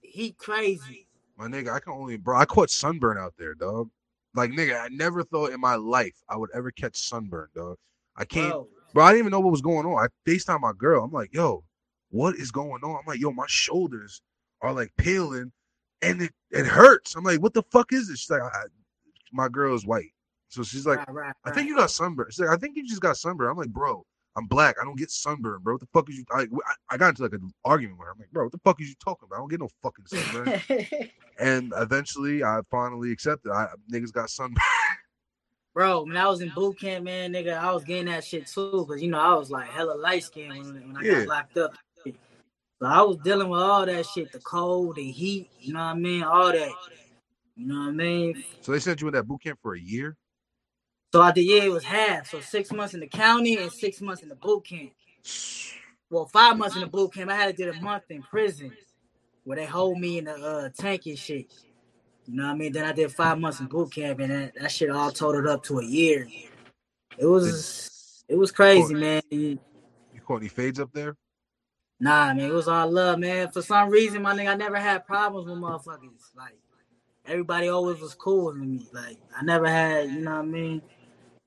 heat 0.00 0.38
crazy. 0.38 1.04
My 1.36 1.46
nigga. 1.46 1.72
I 1.72 1.80
can 1.80 1.92
only, 1.92 2.16
bro. 2.16 2.36
I 2.36 2.44
caught 2.44 2.70
sunburn 2.70 3.18
out 3.18 3.34
there, 3.38 3.54
dog. 3.54 3.90
Like 4.34 4.50
nigga, 4.50 4.80
I 4.80 4.88
never 4.88 5.22
thought 5.22 5.52
in 5.52 5.60
my 5.60 5.76
life 5.76 6.16
I 6.28 6.36
would 6.36 6.50
ever 6.54 6.70
catch 6.70 6.96
sunburn, 6.96 7.48
dog. 7.54 7.76
I 8.16 8.24
can't, 8.24 8.50
Bro, 8.50 8.68
bro. 8.94 9.04
I 9.04 9.10
didn't 9.10 9.20
even 9.20 9.30
know 9.32 9.40
what 9.40 9.52
was 9.52 9.60
going 9.60 9.86
on. 9.86 9.98
I 10.04 10.08
Facetime 10.28 10.60
my 10.60 10.72
girl. 10.76 11.04
I'm 11.04 11.12
like, 11.12 11.32
yo, 11.34 11.64
what 12.10 12.36
is 12.36 12.50
going 12.50 12.82
on? 12.82 12.96
I'm 12.96 13.06
like, 13.06 13.20
yo, 13.20 13.30
my 13.32 13.46
shoulders 13.48 14.22
are 14.60 14.72
like 14.72 14.90
peeling, 14.98 15.52
and 16.02 16.22
it 16.22 16.32
it 16.50 16.66
hurts. 16.66 17.14
I'm 17.14 17.24
like, 17.24 17.40
what 17.40 17.54
the 17.54 17.62
fuck 17.70 17.92
is 17.92 18.08
this? 18.08 18.20
She's 18.20 18.30
like, 18.30 18.42
I, 18.42 18.64
my 19.32 19.48
girl 19.48 19.74
is 19.74 19.86
white, 19.86 20.12
so 20.48 20.62
she's 20.62 20.86
like, 20.86 20.98
right, 21.08 21.14
right, 21.14 21.34
I 21.44 21.50
think 21.50 21.68
you 21.68 21.76
got 21.76 21.90
sunburn. 21.90 22.26
She's 22.30 22.40
like, 22.40 22.50
I 22.50 22.56
think 22.56 22.76
you 22.76 22.86
just 22.86 23.00
got 23.00 23.16
sunburn. 23.16 23.50
I'm 23.50 23.56
like, 23.56 23.68
bro, 23.70 24.04
I'm 24.36 24.46
black. 24.46 24.76
I 24.80 24.84
don't 24.84 24.98
get 24.98 25.10
sunburn, 25.10 25.60
bro. 25.62 25.74
What 25.74 25.80
the 25.80 25.88
fuck 25.92 26.10
is 26.10 26.16
you? 26.16 26.24
I, 26.32 26.46
I, 26.90 26.96
got 26.96 27.10
into 27.10 27.22
like 27.22 27.32
an 27.32 27.52
argument 27.64 27.98
with 27.98 28.06
her. 28.06 28.12
I'm 28.12 28.18
like, 28.18 28.30
bro, 28.30 28.44
what 28.44 28.52
the 28.52 28.60
fuck 28.64 28.80
is 28.80 28.88
you 28.88 28.94
talking 29.02 29.26
about? 29.26 29.36
I 29.36 29.38
don't 29.38 29.50
get 29.50 29.60
no 29.60 29.68
fucking 29.82 30.06
sunburn. 30.06 30.60
and 31.38 31.72
eventually, 31.76 32.42
I 32.42 32.60
finally 32.70 33.12
accepted. 33.12 33.52
I 33.52 33.68
niggas 33.92 34.12
got 34.12 34.30
sunburn. 34.30 34.62
Bro, 35.74 36.04
when 36.04 36.16
I 36.16 36.28
was 36.28 36.40
in 36.40 36.50
boot 36.50 36.78
camp, 36.78 37.04
man, 37.04 37.32
nigga, 37.32 37.58
I 37.58 37.72
was 37.72 37.82
getting 37.82 38.04
that 38.04 38.22
shit 38.22 38.46
too, 38.46 38.86
cause 38.88 39.02
you 39.02 39.10
know 39.10 39.18
I 39.18 39.34
was 39.34 39.50
like 39.50 39.68
hella 39.68 39.94
light 39.94 40.22
skinned 40.22 40.56
when, 40.56 40.86
when 40.86 40.96
I 40.96 41.02
Yeah. 41.02 41.24
got 41.24 41.26
locked 41.26 41.56
up. 41.58 41.74
So 42.04 42.86
I 42.86 43.02
was 43.02 43.16
dealing 43.16 43.48
with 43.48 43.60
all 43.60 43.84
that 43.84 44.06
shit, 44.06 44.30
the 44.30 44.38
cold, 44.38 44.94
the 44.94 45.10
heat, 45.10 45.50
you 45.58 45.72
know 45.72 45.80
what 45.80 45.86
I 45.86 45.94
mean, 45.94 46.22
all 46.22 46.52
that. 46.52 46.70
You 47.56 47.66
know 47.66 47.80
what 47.80 47.88
I 47.88 47.90
mean? 47.90 48.44
So 48.60 48.70
they 48.70 48.78
sent 48.78 49.00
you 49.00 49.08
in 49.08 49.14
that 49.14 49.26
boot 49.26 49.42
camp 49.42 49.58
for 49.62 49.74
a 49.74 49.80
year. 49.80 50.16
So 51.14 51.22
I 51.22 51.30
did, 51.30 51.42
yeah, 51.42 51.62
it 51.62 51.70
was 51.70 51.84
half. 51.84 52.28
So 52.28 52.40
six 52.40 52.72
months 52.72 52.92
in 52.92 52.98
the 52.98 53.06
county 53.06 53.56
and 53.56 53.70
six 53.70 54.00
months 54.00 54.24
in 54.24 54.28
the 54.28 54.34
boot 54.34 54.64
camp. 54.64 54.90
Well, 56.10 56.26
five 56.26 56.58
months 56.58 56.74
in 56.74 56.80
the 56.80 56.88
boot 56.88 57.14
camp. 57.14 57.30
I 57.30 57.36
had 57.36 57.56
to 57.56 57.62
do 57.62 57.70
a 57.70 57.80
month 57.80 58.02
in 58.10 58.20
prison, 58.20 58.72
where 59.44 59.56
they 59.56 59.64
hold 59.64 60.00
me 60.00 60.18
in 60.18 60.24
the 60.24 60.34
uh, 60.34 60.70
tank 60.76 61.06
and 61.06 61.16
shit. 61.16 61.52
You 62.26 62.34
know 62.34 62.46
what 62.46 62.50
I 62.50 62.54
mean? 62.56 62.72
Then 62.72 62.84
I 62.84 62.90
did 62.90 63.12
five 63.12 63.38
months 63.38 63.60
in 63.60 63.66
boot 63.66 63.92
camp, 63.92 64.18
and 64.18 64.32
that, 64.32 64.54
that 64.60 64.72
shit 64.72 64.90
all 64.90 65.12
totaled 65.12 65.46
up 65.46 65.62
to 65.66 65.78
a 65.78 65.84
year. 65.84 66.26
It 67.16 67.26
was 67.26 68.24
it 68.28 68.34
was 68.34 68.50
crazy, 68.50 68.96
man. 68.96 69.22
You 69.30 69.60
caught 70.26 70.40
any 70.40 70.48
fades 70.48 70.80
up 70.80 70.92
there? 70.92 71.16
Nah, 72.00 72.34
man, 72.34 72.40
it 72.40 72.52
was 72.52 72.66
all 72.66 72.90
love, 72.90 73.20
man. 73.20 73.52
For 73.52 73.62
some 73.62 73.88
reason, 73.88 74.20
my 74.20 74.34
nigga, 74.34 74.48
I 74.48 74.56
never 74.56 74.80
had 74.80 75.06
problems 75.06 75.48
with 75.48 75.60
motherfuckers. 75.60 76.34
Like 76.36 76.58
everybody 77.24 77.68
always 77.68 78.00
was 78.00 78.16
cool 78.16 78.46
with 78.46 78.56
me. 78.56 78.88
Like 78.92 79.18
I 79.40 79.44
never 79.44 79.68
had, 79.68 80.10
you 80.10 80.22
know 80.22 80.32
what 80.32 80.40
I 80.40 80.46
mean? 80.46 80.82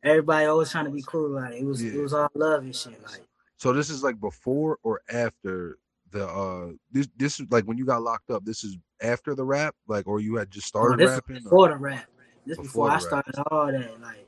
Everybody 0.03 0.45
always 0.45 0.71
trying 0.71 0.85
to 0.85 0.91
be 0.91 1.03
cool. 1.05 1.29
Like 1.31 1.55
it 1.55 1.65
was, 1.65 1.83
Yeah. 1.83 1.93
it 1.93 2.01
was 2.01 2.13
all 2.13 2.29
love 2.35 2.63
and 2.63 2.75
shit. 2.75 3.01
Like 3.03 3.21
So 3.57 3.73
this 3.73 3.89
is 3.89 4.03
like 4.03 4.19
before 4.19 4.77
or 4.83 5.01
after 5.11 5.77
the 6.11 6.25
uh 6.27 6.71
this 6.91 7.07
this 7.17 7.39
is 7.39 7.47
like 7.49 7.65
when 7.65 7.77
you 7.77 7.85
got 7.85 8.01
locked 8.01 8.29
up. 8.31 8.45
This 8.45 8.63
is 8.63 8.77
after 9.01 9.35
the 9.35 9.43
rap, 9.43 9.75
like 9.87 10.07
or 10.07 10.19
you 10.19 10.35
had 10.35 10.49
just 10.49 10.67
started 10.67 10.99
this 10.99 11.09
rapping. 11.09 11.35
was 11.35 11.45
or- 11.45 11.49
before 11.49 11.69
the 11.69 11.77
rap. 11.77 12.05
This 12.45 12.57
Before 12.57 12.63
before, 12.63 12.89
I 12.89 12.93
rap. 12.93 13.01
started 13.01 13.35
all 13.51 13.67
that. 13.67 14.01
Like, 14.01 14.25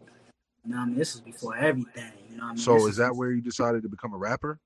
you 0.65 0.71
know, 0.71 0.77
what 0.77 0.83
I 0.83 0.85
mean, 0.87 0.97
this 0.97 1.15
is 1.15 1.21
before 1.21 1.55
everything. 1.55 2.11
You 2.29 2.37
know, 2.37 2.43
what 2.43 2.49
I 2.49 2.53
mean, 2.53 2.57
So 2.57 2.73
This 2.73 2.85
is 2.87 2.97
that 2.97 3.15
where 3.15 3.31
you 3.31 3.41
decided 3.41 3.81
to 3.83 3.87
become 3.89 4.13
a 4.13 4.17
rapper 4.17 4.59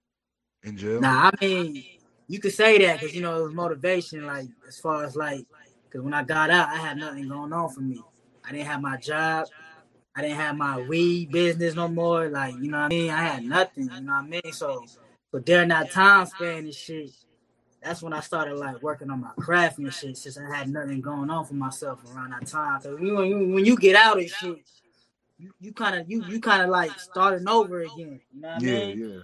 in 0.63 0.75
jail? 0.75 0.99
Nah, 1.01 1.29
I 1.31 1.45
mean, 1.45 1.83
you 2.27 2.39
could 2.39 2.53
say 2.53 2.79
that 2.79 2.99
because 2.99 3.15
you 3.15 3.21
know 3.21 3.39
it 3.39 3.43
was 3.43 3.53
motivation. 3.53 4.25
Like 4.25 4.47
as 4.67 4.79
far 4.79 5.03
as 5.03 5.15
like, 5.15 5.45
because 5.85 6.01
when 6.01 6.15
I 6.15 6.23
got 6.23 6.49
out, 6.49 6.69
I 6.69 6.77
had 6.77 6.97
nothing 6.97 7.27
going 7.27 7.53
on 7.53 7.69
for 7.69 7.81
me. 7.81 8.01
I 8.43 8.51
didn't 8.51 8.65
have 8.65 8.81
my 8.81 8.97
job. 8.97 9.47
I 10.15 10.21
didn't 10.21 10.37
have 10.37 10.55
my 10.55 10.79
weed 10.79 11.31
business 11.31 11.75
no 11.75 11.87
more. 11.87 12.29
Like 12.29 12.55
you 12.55 12.69
know 12.69 12.79
what 12.79 12.85
I 12.85 12.89
mean. 12.89 13.09
I 13.09 13.23
had 13.23 13.43
nothing. 13.43 13.89
You 13.93 14.01
know 14.01 14.13
what 14.13 14.23
I 14.23 14.27
mean. 14.27 14.53
So, 14.53 14.85
but 15.31 15.45
during 15.45 15.69
that 15.69 15.91
time 15.91 16.25
span 16.27 16.59
and 16.59 16.73
shit, 16.73 17.11
that's 17.81 18.01
when 18.01 18.13
I 18.13 18.19
started 18.19 18.55
like 18.55 18.81
working 18.83 19.09
on 19.09 19.21
my 19.21 19.31
craft 19.37 19.79
and 19.79 19.93
shit. 19.93 20.17
Since 20.17 20.37
I 20.37 20.55
had 20.55 20.69
nothing 20.69 21.01
going 21.01 21.29
on 21.29 21.45
for 21.45 21.55
myself 21.55 21.99
around 22.13 22.31
that 22.31 22.47
time. 22.47 22.79
Cause 22.81 22.99
when 22.99 23.05
you, 23.05 23.53
when 23.53 23.65
you 23.65 23.75
get 23.75 23.95
out 23.95 24.19
and 24.19 24.29
shit, 24.29 24.59
you, 25.59 25.73
kind 25.73 25.95
of 25.95 26.09
you 26.09 26.23
you 26.25 26.39
kind 26.39 26.61
of 26.61 26.69
like 26.69 26.91
starting 26.99 27.47
over 27.47 27.81
again. 27.81 28.21
You 28.33 28.41
know 28.41 28.49
what 28.49 28.63
I 28.63 28.65
yeah, 28.65 28.85
mean? 28.85 28.99
yeah. 28.99 29.19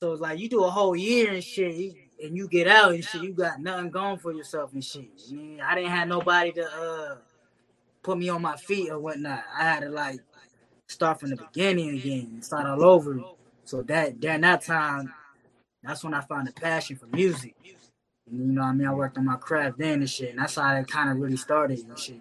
So 0.00 0.12
it's 0.12 0.20
like 0.20 0.38
you 0.38 0.48
do 0.48 0.64
a 0.64 0.70
whole 0.70 0.96
year 0.96 1.32
and 1.32 1.44
shit, 1.44 1.94
and 2.24 2.36
you 2.36 2.48
get 2.48 2.66
out 2.66 2.92
and 2.92 3.04
shit, 3.04 3.22
you 3.22 3.32
got 3.32 3.60
nothing 3.60 3.90
going 3.90 4.18
for 4.18 4.32
yourself 4.32 4.72
and 4.72 4.82
shit. 4.82 5.10
I 5.30 5.34
mean, 5.34 5.60
I 5.60 5.74
didn't 5.74 5.90
have 5.90 6.08
nobody 6.08 6.52
to 6.52 6.64
uh 6.64 7.16
put 8.02 8.18
me 8.18 8.28
on 8.28 8.42
my 8.42 8.56
feet 8.56 8.90
or 8.90 8.98
whatnot. 8.98 9.44
I 9.56 9.64
had 9.64 9.80
to 9.80 9.90
like 9.90 10.20
start 10.88 11.20
from 11.20 11.30
the 11.30 11.36
beginning 11.36 11.90
again, 11.90 12.42
start 12.42 12.66
all 12.66 12.84
over. 12.84 13.20
So 13.64 13.82
that 13.82 14.20
during 14.20 14.42
that 14.42 14.62
time, 14.62 15.12
that's 15.82 16.04
when 16.04 16.14
I 16.14 16.20
found 16.20 16.48
a 16.48 16.52
passion 16.52 16.96
for 16.96 17.06
music. 17.06 17.54
And, 18.30 18.38
you 18.38 18.52
know, 18.52 18.62
I 18.62 18.72
mean, 18.72 18.86
I 18.86 18.94
worked 18.94 19.18
on 19.18 19.26
my 19.26 19.36
craft 19.36 19.78
then 19.78 20.00
and 20.00 20.10
shit, 20.10 20.30
and 20.30 20.38
that's 20.38 20.56
how 20.56 20.74
it 20.76 20.86
kind 20.88 21.10
of 21.10 21.18
really 21.18 21.36
started 21.36 21.80
and 21.80 21.98
shit. 21.98 22.20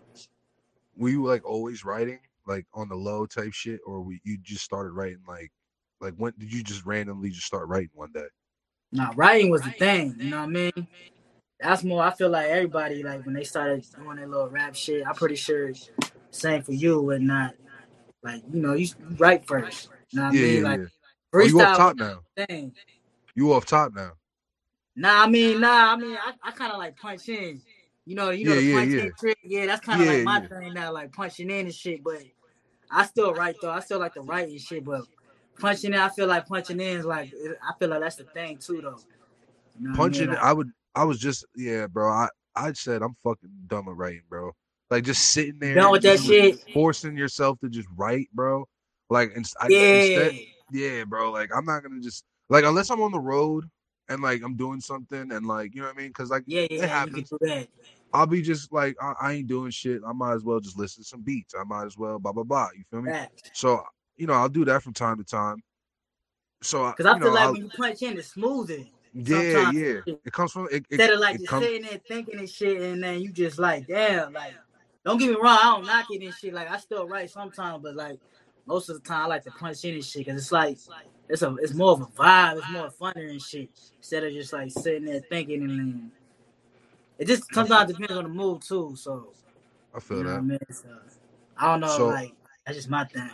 Were 0.98 1.10
you 1.10 1.24
like 1.24 1.46
always 1.46 1.86
writing 1.86 2.20
like 2.48 2.66
on 2.74 2.90
the 2.90 2.96
low 2.96 3.26
type 3.26 3.54
shit, 3.54 3.80
or 3.86 4.02
we, 4.02 4.20
you 4.24 4.38
just 4.42 4.64
started 4.64 4.92
writing 4.92 5.22
like 5.28 5.52
like 6.00 6.14
when 6.16 6.34
did 6.38 6.52
you 6.52 6.64
just 6.64 6.86
randomly 6.86 7.30
just 7.30 7.46
start 7.46 7.68
writing 7.68 7.92
one 7.94 8.12
day? 8.12 8.26
Now 8.92 9.12
writing 9.16 9.52
was 9.52 9.62
the 9.62 9.72
thing, 9.72 10.16
you 10.18 10.30
know 10.32 10.40
what 10.40 10.44
I 10.44 10.48
mean? 10.48 10.88
That's 11.62 11.84
more. 11.84 12.03
I 12.03 12.12
feel 12.12 12.30
like 12.30 12.49
everybody 12.49 13.03
like 13.03 13.24
when 13.26 13.36
they 13.36 13.43
started 13.43 13.86
doing 13.95 14.18
their 14.18 14.28
little 14.28 14.49
rap 14.49 14.76
shit. 14.76 15.05
I'm 15.05 15.14
pretty 15.16 15.36
sure 15.36 15.70
it's 15.70 15.91
same 16.32 16.64
for 16.64 16.72
you 16.72 17.12
and 17.12 17.28
not 17.28 17.53
like 18.24 18.41
you 18.51 18.62
know 18.62 18.74
you 18.74 18.88
write 19.18 19.45
first. 19.45 19.89
You 20.09 20.20
know 20.20 20.28
what 20.28 20.34
yeah, 20.34 20.41
I 20.41 20.43
mean? 20.43 20.55
yeah, 20.55 20.70
like 20.70 20.80
yeah. 20.80 20.86
Oh, 21.34 21.39
you 21.45 21.62
off 21.62 21.78
top 21.78 21.95
now. 21.97 22.20
thing. 22.36 22.74
You 23.36 23.53
off 23.53 23.66
top 23.66 23.93
now. 23.93 24.14
Nah, 24.95 25.24
I 25.24 25.28
mean, 25.30 25.62
nah, 25.62 25.93
I 25.93 25.95
mean, 25.95 26.18
I, 26.18 26.34
I 26.43 26.51
kind 26.51 26.72
of 26.74 26.78
like 26.78 26.97
punch 26.97 27.30
in. 27.30 27.62
You 28.05 28.16
know, 28.16 28.32
you 28.32 28.45
know 28.45 28.55
Yeah, 28.55 28.62
the 28.62 28.74
punch 28.74 28.93
in 28.93 29.12
trick. 29.18 29.38
Yeah, 29.43 29.66
that's 29.68 29.86
kind 29.86 30.01
of 30.01 30.07
like 30.07 30.24
my 30.24 30.47
thing 30.47 30.74
now, 30.74 30.91
like 30.91 31.14
punching 31.14 31.49
in 31.49 31.68
and 31.68 31.74
shit. 31.74 32.03
But 32.03 32.24
I 32.89 33.05
still 33.05 33.34
write 33.34 33.55
though. 33.62 33.72
I 33.72 33.80
still 33.80 33.99
like 33.99 34.16
to 34.16 34.22
write 34.22 34.49
and 34.49 34.59
shit. 34.59 34.84
But 34.84 35.03
punching 35.59 35.93
in, 35.93 35.99
I 35.99 36.09
feel 36.09 36.28
like 36.28 36.47
punching 36.47 36.80
in 36.80 36.97
is 36.97 37.05
like 37.05 37.32
I 37.64 37.78
feel 37.80 37.89
like 37.89 38.01
that's 38.01 38.16
the 38.18 38.24
thing 38.26 38.57
too, 38.57 38.82
though. 38.82 38.99
You 39.80 39.88
know 39.88 39.91
what 39.91 39.99
I 39.99 40.09
mean? 40.09 40.20
Punching, 40.20 40.28
Like, 40.30 40.38
I 40.39 40.53
would, 40.53 40.72
I 40.96 41.04
was 41.04 41.20
just, 41.20 41.46
yeah, 41.56 41.88
bro. 41.88 42.10
I, 42.10 42.28
I 42.56 42.74
said 42.74 43.02
I'm 43.02 43.16
fucking 43.24 43.50
dumb 43.68 43.88
at 43.88 43.96
writing, 43.96 44.24
bro. 44.30 44.52
Like 44.89 45.06
just 45.06 45.32
sitting 45.32 45.58
there, 45.60 45.76
Done 45.76 45.92
with 45.92 46.02
that 46.04 46.20
shit. 46.20 46.60
forcing 46.74 47.16
yourself 47.18 47.60
to 47.62 47.70
just 47.70 47.88
write, 47.96 48.28
bro. 48.34 48.66
Like, 49.10 49.32
inst- 49.36 49.56
I, 49.60 49.68
yeah. 49.70 49.96
instead, 49.96 50.39
yeah, 50.72 51.04
bro. 51.06 51.32
Like 51.32 51.50
I'm 51.56 51.66
not 51.66 51.82
gonna 51.84 52.02
just 52.02 52.26
like 52.50 52.66
unless 52.66 52.89
I'm 52.89 53.02
on 53.02 53.12
the 53.12 53.20
road 53.20 53.70
and 54.10 54.22
like 54.22 54.42
I'm 54.44 54.58
doing 54.58 54.82
something 54.82 55.32
and 55.32 55.46
like 55.46 55.74
you 55.74 55.82
know 55.82 55.88
what 55.88 55.96
I 55.96 56.00
mean, 56.00 56.10
because 56.10 56.30
like 56.30 56.44
Yeah, 56.46 56.64
it 56.64 56.72
yeah, 56.74 56.80
can 56.80 56.89
happens. 56.89 57.32
I'll 58.14 58.28
be 58.28 58.42
just 58.42 58.74
like 58.74 58.98
I, 59.02 59.14
I 59.22 59.32
ain't 59.34 59.48
doing 59.48 59.72
shit. 59.72 60.02
I 60.06 60.12
might 60.12 60.34
as 60.34 60.44
well 60.44 60.60
just 60.60 60.78
listen 60.78 61.04
to 61.04 61.08
some 61.08 61.22
beats. 61.22 61.54
I 61.58 61.64
might 61.64 61.86
as 61.86 61.98
well 61.98 62.20
blah 62.20 62.34
blah 62.34 62.44
blah. 62.44 62.68
You 62.76 62.84
feel 62.92 63.02
me? 63.02 63.12
Facts. 63.12 63.52
So 63.54 63.82
you 64.18 64.28
know 64.28 64.34
I'll 64.34 64.50
do 64.50 64.66
that 64.66 64.84
from 64.84 64.92
time 64.94 65.18
to 65.18 65.24
time. 65.24 65.58
So 66.62 66.84
I- 66.84 66.92
Cause 66.94 67.06
I 67.06 67.14
you 67.14 67.20
feel 67.20 67.30
know, 67.30 67.34
like 67.34 67.44
I'll- 67.46 67.54
when 67.54 67.64
you 67.64 67.70
punch 67.70 68.02
in, 68.02 68.18
it's 68.18 68.34
smoother. 68.34 68.80
Yeah, 69.14 69.53
sometimes 69.53 69.78
yeah. 69.78 69.99
it- 70.05 70.22
It 70.26 70.34
comes 70.34 70.51
from 70.51 70.66
it. 70.72 70.74
it, 70.74 70.86
Instead 70.91 71.09
of 71.14 71.20
like 71.20 71.36
it 71.36 71.39
just 71.39 71.49
comes, 71.49 71.66
sitting 71.66 71.82
there 71.84 72.01
thinking 72.07 72.39
and 72.39 72.49
shit, 72.49 72.82
and 72.82 73.03
then 73.03 73.22
you 73.22 73.32
just 73.32 73.59
like, 73.59 73.88
damn, 73.88 74.34
like, 74.34 74.53
don't 75.05 75.18
get 75.18 75.30
me 75.30 75.36
wrong, 75.36 75.57
I 75.62 75.64
don't 75.76 75.86
knock 75.86 76.05
it 76.12 76.22
and 76.24 76.34
shit. 76.34 76.53
Like, 76.53 76.70
I 76.70 76.78
still 76.78 77.07
write 77.07 77.30
sometimes, 77.30 77.82
but 77.84 77.95
like, 77.95 78.20
most 78.66 78.89
of 78.89 79.01
the 79.01 79.07
time, 79.07 79.24
I 79.24 79.28
like 79.28 79.43
to 79.43 79.51
punch 79.51 79.84
in 79.86 79.95
and 79.95 80.05
shit, 80.05 80.26
cause 80.28 80.36
it's 80.38 80.51
like, 80.51 80.78
it's 81.30 81.41
a, 81.41 81.55
it's 81.59 81.74
more 81.74 81.91
of 81.93 82.01
a 82.01 82.05
vibe, 82.05 82.57
it's 82.57 82.70
more 82.70 82.89
funner 82.89 83.30
and 83.30 83.41
shit, 83.41 83.70
instead 83.97 84.24
of 84.24 84.32
just 84.34 84.53
like 84.53 84.70
sitting 84.72 85.05
there 85.05 85.22
thinking 85.30 85.62
and 85.64 85.70
then. 85.72 86.12
It 87.20 87.28
just 87.28 87.53
sometimes 87.53 87.91
depends 87.93 88.14
on 88.18 88.24
the 88.24 88.30
mood 88.30 88.62
too, 88.64 88.95
so 88.95 89.34
I 89.93 89.99
feel 89.99 90.18
you 90.20 90.24
know 90.24 90.30
that. 90.32 90.38
I 90.38 90.41
mean. 90.41 90.59
So, 90.72 90.88
I 91.57 91.66
don't 91.72 91.80
know, 91.82 91.88
So- 91.97 92.07
like 92.07 92.34
that's 92.66 92.78
just 92.78 92.89
my 92.89 93.05
thing. 93.05 93.30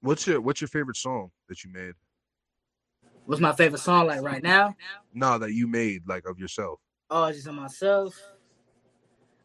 What's 0.00 0.26
your 0.26 0.40
What's 0.40 0.60
your 0.60 0.68
favorite 0.68 0.96
song 0.96 1.30
that 1.48 1.64
you 1.64 1.70
made? 1.72 1.94
What's 3.26 3.40
my 3.40 3.52
favorite 3.52 3.80
song 3.80 4.06
like 4.06 4.22
right 4.22 4.42
now? 4.42 4.76
No, 5.12 5.36
that 5.38 5.52
you 5.52 5.66
made 5.66 6.02
like 6.06 6.26
of 6.28 6.38
yourself. 6.38 6.78
Oh, 7.10 7.30
just 7.32 7.48
on 7.48 7.56
myself. 7.56 8.14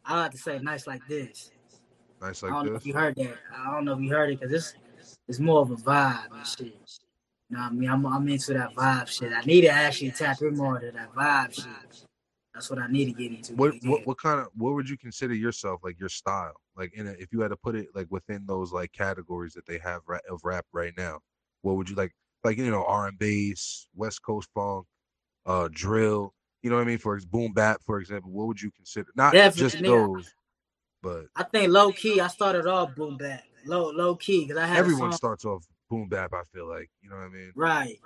I 0.04 0.20
like 0.20 0.32
to 0.32 0.38
say 0.38 0.58
nice 0.60 0.86
like 0.86 1.06
this. 1.08 1.50
Nice 2.20 2.42
I 2.42 2.46
like 2.46 2.54
don't 2.54 2.66
know 2.66 2.72
this. 2.74 2.82
if 2.82 2.86
you 2.86 2.94
heard 2.94 3.16
that. 3.16 3.36
I 3.56 3.72
don't 3.72 3.84
know 3.84 3.94
if 3.94 4.00
you 4.00 4.10
heard 4.10 4.30
it 4.30 4.40
because 4.40 4.54
it's 4.54 5.18
it's 5.28 5.40
more 5.40 5.62
of 5.62 5.70
a 5.70 5.76
vibe 5.76 6.32
and 6.32 6.46
shit. 6.46 6.66
You 7.50 7.56
know 7.56 7.64
what 7.64 7.72
I 7.72 7.74
mean? 7.74 7.90
I'm, 7.90 8.06
I'm 8.06 8.28
into 8.28 8.54
that 8.54 8.74
vibe 8.74 9.08
shit. 9.08 9.32
I 9.32 9.42
need 9.42 9.62
to 9.62 9.70
actually 9.70 10.12
tap 10.12 10.40
in 10.40 10.56
more 10.56 10.78
to 10.78 10.90
that 10.92 11.12
vibe 11.12 11.52
shit. 11.52 12.06
That's 12.54 12.70
what 12.70 12.78
I 12.78 12.86
need 12.86 13.06
to 13.06 13.12
get 13.12 13.32
into. 13.32 13.54
What 13.54 13.74
what 13.82 14.06
what 14.06 14.18
kind 14.18 14.40
of 14.40 14.48
what 14.54 14.74
would 14.74 14.88
you 14.88 14.96
consider 14.96 15.34
yourself 15.34 15.80
like 15.82 15.98
your 15.98 16.08
style 16.08 16.54
like 16.76 16.92
in 16.94 17.08
a, 17.08 17.12
if 17.12 17.32
you 17.32 17.40
had 17.40 17.48
to 17.48 17.56
put 17.56 17.74
it 17.74 17.88
like 17.94 18.06
within 18.10 18.46
those 18.46 18.72
like 18.72 18.92
categories 18.92 19.54
that 19.54 19.66
they 19.66 19.78
have 19.78 20.02
of 20.30 20.40
rap 20.44 20.66
right 20.72 20.92
now? 20.96 21.18
What 21.62 21.76
would 21.76 21.88
you 21.88 21.96
like 21.96 22.12
like 22.44 22.58
you 22.58 22.70
know 22.70 22.84
R 22.84 23.08
and 23.08 23.18
bass, 23.18 23.86
West 23.94 24.22
Coast 24.22 24.48
funk, 24.54 24.86
uh 25.46 25.68
drill? 25.72 26.34
You 26.62 26.70
know 26.70 26.76
what 26.76 26.82
I 26.82 26.86
mean? 26.86 26.98
For 26.98 27.18
boom 27.30 27.52
bap, 27.52 27.82
for 27.84 27.98
example, 27.98 28.30
what 28.30 28.46
would 28.46 28.62
you 28.62 28.70
consider? 28.70 29.08
Not 29.16 29.32
Definitely, 29.32 29.70
just 29.70 29.84
those, 29.84 30.34
but 31.02 31.26
I 31.36 31.42
think 31.44 31.72
low 31.72 31.92
key. 31.92 32.20
I 32.20 32.28
started 32.28 32.66
off 32.66 32.94
boom 32.94 33.16
bap, 33.16 33.42
low 33.66 33.90
low 33.90 34.14
key, 34.14 34.44
because 34.44 34.62
I 34.62 34.66
had 34.66 34.78
everyone 34.78 35.12
starts 35.12 35.44
off 35.44 35.64
boom 35.90 36.08
bap. 36.08 36.32
I 36.32 36.42
feel 36.54 36.68
like 36.68 36.90
you 37.02 37.10
know 37.10 37.16
what 37.16 37.24
I 37.24 37.28
mean. 37.28 37.52
Right, 37.54 37.98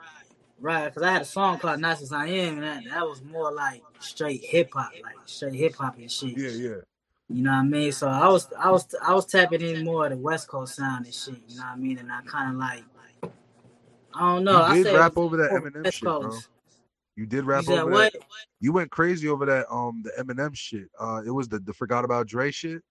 right. 0.59 0.87
Because 0.87 1.03
I 1.03 1.13
had 1.13 1.23
a 1.23 1.27
song 1.27 1.59
called 1.59 1.81
"Nice 1.81 2.01
as 2.01 2.13
I 2.13 2.27
Am," 2.27 2.55
and 2.55 2.63
that, 2.63 2.85
that 2.91 3.07
was 3.07 3.23
more 3.23 3.53
like 3.53 3.83
straight 3.99 4.43
hip 4.43 4.71
hop, 4.73 4.93
like 5.03 5.17
straight 5.27 5.55
hip 5.55 5.77
hop 5.77 5.99
and 5.99 6.11
shit. 6.11 6.37
Yeah, 6.37 6.49
yeah. 6.51 6.81
You 7.29 7.43
know 7.43 7.51
what 7.51 7.59
I 7.59 7.63
mean? 7.65 7.93
So 7.93 8.09
I 8.09 8.29
was 8.29 8.49
I 8.59 8.71
was 8.71 8.87
I 9.03 9.13
was 9.13 9.27
tapping 9.27 9.61
in 9.61 9.85
more 9.85 10.07
of 10.07 10.13
the 10.13 10.17
West 10.17 10.49
Coast 10.49 10.77
sound 10.77 11.07
and 11.07 11.15
shit. 11.15 11.35
You 11.49 11.59
know 11.59 11.65
what 11.65 11.73
I 11.73 11.77
mean? 11.77 11.99
And 11.99 12.11
I 12.11 12.21
kind 12.23 12.53
of 12.53 12.59
like 12.59 12.85
I 14.17 14.21
don't 14.35 14.45
know. 14.45 14.63
I 14.63 14.71
you 14.71 14.85
did 14.85 14.93
said 14.93 14.97
rap 14.97 15.17
over 15.17 15.37
that 15.37 15.51
Eminem 15.51 15.93
shit, 15.93 16.03
bro. 16.03 16.41
You 17.17 17.27
did 17.27 17.39
You 17.39 17.43
rap 17.45 17.65
said 17.69 17.83
over 17.83 17.91
what? 17.91 18.13
that. 18.13 18.23
You 18.61 18.73
went 18.73 18.91
crazy 18.91 19.29
over 19.29 19.45
that 19.47 19.67
um 19.71 20.03
the 20.03 20.11
Eminem 20.23 20.55
shit. 20.57 20.89
Uh, 20.99 21.23
it 21.25 21.31
was 21.31 21.49
the 21.49 21.59
the 21.59 21.75
forgot 21.75 22.05
about 22.05 22.27
Dre 22.27 22.51
shit. 22.51 22.83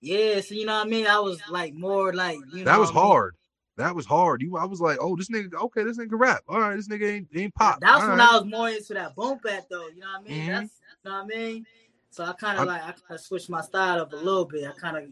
Yeah, 0.00 0.40
so 0.40 0.54
you 0.54 0.66
know 0.66 0.78
what 0.78 0.86
I 0.86 0.90
mean? 0.90 1.06
I 1.06 1.20
was 1.20 1.40
like 1.50 1.74
more 1.74 2.12
like 2.12 2.38
you 2.52 2.64
know 2.64 2.72
That 2.72 2.80
was 2.80 2.90
what 2.90 2.96
I 2.98 3.02
mean? 3.02 3.10
hard. 3.10 3.34
That 3.76 3.94
was 3.94 4.04
hard. 4.04 4.42
You, 4.42 4.56
I 4.58 4.66
was 4.66 4.80
like, 4.80 4.98
oh, 5.00 5.16
this 5.16 5.30
nigga, 5.30 5.54
okay, 5.54 5.82
this 5.82 5.96
nigga 5.98 6.10
rap. 6.12 6.42
All 6.48 6.60
right, 6.60 6.76
this 6.76 6.88
nigga 6.88 7.10
ain't 7.10 7.28
ain't 7.34 7.54
pop. 7.54 7.80
That's 7.80 8.02
All 8.02 8.10
when 8.10 8.18
right. 8.18 8.28
I 8.28 8.36
was 8.36 8.44
more 8.44 8.68
into 8.68 8.94
that 8.94 9.14
boom 9.14 9.38
bap 9.42 9.64
though. 9.70 9.88
You 9.88 10.00
know 10.00 10.06
what 10.08 10.20
I 10.20 10.22
mean? 10.28 10.42
Mhm. 10.42 10.46
That's 10.46 10.80
you 11.04 11.10
know 11.10 11.16
what 11.16 11.24
I 11.24 11.26
mean. 11.26 11.66
So 12.10 12.24
I 12.24 12.32
kind 12.34 12.58
of 12.58 12.66
like 12.66 12.82
I 12.82 12.86
kind 12.86 12.96
of 13.10 13.20
switched 13.20 13.48
my 13.48 13.62
style 13.62 14.00
up 14.00 14.12
a 14.12 14.16
little 14.16 14.44
bit. 14.44 14.68
I 14.68 14.72
kind 14.78 14.96
of 14.98 15.04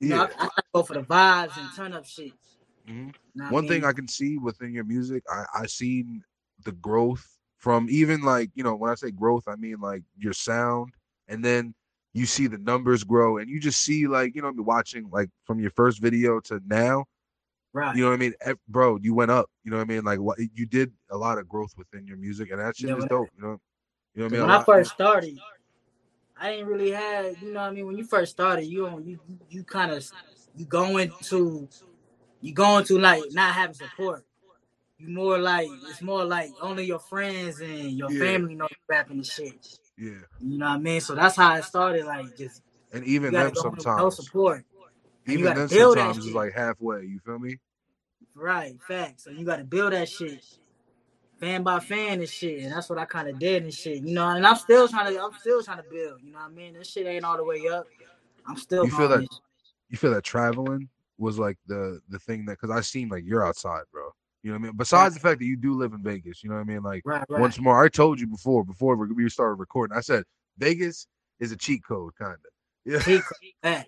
you 0.00 0.08
know 0.10 0.16
yeah. 0.16 0.28
I, 0.38 0.46
I 0.46 0.60
go 0.72 0.82
for 0.82 0.94
the 0.94 1.02
vibes 1.02 1.56
and 1.58 1.74
turn 1.74 1.92
up 1.92 2.06
shit. 2.06 2.32
Mhm. 2.88 3.14
What 3.36 3.52
One 3.52 3.66
thing? 3.68 3.84
I 3.84 3.92
can 3.92 4.08
see 4.08 4.38
within 4.38 4.72
your 4.72 4.84
music, 4.84 5.22
I 5.30 5.44
I 5.62 5.66
seen 5.66 6.22
the 6.64 6.72
growth 6.72 7.26
from 7.56 7.86
even 7.90 8.22
like 8.22 8.50
you 8.54 8.64
know 8.64 8.74
when 8.74 8.90
I 8.90 8.94
say 8.94 9.10
growth, 9.10 9.44
I 9.48 9.56
mean 9.56 9.80
like 9.80 10.02
your 10.18 10.32
sound, 10.32 10.92
and 11.28 11.44
then 11.44 11.74
you 12.12 12.26
see 12.26 12.46
the 12.46 12.58
numbers 12.58 13.04
grow, 13.04 13.38
and 13.38 13.48
you 13.48 13.60
just 13.60 13.80
see 13.82 14.06
like 14.06 14.34
you 14.34 14.42
know 14.42 14.48
I'm 14.48 14.64
watching 14.64 15.08
like 15.10 15.28
from 15.44 15.60
your 15.60 15.70
first 15.70 16.00
video 16.00 16.40
to 16.40 16.60
now, 16.66 17.04
right. 17.72 17.94
you 17.94 18.02
know 18.02 18.08
what 18.08 18.14
I 18.14 18.18
mean, 18.18 18.34
bro, 18.68 18.96
you 18.96 19.14
went 19.14 19.30
up. 19.30 19.50
You 19.64 19.70
know 19.70 19.76
what 19.78 19.84
I 19.84 19.86
mean, 19.86 20.04
like 20.04 20.20
what 20.20 20.38
you 20.54 20.66
did 20.66 20.92
a 21.10 21.16
lot 21.16 21.38
of 21.38 21.48
growth 21.48 21.72
within 21.76 22.06
your 22.06 22.16
music, 22.16 22.50
and 22.50 22.60
that 22.60 22.76
shit 22.76 22.90
Yeah, 22.90 22.96
is 22.96 23.04
dope. 23.06 23.28
You 23.36 23.42
know, 23.42 23.60
you 24.14 24.22
know 24.22 24.24
what 24.24 24.26
I 24.26 24.28
mean. 24.28 24.40
When 24.42 24.50
I 24.50 24.64
first 24.64 24.92
started, 24.92 25.38
I 26.40 26.52
didn't 26.52 26.66
really 26.66 26.90
have, 26.90 27.42
you 27.42 27.52
know 27.52 27.60
what 27.60 27.68
I 27.68 27.72
mean. 27.72 27.86
When 27.86 27.98
you 27.98 28.04
first 28.04 28.32
started, 28.32 28.64
you 28.64 28.86
you 29.04 29.18
you 29.50 29.64
kind 29.64 29.90
of 29.90 30.10
you 30.56 30.64
go 30.64 30.96
into 30.98 31.68
you 32.40 32.52
go 32.52 32.78
into 32.78 32.98
like 32.98 33.22
not 33.32 33.54
having 33.54 33.74
support. 33.74 34.24
You 34.98 35.08
more 35.08 35.38
like 35.38 35.68
it's 35.88 36.00
more 36.02 36.24
like 36.24 36.50
only 36.60 36.84
your 36.84 36.98
friends 36.98 37.60
and 37.60 37.90
your 37.92 38.10
Yeah. 38.10 38.20
family 38.20 38.54
know 38.54 38.66
you 38.70 38.76
rapping 38.88 39.16
and 39.18 39.26
shit. 39.26 39.78
yeah, 39.98 40.10
You 40.40 40.58
know 40.58 40.66
what 40.66 40.72
I 40.72 40.78
mean? 40.78 41.00
So 41.00 41.14
that's 41.14 41.36
how 41.36 41.54
it 41.56 41.64
started. 41.64 42.06
Like 42.06 42.36
just 42.36 42.62
and 42.92 43.04
even 43.04 43.32
them 43.32 43.52
with 43.54 43.84
no 43.86 44.10
support. 44.10 44.64
And 45.26 45.38
even 45.38 45.54
then 45.56 45.68
sometimes 45.68 46.18
is 46.18 46.24
shit. 46.26 46.34
like 46.34 46.52
halfway. 46.54 47.02
You 47.04 47.18
feel 47.24 47.38
me? 47.38 47.58
Right, 48.34 48.74
facts. 48.86 49.24
So 49.24 49.30
you 49.30 49.44
got 49.44 49.56
to 49.56 49.64
build 49.64 49.92
that 49.92 50.08
shit, 50.08 50.44
fan 51.40 51.62
by 51.62 51.80
fan 51.80 52.20
and 52.20 52.28
shit, 52.28 52.62
and 52.62 52.72
that's 52.72 52.88
what 52.88 52.98
I 52.98 53.04
kind 53.06 53.28
of 53.28 53.38
did 53.38 53.64
and 53.64 53.72
shit. 53.74 54.02
You 54.02 54.14
know, 54.14 54.28
and 54.28 54.46
I'm 54.46 54.56
still 54.56 54.86
trying 54.88 55.12
to, 55.14 55.22
I'm 55.22 55.32
still 55.40 55.62
trying 55.62 55.78
to 55.78 55.84
build. 55.90 56.20
You 56.22 56.32
know 56.32 56.38
what 56.38 56.44
I 56.46 56.48
mean? 56.50 56.74
This 56.74 56.90
shit 56.90 57.06
ain't 57.06 57.24
all 57.24 57.36
the 57.36 57.44
way 57.44 57.66
up. 57.68 57.86
I'm 58.46 58.56
still. 58.56 58.84
You 58.84 58.90
feel 58.90 59.08
that- 59.08 59.26
You 59.88 59.96
feel 59.96 60.12
that 60.12 60.22
traveling 60.24 60.88
was 61.18 61.38
like 61.38 61.58
the 61.66 62.00
the 62.08 62.18
thing 62.18 62.44
that 62.46 62.58
because 62.60 62.70
I 62.70 62.80
seen 62.80 63.08
like 63.08 63.24
you're 63.24 63.46
outside, 63.46 63.82
bro. 63.92 64.10
You 64.42 64.52
know 64.52 64.58
what 64.58 64.64
I 64.64 64.68
mean? 64.68 64.76
Besides 64.76 65.14
the 65.14 65.20
fact 65.20 65.40
that 65.40 65.46
you 65.46 65.56
do 65.56 65.74
live 65.74 65.92
in 65.92 66.02
Vegas, 66.02 66.44
you 66.44 66.50
know 66.50 66.56
what 66.56 66.62
I 66.62 66.64
mean? 66.64 66.82
Like 66.82 67.02
Right, 67.04 67.24
right. 67.28 67.40
once 67.40 67.58
more, 67.58 67.82
I 67.82 67.88
told 67.88 68.20
you 68.20 68.26
before 68.26 68.64
before 68.64 68.96
we 68.96 69.28
started 69.28 69.54
recording. 69.54 69.96
I 69.96 70.00
said 70.00 70.24
Vegas 70.58 71.06
is 71.40 71.52
a 71.52 71.56
cheat 71.56 71.82
code, 71.86 72.12
kind 72.16 72.34
of. 72.34 72.92
Yeah. 72.92 73.00
Cheat. 73.00 73.24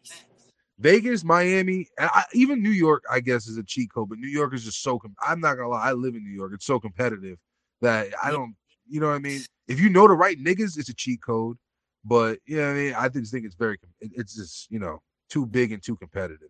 Vegas, 0.80 1.24
Miami, 1.24 1.88
and 1.98 2.08
I, 2.12 2.24
even 2.32 2.62
New 2.62 2.70
York, 2.70 3.02
I 3.10 3.20
guess, 3.20 3.48
is 3.48 3.58
a 3.58 3.64
cheat 3.64 3.92
code. 3.92 4.08
But 4.08 4.18
New 4.18 4.28
York 4.28 4.54
is 4.54 4.64
just 4.64 4.82
so. 4.82 4.98
Com- 4.98 5.16
I'm 5.26 5.40
not 5.40 5.56
gonna 5.56 5.68
lie, 5.68 5.88
I 5.88 5.92
live 5.92 6.14
in 6.14 6.24
New 6.24 6.34
York. 6.34 6.52
It's 6.54 6.66
so 6.66 6.78
competitive 6.78 7.38
that 7.80 8.08
I 8.22 8.30
don't. 8.30 8.54
You 8.88 9.00
know 9.00 9.08
what 9.08 9.14
I 9.14 9.18
mean? 9.18 9.44
If 9.66 9.80
you 9.80 9.90
know 9.90 10.06
the 10.06 10.14
right 10.14 10.38
niggas, 10.38 10.78
it's 10.78 10.88
a 10.88 10.94
cheat 10.94 11.20
code. 11.22 11.56
But 12.04 12.38
you 12.46 12.56
know 12.56 12.66
what 12.66 12.70
I 12.70 12.74
mean? 12.74 12.94
I 12.94 13.08
just 13.08 13.32
think 13.32 13.44
it's 13.44 13.56
very. 13.56 13.78
It's 14.00 14.36
just 14.36 14.70
you 14.70 14.78
know 14.78 15.00
too 15.28 15.46
big 15.46 15.72
and 15.72 15.82
too 15.82 15.96
competitive. 15.96 16.48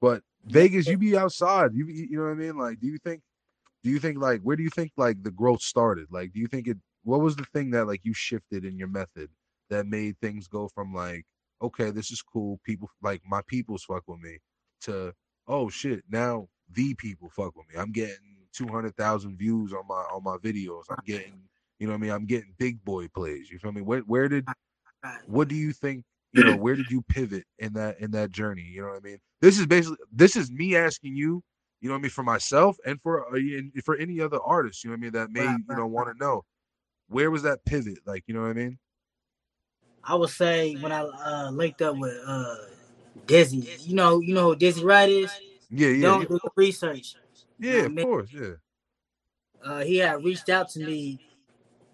But 0.00 0.22
Vegas, 0.46 0.86
you 0.86 0.98
be 0.98 1.16
outside. 1.16 1.72
You 1.74 1.86
be, 1.86 1.94
you 1.94 2.18
know 2.18 2.24
what 2.24 2.30
I 2.30 2.34
mean? 2.34 2.56
Like, 2.56 2.80
do 2.80 2.86
you 2.86 2.98
think? 2.98 3.22
Do 3.84 3.90
you 3.90 3.98
think 3.98 4.18
like 4.18 4.40
where 4.42 4.56
do 4.56 4.62
you 4.62 4.70
think 4.70 4.92
like 4.96 5.22
the 5.22 5.30
growth 5.30 5.62
started? 5.62 6.08
Like, 6.10 6.32
do 6.32 6.40
you 6.40 6.48
think 6.48 6.66
it? 6.66 6.78
What 7.04 7.20
was 7.20 7.36
the 7.36 7.46
thing 7.52 7.70
that 7.70 7.86
like 7.86 8.00
you 8.04 8.12
shifted 8.14 8.64
in 8.64 8.78
your 8.78 8.88
method 8.88 9.30
that 9.70 9.86
made 9.86 10.18
things 10.20 10.48
go 10.48 10.68
from 10.74 10.92
like 10.94 11.24
okay, 11.62 11.90
this 11.90 12.10
is 12.10 12.22
cool. 12.22 12.60
People 12.64 12.90
like 13.02 13.22
my 13.26 13.40
people's 13.46 13.84
fuck 13.84 14.02
with 14.06 14.20
me 14.20 14.38
to 14.82 15.12
oh 15.46 15.68
shit, 15.68 16.04
now 16.10 16.48
the 16.72 16.94
people 16.94 17.30
fuck 17.30 17.56
with 17.56 17.68
me. 17.68 17.80
I'm 17.80 17.92
getting 17.92 18.16
two 18.52 18.68
hundred 18.68 18.96
thousand 18.96 19.38
views 19.38 19.72
on 19.72 19.86
my 19.88 20.02
on 20.12 20.22
my 20.24 20.36
videos. 20.38 20.84
I'm 20.90 21.04
getting 21.06 21.34
you 21.78 21.86
know 21.86 21.92
what 21.92 21.98
I 21.98 22.02
mean. 22.02 22.10
I'm 22.10 22.26
getting 22.26 22.54
big 22.58 22.84
boy 22.84 23.08
plays. 23.08 23.50
You 23.50 23.58
feel 23.58 23.72
me? 23.72 23.82
Where 23.82 24.00
where 24.00 24.28
did 24.28 24.46
what 25.26 25.48
do 25.48 25.54
you 25.54 25.72
think? 25.72 26.04
You 26.32 26.44
know 26.44 26.56
where 26.58 26.76
did 26.76 26.90
you 26.90 27.02
pivot 27.02 27.44
in 27.58 27.72
that 27.74 28.00
in 28.00 28.10
that 28.12 28.30
journey? 28.30 28.62
You 28.62 28.82
know 28.82 28.88
what 28.88 28.96
I 28.98 29.00
mean. 29.00 29.18
This 29.40 29.58
is 29.58 29.66
basically 29.66 29.98
this 30.12 30.36
is 30.36 30.50
me 30.50 30.76
asking 30.76 31.16
you. 31.16 31.42
You 31.80 31.88
know 31.88 31.94
what 31.94 32.00
I 32.00 32.02
mean 32.02 32.10
for 32.10 32.24
myself 32.24 32.76
and 32.84 33.00
for 33.02 33.26
uh, 33.32 33.36
and 33.38 33.72
for 33.84 33.96
any 33.96 34.20
other 34.20 34.40
artist. 34.40 34.82
You 34.84 34.90
know 34.90 34.94
what 34.94 34.98
I 34.98 35.02
mean 35.02 35.12
that 35.12 35.30
may 35.30 35.46
Right, 35.46 35.58
you 35.68 35.76
know 35.76 35.82
right, 35.82 35.90
want 35.90 36.08
to 36.08 36.24
know 36.24 36.44
where 37.08 37.30
was 37.30 37.42
that 37.42 37.64
pivot? 37.64 37.98
Like 38.04 38.24
you 38.26 38.34
know 38.34 38.42
what 38.42 38.50
I 38.50 38.54
mean. 38.54 38.78
I 40.04 40.14
would 40.14 40.30
say 40.30 40.74
when 40.76 40.90
I 40.92 41.00
uh, 41.02 41.50
linked 41.50 41.82
up 41.82 41.96
with 41.96 42.16
uh, 42.26 42.54
Dizzy, 43.26 43.68
you 43.80 43.94
know, 43.94 44.20
you 44.20 44.32
know 44.34 44.44
who 44.50 44.56
Dizzy 44.56 44.82
Wright 44.84 45.08
is. 45.08 45.30
Yeah, 45.70 45.88
yeah, 45.88 46.02
Don't 46.02 46.22
yeah. 46.22 46.28
do 46.28 46.38
the 46.42 46.50
research. 46.56 47.14
yeah. 47.58 47.80
know, 47.80 47.84
Of 47.86 47.92
man. 47.92 48.04
course, 48.04 48.32
yeah. 48.32 48.52
Uh, 49.62 49.80
he 49.80 49.98
had 49.98 50.24
reached 50.24 50.48
out 50.48 50.70
to 50.70 50.80
me 50.80 51.20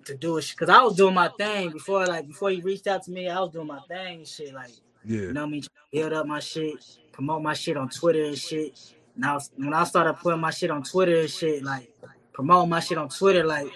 to 0.07 0.17
do 0.17 0.39
it 0.39 0.47
because 0.51 0.69
I 0.69 0.83
was 0.83 0.97
doing 0.97 1.15
my 1.15 1.29
thing 1.39 1.71
before. 1.71 2.07
Like 2.07 2.27
before 2.29 2.51
he 2.51 2.61
reached 2.61 2.87
out 2.87 3.03
to 3.05 3.11
me, 3.11 3.29
I 3.29 3.41
was 3.41 3.51
doing 3.51 3.67
my 3.67 3.81
thing 3.89 4.19
and 4.19 4.29
shit. 4.29 4.55
Like 4.55 4.73
Yeah. 5.05 5.21
you 5.21 5.33
know 5.33 5.43
what 5.43 5.49
I 5.49 5.51
mean, 5.51 5.63
build 5.93 6.13
up 6.13 6.27
my 6.27 6.41
shit, 6.41 6.85
promote 7.13 7.43
my 7.43 7.55
shit 7.55 7.77
on 7.77 7.89
Twitter 7.89 8.25
and 8.25 8.39
shit. 8.39 8.95
Now 9.17 9.39
when 9.57 9.75
I 9.75 9.85
started 9.85 10.15
putting 10.15 10.41
my 10.41 10.51
shit 10.51 10.71
on 10.71 10.83
Twitter 10.83 11.21
and 11.21 11.31
shit, 11.31 11.63
like 11.63 11.93
promoting 12.33 12.71
my 12.71 12.81
shit 12.81 12.99
on 12.99 13.09
Twitter, 13.09 13.45
like 13.45 13.71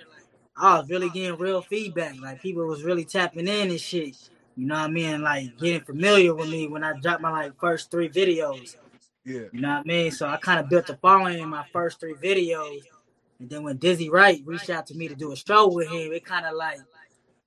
I 0.57 0.79
was 0.81 0.89
really 0.91 1.11
getting 1.11 1.39
real 1.39 1.63
feedback. 1.63 2.21
Like 2.21 2.43
people 2.43 2.67
was 2.67 2.83
really 2.83 3.05
tapping 3.05 3.47
in 3.47 3.71
and 3.71 3.81
shit. 3.81 4.17
You 4.57 4.67
know 4.67 4.75
what 4.75 4.85
I 4.85 4.89
mean? 4.89 5.23
Like 5.23 5.57
getting 5.59 5.83
familiar 5.83 6.35
with 6.35 6.49
me 6.49 6.67
when 6.67 6.83
I 6.83 6.93
dropped 7.01 7.23
my 7.23 7.31
like 7.31 7.59
first 7.61 7.91
three 7.93 8.09
videos. 8.09 8.77
Yeah. 9.25 9.43
You 9.53 9.61
know 9.61 9.69
what 9.69 9.79
I 9.79 9.83
mean? 9.85 10.11
So 10.11 10.27
I 10.27 10.37
kind 10.39 10.59
of 10.59 10.69
built 10.69 10.89
a 10.91 10.97
following 10.97 11.39
in 11.39 11.49
my 11.49 11.65
first 11.73 12.01
three 12.01 12.15
videos. 12.15 12.81
And 13.41 13.49
then 13.51 13.63
when 13.63 13.77
Dizzy 13.77 14.11
Wright 14.11 14.43
reached 14.45 14.71
out 14.71 14.87
to 14.89 14.95
me 14.97 15.09
to 15.09 15.15
do 15.15 15.33
a 15.33 15.37
show 15.37 15.69
with 15.69 15.89
him, 15.89 16.13
it 16.13 16.25
kind 16.25 16.47
of 16.47 16.55
like, 16.55 16.81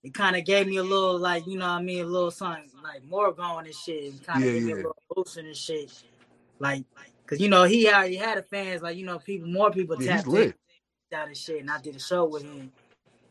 it 0.03 0.13
kind 0.13 0.35
of 0.35 0.45
gave 0.45 0.67
me 0.67 0.77
a 0.77 0.83
little 0.83 1.17
like, 1.19 1.45
you 1.47 1.57
know 1.57 1.67
what 1.67 1.79
I 1.79 1.81
mean, 1.81 2.03
a 2.03 2.07
little 2.07 2.31
something 2.31 2.69
like 2.83 3.03
more 3.05 3.31
going 3.33 3.65
and 3.65 3.75
shit. 3.75 4.05
It 4.05 4.23
kind 4.25 4.43
of 4.43 4.45
Yeah, 4.45 4.51
gave 4.51 4.63
me 4.63 4.69
yeah. 4.69 4.73
a 4.73 4.75
little 4.77 4.95
boosting 5.09 5.47
and 5.47 5.55
shit. 5.55 5.91
Like, 6.59 6.85
cause 7.25 7.39
you 7.39 7.49
know 7.49 7.63
he 7.63 7.87
already 7.89 8.15
had 8.15 8.37
a 8.37 8.43
fans, 8.43 8.81
like 8.81 8.97
you 8.97 9.05
know 9.05 9.19
people, 9.19 9.47
more 9.47 9.71
people 9.71 9.97
Yeah, 9.97 10.07
he's 10.11 10.23
tapped 10.23 10.33
in 10.33 10.53
out 11.13 11.27
and 11.27 11.37
shit, 11.37 11.61
and 11.61 11.69
I 11.69 11.79
did 11.81 11.95
a 11.95 11.99
show 11.99 12.25
with 12.25 12.43
him, 12.43 12.71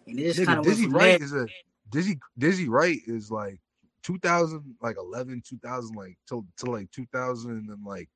and 0.06 0.18
it 0.18 0.24
just 0.24 0.42
Nigga, 0.42 0.46
kind 0.46 0.58
of 0.58 0.66
went 0.66 0.78
Dizzy 0.78 0.88
Wright 0.88 1.16
there. 1.16 1.20
is 1.20 1.32
a 1.32 1.46
Dizzy 1.90 2.18
Dizzy 2.38 2.68
Wright 2.68 3.00
is 3.06 3.30
like 3.30 3.58
2000 4.04 4.76
like 4.80 4.96
11 4.98 5.42
2000 5.46 5.94
like 5.96 6.16
till 6.28 6.46
till 6.58 6.72
like 6.72 6.90
2000 6.90 7.50
and 7.50 7.84
like 7.84 8.08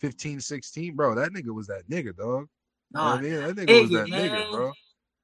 15 0.00 0.40
16 0.40 0.96
bro 0.96 1.14
that 1.14 1.32
nigga 1.32 1.54
was 1.54 1.66
that 1.66 1.88
nigga 1.90 2.16
dog 2.16 2.16
you 2.16 2.26
know 2.26 2.34
what 2.36 2.48
Nah, 2.92 3.14
I 3.14 3.20
mean 3.20 3.32
that 3.32 3.56
nigga 3.56 3.80
was 3.80 3.90
nigga, 3.90 4.10
that 4.14 4.32
nigga 4.32 4.50
bro. 4.50 4.72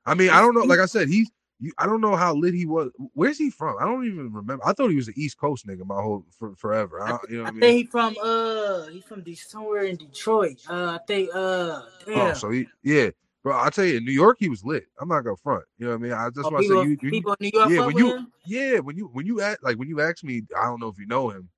I 0.06 0.14
mean 0.14 0.30
I 0.30 0.40
don't 0.40 0.54
know 0.54 0.62
like 0.62 0.80
I 0.80 0.86
said 0.86 1.08
he's 1.08 1.30
you, 1.60 1.72
I 1.78 1.86
don't 1.86 2.00
know 2.00 2.16
how 2.16 2.34
lit 2.34 2.52
he 2.52 2.66
was. 2.66 2.90
Where's 3.14 3.38
he 3.38 3.48
from? 3.48 3.76
I 3.80 3.84
don't 3.84 4.04
even 4.06 4.32
remember. 4.32 4.58
I 4.66 4.72
thought 4.72 4.90
he 4.90 4.96
was 4.96 5.08
an 5.08 5.14
East 5.16 5.38
Coast 5.38 5.66
nigga 5.66 5.86
my 5.86 6.00
whole 6.02 6.26
for, 6.38 6.54
forever. 6.56 7.00
I, 7.00 7.12
I, 7.12 7.18
you 7.28 7.38
know 7.38 7.44
I 7.44 7.46
what 7.46 7.54
I 7.54 7.60
think 7.60 7.62
mean? 7.62 7.76
he 7.76 7.84
from 7.84 8.16
uh 8.22 8.86
he 8.88 9.00
from 9.00 9.22
De- 9.22 9.34
somewhere 9.34 9.84
in 9.84 9.96
Detroit. 9.96 10.56
Uh, 10.68 10.98
I 11.00 11.04
think 11.06 11.30
uh 11.34 11.36
oh 11.38 11.84
damn. 12.06 12.34
so 12.34 12.50
he 12.50 12.66
yeah. 12.82 13.10
Bro 13.42 13.58
I 13.58 13.70
tell 13.70 13.84
you 13.84 13.98
in 13.98 14.04
New 14.04 14.12
York 14.12 14.38
he 14.40 14.48
was 14.48 14.64
lit. 14.64 14.86
I'm 15.00 15.08
not 15.08 15.20
gonna 15.20 15.36
front. 15.36 15.64
You 15.78 15.86
know 15.86 15.92
what 15.92 16.00
I 16.00 16.02
mean? 16.02 16.12
I 16.12 16.24
that's 16.34 16.46
Oh, 16.46 16.50
why 16.50 16.58
I 16.58 16.62
said 16.62 16.68
people, 16.68 16.84
you, 16.84 16.98
you 17.02 17.10
people 17.10 17.32
in 17.32 17.36
New 17.40 17.50
York 17.54 17.70
yeah 17.70 17.80
when 17.80 17.96
you 17.96 18.06
him? 18.08 18.32
yeah 18.46 18.78
when 18.80 18.96
you 18.96 19.06
when 19.06 19.26
you 19.26 19.40
act 19.40 19.62
like 19.62 19.78
when 19.78 19.88
you 19.88 20.00
ask 20.00 20.24
me 20.24 20.42
I 20.60 20.64
don't 20.64 20.80
know 20.80 20.88
if 20.88 20.98
you 20.98 21.06
know 21.06 21.30
him. 21.30 21.48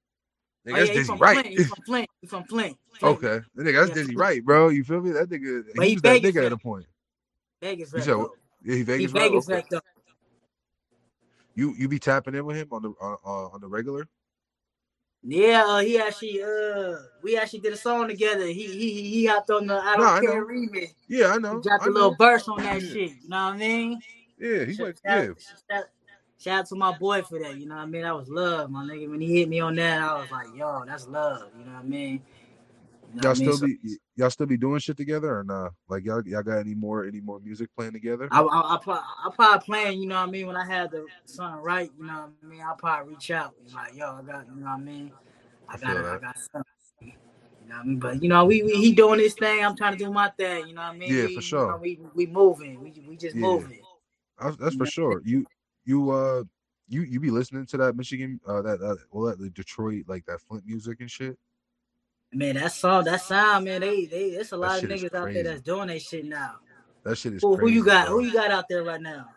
Nigga, 0.66 0.74
Oh 0.74 0.78
that's 0.78 0.88
yeah, 0.88 0.92
he 0.92 0.98
Dizzy 0.98 1.06
from 1.06 1.18
Wright. 1.18 1.40
Flint. 1.40 1.58
He 1.58 1.64
from 1.64 1.84
Flint. 1.84 2.10
He 2.26 2.30
from 2.30 2.44
Flint. 2.44 2.78
Flint. 2.98 3.20
Okay, 3.20 3.40
that 3.56 3.62
nigga, 3.64 3.80
that's 3.80 3.90
Yeah, 3.90 3.94
Dizzy. 3.94 4.16
Wright, 4.16 4.44
bro. 4.44 4.68
You 4.70 4.84
feel 4.84 5.00
me? 5.02 5.12
That 5.12 5.30
nigga, 5.30 5.64
But 5.76 5.86
he 5.86 5.90
he 5.90 5.96
was 5.96 6.02
that 6.02 6.20
Vegas 6.20 6.22
nigga 6.22 6.46
at 6.46 6.52
a 6.52 6.58
point. 6.58 6.86
Vegas 7.62 7.92
You 7.94 8.02
rep 8.02 8.02
said 8.02 8.16
yeah, 8.64 8.76
he 8.76 8.82
He 8.96 9.06
Vegas, 9.06 9.14
right? 9.14 9.30
Vegas 9.30 9.48
Okay. 9.48 9.48
rep. 9.48 9.66
You 11.56 11.74
you 11.78 11.88
be 11.88 11.98
tapping 12.00 12.34
in 12.36 12.46
with 12.46 12.56
him 12.56 12.68
on 12.72 12.82
the 12.82 12.90
uh, 13.02 13.16
uh, 13.26 13.48
on 13.50 13.60
the 13.60 13.68
regular? 13.68 14.08
Yeah, 15.22 15.64
uh, 15.66 15.80
he 15.80 15.98
actually 16.00 16.42
uh 16.42 16.96
we 17.22 17.36
actually 17.38 17.60
did 17.60 17.74
a 17.74 17.78
song 17.78 18.08
together. 18.08 18.46
He 18.46 18.66
he 18.66 18.92
he 18.92 19.10
he 19.10 19.26
hopped 19.26 19.50
on 19.50 19.66
the 19.68 19.76
I 19.76 19.96
don't 19.96 20.18
I 20.18 20.20
care 20.20 20.46
remix. 20.46 20.92
Yeah, 21.08 21.32
I 21.34 21.38
He 21.50 21.58
know. 21.58 21.60
dropped 21.60 21.86
I 21.86 21.88
a 21.88 21.90
little 21.90 22.12
know. 22.12 22.18
verse 22.18 22.48
on 22.48 22.62
that 22.64 22.82
Yeah, 22.82 22.82
shit. 22.82 23.12
You 23.22 23.28
know 23.28 23.46
what 23.46 23.54
I 23.54 23.58
mean? 23.58 24.02
yeah. 24.38 24.64
He 24.66 24.76
Shout, 24.76 24.76
went. 24.76 24.96
Yeah, 25.06 25.28
shout, 25.70 25.86
shout 26.38 26.60
out 26.60 26.66
to 26.66 26.74
my 26.74 26.96
boy 26.96 27.22
for 27.22 27.38
that. 27.38 27.56
You 27.56 27.66
know 27.66 27.76
what 27.76 27.82
I 27.82 27.86
mean? 27.86 28.02
That 28.02 28.16
was 28.16 28.28
love, 28.28 28.70
my 28.70 28.84
nigga. 28.84 29.08
When 29.10 29.20
he 29.20 29.38
hit 29.38 29.48
me 29.48 29.60
on 29.60 29.76
that, 29.76 30.00
I 30.00 30.20
was 30.20 30.30
like, 30.30 30.48
yo, 30.54 30.84
that's 30.86 31.06
love. 31.08 31.48
You 31.58 31.64
know 31.64 31.72
what 31.72 31.80
I 31.80 31.82
mean? 31.82 32.22
You 33.14 33.16
know 33.16 33.22
y'all 33.22 33.30
I 33.30 33.34
mean? 33.34 33.52
still 33.52 33.58
So 33.58 33.66
be 33.66 33.78
y'all 34.16 34.30
still 34.30 34.46
be 34.46 34.56
doing 34.56 34.78
shit 34.78 34.96
together 34.96 35.38
or 35.38 35.44
nah? 35.44 35.70
Like 35.88 36.04
y'all 36.04 36.22
y'all 36.26 36.42
got 36.42 36.58
any 36.58 36.74
more 36.74 37.04
any 37.04 37.20
more 37.20 37.40
music 37.40 37.70
playing 37.76 37.92
together? 37.92 38.28
I 38.30 38.40
I 38.40 38.74
I, 38.74 38.78
pro- 38.82 38.94
I 38.94 39.30
probably 39.34 39.64
playing. 39.64 40.00
You 40.00 40.08
know 40.08 40.16
what 40.16 40.28
I 40.28 40.30
mean? 40.30 40.46
When 40.46 40.56
I 40.56 40.66
had 40.66 40.90
the 40.90 41.06
something 41.24 41.62
right, 41.62 41.90
you 41.98 42.06
know 42.06 42.12
what 42.12 42.30
I 42.42 42.46
mean? 42.46 42.60
I'll 42.62 42.74
probably 42.76 43.14
reach 43.14 43.30
out 43.30 43.54
like, 43.74 43.94
yo, 43.94 44.18
I 44.18 44.22
got, 44.22 44.46
you 44.46 44.60
know 44.60 44.66
what 44.66 44.72
I 44.72 44.78
mean? 44.78 45.12
I 45.68 45.74
I 45.74 45.78
got 45.78 45.96
it. 45.96 46.04
I 46.04 46.18
got 46.18 46.36
something. 46.52 46.72
You 47.00 47.68
know 47.68 47.76
what 47.76 47.80
I 47.80 47.84
mean? 47.84 47.98
But 47.98 48.22
you 48.22 48.28
know, 48.28 48.44
we, 48.44 48.62
we 48.62 48.76
he 48.76 48.92
doing 48.92 49.20
his 49.20 49.34
thing. 49.34 49.64
I'm 49.64 49.76
trying 49.76 49.96
to 49.96 50.04
do 50.04 50.10
my 50.10 50.30
thing. 50.30 50.68
You 50.68 50.74
know 50.74 50.82
what 50.82 50.94
I 50.94 50.96
mean? 50.96 51.14
Yeah, 51.14 51.26
we, 51.26 51.34
for 51.34 51.40
You 51.40 51.40
know, 51.40 51.42
sure. 51.42 51.78
we 51.80 51.98
we 52.14 52.26
moving. 52.26 52.80
We 52.80 52.92
we 53.08 53.16
just 53.16 53.34
Yeah, 53.36 53.42
moving. 53.42 53.80
that's, 54.40 54.56
that's 54.56 54.76
for 54.76 54.86
sure. 54.86 55.22
You 55.24 55.46
you 55.86 56.10
uh 56.10 56.42
you 56.88 57.02
you 57.02 57.18
be 57.18 57.30
listening 57.30 57.64
to 57.66 57.76
that 57.78 57.96
Michigan 57.96 58.38
uh 58.46 58.60
that 58.62 58.80
that 58.80 58.98
well 59.10 59.26
that 59.30 59.38
the 59.38 59.48
Detroit 59.50 60.04
like 60.06 60.26
that 60.26 60.40
Flint 60.42 60.66
music 60.66 61.00
and 61.00 61.10
shit. 61.10 61.38
Man, 62.32 62.56
that 62.56 62.72
song, 62.72 63.04
that 63.04 63.22
sound, 63.22 63.64
man. 63.64 63.80
They 63.80 64.04
they. 64.04 64.30
There's 64.32 64.52
a 64.52 64.56
lot 64.56 64.82
of 64.82 64.90
niggas 64.90 65.14
out 65.14 65.32
there 65.32 65.44
that's 65.44 65.62
doing 65.62 65.88
that 65.88 66.02
shit 66.02 66.24
now. 66.26 66.56
That 67.04 67.16
shit 67.16 67.34
is 67.34 67.42
Who 67.42 67.56
who 67.56 67.68
you 67.68 67.82
crazy, 67.82 67.96
got? 67.96 68.08
Who 68.08 68.20
you 68.24 68.32
got 68.32 68.50
out 68.50 68.68
there 68.68 68.82
right 68.82 69.00
now? 69.00 69.28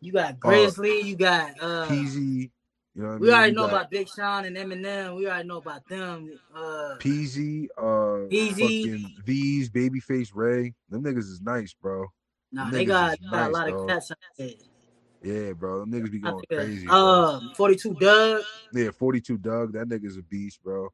You 0.00 0.12
got 0.12 0.32
Uh, 0.34 0.36
Grizzley. 0.36 1.02
You 1.02 1.16
got 1.16 1.52
uh. 1.60 1.86
Peezy. 1.86 2.50
You 2.94 3.02
know 3.02 3.08
I 3.08 3.16
We 3.16 3.26
mean? 3.26 3.34
already 3.34 3.50
You 3.50 3.56
know 3.56 3.66
about 3.66 3.90
Big 3.90 4.08
Sean 4.08 4.44
and 4.44 4.56
Eminem. 4.56 5.16
We 5.16 5.26
already 5.26 5.48
know 5.48 5.56
about 5.56 5.88
them. 5.88 6.38
Uh, 6.54 6.94
Peezy, 7.00 7.66
uh, 7.76 8.28
Easy. 8.30 8.84
fucking 8.84 9.16
Veeze, 9.26 9.68
Babyface 9.70 10.30
Ray. 10.32 10.74
Them 10.90 11.02
niggas 11.02 11.18
is 11.30 11.40
nice, 11.42 11.74
bro. 11.74 12.06
Nah, 12.52 12.66
Them 12.66 12.72
they 12.72 12.84
got, 12.84 13.18
got 13.18 13.32
a 13.32 13.36
nice, 13.36 13.52
lot 13.52 13.68
of 13.68 13.74
dog. 13.74 13.88
cats 13.88 14.10
out 14.12 14.18
there. 14.38 14.50
Yeah, 15.24 15.52
bro. 15.52 15.80
Them 15.80 15.90
niggas 15.90 16.12
be 16.12 16.18
going 16.18 16.42
think, 16.50 16.60
crazy, 16.60 16.86
bro. 16.86 16.96
um, 16.96 17.52
42 17.56 17.94
Dugg. 17.94 18.42
Yeah, 18.74 18.90
42 18.90 19.38
Dugg. 19.38 19.72
That 19.72 19.88
nigga's 19.88 20.18
a 20.18 20.22
beast, 20.22 20.62
bro. 20.62 20.90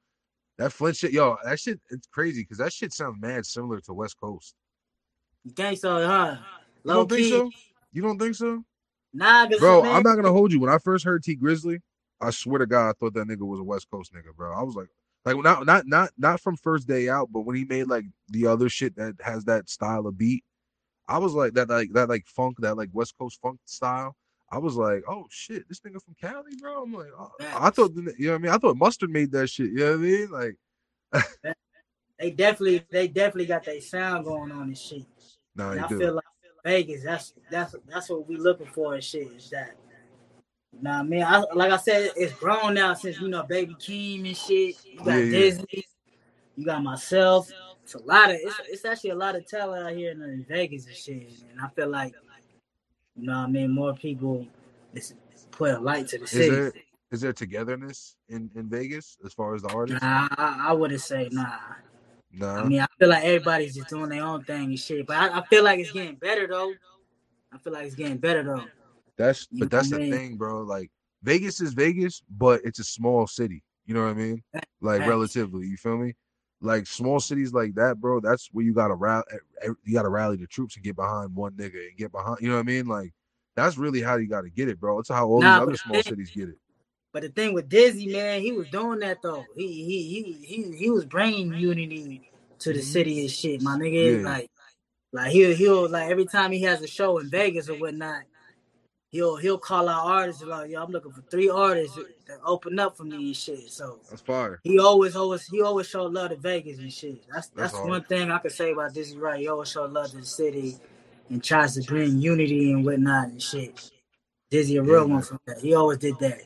That 0.57 0.73
Flint 0.73 0.97
shit, 0.97 1.13
yo, 1.13 1.37
that 1.45 1.59
shit, 1.59 1.81
it's 1.91 2.07
crazy 2.07 2.43
because 2.43 2.59
that 2.59 2.73
shit 2.73 2.93
sounds 2.93 3.17
mad 3.21 3.45
similar 3.45 3.81
to 3.81 3.93
West 3.93 4.17
Coast. 4.21 4.55
You 5.45 5.51
think 5.51 5.81
so, 5.81 6.07
huh? 6.07 6.37
You 6.85 6.89
Low 6.89 6.95
don't 6.95 7.09
think 7.09 7.23
key. 7.23 7.31
so? 7.31 7.51
You 7.93 8.03
don't 8.03 8.19
think 8.19 8.35
so? 8.35 8.63
Nah, 9.13 9.49
Bro, 9.59 9.85
I'm 9.85 10.05
not 10.05 10.15
gonna 10.15 10.31
hold 10.31 10.53
you. 10.53 10.61
When 10.61 10.71
I 10.71 10.79
first 10.79 11.05
heard 11.05 11.25
Tee 11.25 11.37
Grizzley, 11.37 11.81
I 12.21 12.31
swear 12.31 12.59
to 12.59 12.67
God, 12.67 12.91
I 12.91 12.93
thought 12.93 13.15
that 13.15 13.27
nigga 13.27 13.41
was 13.41 13.59
a 13.59 13.65
West 13.65 13.89
Coast 13.91 14.13
nigga, 14.15 14.35
bro. 14.37 14.53
I 14.53 14.63
was 14.63 14.77
like, 14.77 14.87
like 15.25 15.37
not 15.39 15.67
not 15.67 15.87
not 15.87 16.11
not 16.17 16.41
from 16.41 16.57
first 16.57 16.87
day 16.87 17.09
out, 17.09 17.33
but 17.33 17.41
when 17.41 17.57
he 17.57 17.65
made 17.65 17.89
like 17.89 18.05
the 18.29 18.47
other 18.47 18.69
shit 18.69 18.95
that 18.97 19.17
has 19.21 19.45
that 19.47 19.69
style 19.69 20.07
of 20.07 20.17
beat, 20.17 20.45
I 21.11 21.19
was 21.19 21.35
like 21.35 21.55
that 21.55 21.69
like 21.69 21.93
that 21.93 22.09
like 22.09 22.25
funk 22.27 22.57
that 22.61 22.77
like 22.77 22.91
West 22.93 23.15
Coast 23.19 23.41
funk 23.43 23.59
style. 23.67 24.15
I 24.53 24.59
was 24.59 24.77
like, 24.77 25.03
oh 25.09 25.27
shit, 25.31 25.69
this 25.69 25.81
nigga 25.81 26.03
from 26.03 26.15
Cali, 26.21 26.53
bro. 26.61 26.85
I'm 26.85 26.93
like, 26.93 27.09
oh, 27.19 27.31
I 27.41 27.71
thought 27.71 27.93
you 27.97 28.03
know 28.03 28.33
what 28.33 28.35
I 28.35 28.39
mean. 28.39 28.53
I 28.53 28.59
thought 28.59 28.77
Mustard 28.77 29.11
made 29.11 29.33
that 29.33 29.49
shit. 29.49 29.71
You 29.71 29.79
know 29.79 29.91
what 29.91 29.95
I 29.95 29.97
mean? 29.99 30.31
Like, 30.31 30.57
they 32.19 32.31
definitely 32.31 32.85
they 32.91 33.09
definitely 33.09 33.47
got 33.47 33.65
their 33.65 33.81
sound 33.81 34.25
going 34.25 34.53
on 34.53 34.63
and 34.63 34.79
shit. 34.79 35.05
No, 35.57 35.71
And 35.71 35.81
I 35.81 35.89
do. 35.89 35.99
feel 35.99 36.15
like 36.15 36.25
Vegas, 36.65 37.03
that's 37.05 37.35
that's 37.51 37.75
that's 37.89 38.11
what 38.11 38.29
we 38.29 38.37
looking 38.37 38.67
for 38.67 38.95
and 38.95 39.03
shit. 39.05 39.33
Is 39.33 39.51
that? 39.51 39.77
Nah, 40.81 41.03
man. 41.03 41.25
I, 41.25 41.45
like 41.55 41.73
I 41.73 41.77
said, 41.77 42.13
it's 42.17 42.33
grown 42.35 42.75
now 42.75 42.95
since 42.95 43.21
you 43.21 43.29
know 43.29 43.43
Baby 43.43 43.75
Keem 43.75 44.27
and 44.27 44.37
shit. 44.37 44.77
You 44.85 44.99
got 44.99 45.07
Yeah, 45.07 45.17
yeah. 45.17 45.31
Disney. 45.31 45.85
You 46.57 46.67
got 46.67 46.83
myself. 46.83 47.51
It's 47.83 47.95
a 47.95 48.03
lot 48.03 48.31
of 48.31 48.37
it's, 48.41 48.61
it's 48.69 48.85
actually 48.85 49.11
a 49.11 49.17
lot 49.17 49.37
of 49.37 49.47
talent 49.47 49.87
out 49.87 49.95
here 49.95 50.13
in, 50.13 50.45
Vegas 50.49 50.87
and 50.87 50.95
shit. 50.95 51.33
And 51.51 51.61
I 51.61 51.69
feel 51.69 51.89
like 51.89 52.15
you 53.17 53.27
know 53.27 53.39
what 53.39 53.49
I 53.49 53.51
mean 53.51 53.71
more 53.71 53.95
people 53.95 54.47
is 54.95 55.15
put 55.51 55.75
a 55.75 55.79
light 55.79 56.09
to 56.09 56.19
the 56.19 56.25
Is 56.25 56.31
city. 56.31 56.51
there 56.51 56.73
is 57.11 57.21
there 57.21 57.33
togetherness 57.33 58.17
in 58.29 58.51
in 58.55 58.69
Vegas 58.69 59.19
as 59.25 59.33
far 59.33 59.55
as 59.55 59.63
the 59.63 59.69
artists? 59.69 60.03
Nah, 60.03 60.29
I, 60.37 60.67
I 60.69 60.73
wouldn't 60.73 61.01
say 61.01 61.29
nah. 61.33 61.59
Nah. 62.33 62.61
I 62.61 62.65
mean, 62.65 62.81
I 62.81 62.87
feel 62.99 63.09
like 63.09 63.25
everybody's 63.25 63.75
just 63.75 63.89
doing 63.89 64.09
their 64.09 64.23
own 64.23 64.45
thing 64.45 64.67
and 64.67 64.79
shit. 64.79 65.07
But 65.07 65.17
I, 65.17 65.41
I 65.41 65.47
feel 65.47 65.65
like 65.65 65.81
it's 65.81 65.91
getting 65.91 66.15
better 66.15 66.47
though. 66.47 66.73
I 67.53 67.59
feel 67.59 67.73
like 67.73 67.87
it's 67.87 67.97
getting 67.97 68.19
better 68.19 68.43
though. 68.43 68.65
That's 69.19 69.49
You 69.51 69.61
but 69.61 69.71
that's 69.71 69.91
the 69.91 69.99
mean? 69.99 70.13
thing, 70.13 70.37
bro. 70.37 70.63
Like 70.63 70.91
Vegas 71.23 71.61
is 71.61 71.73
Vegas, 71.73 72.23
but 72.31 72.61
it's 72.65 72.79
a 72.79 72.85
small 72.85 73.27
city. 73.27 73.63
You 73.85 73.95
know 73.95 74.03
what 74.03 74.11
I 74.11 74.15
mean? 74.15 74.43
Like 74.81 75.01
relatively, 75.01 75.67
you 75.67 75.77
feel 75.77 75.99
me? 75.99 76.15
Like 76.63 76.87
small 76.87 77.21
cities 77.21 77.53
like 77.55 77.75
that, 77.77 78.01
bro. 78.01 78.21
That's 78.21 78.49
where 78.53 78.65
you 78.65 78.75
gotta 78.75 78.95
rally. 78.95 79.25
You 79.85 79.95
gotta 79.95 80.11
rally 80.11 80.37
the 80.37 80.47
troops 80.47 80.77
and 80.77 80.85
get 80.85 80.97
behind 80.97 81.35
one 81.35 81.53
nigga 81.53 81.89
and 81.89 81.97
get 81.97 82.13
behind. 82.13 82.39
You 82.41 82.49
know 82.49 82.55
what 82.57 82.61
I 82.61 82.65
mean? 82.65 82.87
Like 82.87 83.13
that's 83.57 83.79
really 83.79 84.03
how 84.03 84.17
you 84.17 84.29
gotta 84.29 84.51
get 84.51 84.69
it, 84.69 84.79
bro. 84.81 84.99
It's 84.99 85.09
how 85.09 85.27
all 85.29 85.41
Nah, 85.41 85.53
these 85.55 85.63
other 85.63 85.77
small 85.77 86.03
cities 86.03 86.31
get 86.31 86.51
it. 86.51 86.59
But 87.13 87.23
the 87.23 87.29
thing 87.31 87.55
with 87.55 87.69
Dizzy, 87.69 88.09
man, 88.13 88.41
he 88.41 88.53
was 88.53 88.69
doing 88.69 89.01
that 89.01 89.23
though. 89.23 89.47
He 89.57 89.67
he 89.85 90.03
he 90.03 90.47
he, 90.47 90.77
he 90.77 90.91
was 90.91 91.05
bringing 91.07 91.53
unity 91.55 92.31
to 92.61 92.73
the 92.73 92.81
Mhm. 92.81 92.85
city 92.85 93.21
and 93.23 93.31
shit, 93.31 93.63
my 93.63 93.77
nigga. 93.77 94.23
Yeah. 94.23 94.31
Like 94.31 94.51
like 95.13 95.33
he'll 95.33 95.55
he'll 95.57 95.89
like 95.89 96.11
every 96.11 96.27
time 96.27 96.53
he 96.53 96.63
has 96.63 96.83
a 96.83 96.87
show 96.87 97.19
in 97.19 97.31
Vegas 97.31 97.69
or 97.69 97.77
whatnot, 97.77 98.23
he'll 99.11 99.37
he'll 99.37 99.59
call 99.59 99.89
out 99.89 100.07
artists 100.07 100.43
like, 100.43 100.71
yo, 100.71 100.83
I'm 100.83 100.91
looking 100.93 101.13
for 101.13 101.23
three 101.31 101.49
artists 101.49 101.99
that 102.31 102.41
open 102.45 102.79
up 102.79 102.97
for 102.97 103.05
me 103.05 103.17
and 103.29 103.37
shit. 103.37 103.71
So 103.71 104.01
That's 104.11 104.23
fire. 104.23 104.63
he 104.63 104.79
always 104.79 105.17
always 105.17 105.47
he 105.47 105.63
always 105.63 105.89
showed 105.89 106.13
love 106.13 106.31
to 106.31 106.37
Vegas 106.37 106.79
and 106.79 106.93
shit. 106.93 107.25
That's 107.33 107.49
That's 107.57 107.75
that's, 107.75 107.83
one 107.83 108.05
thing 108.05 108.31
I 108.31 108.39
could 108.39 108.53
say 108.53 108.73
about 108.73 108.95
Dizzy 108.95 109.19
Wright. 109.19 109.41
He 109.41 109.49
always 109.49 109.71
showed 109.71 109.93
love 109.93 110.11
to 110.13 110.19
the 110.19 110.27
city 110.27 110.79
and 111.31 111.43
tries 111.45 111.75
to 111.77 111.83
bring 111.83 112.21
unity 112.21 112.73
and 112.73 112.85
whatnot 112.85 113.29
and 113.29 113.43
shit. 113.43 113.91
Dizzy 114.51 114.79
a 114.79 114.83
real 114.83 115.07
Yeah. 115.07 115.15
one 115.15 115.23
for 115.23 115.41
that. 115.47 115.61
He 115.61 115.75
always 115.75 115.99
did 115.99 116.19
that. 116.21 116.43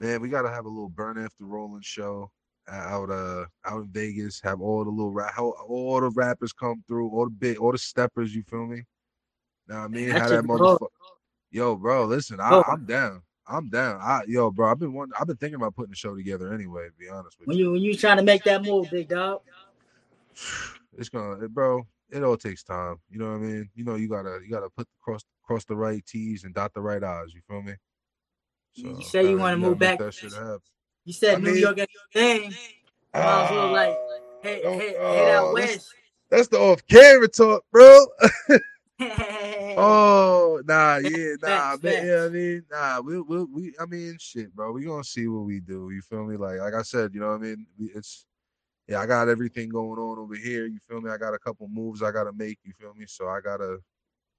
Man, 0.00 0.20
we 0.22 0.28
gotta 0.28 0.50
have 0.50 0.66
a 0.66 0.68
little 0.68 0.90
burn 0.90 1.18
after 1.18 1.44
rolling 1.44 1.82
show 1.82 2.30
out 2.68 3.10
uh 3.10 3.46
out 3.66 3.82
in 3.84 3.88
Vegas. 3.92 4.40
Have 4.42 4.60
all 4.60 4.84
the 4.84 4.90
little 4.90 5.12
rap, 5.12 5.32
how 5.34 5.50
all 5.68 6.00
the 6.00 6.10
rappers 6.10 6.52
come 6.52 6.82
through, 6.88 7.10
all 7.10 7.26
the 7.26 7.30
big, 7.30 7.58
all 7.58 7.72
the 7.72 7.78
steppers. 7.78 8.34
You 8.34 8.42
feel 8.44 8.66
me? 8.66 8.84
Now 9.68 9.84
I 9.84 9.88
mean, 9.88 10.10
how 10.10 10.28
that 10.30 10.44
motherfucker. 10.44 10.88
Yo, 11.52 11.76
bro, 11.76 12.06
listen, 12.06 12.40
I. 12.40 12.60
I'm 12.66 12.86
down. 12.86 13.22
I'm 13.50 13.68
down. 13.68 14.00
I 14.00 14.22
yo, 14.28 14.50
bro, 14.50 14.70
I've 14.70 14.78
been 14.78 14.92
one. 14.92 15.10
I've 15.18 15.26
been 15.26 15.36
thinking 15.36 15.56
about 15.56 15.74
putting 15.74 15.90
the 15.90 15.96
show 15.96 16.14
together 16.14 16.52
anyway. 16.54 16.86
To 16.86 16.92
be 16.98 17.08
honest 17.08 17.38
with 17.38 17.48
you. 17.48 17.50
When 17.50 17.58
you, 17.58 17.64
you 17.64 17.70
when 17.72 17.80
you 17.82 17.96
trying 17.96 18.16
to 18.18 18.22
make 18.22 18.44
that 18.44 18.62
move, 18.62 18.90
big 18.90 19.08
dog. 19.08 19.40
it's 20.98 21.08
gonna, 21.08 21.48
bro. 21.48 21.86
It 22.10 22.22
all 22.24 22.36
takes 22.36 22.62
time. 22.62 22.96
You 23.10 23.18
know 23.18 23.26
what 23.30 23.36
I 23.36 23.38
mean? 23.38 23.70
You 23.74 23.84
know, 23.84 23.94
you 23.94 24.08
gotta, 24.08 24.40
you 24.44 24.50
gotta 24.50 24.68
put 24.70 24.88
cross 25.00 25.22
cross 25.44 25.64
the 25.64 25.76
right 25.76 26.04
T's 26.06 26.44
and 26.44 26.54
dot 26.54 26.74
the 26.74 26.80
right 26.80 27.02
I's. 27.02 27.32
You 27.34 27.40
feel 27.48 27.62
me? 27.62 27.74
You 28.74 29.02
say 29.02 29.28
you 29.28 29.36
uh, 29.36 29.40
wanna 29.40 29.56
move 29.56 29.78
back- 29.78 29.98
That 29.98 30.14
shit 30.14 30.32
happen. 30.32 30.58
You 31.04 31.12
said 31.12 31.34
I 31.36 31.38
New 31.38 31.52
mean- 31.52 31.60
York 31.60 31.78
ain't 31.78 31.90
your 31.92 32.22
thing. 32.22 32.54
Might 33.14 33.44
as 33.44 33.50
well, 33.50 33.72
like, 33.72 33.96
ah, 33.98 34.16
Hey, 34.42 34.60
hey, 34.62 34.94
oh, 34.98 35.12
head 35.12 35.34
out 35.34 35.54
that's- 35.54 35.74
west. 35.76 35.94
That's 36.30 36.48
the 36.48 36.58
off 36.58 36.86
camera 36.86 37.26
talk, 37.28 37.64
bro. 37.72 38.06
Oh, 39.76 40.60
nah, 40.66 40.96
yeah, 40.98 41.34
nah, 41.40 41.48
Facts, 41.48 41.82
man, 41.82 42.18
I 42.18 42.28
mean, 42.28 42.64
nah, 42.70 43.00
we, 43.00 43.20
we, 43.20 43.44
we, 43.44 43.74
I 43.80 43.86
mean, 43.86 44.16
shit, 44.18 44.54
bro, 44.54 44.72
we 44.72 44.84
gonna 44.84 45.04
see 45.04 45.26
what 45.26 45.44
we 45.44 45.60
do. 45.60 45.90
You 45.90 46.02
feel 46.02 46.26
me? 46.26 46.36
Like, 46.36 46.58
like 46.58 46.74
I 46.74 46.82
said, 46.82 47.14
you 47.14 47.20
know 47.20 47.28
what 47.28 47.36
I 47.36 47.38
mean? 47.38 47.66
It's, 47.78 48.26
yeah, 48.86 49.00
I 49.00 49.06
got 49.06 49.28
everything 49.28 49.70
going 49.70 49.98
on 49.98 50.18
over 50.18 50.34
here. 50.34 50.66
You 50.66 50.78
feel 50.88 51.00
me? 51.00 51.10
I 51.10 51.16
got 51.16 51.32
a 51.32 51.38
couple 51.38 51.68
moves 51.68 52.02
I 52.02 52.10
gotta 52.10 52.32
make. 52.32 52.58
You 52.64 52.72
feel 52.78 52.92
me? 52.94 53.06
So 53.06 53.28
I 53.28 53.40
gotta, 53.40 53.78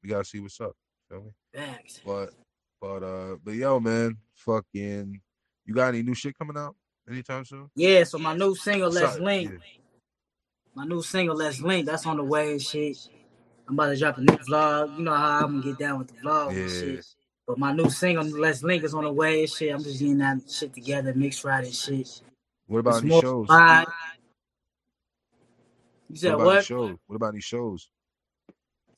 we 0.04 0.10
gotta 0.10 0.26
see 0.26 0.40
what's 0.40 0.60
up. 0.62 0.76
Feel 1.10 1.22
me? 1.24 1.32
Facts. 1.54 2.02
But, 2.06 2.32
but, 2.80 3.04
uh, 3.04 3.38
but 3.44 3.56
yo, 3.56 3.80
man, 3.80 4.18
fucking, 4.36 5.20
you 5.66 5.74
got 5.74 5.88
any 5.88 6.04
new 6.04 6.14
shit 6.14 6.38
coming 6.38 6.58
out 6.58 6.76
anytime 7.10 7.46
soon? 7.46 7.70
Yeah, 7.76 8.04
so 8.04 8.20
my 8.20 8.36
new 8.36 8.54
single, 8.56 8.92
Let's 8.92 9.18
Link. 9.18 9.52
yeah. 9.52 9.58
My 10.76 10.86
new 10.86 11.02
single, 11.02 11.36
Let's 11.36 11.62
Link. 11.62 11.86
That's 11.86 12.06
on 12.06 12.18
the 12.18 12.24
way 12.24 12.52
and 12.52 12.62
shit. 12.62 12.98
I'm 13.72 13.80
about 13.80 13.92
to 13.92 13.98
drop 13.98 14.18
a 14.18 14.22
new 14.22 14.38
vlog. 14.50 14.98
You 14.98 15.06
know 15.06 15.16
how 15.16 15.46
I'm 15.46 15.62
gonna 15.62 15.64
get 15.64 15.80
down 15.80 16.00
with 16.00 16.10
the 16.10 16.16
vlog 16.16 16.60
and 16.60 16.70
shit. 16.70 17.06
But 17.48 17.58
my 17.58 17.72
new 17.72 17.90
single, 17.90 18.26
Let's 18.26 18.64
Link, 18.64 18.84
is 18.84 18.94
on 18.94 19.06
the 19.06 19.14
way 19.14 19.42
and 19.44 19.50
shit. 19.50 19.74
I'm 19.74 19.82
just 19.82 19.98
getting 19.98 20.18
that 20.18 20.42
shit 20.52 20.74
together, 20.74 21.14
mixed 21.14 21.46
right 21.46 21.64
and 21.64 21.74
shit. 21.74 22.22
What 22.68 22.80
about 22.80 22.98
It's 22.98 23.04
any 23.04 23.12
shows? 23.12 23.48
vibe. 23.48 23.86
You 26.10 26.18
What 26.22 26.34
said 26.34 26.34
about 26.34 26.46
what? 26.46 26.66
shows? 26.66 26.98
What 27.08 27.16
about 27.16 27.30
any 27.34 27.42
shows? 27.42 27.90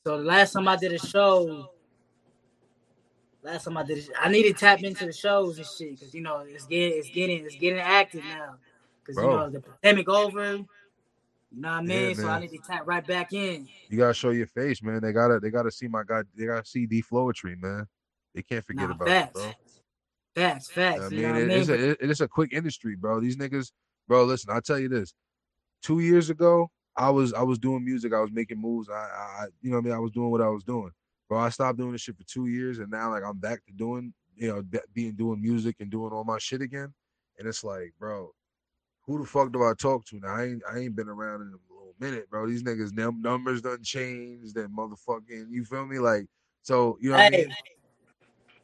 So 0.04 0.18
the 0.18 0.24
last 0.24 0.54
time 0.54 0.66
I 0.66 0.76
did 0.76 0.92
a 0.92 0.98
show, 0.98 1.70
last 3.44 3.64
time 3.64 3.76
I 3.76 3.84
did, 3.84 3.98
a, 3.98 4.20
I 4.20 4.28
need 4.28 4.44
to 4.44 4.54
tap 4.54 4.82
into 4.82 5.06
the 5.06 5.12
shows 5.12 5.58
and 5.58 5.66
shit 5.66 5.92
because 5.98 6.12
you 6.14 6.22
know 6.22 6.40
it's 6.48 6.66
getting 6.66 6.98
it's 6.98 7.10
getting 7.10 7.44
it's 7.44 7.56
getting 7.56 7.78
active 7.78 8.24
now 8.24 8.56
because 9.04 9.22
you 9.22 9.28
know 9.28 9.50
the 9.50 9.60
pandemic 9.60 10.08
over. 10.08 10.58
You 11.54 11.60
know 11.60 11.68
what 11.68 11.74
I 11.76 11.80
Yeah, 11.82 11.94
mean? 12.06 12.14
so 12.16 12.28
I 12.28 12.40
need 12.40 12.50
to 12.50 12.58
tap 12.58 12.82
right 12.86 13.06
back 13.06 13.32
in. 13.32 13.68
You 13.88 13.98
gotta 13.98 14.14
show 14.14 14.30
your 14.30 14.46
face, 14.46 14.82
man. 14.82 15.00
They 15.02 15.12
gotta 15.12 15.38
they 15.38 15.50
gotta 15.50 15.70
see 15.70 15.86
my 15.88 16.02
guy. 16.04 16.22
They 16.36 16.46
gotta 16.46 16.66
see 16.66 16.86
D 16.86 17.02
Flowetry, 17.02 17.60
man. 17.60 17.86
They 18.34 18.42
can't 18.42 18.64
forget 18.64 18.88
Nah, 18.88 18.94
about 18.94 19.06
you, 19.08 19.12
facts. 19.14 19.32
bro. 19.32 19.52
Facts, 20.34 20.70
facts. 20.70 21.00
I 21.00 21.08
you 21.10 21.16
mean, 21.16 21.22
know 21.22 21.32
what 21.32 21.36
I 21.36 21.44
mean? 21.44 21.58
it's 21.58 21.68
a 21.68 21.90
it, 21.90 21.98
it's 22.00 22.20
a 22.20 22.28
quick 22.28 22.52
industry, 22.52 22.96
bro. 22.96 23.20
These 23.20 23.36
niggas, 23.36 23.70
bro. 24.08 24.24
Listen, 24.24 24.50
I'll 24.50 24.60
tell 24.62 24.80
you 24.80 24.88
this. 24.88 25.14
Two 25.82 26.00
years 26.00 26.28
ago, 26.30 26.70
I 26.96 27.10
was 27.10 27.32
I 27.32 27.42
was 27.42 27.58
doing 27.58 27.84
music. 27.84 28.12
I 28.12 28.20
was 28.20 28.32
making 28.32 28.60
moves. 28.60 28.88
I, 28.88 28.94
I 28.94 29.46
you 29.62 29.70
know 29.70 29.76
what 29.76 29.82
I 29.82 29.84
mean. 29.84 29.94
I 29.94 30.00
was 30.00 30.10
doing 30.10 30.30
what 30.30 30.40
I 30.40 30.48
was 30.48 30.64
doing, 30.64 30.90
bro. 31.28 31.38
I 31.38 31.50
stopped 31.50 31.78
doing 31.78 31.92
this 31.92 32.00
shit 32.00 32.16
for 32.16 32.24
two 32.24 32.46
years, 32.46 32.78
and 32.78 32.90
now 32.90 33.10
like 33.10 33.22
I'm 33.22 33.38
back 33.38 33.64
to 33.66 33.72
doing 33.72 34.12
you 34.34 34.48
know 34.48 34.62
be- 34.62 34.78
being 34.92 35.14
doing 35.14 35.40
music 35.40 35.76
and 35.78 35.90
doing 35.90 36.12
all 36.12 36.24
my 36.24 36.38
shit 36.38 36.62
again. 36.62 36.92
And 37.38 37.46
it's 37.46 37.62
like, 37.62 37.92
bro, 37.98 38.30
who 39.06 39.18
the 39.18 39.26
fuck 39.26 39.52
do 39.52 39.62
I 39.64 39.72
talk 39.78 40.04
to 40.06 40.20
now? 40.20 40.34
I 40.34 40.44
ain't 40.44 40.62
I 40.70 40.78
ain't 40.78 40.96
been 40.96 41.08
around 41.08 41.42
in 41.42 41.48
a 41.48 41.72
little 41.74 41.94
minute, 42.00 42.28
bro. 42.30 42.46
These 42.46 42.62
niggas 42.62 42.92
num- 42.92 43.22
numbers 43.22 43.62
done 43.62 43.82
changed. 43.82 44.54
Then 44.54 44.68
motherfucking, 44.76 45.46
you 45.50 45.64
feel 45.64 45.86
me? 45.86 45.98
Like 45.98 46.26
so, 46.62 46.96
you 47.00 47.10
know 47.10 47.16
what 47.16 47.26
I 47.26 47.30
Hey, 47.30 47.44
mean? 47.44 47.56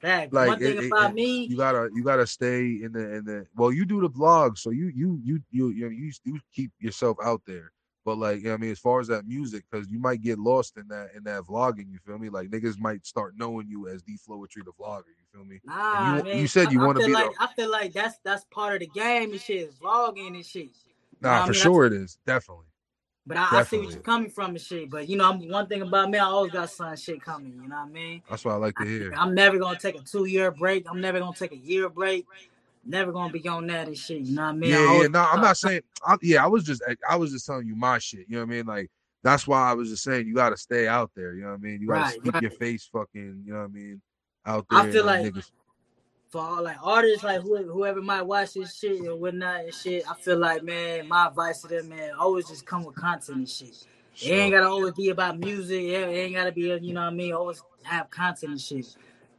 facts. 0.01 0.33
like, 0.33 0.49
One 0.49 0.59
thing 0.59 0.79
it- 0.79 0.85
about 0.87 1.11
it- 1.11 1.15
me, 1.15 1.47
you 1.47 1.57
gotta 1.57 1.91
you 1.95 2.03
gotta 2.05 2.27
stay 2.27 2.83
in 2.83 2.93
the 2.93 3.15
in 3.15 3.25
the 3.25 3.47
well 3.57 3.73
you 3.73 3.85
do 3.85 4.01
the 4.01 4.11
vlog 4.11 4.57
so 4.59 4.71
you 4.71 4.89
you 4.95 5.21
you 5.25 5.41
you 5.51 5.69
you 5.71 5.89
you, 5.89 6.13
you 6.25 6.41
keep 6.55 6.71
yourself 6.79 7.17
out 7.25 7.43
there 7.47 7.73
but 8.05 8.19
like 8.19 8.39
you 8.39 8.45
know 8.45 8.51
what 8.51 8.57
I 8.59 8.61
mean 8.61 8.71
as 8.71 8.79
far 8.79 9.01
as 9.01 9.09
that 9.09 9.27
music 9.27 9.65
because 9.71 9.89
you 9.91 9.99
might 9.99 10.21
get 10.23 10.39
lost 10.39 10.77
in 10.77 10.87
that 10.89 11.09
in 11.15 11.25
that 11.25 11.43
vlogging 11.43 11.91
you 11.91 11.99
feel 12.05 12.19
me 12.19 12.29
like 12.29 12.51
niggas 12.51 12.79
might 12.79 13.05
start 13.07 13.35
knowing 13.37 13.69
you 13.69 13.89
as 13.89 14.03
D 14.03 14.17
Flowetry 14.17 14.65
the 14.65 14.73
vlogger 14.79 15.05
feel 15.33 15.45
me 15.45 15.61
nah, 15.65 16.17
you- 16.17 16.23
man. 16.25 16.39
you 16.39 16.47
said 16.47 16.73
you 16.73 16.81
I- 16.81 16.83
I 16.83 16.87
wanna 16.87 17.01
feel 17.01 17.09
be 17.09 17.13
the- 17.13 17.19
like 17.19 17.31
I 17.41 17.47
feel 17.49 17.71
like 17.71 17.93
that's 17.93 18.19
that's 18.25 18.45
part 18.47 18.75
of 18.75 18.81
the 18.81 18.87
game 18.89 19.33
and 19.33 19.41
shit. 19.41 19.69
Is 19.69 19.75
vlogging 19.77 20.35
and 20.35 20.45
shit. 20.45 20.71
nah 21.21 21.43
I 21.43 21.47
for 21.47 21.53
mean, 21.53 21.61
I- 21.61 21.63
sure 21.65 21.87
it 21.87 21.93
is 21.93 22.19
definitely 22.27 22.67
But 23.27 23.37
I, 23.37 23.61
I 23.61 23.63
see 23.65 23.79
what 23.79 23.91
you're 23.93 24.01
coming 24.01 24.31
from 24.31 24.51
and 24.51 24.61
shit. 24.61 24.91
But 24.91 25.09
you 25.09 25.17
know, 25.17 25.29
I'm, 25.31 25.47
one 25.49 25.67
thing 25.67 25.83
about 25.83 26.11
me, 26.11 26.19
I 26.19 26.25
always 26.25 26.53
got 26.53 26.71
some 26.71 26.97
shit 26.97 27.23
coming. 27.23 27.53
You 27.63 27.69
know 27.69 27.77
what 27.77 27.87
I 27.87 27.89
mean? 27.89 28.23
that's 28.29 28.45
what 28.45 28.53
I 28.53 28.57
like 28.57 28.77
to 28.77 28.85
hear 28.85 29.13
I'm 29.17 29.35
never 29.35 29.59
gonna 29.59 29.79
take 29.79 29.97
a 29.97 30.03
two 30.03 30.25
year 30.25 30.51
break. 30.51 30.87
I'm 30.91 31.01
never 31.01 31.19
gonna 31.21 31.37
take 31.37 31.53
a 31.53 31.57
year 31.57 31.89
break. 31.89 32.27
Never 32.85 33.13
gonna 33.13 33.31
be 33.33 33.47
on 33.47 33.67
that 33.69 33.89
and 33.89 33.97
shit. 33.97 34.23
You 34.23 34.35
know 34.35 34.43
what 34.43 34.49
I 34.49 34.53
mean? 34.53 34.73
I 34.73 34.77
yeah 34.77 34.83
yeah 34.85 34.91
always- 34.91 35.11
no 35.11 35.21
I'm 35.23 35.41
not 35.43 35.57
saying 35.59 35.83
I, 36.05 36.17
yeah 36.23 36.43
I 36.43 36.47
was 36.49 36.65
just 36.65 36.83
I 37.09 37.17
was 37.17 37.31
just 37.31 37.47
telling 37.47 37.67
you 37.67 37.77
my 37.77 37.99
shit 37.99 38.21
you 38.27 38.37
know 38.37 38.39
what 38.39 38.53
I 38.53 38.57
mean 38.57 38.67
like 38.67 38.91
that's 39.23 39.47
why 39.47 39.71
I 39.71 39.75
was 39.75 39.91
just 39.91 40.03
saying 40.03 40.27
you 40.27 40.35
gotta 40.35 40.57
stay 40.57 40.89
out 40.89 41.11
there 41.15 41.35
you 41.35 41.43
know 41.43 41.49
what 41.49 41.55
I 41.55 41.59
mean 41.59 41.83
you 41.83 41.89
gotta 41.89 42.19
Right, 42.19 42.23
keep 42.25 42.41
your 42.41 42.51
face 42.53 42.89
fucking 42.91 43.43
you 43.45 43.53
know 43.53 43.59
what 43.59 43.65
I 43.67 43.69
mean 43.69 44.01
out 44.47 44.67
there 44.71 44.79
I 44.79 44.91
feel 44.91 45.05
like- 45.05 45.27
niggas 45.27 45.51
for 46.31 46.41
all 46.41 46.63
like 46.63 46.77
artists, 46.81 47.25
like 47.25 47.41
who, 47.43 47.57
whoever 47.65 48.01
might 48.01 48.23
watch 48.23 48.55
this 48.55 48.79
shit 48.79 49.01
and 49.01 49.21
whatnot 49.21 49.65
and 49.65 49.75
shit. 49.75 50.05
I 50.09 50.15
feel 50.15 50.39
like 50.39 50.63
man, 50.63 51.09
my 51.09 51.27
advice 51.27 51.63
to 51.63 51.69
them, 51.69 51.89
man, 51.89 52.13
always 52.19 52.49
just 52.49 52.65
come 52.65 52.85
with 52.85 52.95
content 52.95 53.39
and 53.39 53.49
shit. 53.49 53.85
It 54.23 54.31
ain't 54.31 54.53
gotta 54.53 54.69
always 54.69 54.95
be 54.95 55.09
about 55.09 55.39
music. 55.39 55.83
It 55.83 56.07
ain't 56.07 56.35
gotta 56.35 56.53
be, 56.53 56.63
you 56.63 56.95
know 56.95 57.01
what 57.01 57.09
I 57.09 57.11
mean. 57.11 57.33
Always 57.33 57.63
have 57.83 58.11
content 58.11 58.53
and 58.53 58.61
shit. 58.61 58.87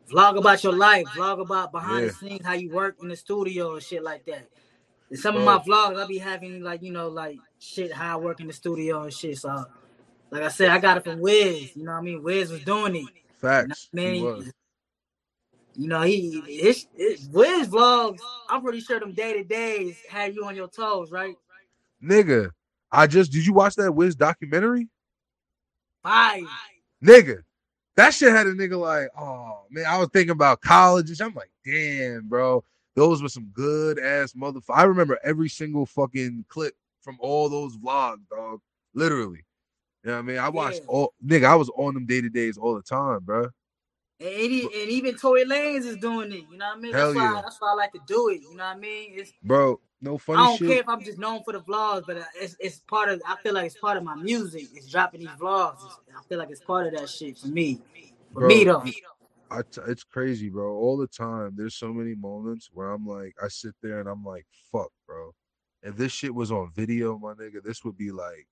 Vlog 0.09 0.37
about 0.37 0.63
your 0.63 0.73
life. 0.73 1.07
Vlog 1.07 1.39
about 1.39 1.71
behind 1.71 2.09
the 2.09 2.13
scenes, 2.13 2.45
how 2.45 2.53
you 2.53 2.69
work 2.69 2.97
in 3.01 3.07
the 3.07 3.15
studio 3.15 3.73
and 3.73 3.83
shit 3.83 4.03
like 4.03 4.25
that. 4.25 4.49
In 5.09 5.17
some 5.17 5.37
of 5.37 5.43
my 5.43 5.59
vlogs, 5.59 5.97
I'll 5.97 6.07
be 6.07 6.17
having 6.17 6.61
like 6.61 6.81
you 6.81 6.91
know 6.91 7.07
like 7.07 7.39
shit 7.59 7.93
how 7.93 8.17
I 8.17 8.21
work 8.21 8.41
in 8.41 8.47
the 8.47 8.53
studio 8.53 9.03
and 9.03 9.13
shit. 9.13 9.37
So, 9.37 9.65
like 10.29 10.41
I 10.43 10.49
said, 10.49 10.69
I 10.69 10.79
got 10.79 10.97
it 10.97 11.05
from 11.05 11.21
Wiz. 11.21 11.75
You 11.75 11.85
know 11.85 11.91
what 11.91 11.99
I 11.99 12.01
mean? 12.01 12.23
Wiz 12.23 12.51
was 12.51 12.63
doing 12.63 12.95
it. 12.97 13.05
Facts. 13.37 13.89
You 13.93 14.01
know 14.01 14.07
I 14.07 14.13
He 14.13 14.21
was. 14.21 14.51
You 15.75 15.87
know, 15.87 16.01
he 16.01 16.41
his, 16.47 16.87
his 16.95 17.27
Wiz 17.29 17.67
vlogs. 17.67 18.19
I'm 18.49 18.61
pretty 18.61 18.81
sure 18.81 18.99
them 18.99 19.13
day 19.13 19.33
to 19.33 19.43
days 19.43 19.97
had 20.09 20.35
you 20.35 20.45
on 20.45 20.55
your 20.55 20.67
toes, 20.67 21.11
right? 21.11 21.35
Nigga, 22.03 22.51
I 22.91 23.07
just 23.07 23.31
did 23.31 23.45
you 23.45 23.53
watch 23.53 23.75
that 23.75 23.91
Wiz 23.93 24.15
documentary? 24.15 24.87
Fire. 26.03 26.41
Nigga, 27.03 27.43
that 27.95 28.13
shit 28.13 28.31
had 28.31 28.47
a 28.47 28.53
nigga 28.53 28.79
like, 28.79 29.09
oh 29.17 29.61
man, 29.69 29.85
I 29.87 29.97
was 29.97 30.09
thinking 30.11 30.31
about 30.31 30.61
colleges. 30.61 31.21
I'm 31.21 31.33
like, 31.33 31.51
damn, 31.65 32.27
bro. 32.27 32.63
Those 32.95 33.21
were 33.23 33.29
some 33.29 33.49
good 33.53 33.99
ass 33.99 34.33
motherfuckers. 34.33 34.75
I 34.75 34.83
remember 34.83 35.17
every 35.23 35.47
single 35.47 35.85
fucking 35.85 36.45
clip 36.49 36.73
from 37.01 37.17
all 37.21 37.47
those 37.47 37.77
vlogs, 37.77 38.27
dog. 38.29 38.59
Literally. 38.93 39.45
You 40.03 40.09
know 40.09 40.13
what 40.15 40.19
I 40.19 40.21
mean? 40.23 40.37
I 40.39 40.49
watched 40.49 40.81
Yeah. 40.81 40.89
all 40.89 41.13
nigga, 41.25 41.45
I 41.45 41.55
was 41.55 41.69
on 41.77 41.93
them 41.93 42.05
day 42.05 42.19
to 42.21 42.29
days 42.29 42.57
all 42.57 42.75
the 42.75 42.81
time, 42.81 43.19
bro. 43.23 43.47
And, 44.21 44.29
any, 44.35 44.61
and 44.61 44.91
even 44.91 45.15
Tory 45.15 45.45
Lanez 45.45 45.85
is 45.85 45.97
doing 45.97 46.31
it. 46.31 46.43
You 46.51 46.57
know 46.57 46.67
what 46.67 46.77
I 46.77 46.79
mean? 46.79 46.93
Hell 46.93 47.13
that's 47.13 47.15
why 47.15 47.33
yeah. 47.33 47.41
that's 47.43 47.57
why 47.59 47.71
I 47.71 47.73
like 47.73 47.91
to 47.93 47.99
do 48.05 48.29
it. 48.29 48.41
You 48.41 48.55
know 48.55 48.65
what 48.65 48.75
I 48.75 48.79
mean? 48.79 49.13
It's 49.15 49.33
Bro, 49.41 49.79
no 49.99 50.19
funny 50.19 50.39
I 50.39 50.45
don't 50.45 50.57
shit. 50.57 50.67
care 50.67 50.79
if 50.81 50.89
I'm 50.89 51.03
just 51.03 51.17
known 51.17 51.43
for 51.43 51.53
the 51.53 51.61
vlogs, 51.61 52.03
but 52.05 52.17
uh, 52.17 52.23
it's 52.35 52.55
it's 52.59 52.79
part 52.79 53.09
of. 53.09 53.19
I 53.27 53.35
feel 53.41 53.55
like 53.55 53.65
it's 53.65 53.79
part 53.79 53.97
of 53.97 54.03
my 54.03 54.13
music. 54.13 54.67
It's 54.75 54.87
dropping 54.87 55.21
these 55.21 55.29
vlogs. 55.29 55.77
It's- 55.77 55.97
I 56.15 56.21
feel 56.29 56.37
like 56.37 56.51
it's 56.51 56.61
part 56.61 56.85
of 56.85 56.93
that 56.99 57.09
shit 57.09 57.39
for 57.39 57.47
me. 57.47 57.81
For 58.33 58.41
Bro, 58.41 58.47
me 58.47 58.63
though. 58.63 58.83
I 59.49 59.63
t- 59.63 59.81
it's 59.87 60.03
crazy, 60.03 60.49
bro. 60.49 60.75
All 60.75 60.97
the 60.97 61.07
time, 61.07 61.53
there's 61.57 61.75
so 61.75 61.91
many 61.91 62.13
moments 62.15 62.69
where 62.71 62.91
I'm 62.91 63.05
like, 63.05 63.33
I 63.43 63.47
sit 63.47 63.73
there 63.81 63.99
and 63.99 64.07
I'm 64.07 64.23
like, 64.23 64.45
fuck, 64.71 64.91
bro. 65.07 65.31
If 65.83 65.97
this 65.97 66.11
shit 66.11 66.33
was 66.33 66.51
on 66.51 66.71
video, 66.73 67.17
my 67.17 67.33
nigga, 67.33 67.61
this 67.63 67.83
would 67.83 67.97
be 67.97 68.11
like, 68.11 68.47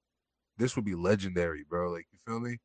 this 0.57 0.75
would 0.75 0.83
be 0.83 0.95
legendary, 0.95 1.63
bro. 1.69 1.91
Like, 1.91 2.07
you 2.11 2.19
feel 2.25 2.39
me? 2.41 2.57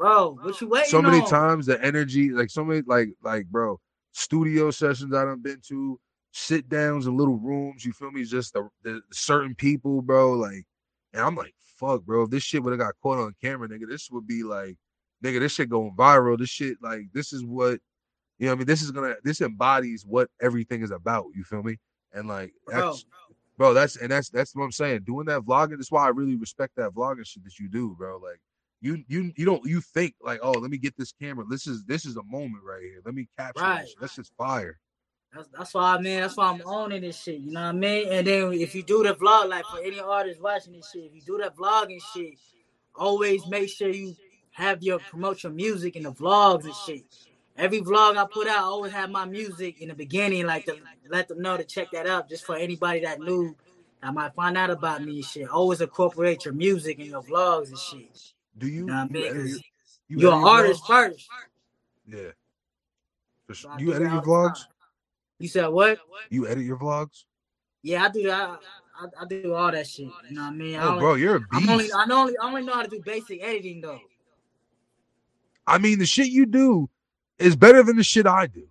Bro, 0.00 0.38
what 0.40 0.58
you 0.62 0.66
waiting 0.66 0.88
so 0.88 1.02
many 1.02 1.20
on? 1.20 1.28
times 1.28 1.66
the 1.66 1.78
energy, 1.84 2.30
like 2.30 2.48
so 2.48 2.64
many, 2.64 2.80
like, 2.86 3.10
like, 3.22 3.44
bro, 3.48 3.78
studio 4.12 4.70
sessions 4.70 5.14
I 5.14 5.26
done 5.26 5.42
been 5.42 5.60
to, 5.68 6.00
sit 6.32 6.70
downs 6.70 7.06
in 7.06 7.18
little 7.18 7.36
rooms. 7.36 7.84
You 7.84 7.92
feel 7.92 8.10
me? 8.10 8.24
Just 8.24 8.54
the, 8.54 8.66
the 8.82 9.02
certain 9.12 9.54
people, 9.54 10.00
bro. 10.00 10.32
Like, 10.32 10.64
and 11.12 11.22
I'm 11.22 11.36
like, 11.36 11.52
fuck, 11.76 12.02
bro. 12.04 12.22
If 12.22 12.30
this 12.30 12.42
shit 12.42 12.62
would 12.62 12.70
have 12.70 12.80
got 12.80 12.94
caught 13.02 13.18
on 13.18 13.34
camera, 13.42 13.68
nigga, 13.68 13.86
this 13.90 14.08
would 14.10 14.26
be 14.26 14.42
like, 14.42 14.78
nigga, 15.22 15.38
this 15.38 15.52
shit 15.52 15.68
going 15.68 15.94
viral. 15.94 16.38
This 16.38 16.48
shit, 16.48 16.78
like, 16.80 17.02
this 17.12 17.34
is 17.34 17.44
what, 17.44 17.78
you 18.38 18.46
know, 18.46 18.52
what 18.52 18.54
I 18.54 18.58
mean, 18.60 18.66
this 18.68 18.80
is 18.80 18.92
gonna, 18.92 19.16
this 19.22 19.42
embodies 19.42 20.06
what 20.06 20.30
everything 20.40 20.80
is 20.80 20.92
about. 20.92 21.26
You 21.34 21.44
feel 21.44 21.62
me? 21.62 21.76
And 22.14 22.26
like, 22.26 22.54
Bro, 22.66 22.86
that's, 22.86 23.04
bro, 23.58 23.74
that's 23.74 23.96
and 23.96 24.10
that's 24.10 24.30
that's 24.30 24.56
what 24.56 24.64
I'm 24.64 24.72
saying. 24.72 25.02
Doing 25.04 25.26
that 25.26 25.42
vlogging, 25.42 25.76
that's 25.76 25.92
why 25.92 26.06
I 26.06 26.08
really 26.08 26.36
respect 26.36 26.76
that 26.76 26.92
vlogging 26.92 27.26
shit 27.26 27.44
that 27.44 27.58
you 27.58 27.68
do, 27.68 27.94
bro. 27.98 28.16
Like, 28.16 28.40
you 28.80 29.04
you 29.08 29.32
you 29.36 29.44
don't 29.44 29.64
you 29.64 29.80
think 29.80 30.14
like, 30.22 30.40
oh, 30.42 30.52
let 30.52 30.70
me 30.70 30.78
get 30.78 30.96
this 30.96 31.12
camera. 31.12 31.44
This 31.48 31.66
is 31.66 31.84
this 31.84 32.06
is 32.06 32.16
a 32.16 32.22
moment 32.22 32.64
right 32.64 32.82
here. 32.82 33.00
Let 33.04 33.14
me 33.14 33.28
capture 33.38 33.62
Right. 33.62 33.82
this. 33.82 33.94
That's 34.00 34.16
just 34.16 34.32
fire. 34.36 34.78
That's, 35.34 35.48
that's 35.56 35.74
why, 35.74 35.98
man. 35.98 36.22
That's 36.22 36.36
why 36.36 36.48
I'm 36.48 36.62
owning 36.64 37.02
this 37.02 37.22
shit. 37.22 37.40
You 37.40 37.52
know 37.52 37.60
what 37.60 37.68
I 37.68 37.72
mean? 37.72 38.08
And 38.08 38.26
then 38.26 38.52
if 38.52 38.74
you 38.74 38.82
do 38.82 39.02
the 39.02 39.14
vlog, 39.14 39.48
like 39.48 39.64
for 39.66 39.78
any 39.78 40.00
artist 40.00 40.40
watching 40.40 40.72
this 40.72 40.90
shit, 40.90 41.04
if 41.04 41.14
you 41.14 41.22
do 41.22 41.38
that 41.38 41.56
vlogging 41.56 42.00
shit, 42.12 42.34
always 42.96 43.46
make 43.46 43.68
sure 43.68 43.90
you 43.90 44.16
have 44.52 44.82
your 44.82 44.98
promote 44.98 45.42
your 45.42 45.52
music 45.52 45.94
in 45.96 46.02
the 46.02 46.12
vlogs 46.12 46.64
and 46.64 46.74
shit. 46.74 47.04
Every 47.56 47.80
vlog 47.80 48.16
I 48.16 48.26
put 48.30 48.48
out, 48.48 48.58
I 48.58 48.62
always 48.62 48.92
have 48.92 49.10
my 49.10 49.24
music 49.24 49.80
in 49.82 49.88
the 49.88 49.94
beginning, 49.94 50.46
like 50.46 50.64
to 50.64 50.76
let 51.10 51.28
them 51.28 51.42
know 51.42 51.56
to 51.56 51.64
check 51.64 51.90
that 51.92 52.06
out, 52.06 52.28
just 52.28 52.44
for 52.44 52.56
anybody 52.56 53.00
that 53.00 53.20
knew 53.20 53.54
that 54.02 54.14
might 54.14 54.34
find 54.34 54.56
out 54.56 54.70
about 54.70 55.04
me 55.04 55.16
and 55.16 55.24
shit. 55.24 55.48
Always 55.48 55.80
incorporate 55.80 56.44
your 56.44 56.54
music 56.54 56.98
in 56.98 57.06
your 57.06 57.22
vlogs 57.22 57.68
and 57.68 57.78
shit. 57.78 58.32
Do 58.60 58.68
you? 58.68 58.86
You 58.86 58.92
I 58.92 59.04
you 59.04 59.08
'Cause 59.08 59.34
your- 59.34 59.58
you 60.08 60.18
You're 60.20 60.32
an 60.34 60.44
artist 60.44 60.82
vlogs? 60.84 60.86
first. 61.14 61.28
Yeah. 62.06 62.18
So. 63.52 63.70
You 63.78 63.94
edit 63.94 64.02
your 64.02 64.10
all 64.10 64.20
the 64.20 64.20
time. 64.20 64.54
vlogs? 64.54 64.58
You 65.38 65.48
said 65.48 65.66
what? 65.68 65.98
You 66.30 66.46
edit 66.46 66.64
your 66.64 66.76
vlogs? 66.76 67.24
Yeah, 67.82 68.04
I 68.04 68.08
do 68.10 68.22
that. 68.24 68.40
I, 68.50 68.56
I, 69.04 69.06
I 69.22 69.24
do 69.28 69.54
all 69.54 69.72
that 69.72 69.86
shit. 69.86 70.06
You 70.28 70.36
know 70.36 70.42
what 70.42 70.48
I 70.48 70.50
mean? 70.52 70.76
I 70.76 70.82
Oh, 70.84 70.88
only- 70.90 71.00
bro, 71.00 71.14
you're 71.14 71.36
a 71.36 71.40
I'm 71.52 71.68
only 71.70 71.84
beast. 71.84 71.96
I 71.96 72.04
only 72.12 72.36
I 72.38 72.46
only 72.46 72.62
know 72.62 72.74
how 72.74 72.82
to 72.82 72.88
do 72.88 73.00
basic 73.04 73.42
editing 73.42 73.80
though. 73.80 74.00
I 75.66 75.78
mean, 75.78 75.98
the 75.98 76.06
shit 76.06 76.28
you 76.28 76.46
do 76.46 76.88
is 77.38 77.56
better 77.56 77.82
than 77.82 77.96
the 77.96 78.04
shit 78.04 78.26
I 78.26 78.46
do. 78.46 78.66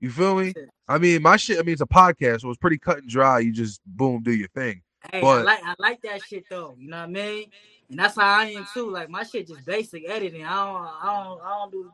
You 0.00 0.10
feel 0.10 0.36
me? 0.36 0.54
I 0.88 0.98
mean, 0.98 1.22
my 1.22 1.36
shit. 1.36 1.58
I 1.58 1.62
mean, 1.62 1.72
it's 1.72 1.82
a 1.82 1.86
podcast, 1.86 2.40
so 2.42 2.48
it's 2.50 2.58
pretty 2.58 2.78
cut 2.78 2.98
and 2.98 3.08
dry. 3.08 3.40
You 3.40 3.52
just 3.52 3.80
boom, 3.84 4.22
do 4.22 4.32
your 4.32 4.48
thing. 4.48 4.82
Hey, 5.10 5.20
I 5.22 5.42
like 5.42 5.60
I 5.64 5.74
like 5.78 6.00
that 6.02 6.22
shit 6.24 6.44
though. 6.48 6.74
You 6.78 6.88
know 6.90 6.98
what 6.98 7.04
I 7.04 7.06
mean? 7.12 7.50
And 7.90 7.98
that's 7.98 8.14
how 8.14 8.40
I 8.40 8.44
am 8.46 8.66
too. 8.72 8.88
Like 8.90 9.10
my 9.10 9.24
shit 9.24 9.48
just 9.48 9.64
basic 9.64 10.08
editing. 10.08 10.44
I 10.44 10.54
don't 10.54 10.82
I 11.02 11.24
don't 11.24 11.42
I 11.42 11.48
don't 11.58 11.72
do 11.72 11.92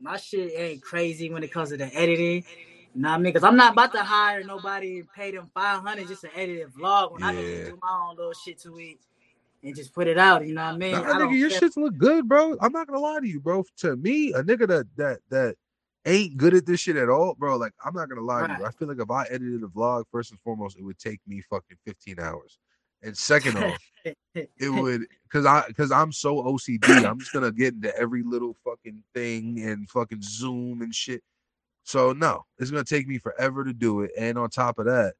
my 0.00 0.16
shit 0.16 0.52
ain't 0.56 0.82
crazy 0.82 1.30
when 1.30 1.42
it 1.42 1.52
comes 1.52 1.68
to 1.70 1.76
the 1.76 1.94
editing. 1.94 2.44
You 2.94 3.02
know 3.02 3.10
what 3.10 3.16
I 3.16 3.18
mean? 3.18 3.32
Cause 3.34 3.44
I'm 3.44 3.56
not 3.56 3.72
about 3.74 3.92
to 3.92 4.02
hire 4.02 4.42
nobody 4.42 5.00
and 5.00 5.12
pay 5.12 5.30
them 5.30 5.50
five 5.54 5.82
hundred 5.82 6.08
just 6.08 6.22
to 6.22 6.36
edit 6.36 6.66
a 6.66 6.78
vlog 6.78 7.12
when 7.12 7.22
I 7.22 7.32
can 7.32 7.42
Yeah. 7.42 7.50
just 7.50 7.66
do 7.66 7.78
my 7.82 8.06
own 8.08 8.16
little 8.16 8.32
shit 8.32 8.58
to 8.60 8.78
it 8.78 8.98
and 9.62 9.76
just 9.76 9.92
put 9.92 10.06
it 10.06 10.18
out. 10.18 10.46
You 10.46 10.54
know 10.54 10.64
what 10.64 10.74
I 10.74 10.78
mean? 10.78 10.92
Nah, 10.92 11.02
I 11.02 11.18
nigga, 11.18 11.38
your 11.38 11.50
care. 11.50 11.60
shits 11.60 11.76
look 11.76 11.96
good, 11.98 12.28
bro. 12.28 12.56
I'm 12.60 12.72
not 12.72 12.86
gonna 12.86 13.00
lie 13.00 13.20
to 13.20 13.28
you, 13.28 13.40
bro. 13.40 13.64
To 13.78 13.96
me, 13.96 14.32
a 14.32 14.42
nigga 14.42 14.66
that 14.68 14.86
that 14.96 15.20
that 15.28 15.56
ain't 16.06 16.36
good 16.38 16.54
at 16.54 16.64
this 16.64 16.80
shit 16.80 16.96
at 16.96 17.10
all, 17.10 17.34
bro. 17.34 17.56
Like, 17.56 17.72
I'm 17.84 17.94
not 17.94 18.08
gonna 18.08 18.22
lie 18.22 18.46
to 18.46 18.54
you. 18.58 18.64
I 18.64 18.70
feel 18.70 18.88
like 18.88 19.00
if 19.00 19.10
I 19.10 19.24
edited 19.24 19.62
a 19.62 19.66
vlog, 19.66 20.04
first 20.10 20.30
and 20.30 20.40
foremost, 20.40 20.78
it 20.78 20.82
would 20.82 20.98
take 20.98 21.20
me 21.26 21.42
fucking 21.50 21.76
15 21.84 22.18
hours. 22.18 22.58
And 23.02 23.16
second 23.16 23.56
off, 23.58 23.78
it 24.34 24.48
would 24.70 25.06
because 25.24 25.46
I 25.46 25.64
because 25.68 25.92
I'm 25.92 26.10
so 26.12 26.36
OCD. 26.42 27.04
I'm 27.08 27.18
just 27.20 27.32
gonna 27.32 27.52
get 27.52 27.74
into 27.74 27.96
every 27.96 28.22
little 28.22 28.56
fucking 28.64 29.02
thing 29.14 29.60
and 29.62 29.88
fucking 29.88 30.22
zoom 30.22 30.82
and 30.82 30.94
shit. 30.94 31.22
So 31.84 32.12
no, 32.12 32.44
it's 32.58 32.70
gonna 32.70 32.84
take 32.84 33.06
me 33.06 33.18
forever 33.18 33.64
to 33.64 33.72
do 33.72 34.00
it. 34.02 34.10
And 34.18 34.36
on 34.36 34.50
top 34.50 34.78
of 34.78 34.86
that, 34.86 35.14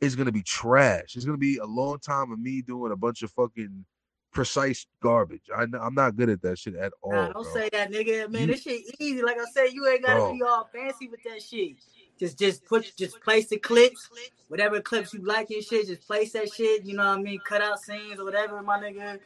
it's 0.00 0.14
gonna 0.14 0.32
be 0.32 0.42
trash. 0.42 1.16
It's 1.16 1.24
gonna 1.24 1.38
be 1.38 1.56
a 1.56 1.64
long 1.64 1.98
time 1.98 2.30
of 2.32 2.38
me 2.38 2.60
doing 2.62 2.92
a 2.92 2.96
bunch 2.96 3.22
of 3.22 3.30
fucking 3.32 3.84
precise 4.32 4.86
garbage. 5.02 5.48
I 5.56 5.62
I'm 5.80 5.94
not 5.94 6.16
good 6.16 6.28
at 6.28 6.42
that 6.42 6.58
shit 6.58 6.74
at 6.74 6.92
all. 7.00 7.12
Nah, 7.12 7.32
don't 7.32 7.42
bro. 7.44 7.54
say 7.54 7.70
that, 7.72 7.90
nigga. 7.90 8.30
Man, 8.30 8.42
You- 8.42 8.46
this 8.48 8.62
shit 8.62 8.82
easy. 9.00 9.22
Like 9.22 9.38
I 9.38 9.46
said, 9.52 9.68
you 9.72 9.88
ain't 9.88 10.02
gotta 10.04 10.20
Bro. 10.20 10.32
be 10.34 10.42
all 10.42 10.68
fancy 10.72 11.08
with 11.08 11.22
that 11.24 11.42
shit. 11.42 11.76
Just, 12.18 12.38
just 12.38 12.64
put, 12.66 12.92
just 12.96 13.20
place 13.22 13.48
the 13.48 13.58
clips, 13.58 14.08
whatever 14.48 14.80
clips 14.80 15.12
you 15.12 15.24
like 15.24 15.50
and 15.50 15.62
shit. 15.62 15.86
Just 15.88 16.06
place 16.06 16.32
that 16.32 16.52
shit. 16.52 16.84
You 16.84 16.96
know 16.96 17.06
what 17.06 17.18
I 17.18 17.22
mean? 17.22 17.40
Cut 17.46 17.60
out 17.62 17.80
scenes 17.80 18.18
or 18.20 18.24
whatever, 18.24 18.62
my 18.62 18.78
nigga. 18.78 19.18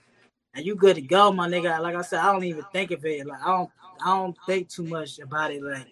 And 0.55 0.67
you 0.67 0.75
good 0.75 0.97
to 0.97 1.03
go, 1.03 1.33
my 1.33 1.49
nigga. 1.49 1.81
Like 1.81 1.95
I 1.95 2.03
said, 2.03 2.21
I 2.21 2.33
don't 2.33 2.45
even 2.45 2.65
think 2.73 2.91
of 2.91 3.05
it. 3.05 3.27
Like 3.27 3.41
I 3.43 3.47
don't, 3.47 3.71
I 4.05 4.07
don't 4.17 4.37
think 4.47 4.69
too 4.69 4.85
much 4.85 5.19
about 5.21 5.53
it. 5.53 5.63
Like 5.63 5.87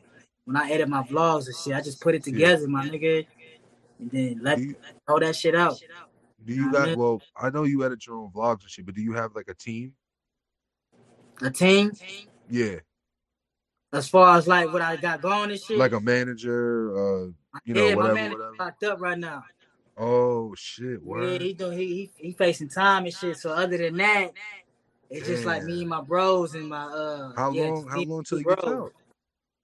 when 0.45 0.57
I 0.57 0.71
edit 0.71 0.89
my 0.89 1.03
vlogs 1.03 1.47
and 1.47 1.55
shit, 1.55 1.75
I 1.75 1.81
just 1.81 2.01
put 2.01 2.15
it 2.15 2.27
Yeah. 2.27 2.33
together, 2.33 2.69
my 2.69 2.89
nigga, 2.89 3.27
and 4.01 4.11
then 4.11 4.41
let 4.43 4.59
throw 5.07 5.21
that 5.21 5.37
shit 5.37 5.55
out. 5.55 5.81
do 6.45 6.55
you 6.55 6.73
got 6.73 6.97
well? 6.97 7.23
I 7.37 7.51
know 7.51 7.65
you 7.65 7.85
edit 7.85 8.07
your 8.07 8.17
own 8.17 8.31
vlogs 8.33 8.63
and 8.63 8.71
shit, 8.71 8.87
but 8.87 8.95
do 8.95 9.03
you 9.03 9.13
have 9.13 9.35
like 9.37 9.49
a 9.49 9.55
team? 9.55 9.93
A 11.43 11.51
team, 11.51 11.93
Yeah, 12.51 12.77
as 13.93 14.09
far 14.09 14.36
as 14.36 14.47
like 14.47 14.72
what 14.72 14.82
I 14.82 14.97
got 14.97 15.22
going 15.22 15.51
and 15.51 15.61
shit. 15.61 15.78
like 15.78 15.93
a 15.93 16.01
manager. 16.01 16.93
Uh, 16.93 17.30
you 17.64 17.74
know, 17.74 17.89
yeah, 17.89 17.95
my 17.95 18.03
whatever, 18.03 18.14
man 18.14 18.26
is 18.26 18.39
whatever. 18.39 18.57
locked 18.59 18.84
up 18.84 19.01
right 19.01 19.18
now. 19.18 19.45
oh 19.97 20.55
shit, 20.57 21.01
Yeah, 21.05 21.39
he 21.39 21.55
doing 21.55 21.78
he, 21.78 21.86
he 21.86 22.11
he 22.16 22.32
facing 22.32 22.68
time 22.68 23.05
and 23.05 23.14
shit. 23.14 23.36
So 23.39 23.51
other 23.51 23.78
than 23.78 23.97
that, 23.97 24.30
it's 25.11 25.26
just 25.26 25.45
like 25.45 25.64
me 25.64 25.80
and 25.80 25.89
my 25.89 26.01
bros 26.01 26.55
and 26.55 26.69
my 26.69 26.85
uh. 26.85 27.32
How 27.36 27.52
yeah, 27.52 27.65
long? 27.65 27.89
How 27.89 28.01
long 28.02 28.24
till 28.24 28.39
he 28.39 28.44
gets 28.44 28.65
out? 28.65 28.93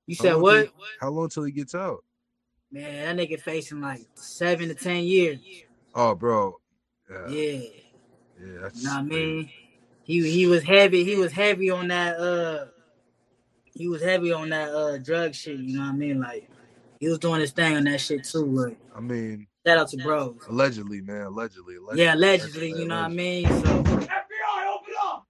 You 0.07 0.15
said 0.15 0.37
what? 0.37 0.65
till 0.65 0.73
How 1.01 1.09
long 1.11 1.29
till 1.29 1.45
he 1.45 1.53
gets 1.53 1.75
out? 1.75 2.05
Man, 2.71 3.17
that 3.17 3.29
nigga 3.29 3.41
facing 3.41 3.81
like 3.81 4.01
seven 4.15 4.69
to 4.69 4.75
ten 4.75 5.05
years. 5.05 5.39
Oh, 5.95 6.15
bro. 6.15 6.59
Yeah, 7.09 7.29
yeah. 7.29 7.59
Yeah, 8.41 8.59
that's 8.63 8.83
you 8.83 8.89
know 8.89 8.95
what 8.95 8.99
I 8.99 9.03
mean. 9.03 9.51
He 10.03 10.31
he 10.31 10.47
was 10.47 10.63
heavy. 10.65 11.05
He 11.05 11.15
was 11.15 11.31
heavy 11.31 11.71
on 11.71 11.89
that 11.89 12.19
uh. 12.19 12.67
He 13.75 13.89
was 13.89 14.03
heavy 14.03 14.33
on 14.33 14.51
that 14.51 14.71
uh 14.73 14.99
drug 14.99 15.35
shit. 15.35 15.59
You 15.59 15.77
know 15.77 15.85
what 15.85 15.91
I 15.91 15.97
mean? 15.97 16.21
Like 16.21 16.49
he 17.01 17.09
was 17.09 17.19
doing 17.19 17.41
his 17.41 17.53
thing 17.53 17.77
on 17.77 17.85
that 17.85 18.01
shit 18.01 18.25
too. 18.25 18.45
Like 18.47 18.79
I 18.97 19.01
mean, 19.01 19.47
shout 19.67 19.79
out 19.79 19.89
to 19.89 19.97
bros. 19.99 20.37
allegedly, 20.49 21.01
man. 21.01 21.23
Allegedly. 21.23 21.77
allegedly 21.77 22.05
Yeah, 22.05 22.15
allegedly. 22.15 22.69
You 22.73 22.87
know 22.87 22.97
what 22.97 23.05
I 23.05 23.09
mean? 23.09 23.49
So 23.49 23.85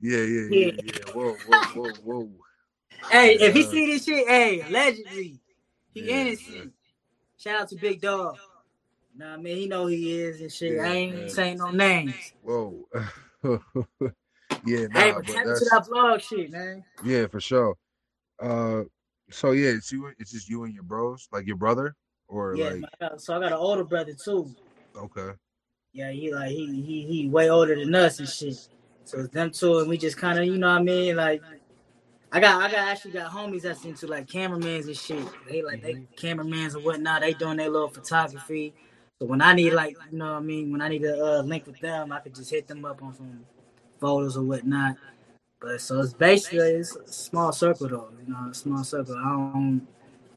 Yeah, 0.00 0.18
yeah, 0.18 0.40
yeah, 0.50 0.50
Yeah. 0.50 0.70
yeah. 0.84 1.12
Whoa, 1.14 1.32
whoa, 1.46 1.62
whoa, 1.74 1.90
whoa. 2.04 2.30
hey, 3.10 3.34
if 3.40 3.54
he 3.54 3.62
see 3.62 3.86
this 3.86 4.04
shit, 4.04 4.28
hey, 4.28 4.60
allegedly, 4.60 5.40
he 5.94 6.00
Yeah, 6.00 6.16
innocent. 6.16 6.72
Shout 7.38 7.62
out 7.62 7.68
to 7.70 7.76
Big 7.76 8.00
Dog. 8.00 8.36
Nah, 9.16 9.36
man, 9.36 9.56
he 9.56 9.66
know 9.66 9.86
he 9.86 10.20
is 10.20 10.40
and 10.40 10.50
shit. 10.52 10.72
Yeah, 10.72 10.82
I 10.82 10.94
ain't 10.94 11.14
man. 11.14 11.28
saying 11.28 11.58
no 11.58 11.70
names. 11.70 12.32
Whoa. 12.42 12.86
yeah, 14.64 14.86
nah, 14.88 15.00
hey, 15.00 15.12
but 15.12 15.14
but 15.14 15.26
tap 15.26 15.46
into 15.46 15.64
that 15.70 15.86
vlog 15.88 16.20
shit, 16.20 16.50
man. 16.50 16.84
yeah, 17.04 17.26
for 17.28 17.40
sure. 17.40 17.76
Uh, 18.40 18.82
so 19.30 19.52
yeah, 19.52 19.70
it's 19.70 19.90
you. 19.92 20.10
It's 20.18 20.32
just 20.32 20.48
you 20.48 20.64
and 20.64 20.74
your 20.74 20.82
bros, 20.82 21.28
like 21.32 21.46
your 21.46 21.56
brother, 21.56 21.94
or 22.28 22.56
Yeah, 22.56 22.70
like 23.00 23.18
so 23.18 23.36
I 23.36 23.40
got 23.40 23.52
an 23.52 23.58
older 23.58 23.84
brother 23.84 24.12
too. 24.12 24.54
okay, 24.96 25.30
Yeah, 25.92 26.10
he 26.10 26.32
like 26.34 26.50
he 26.50 26.66
he 26.82 27.02
he 27.06 27.28
way 27.28 27.50
older 27.50 27.74
than 27.76 27.94
us 27.94 28.18
and 28.18 28.28
shit. 28.28 28.68
So 29.04 29.20
it's 29.20 29.28
them 29.34 29.50
two, 29.50 29.78
and 29.78 29.88
we 29.88 29.98
just 29.98 30.16
kind 30.16 30.38
of, 30.38 30.46
you 30.46 30.58
know 30.58 30.68
what 30.68 30.80
I 30.80 30.82
mean? 30.82 31.16
Like, 31.16 31.42
I 32.32 32.40
got 32.40 32.62
I 32.62 32.70
got 32.70 32.88
actually 32.88 33.12
got 33.12 33.30
homies 33.32 33.62
that's 33.62 33.84
into 33.84 34.06
like 34.06 34.28
cameramans 34.28 34.86
and 34.86 34.96
shit. 34.96 35.26
They 35.48 35.62
like 35.62 35.82
they 35.82 35.94
Mhm. 35.94 36.16
cameramans 36.16 36.74
and 36.74 36.84
whatnot. 36.84 37.22
They 37.22 37.34
doing 37.34 37.56
their 37.58 37.70
little 37.70 37.88
photography. 37.88 38.74
So 39.20 39.26
So 39.26 39.26
when 39.26 39.40
I 39.42 39.54
need 39.54 39.72
like, 39.72 39.96
you 40.10 40.18
know 40.18 40.32
what 40.32 40.38
I 40.38 40.40
mean, 40.40 40.72
when 40.72 40.82
I 40.82 40.88
need 40.88 41.02
to 41.02 41.38
uh, 41.38 41.42
link 41.42 41.66
with 41.66 41.80
them, 41.80 42.12
I 42.12 42.20
could 42.20 42.34
just 42.34 42.50
hit 42.50 42.66
them 42.68 42.84
up 42.84 43.02
on 43.02 43.14
some 43.14 43.46
photos 44.00 44.36
or 44.36 44.42
whatnot. 44.42 44.96
But 45.64 45.80
so 45.80 46.00
it's 46.00 46.12
basically 46.12 46.58
it's 46.58 46.94
a 46.94 47.10
small 47.10 47.50
circle 47.50 47.88
though, 47.88 48.10
you 48.20 48.30
know, 48.30 48.50
a 48.50 48.54
small 48.54 48.84
circle. 48.84 49.16
I 49.16 49.30
don't 49.30 49.86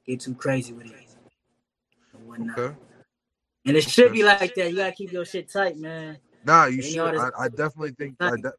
get 0.05 0.21
too 0.21 0.33
crazy 0.33 0.71
with 0.71 0.85
it 0.85 0.93
whatnot. 2.25 2.57
Okay. 2.57 2.75
And 3.65 3.75
it 3.75 3.83
should 3.83 4.13
be 4.13 4.23
like 4.23 4.55
that. 4.55 4.69
You 4.69 4.77
gotta 4.77 4.93
keep 4.93 5.11
your 5.11 5.25
shit 5.25 5.51
tight, 5.51 5.77
man. 5.77 6.17
Nah, 6.45 6.65
you 6.65 6.75
And 6.75 6.85
should. 6.85 7.17
I, 7.17 7.29
I 7.37 7.49
definitely 7.49 7.91
think 7.91 8.15
I, 8.21 8.37
de- 8.37 8.53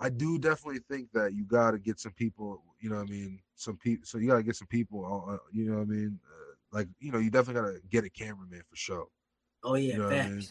I 0.00 0.08
do 0.08 0.36
definitely 0.36 0.80
think 0.90 1.12
that 1.12 1.32
you 1.32 1.44
got 1.44 1.72
to 1.72 1.78
get 1.78 2.00
some 2.00 2.12
people. 2.12 2.60
You 2.80 2.90
know 2.90 2.96
what 2.96 3.06
I 3.06 3.10
mean? 3.10 3.38
Some 3.54 3.76
people. 3.76 4.04
So 4.04 4.18
you 4.18 4.26
got 4.26 4.36
to 4.36 4.42
get 4.42 4.56
some 4.56 4.66
people. 4.66 5.04
Uh, 5.04 5.34
uh, 5.34 5.38
you 5.52 5.70
know 5.70 5.76
what 5.76 5.82
I 5.82 5.84
mean? 5.84 6.18
Uh, 6.26 6.76
like 6.76 6.88
you 6.98 7.12
know, 7.12 7.18
you 7.18 7.30
definitely 7.30 7.62
got 7.62 7.68
to 7.68 7.80
get 7.88 8.04
a 8.04 8.10
cameraman 8.10 8.62
for 8.68 8.74
sure. 8.74 9.06
Oh 9.62 9.74
yeah, 9.74 9.92
You 9.92 9.98
know 10.00 10.04
what 10.06 10.14
I 10.14 10.28
mean? 10.30 10.46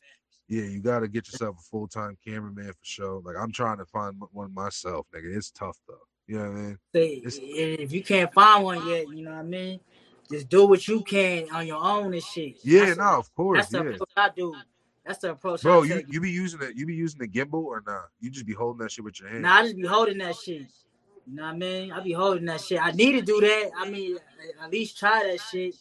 Yeah, 0.50 0.64
you 0.64 0.80
got 0.80 1.00
to 1.00 1.08
get 1.08 1.28
yourself 1.32 1.58
a 1.60 1.62
full 1.62 1.88
time 1.88 2.18
cameraman 2.26 2.70
for 2.70 2.84
sure. 2.84 3.22
Like 3.24 3.36
I'm 3.40 3.52
trying 3.52 3.78
to 3.78 3.86
find 3.86 4.20
one 4.32 4.54
myself, 4.54 5.06
nigga. 5.16 5.36
It's 5.36 5.52
tough 5.52 5.78
though. 5.88 6.00
You 6.26 6.40
know 6.40 6.50
what 6.52 6.58
I 6.58 6.62
mean? 6.62 6.78
It's- 6.94 7.40
if 7.42 7.92
you 7.92 8.04
can't 8.04 8.34
find 8.34 8.64
one 8.64 8.88
yet, 8.88 9.08
you 9.10 9.24
know 9.24 9.32
what 9.32 9.40
I 9.40 9.44
mean. 9.44 9.80
Just 10.32 10.50
do 10.50 10.68
what 10.68 10.88
you 10.88 11.02
can 11.04 11.50
on 11.52 11.66
your 11.66 11.84
own 11.84 12.14
and 12.14 12.24
shit. 12.24 12.58
Yeah, 12.64 12.86
That's 12.86 12.98
no, 12.98 13.18
of 13.18 13.34
course, 13.34 13.60
That's 13.60 13.72
the 13.72 13.80
approach 13.80 14.10
I 14.16 14.30
do. 14.36 14.56
That's 15.06 15.20
the 15.20 15.32
approach 15.32 15.64
Bro, 15.64 15.84
you 15.84 16.04
you 16.08 16.22
be 16.22 16.30
using 16.30 16.62
it? 16.62 16.76
You 16.76 16.86
be 16.86 16.94
using 16.94 17.20
the 17.20 17.28
gimbal 17.28 17.64
or 17.64 17.82
not? 17.86 18.10
You 18.20 18.30
just 18.30 18.46
be 18.46 18.54
holding 18.54 18.84
that 18.84 18.92
shit 18.92 19.04
with 19.04 19.20
your 19.20 19.30
hand. 19.30 19.42
Nah, 19.42 19.56
I 19.56 19.64
just 19.64 19.76
be 19.78 19.88
holding 19.88 20.20
that 20.20 20.36
shit. 20.36 20.68
You 21.26 21.36
know 21.36 21.44
what 21.44 21.54
I 21.54 21.58
mean? 21.58 21.92
I 21.92 22.00
be 22.00 22.12
holding 22.12 22.46
that 22.46 22.62
shit. 22.62 22.80
I 22.84 22.92
need 22.92 23.14
to 23.14 23.22
do 23.22 23.40
that. 23.42 23.72
I 23.78 23.90
mean, 23.90 24.18
at 24.62 24.72
least 24.72 25.00
try 25.00 25.24
that 25.24 25.40
shit. 25.42 25.76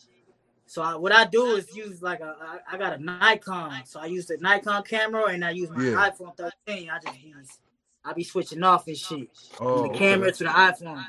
So 0.69 0.82
I, 0.82 0.97
what 0.97 1.12
I 1.12 1.24
do 1.24 1.57
is 1.57 1.74
use 1.74 2.03
like 2.03 2.20
a 2.20 2.36
I, 2.40 2.74
I 2.74 2.78
got 2.78 2.93
a 2.93 3.03
Nikon, 3.03 3.86
so 3.86 4.01
I 4.01 4.07
use 4.07 4.27
the 4.27 4.36
Nikon 4.36 4.82
camera 4.82 5.24
and 5.24 5.43
I 5.43 5.51
use 5.51 5.70
my 5.70 5.82
Yeah. 5.82 6.11
iPhone 6.11 6.36
13. 6.36 6.90
I 6.90 6.99
just 6.99 7.23
use 7.23 7.59
I 8.05 8.12
be 8.12 8.23
switching 8.23 8.62
off 8.62 8.86
and 8.86 8.97
shit 8.97 9.31
oh, 9.55 9.57
from 9.57 9.66
oh, 9.66 9.82
the 9.85 9.89
okay. 9.89 9.99
camera 9.99 10.31
to 10.31 10.45
the 10.45 10.51
iPhone. 10.51 11.07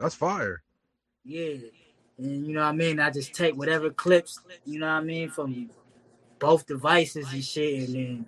That's 0.00 0.14
fire. 0.14 0.62
Yeah. 1.22 1.56
And 2.16 2.46
you 2.46 2.54
know 2.54 2.60
what 2.60 2.68
I 2.68 2.72
mean? 2.72 2.98
I 2.98 3.10
just 3.10 3.34
take 3.34 3.56
whatever 3.56 3.90
clips, 3.90 4.40
you 4.64 4.78
know 4.78 4.86
what 4.86 4.92
I 4.92 5.00
mean, 5.02 5.28
from 5.28 5.70
both 6.38 6.66
devices 6.66 7.30
and 7.30 7.44
shit 7.44 7.86
and 7.86 7.94
then 7.94 8.26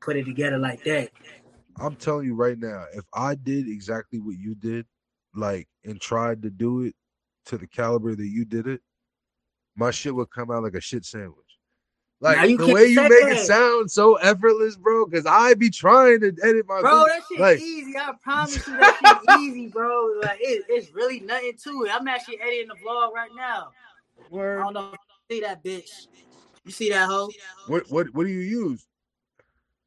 put 0.00 0.16
it 0.16 0.24
together 0.24 0.58
like 0.58 0.82
that. 0.82 1.10
I'm 1.76 1.94
telling 1.94 2.26
you 2.26 2.34
right 2.34 2.58
now, 2.58 2.86
if 2.92 3.04
I 3.14 3.36
did 3.36 3.68
exactly 3.68 4.18
what 4.18 4.36
you 4.36 4.56
did, 4.56 4.84
like 5.32 5.68
and 5.84 6.00
tried 6.00 6.42
to 6.42 6.50
do 6.50 6.82
it 6.82 6.96
to 7.46 7.56
the 7.56 7.68
caliber 7.68 8.16
that 8.16 8.26
you 8.26 8.44
did 8.44 8.66
it, 8.66 8.80
my 9.78 9.90
shit 9.90 10.14
would 10.14 10.30
come 10.30 10.50
out 10.50 10.62
like 10.64 10.74
a 10.74 10.80
shit 10.80 11.04
sandwich. 11.04 11.36
Like 12.20 12.58
the 12.58 12.72
way 12.74 12.86
you 12.86 13.00
make 13.00 13.12
it 13.12 13.46
sound 13.46 13.88
so 13.88 14.16
effortless, 14.16 14.76
bro. 14.76 15.06
Because 15.06 15.24
I 15.24 15.54
be 15.54 15.70
trying 15.70 16.20
to 16.20 16.34
edit 16.42 16.66
my 16.66 16.80
Bro, 16.80 17.04
that 17.06 17.20
shit 17.30 17.38
like- 17.40 17.60
easy. 17.60 17.94
I 17.96 18.12
promise 18.20 18.66
you 18.66 18.76
that 18.76 19.20
shit 19.28 19.40
easy, 19.40 19.68
bro. 19.68 20.14
Like 20.22 20.38
it, 20.40 20.64
it's 20.68 20.92
really 20.92 21.20
nothing 21.20 21.52
to 21.64 21.84
it. 21.84 21.94
I'm 21.94 22.08
actually 22.08 22.40
editing 22.40 22.68
the 22.68 22.74
vlog 22.84 23.12
right 23.12 23.30
now. 23.36 23.68
Word. 24.30 24.58
I 24.60 24.64
don't 24.64 24.74
know 24.74 24.94
see 25.30 25.40
that 25.42 25.62
bitch. 25.62 26.08
You 26.64 26.72
see 26.72 26.90
that 26.90 27.06
hoe? 27.06 27.30
What 27.68 27.88
what 27.88 28.12
what 28.14 28.24
do 28.24 28.30
you 28.30 28.40
use? 28.40 28.84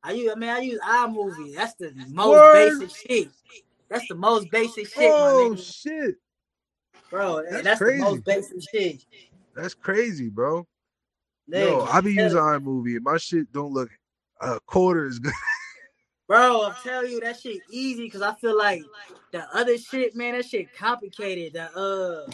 I 0.03 0.13
use 0.13 0.31
I 0.31 0.35
mean 0.35 0.49
I 0.49 0.59
use 0.59 0.79
iMovie. 0.79 1.53
That's 1.53 1.73
the 1.73 1.91
most 2.09 2.29
Word. 2.29 2.79
basic 2.79 2.95
shit. 3.09 3.27
That's 3.89 4.07
the 4.07 4.15
most 4.15 4.49
basic 4.51 4.87
shit, 4.87 5.11
Oh 5.13 5.49
my 5.49 5.55
nigga. 5.57 5.81
shit, 5.83 6.15
Bro, 7.09 7.43
that's 7.49 7.63
that's, 7.63 7.77
crazy. 7.81 7.97
the 7.97 8.03
most 8.09 8.23
basic 8.23 8.57
shit. 8.73 9.05
That's 9.55 9.73
crazy, 9.73 10.29
bro. 10.29 10.67
Yo, 11.47 11.57
Nigga, 11.57 11.87
I 11.93 12.01
be 12.01 12.13
using 12.13 12.39
iMovie 12.39 13.01
my 13.01 13.17
shit 13.17 13.51
don't 13.51 13.73
look 13.73 13.89
a 14.39 14.59
quarter 14.61 15.07
as 15.07 15.19
good. 15.19 15.33
Bro, 16.27 16.67
I'm 16.67 16.75
telling 16.81 17.11
you 17.11 17.19
that 17.21 17.39
shit 17.39 17.59
easy 17.69 18.03
because 18.03 18.21
I 18.21 18.33
feel 18.35 18.57
like 18.57 18.83
the 19.31 19.45
other 19.53 19.77
shit, 19.77 20.15
man, 20.15 20.33
that 20.33 20.45
shit 20.45 20.73
complicated. 20.73 21.53
The 21.53 21.63
uh, 21.77 22.31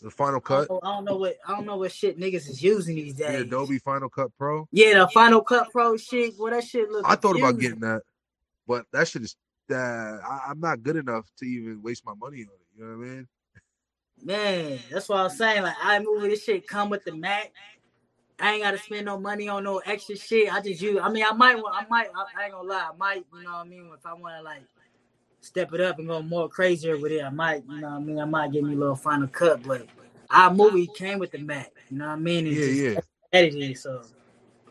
The 0.00 0.10
Final 0.10 0.36
I 0.36 0.40
Cut, 0.40 0.68
don't, 0.68 0.82
know, 0.82 0.90
I 0.90 0.94
don't 0.94 1.04
know 1.04 1.16
what 1.16 1.36
I 1.46 1.52
don't 1.52 1.66
know 1.66 1.76
what 1.76 1.92
shit 1.92 2.18
niggas 2.18 2.48
is 2.48 2.62
using 2.62 2.96
these 2.96 3.14
days. 3.14 3.36
the. 3.36 3.42
Adobe 3.42 3.78
Final 3.80 4.08
Cut 4.08 4.30
Pro. 4.38 4.66
Yeah, 4.72 5.00
the 5.00 5.08
Final 5.08 5.42
Cut 5.42 5.70
Pro 5.70 5.98
shit. 5.98 6.34
Well, 6.38 6.52
that 6.52 6.64
shit 6.64 6.90
look. 6.90 7.04
I 7.06 7.16
thought 7.16 7.36
about 7.36 7.58
getting 7.58 7.80
that, 7.80 8.00
but 8.66 8.86
that 8.92 9.08
shit 9.08 9.22
is 9.22 9.36
uh, 9.70 9.74
I, 9.74 10.46
I'm 10.48 10.60
not 10.60 10.82
good 10.82 10.96
enough 10.96 11.30
to 11.38 11.44
even 11.44 11.82
waste 11.82 12.04
my 12.06 12.14
money 12.14 12.38
on 12.38 12.42
it. 12.44 12.78
You 12.78 12.84
know 12.84 12.96
what 12.96 13.04
I 13.04 13.08
mean? 13.08 13.28
Man, 14.24 14.78
that's 14.90 15.08
what 15.08 15.18
I'm 15.18 15.30
saying. 15.30 15.62
Like, 15.62 15.76
iMovie, 15.76 16.30
this 16.30 16.44
shit 16.44 16.66
come 16.66 16.88
with 16.88 17.04
the 17.04 17.14
Mac. 17.14 17.52
I 18.40 18.54
ain't 18.54 18.62
gotta 18.62 18.78
spend 18.78 19.04
no 19.06 19.18
money 19.18 19.48
on 19.48 19.64
no 19.64 19.78
extra 19.78 20.16
shit. 20.16 20.52
I 20.52 20.60
just 20.60 20.80
use. 20.80 20.98
I 21.00 21.08
mean, 21.10 21.24
I 21.24 21.32
might. 21.32 21.56
want- 21.56 21.74
I 21.76 21.86
might. 21.88 22.08
I, 22.16 22.24
I 22.40 22.44
ain't 22.44 22.52
gonna 22.52 22.68
lie. 22.68 22.88
I 22.92 22.96
might. 22.96 23.24
You 23.34 23.42
know 23.44 23.52
what 23.52 23.58
I 23.58 23.64
mean? 23.64 23.90
If 23.96 24.04
I 24.04 24.14
want 24.14 24.34
to 24.38 24.42
like 24.42 24.62
step 25.40 25.72
it 25.74 25.80
up 25.80 25.98
and 25.98 26.08
go 26.08 26.22
more 26.22 26.48
crazier 26.48 26.96
with 26.98 27.12
it, 27.12 27.22
I 27.22 27.30
might. 27.30 27.64
You 27.68 27.80
know 27.80 27.90
what 27.90 27.96
I 27.96 28.00
mean? 28.00 28.18
I 28.18 28.24
might 28.24 28.50
give 28.52 28.64
me 28.64 28.74
a 28.74 28.78
little 28.78 28.96
Final 28.96 29.28
Cut, 29.28 29.62
but 29.62 29.86
iMovie 30.30 30.92
came 30.96 31.18
with 31.18 31.30
the 31.30 31.38
Mac. 31.38 31.70
You 31.90 31.98
know 31.98 32.06
what 32.06 32.12
I 32.14 32.16
mean? 32.16 32.46
And 32.46 32.56
Yeah, 32.56 32.90
yeah. 32.94 33.00
Edited, 33.32 33.78
so 33.78 34.02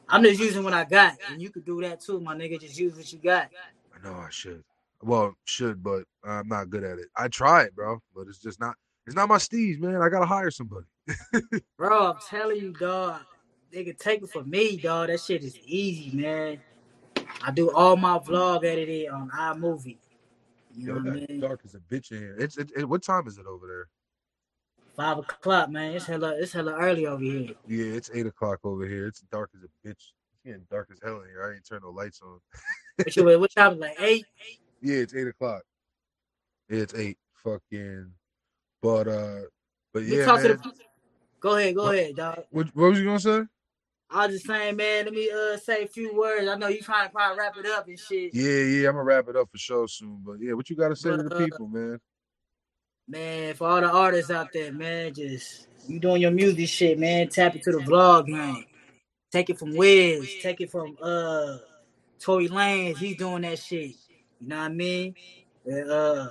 I'm 0.09 0.23
just 0.23 0.39
using 0.39 0.63
what 0.63 0.73
I 0.73 0.83
got, 0.83 1.17
and 1.29 1.41
you 1.41 1.49
could 1.49 1.65
do 1.65 1.81
that 1.81 2.01
too, 2.01 2.19
my 2.19 2.35
nigga. 2.35 2.59
Just 2.59 2.77
use 2.79 2.95
what 2.95 3.11
you 3.13 3.19
got. 3.19 3.49
I 3.93 4.07
know 4.07 4.15
I 4.15 4.29
should. 4.29 4.63
Well, 5.01 5.35
should, 5.45 5.83
but 5.83 6.03
I'm 6.23 6.47
not 6.47 6.69
good 6.69 6.83
at 6.83 6.97
it. 6.97 7.07
I 7.15 7.27
try 7.27 7.63
it, 7.63 7.75
bro, 7.75 7.99
but 8.15 8.27
it's 8.27 8.39
just 8.39 8.59
not. 8.59 8.75
It's 9.05 9.15
not 9.15 9.27
my 9.29 9.37
steez, 9.37 9.79
man. 9.79 10.01
I 10.01 10.09
gotta 10.09 10.25
hire 10.25 10.51
somebody. 10.51 10.85
Bro, 11.77 12.11
I'm 12.13 12.17
telling 12.29 12.57
you, 12.57 12.73
dog. 12.73 13.21
They 13.71 13.83
can 13.83 13.95
take 13.95 14.21
it 14.21 14.29
from 14.29 14.49
me, 14.49 14.77
dog. 14.77 15.09
That 15.09 15.19
shit 15.19 15.43
is 15.43 15.57
easy, 15.65 16.15
man. 16.15 16.59
I 17.43 17.51
do 17.51 17.71
all 17.71 17.97
my 17.97 18.19
vlog 18.19 18.63
editing 18.63 19.09
on 19.09 19.29
iMovie. 19.31 19.97
You 20.75 20.87
know 20.87 20.93
Yo, 20.95 20.99
what 20.99 21.07
I 21.07 21.25
mean? 21.27 21.39
dark 21.41 21.61
as 21.65 21.75
a 21.75 21.79
bitch 21.79 22.11
in 22.11 22.19
here. 22.19 22.35
It's 22.39 22.57
it, 22.57 22.71
it- 22.75 22.87
what 22.87 23.03
time 23.03 23.27
is 23.27 23.37
it 23.37 23.45
over 23.45 23.67
there? 23.67 23.87
Five 24.95 25.17
o'clock, 25.17 25.69
man. 25.71 25.93
It's 25.93 26.05
hella, 26.05 26.35
it's 26.37 26.53
hella 26.53 26.73
early 26.73 27.07
over 27.07 27.23
here. 27.23 27.55
Yeah, 27.67 27.85
it's 27.95 28.11
eight 28.13 28.27
o'clock 28.27 28.59
over 28.63 28.87
here. 28.87 29.07
It's 29.07 29.21
dark 29.31 29.49
as 29.55 29.63
a 29.63 29.87
bitch. 29.87 29.91
It's 29.93 30.13
getting 30.45 30.67
dark 30.69 30.89
as 30.91 30.99
hell 31.03 31.21
in 31.21 31.29
here. 31.29 31.43
I 31.49 31.55
ain't 31.55 31.67
turn 31.67 31.81
no 31.83 31.89
lights 31.89 32.21
on. 32.21 32.39
What, 33.25 33.39
what 33.39 33.51
time? 33.55 33.73
is 33.73 33.77
it, 33.79 33.81
Like 33.81 33.97
eight? 33.99 34.25
Yeah, 34.81 34.97
it's 34.97 35.15
eight 35.15 35.27
o'clock. 35.27 35.63
Yeah, 36.69 36.81
it's 36.81 36.93
eight. 36.93 37.17
Fucking. 37.43 38.11
But 38.83 39.07
uh, 39.07 39.39
but 39.93 40.03
yeah, 40.03 40.25
the. 40.25 40.59
Go 41.39 41.55
ahead, 41.55 41.75
go 41.75 41.83
What? 41.85 41.95
ahead, 41.95 42.15
dog. 42.15 42.43
What, 42.51 42.67
what 42.75 42.89
was 42.89 42.99
you 42.99 43.05
gonna 43.05 43.19
say? 43.19 43.43
I 44.09 44.27
was 44.27 44.35
just 44.35 44.45
saying, 44.45 44.75
man. 44.75 45.05
Let 45.05 45.13
me 45.13 45.29
uh 45.31 45.57
say 45.57 45.83
a 45.83 45.87
few 45.87 46.13
words. 46.15 46.47
I 46.47 46.55
know 46.55 46.67
you 46.67 46.81
trying 46.81 47.07
to 47.07 47.11
probably 47.11 47.39
wrap 47.39 47.55
it 47.57 47.65
up 47.65 47.87
and 47.87 47.97
shit. 47.97 48.33
Yeah, 48.33 48.43
yeah, 48.43 48.89
I'm 48.89 48.95
gonna 48.95 49.05
wrap 49.05 49.29
it 49.29 49.37
up 49.37 49.49
for 49.49 49.57
sure 49.57 49.87
soon. 49.87 50.21
But 50.25 50.37
yeah, 50.41 50.53
what 50.53 50.69
you 50.69 50.75
gotta 50.75 50.95
say 50.95 51.11
to 51.11 51.23
the 51.23 51.33
uh, 51.33 51.37
people, 51.37 51.67
man? 51.67 51.99
Man, 53.07 53.53
for 53.55 53.67
all 53.69 53.81
the 53.81 53.89
artists 53.89 54.31
out 54.31 54.49
there, 54.53 54.71
man, 54.71 55.13
just 55.13 55.67
you 55.87 55.99
doing 55.99 56.21
your 56.21 56.31
music 56.31 56.67
shit, 56.67 56.99
man. 56.99 57.29
Tap 57.29 57.55
into 57.55 57.71
the 57.71 57.79
vlog 57.79 58.27
game. 58.27 58.65
Take 59.31 59.49
it 59.49 59.59
from 59.59 59.75
Wiz. 59.75 60.29
Take 60.41 60.61
it 60.61 60.71
from 60.71 60.97
uh 61.01 61.57
Tory 62.19 62.49
Lanez. 62.49 62.97
He's 62.97 63.17
doing 63.17 63.41
that 63.43 63.59
shit. 63.59 63.95
You 64.41 64.47
know 64.47 64.57
what 64.57 64.63
I 64.65 64.69
mean? 64.69 65.15
And, 65.65 65.89
uh, 65.89 66.29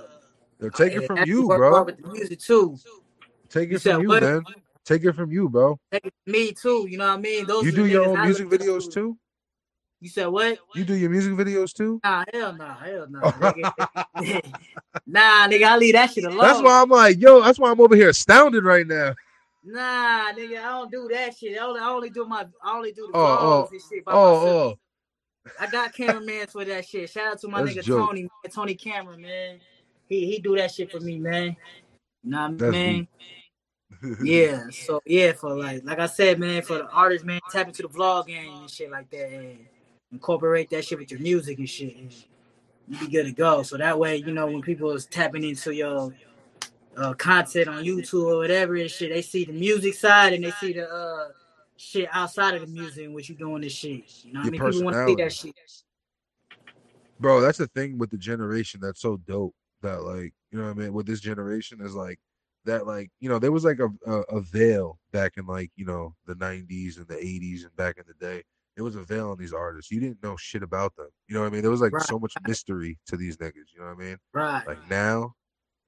Yo, 0.59 0.69
take 0.69 0.93
it 0.93 1.05
from 1.07 1.19
you, 1.25 1.47
bro. 1.47 1.83
With 1.83 2.01
the 2.01 2.07
music 2.07 2.39
too. 2.39 2.77
Take 3.49 3.71
it 3.71 3.81
said 3.81 3.95
from 3.95 4.03
you, 4.03 4.07
what? 4.09 4.23
man. 4.23 4.43
Take 4.85 5.03
it 5.05 5.13
from 5.13 5.31
you, 5.31 5.47
bro. 5.49 5.79
Take 5.91 6.05
it 6.05 6.13
from 6.25 6.31
me 6.33 6.51
too. 6.51 6.87
You 6.89 6.97
know 6.97 7.07
what 7.07 7.19
I 7.19 7.21
mean? 7.21 7.45
Those 7.45 7.65
You 7.65 7.71
do 7.71 7.85
your 7.85 8.05
own 8.05 8.25
music 8.25 8.47
videos 8.47 8.91
too. 8.91 9.17
You 10.01 10.09
said 10.09 10.27
what? 10.27 10.59
You 10.75 10.83
do 10.83 10.95
your 10.95 11.09
music 11.09 11.31
videos 11.33 11.71
too. 11.73 12.01
Nah, 12.03 12.25
hell 12.33 12.53
no, 12.53 12.65
hell 12.65 13.07
no. 13.09 13.21
nigga. 13.21 13.71
nah, 15.07 15.47
nigga, 15.47 15.63
I 15.63 15.77
leave 15.77 15.93
that 15.93 16.11
shit 16.11 16.23
alone. 16.25 16.39
That's 16.39 16.61
why 16.61 16.81
I'm 16.81 16.89
like, 16.89 17.21
yo. 17.21 17.41
That's 17.41 17.57
why 17.57 17.71
I'm 17.71 17.79
over 17.79 17.95
here 17.95 18.09
astounded 18.09 18.65
right 18.65 18.85
now. 18.85 19.15
Nah, 19.63 20.33
nigga, 20.33 20.59
I 20.59 20.69
don't 20.71 20.91
do 20.91 21.07
that 21.13 21.37
shit. 21.37 21.57
I 21.57 21.63
only, 21.63 21.79
I 21.79 21.89
only 21.89 22.09
do 22.09 22.25
my, 22.25 22.45
I 22.61 22.75
only 22.75 22.91
do 22.91 23.07
the 23.07 23.17
Oh, 23.17 23.37
oh, 23.39 23.69
and 23.71 23.81
shit 23.81 24.03
by 24.03 24.11
Oh, 24.11 24.17
oh. 24.17 24.35
myself. 24.35 24.79
oh, 25.47 25.55
I 25.61 25.67
got 25.67 25.93
cameraman 25.93 26.47
for 26.47 26.65
that 26.65 26.85
shit. 26.85 27.09
Shout 27.09 27.31
out 27.31 27.39
to 27.39 27.47
my 27.47 27.63
That's 27.63 27.77
nigga 27.77 27.83
joke. 27.83 28.09
Tony. 28.09 28.27
Tony 28.51 28.75
Cameron, 28.75 29.21
man. 29.21 29.59
He 30.07 30.25
he 30.27 30.39
do 30.39 30.55
that 30.57 30.71
shit 30.71 30.91
for 30.91 30.99
me, 30.99 31.19
man. 31.19 31.55
You 32.23 32.31
know 32.31 32.49
what 32.49 32.63
I 32.63 32.69
mean? 32.69 33.07
Yeah. 34.21 34.65
So 34.69 35.01
yeah, 35.05 35.31
for 35.31 35.55
like 35.55 35.85
like 35.85 35.99
I 35.99 36.07
said, 36.07 36.37
man, 36.37 36.61
for 36.61 36.79
the 36.79 36.89
artists, 36.89 37.25
man, 37.25 37.39
tap 37.49 37.67
into 37.67 37.83
the 37.83 37.87
vlog 37.87 38.27
game 38.27 38.53
and 38.53 38.69
shit 38.69 38.91
like 38.91 39.09
that 39.11 39.31
and 39.31 39.59
incorporate 40.11 40.69
that 40.71 40.83
shit 40.83 40.99
with 40.99 41.09
your 41.11 41.21
music 41.21 41.57
and 41.57 41.69
shit. 41.69 41.95
And 41.95 42.13
you 42.89 42.99
be 42.99 43.07
good 43.07 43.25
to 43.25 43.31
go. 43.31 43.63
So 43.63 43.77
that 43.77 43.97
way, 43.97 44.17
you 44.17 44.33
know, 44.33 44.47
when 44.47 44.61
people 44.61 44.91
is 44.91 45.05
tapping 45.05 45.43
into 45.43 45.71
your 45.71 46.13
uh, 46.97 47.13
content 47.13 47.69
on 47.69 47.83
YouTube 47.83 48.25
or 48.25 48.37
whatever 48.37 48.75
and 48.75 48.89
shit, 48.89 49.09
they 49.09 49.21
see 49.21 49.45
the 49.45 49.53
music 49.53 49.93
side 49.93 50.33
and 50.33 50.43
they 50.43 50.51
see 50.51 50.73
the 50.73 50.89
uh 50.89 51.29
shit 51.77 52.09
outside 52.11 52.55
of 52.55 52.61
the 52.61 52.67
music 52.67 53.05
and 53.05 53.13
what 53.13 53.27
you 53.27 53.35
doing 53.35 53.61
this 53.61 53.73
shit. 53.73 54.03
You 54.23 54.33
know 54.33 54.41
what 54.41 54.47
I 54.47 54.49
mean? 54.51 54.61
Your 54.61 54.71
People 54.71 54.85
want 54.85 54.95
to 54.95 55.07
see 55.07 55.15
that 55.15 55.33
shit. 55.33 55.55
bro. 57.19 57.41
That's 57.41 57.57
the 57.57 57.67
thing 57.67 57.97
with 57.97 58.09
the 58.09 58.17
generation 58.17 58.79
that's 58.81 59.01
so 59.01 59.17
dope. 59.17 59.55
That 59.83 60.03
like, 60.03 60.33
you 60.51 60.57
know 60.59 60.65
what 60.65 60.71
I 60.71 60.73
mean? 60.73 60.93
With 60.93 61.05
this 61.07 61.21
generation 61.21 61.79
is 61.81 61.95
like 61.95 62.19
that, 62.65 62.87
like 62.87 63.11
you 63.19 63.29
know, 63.29 63.39
there 63.39 63.51
was 63.51 63.65
like 63.65 63.79
a 63.79 63.89
a, 64.11 64.21
a 64.37 64.41
veil 64.41 64.99
back 65.11 65.33
in 65.37 65.45
like 65.45 65.71
you 65.75 65.85
know 65.85 66.15
the 66.25 66.35
'90s 66.35 66.97
and 66.97 67.07
the 67.07 67.15
'80s 67.17 67.63
and 67.65 67.75
back 67.75 67.97
in 67.97 68.05
the 68.07 68.15
day. 68.15 68.43
it 68.77 68.81
was 68.81 68.95
a 68.95 69.03
veil 69.03 69.29
on 69.31 69.37
these 69.37 69.53
artists. 69.53 69.91
You 69.91 69.99
didn't 69.99 70.23
know 70.23 70.35
shit 70.37 70.63
about 70.63 70.95
them. 70.95 71.09
You 71.27 71.35
know 71.35 71.41
what 71.41 71.47
I 71.47 71.51
mean? 71.51 71.61
There 71.61 71.71
was 71.71 71.81
like 71.81 71.93
Right. 71.93 72.07
so 72.07 72.17
much 72.19 72.33
mystery 72.47 72.97
to 73.07 73.17
these 73.17 73.37
niggas. 73.37 73.69
You 73.75 73.81
know 73.81 73.87
what 73.87 74.01
I 74.03 74.05
mean? 74.05 74.17
Right. 74.33 74.67
Like 74.67 74.79
now, 74.89 75.33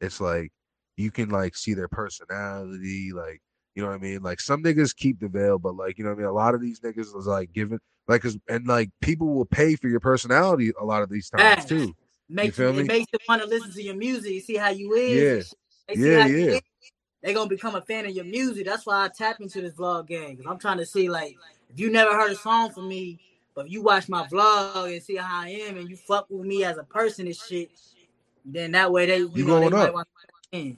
it's 0.01 0.21
like 0.21 0.51
you 0.97 1.11
can 1.11 1.29
like 1.29 1.55
see 1.55 1.73
their 1.75 1.87
personality. 1.89 3.11
Like 3.13 3.41
you 3.75 3.83
know 3.83 3.89
what 3.89 3.95
I 3.95 3.99
mean? 3.99 4.21
Like 4.23 4.39
some 4.39 4.63
niggas 4.63 4.95
keep 4.95 5.19
the 5.19 5.29
veil, 5.29 5.59
but 5.59 5.75
like 5.75 5.97
you 5.97 6.03
know 6.03 6.11
what 6.11 6.17
I 6.17 6.19
mean. 6.19 6.27
A 6.29 6.33
lot 6.33 6.55
of 6.55 6.61
these 6.61 6.79
niggas 6.81 7.15
is 7.17 7.27
like 7.27 7.51
giving 7.53 7.79
like 8.07 8.21
'cause- 8.21 8.37
and 8.49 8.67
like 8.67 8.89
people 9.01 9.33
will 9.33 9.45
pay 9.45 9.75
for 9.75 9.87
your 9.89 9.99
personality 9.99 10.71
a 10.79 10.85
lot 10.85 11.01
of 11.03 11.09
these 11.09 11.29
times 11.29 11.65
too. 11.65 11.95
Makes 12.29 12.57
feel 12.57 12.69
it 12.69 12.75
me? 12.77 12.83
makes 12.83 13.11
them 13.11 13.21
want 13.27 13.41
to 13.41 13.47
listen 13.47 13.71
to 13.71 13.81
your 13.83 13.95
music, 13.95 14.43
see 14.43 14.55
how 14.55 14.69
you 14.69 14.93
is. 14.93 15.55
Yeah. 15.87 15.93
They 15.95 15.95
see 16.01 16.09
Yeah, 16.11 16.19
how 16.19 16.27
yeah. 16.27 16.55
is, 16.55 16.61
They 17.21 17.33
gonna 17.33 17.49
become 17.49 17.75
a 17.75 17.81
fan 17.81 18.05
of 18.05 18.11
your 18.11 18.25
music. 18.25 18.65
That's 18.65 18.85
why 18.85 19.05
I 19.05 19.09
tap 19.09 19.39
into 19.39 19.61
this 19.61 19.73
vlog 19.73 20.07
game. 20.07 20.41
I'm 20.47 20.59
trying 20.59 20.77
to 20.77 20.85
see 20.85 21.09
like 21.09 21.35
if 21.69 21.79
you 21.79 21.91
never 21.91 22.13
heard 22.13 22.31
a 22.31 22.35
song 22.35 22.71
from 22.71 22.87
me, 22.87 23.19
but 23.55 23.67
if 23.67 23.71
you 23.71 23.81
watch 23.81 24.09
my 24.09 24.27
vlog 24.27 24.91
and 24.91 25.01
see 25.01 25.15
how 25.15 25.41
I 25.43 25.49
am 25.49 25.77
and 25.77 25.89
you 25.89 25.95
fuck 25.95 26.27
with 26.29 26.45
me 26.45 26.63
as 26.63 26.77
a 26.77 26.83
person 26.83 27.25
and 27.25 27.35
shit, 27.35 27.71
then 28.43 28.71
that 28.71 28.91
way 28.91 29.05
they 29.05 29.17
you, 29.19 29.31
You 29.33 29.45
know, 29.45 29.59
they 29.59 29.69
going 29.69 29.93
might 29.93 29.93
up. 29.93 30.07
in. 30.51 30.77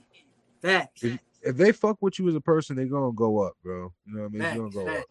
Facts. 0.62 1.04
If, 1.04 1.18
if 1.42 1.56
they 1.56 1.72
fuck 1.72 1.98
with 2.00 2.18
you 2.18 2.28
as 2.28 2.34
a 2.34 2.40
person, 2.40 2.76
they 2.76 2.86
gonna 2.86 3.12
go 3.12 3.40
up, 3.40 3.54
bro. 3.62 3.92
You 4.06 4.14
know 4.14 4.22
what 4.22 4.26
I 4.26 4.28
mean? 4.30 4.42
Facts. 4.42 4.56
gonna 4.56 4.70
go 4.70 4.86
up. 4.86 5.04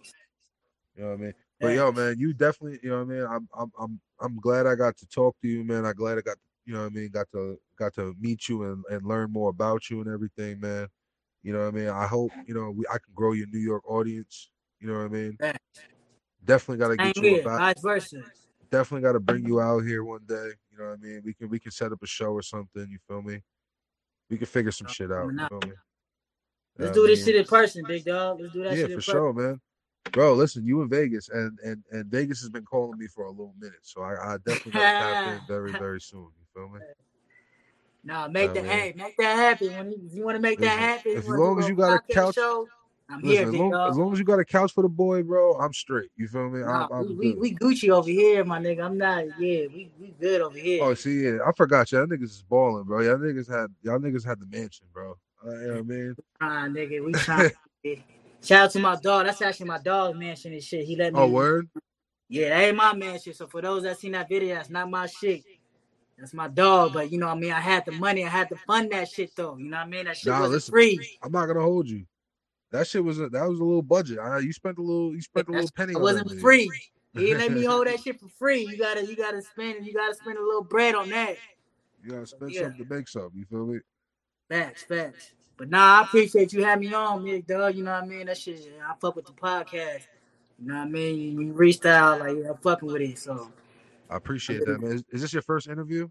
You 0.96 1.04
know 1.04 1.10
what 1.10 1.14
I 1.14 1.18
mean? 1.22 1.34
But 1.60 1.76
yo, 1.76 1.92
man, 1.92 2.16
you 2.20 2.34
definitely, 2.34 2.80
you 2.84 2.90
know 2.90 3.04
what 3.04 3.14
I 3.14 3.18
mean. 3.18 3.24
I'm, 3.24 3.50
I'm, 3.58 3.72
I'm, 3.80 4.00
I'm 4.22 4.40
glad 4.40 4.68
I 4.68 4.76
got 4.76 4.96
to 4.98 5.08
talk 5.08 5.36
to 5.42 5.48
you, 5.48 5.64
man. 5.64 5.86
I'm 5.86 5.96
glad 5.96 6.18
I 6.18 6.22
got, 6.22 6.38
you 6.66 6.74
know 6.74 6.82
what 6.82 6.92
I 6.92 6.96
mean, 6.96 7.10
got 7.10 7.28
to, 7.32 7.58
got 7.80 7.96
to 7.96 8.16
meet 8.20 8.48
you 8.48 8.64
and, 8.64 8.84
and 8.92 9.06
learn 9.08 9.32
more 9.32 9.50
about 9.50 9.90
you 9.90 10.02
and 10.02 10.10
everything, 10.10 10.60
man. 10.60 10.88
You 11.42 11.54
know 11.54 11.60
what 11.60 11.70
I 11.70 11.72
mean. 11.72 11.90
I 11.90 12.06
hope, 12.06 12.32
you 12.46 12.54
know, 12.54 12.72
we, 12.72 12.86
I 12.90 12.98
can 12.98 13.14
grow 13.16 13.32
your 13.32 13.48
New 13.48 13.60
York 13.60 13.90
audience. 13.90 14.50
You 14.80 14.88
know 14.88 14.98
what 14.98 15.06
I 15.06 15.08
mean. 15.08 15.38
Facts. 15.40 15.82
Definitely 16.46 16.78
got 16.78 16.90
to 16.90 16.98
get 16.98 17.18
you 17.18 17.22
here, 17.24 17.42
about. 17.42 17.58
vice 17.60 17.82
versa. 17.82 18.18
Definitely 18.70 19.02
got 19.08 19.14
to 19.14 19.20
bring 19.20 19.46
you 19.46 19.60
out 19.60 19.80
here 19.84 20.04
one 20.04 20.22
day. 20.28 20.52
You 20.72 20.78
know 20.78 20.90
what 20.90 21.00
I 21.00 21.04
mean. 21.04 21.22
We 21.24 21.34
can, 21.34 21.50
we 21.50 21.60
can 21.60 21.72
set 21.72 21.92
up 21.92 22.04
a 22.04 22.08
show 22.08 22.34
or 22.34 22.42
something. 22.42 22.88
You 22.90 23.00
feel 23.08 23.22
me? 23.22 23.42
We 24.30 24.38
can 24.38 24.46
figure 24.46 24.72
some 24.72 24.88
shit 24.88 25.12
out. 25.12 25.32
You 25.32 25.48
feel 25.48 25.60
me? 25.70 25.76
Let's 26.78 26.92
do 26.92 27.08
this 27.08 27.26
shit 27.26 27.36
in 27.36 27.46
person, 27.46 27.84
big 27.88 28.06
dog. 28.06 28.40
Let's 28.42 28.54
do 28.54 28.64
that 28.64 28.74
yeah, 28.74 28.82
shit 28.82 28.92
in 28.92 29.00
for 29.00 29.06
person. 29.06 29.14
sure, 29.14 29.34
man. 29.34 29.62
Bro, 30.12 30.34
listen, 30.36 30.66
you 30.66 30.82
in 30.82 30.90
Vegas, 30.90 31.30
and 31.30 31.58
and 31.64 31.84
and 31.92 32.06
Vegas 32.06 32.40
has 32.42 32.50
been 32.50 32.66
calling 32.66 32.98
me 32.98 33.08
for 33.08 33.26
a 33.26 33.30
little 33.32 33.54
minute, 33.60 33.80
so 33.82 34.02
I, 34.02 34.34
I 34.34 34.38
definitely 34.38 34.74
got 34.74 34.98
to 34.98 34.98
tap 34.98 35.26
in 35.28 35.42
very 35.48 35.72
very 35.74 36.02
soon. 36.02 36.28
You 36.40 36.46
feel 36.54 36.70
me? 36.70 36.80
Nah, 38.04 38.28
make 38.28 38.54
that 38.54 38.66
hey, 38.66 38.94
make 38.96 39.18
that 39.18 39.36
happen. 39.36 39.76
When 39.76 39.92
you, 39.92 40.00
you 40.12 40.24
want 40.24 40.36
to 40.36 40.42
make 40.42 40.60
that 40.60 40.80
happen, 40.80 41.18
as 41.18 41.28
long 41.28 41.60
as 41.60 41.68
you 41.68 41.76
got 41.76 41.94
a 41.94 42.14
couch- 42.14 42.36
show, 42.36 42.68
I'm 43.10 43.22
Listen, 43.22 43.40
here, 43.40 43.48
as 43.48 43.54
long, 43.54 43.74
as 43.90 43.98
long 43.98 44.14
as 44.14 44.20
you 44.20 44.26
got 44.26 44.40
a 44.40 44.46
couch 44.46 44.74
for 44.74 44.82
the 44.82 44.90
boy, 44.90 45.24
bro, 45.24 45.54
I'm 45.60 45.74
straight. 45.74 46.10
You 46.18 46.28
feel 46.28 46.50
me? 46.50 46.60
Nah, 46.60 46.86
I'm, 46.86 46.92
I'm 46.92 47.18
we, 47.18 47.34
we, 47.34 47.34
we 47.36 47.56
Gucci 47.56 47.90
over 47.90 48.10
here, 48.10 48.44
my 48.44 48.60
nigga. 48.60 48.84
I'm 48.84 48.98
not. 48.98 49.26
Yeah, 49.40 49.68
we, 49.68 49.90
we 50.00 50.14
good 50.20 50.42
over 50.42 50.58
here. 50.58 50.84
Oh, 50.84 50.94
see, 50.94 51.24
yeah, 51.24 51.38
I 51.46 51.52
forgot 51.54 51.92
y'all 51.92 52.06
niggas 52.06 52.24
is 52.24 52.44
balling, 52.50 52.84
bro. 52.84 53.02
Y'all 53.02 53.18
niggas 53.18 53.50
had 53.50 53.74
y'all 53.82 54.00
niggas 54.00 54.26
had 54.26 54.40
the 54.40 54.46
mansion, 54.46 54.88
bro. 54.94 55.16
Uh, 55.46 55.52
you 55.52 55.68
know 55.68 55.74
what 55.74 55.80
I 55.80 55.82
mean? 55.84 56.16
Ah, 56.42 56.66
nigga, 56.70 57.04
we 57.04 57.12
trying. 57.14 57.52
Shout 58.44 58.66
out 58.66 58.72
to 58.72 58.80
my 58.80 58.96
dog. 58.96 59.26
That's 59.26 59.42
actually 59.42 59.68
my 59.68 59.80
dog's 59.80 60.18
mansion 60.18 60.54
and 60.54 60.64
shit. 60.64 60.86
He 60.86 60.96
let 60.96 61.14
me. 61.14 61.20
Oh, 61.20 61.28
word? 61.28 61.70
Yeah, 62.30 62.50
that 62.50 62.62
ain't 62.66 62.78
my 62.78 62.94
mansion. 62.94 63.34
So 63.34 63.48
for 63.48 63.62
those 63.62 63.84
that 63.84 64.00
seen 64.00 64.14
that 64.14 64.30
video, 64.30 64.56
that's 64.56 64.70
not 64.70 64.90
my 64.90 65.08
shit. 65.08 65.44
That's 66.18 66.34
my 66.34 66.48
dog. 66.48 66.94
But 66.94 67.12
you 67.12 67.20
know 67.20 67.28
what 67.28 67.38
I 67.38 67.40
mean? 67.40 67.52
I 67.52 67.60
had 67.62 67.86
the 67.86 67.94
money. 67.94 68.26
I 68.26 68.30
had 68.30 68.50
to 68.50 68.58
fund 68.68 68.92
that 68.92 69.10
shit 69.10 69.36
though. 69.36 69.58
You 69.58 69.70
know 69.70 69.78
what 69.78 69.88
I 69.88 69.90
mean? 69.90 70.06
That 70.06 70.18
shit 70.18 70.32
Nah, 70.32 70.42
wasn't 70.42 70.64
free. 70.66 71.18
I'm 71.24 71.32
not 71.32 71.46
gonna 71.48 71.62
hold 71.62 71.90
you. 71.90 72.06
That 72.72 72.88
shit 72.88 73.04
was 73.04 73.20
a, 73.20 73.30
that 73.30 73.48
was 73.48 73.60
a 73.60 73.64
little 73.64 73.82
budget. 73.82 74.20
I, 74.20 74.40
you 74.40 74.52
spent 74.52 74.78
a 74.78 74.82
little 74.82 75.16
you 75.16 75.22
spent 75.22 75.48
a 75.48 75.52
little 75.52 75.70
penny. 75.76 75.94
It 75.94 76.02
wasn't 76.02 76.32
free. 76.40 76.72
He 77.16 77.34
let 77.34 77.52
me 77.52 77.64
hold 77.64 77.88
that 77.88 78.00
shit 78.02 78.20
for 78.20 78.28
free. 78.30 78.62
You 78.64 78.78
gotta, 78.78 79.04
you 79.04 79.16
gotta 79.16 79.42
spend, 79.42 79.84
you 79.88 79.92
gotta 79.92 80.14
spend 80.14 80.38
a 80.38 80.42
little 80.42 80.64
bread 80.64 80.94
on 80.94 81.10
that. 81.10 81.38
You 82.04 82.12
gotta 82.12 82.28
spend 82.28 82.54
Yeah. 82.54 82.62
something 82.64 82.86
to 82.86 82.94
make 82.94 83.08
something. 83.08 83.40
You 83.40 83.46
feel 83.46 83.66
me? 83.66 83.80
Facts, 84.50 84.84
facts. 84.84 85.32
But 85.58 85.70
nah, 85.70 86.00
I 86.00 86.04
appreciate 86.04 86.54
you 86.54 86.64
having 86.64 86.88
me 86.88 86.94
on, 86.94 87.24
big 87.24 87.48
dog. 87.48 87.76
You 87.76 87.84
know 87.84 87.94
what 87.94 88.04
I 88.04 88.08
mean? 88.08 88.28
That 88.28 88.38
shit, 88.38 88.60
I 88.88 88.94
fuck 89.00 89.16
with 89.16 89.26
the 89.26 89.34
podcast. 89.34 90.04
You 90.60 90.68
know 90.68 90.76
what 90.76 90.82
I 90.82 90.86
mean? 90.86 91.40
You 91.40 91.54
reached 91.54 91.86
out, 91.86 92.20
like 92.20 92.38
I'm 92.48 92.58
fucking 92.62 92.88
with 92.88 93.02
it. 93.02 93.20
So 93.20 93.52
I 94.10 94.18
appreciate 94.18 94.66
that, 94.66 94.82
man. 94.82 94.92
Is, 94.94 95.04
is 95.12 95.22
this 95.22 95.34
your 95.34 95.42
first 95.42 95.68
interview? 95.68 96.10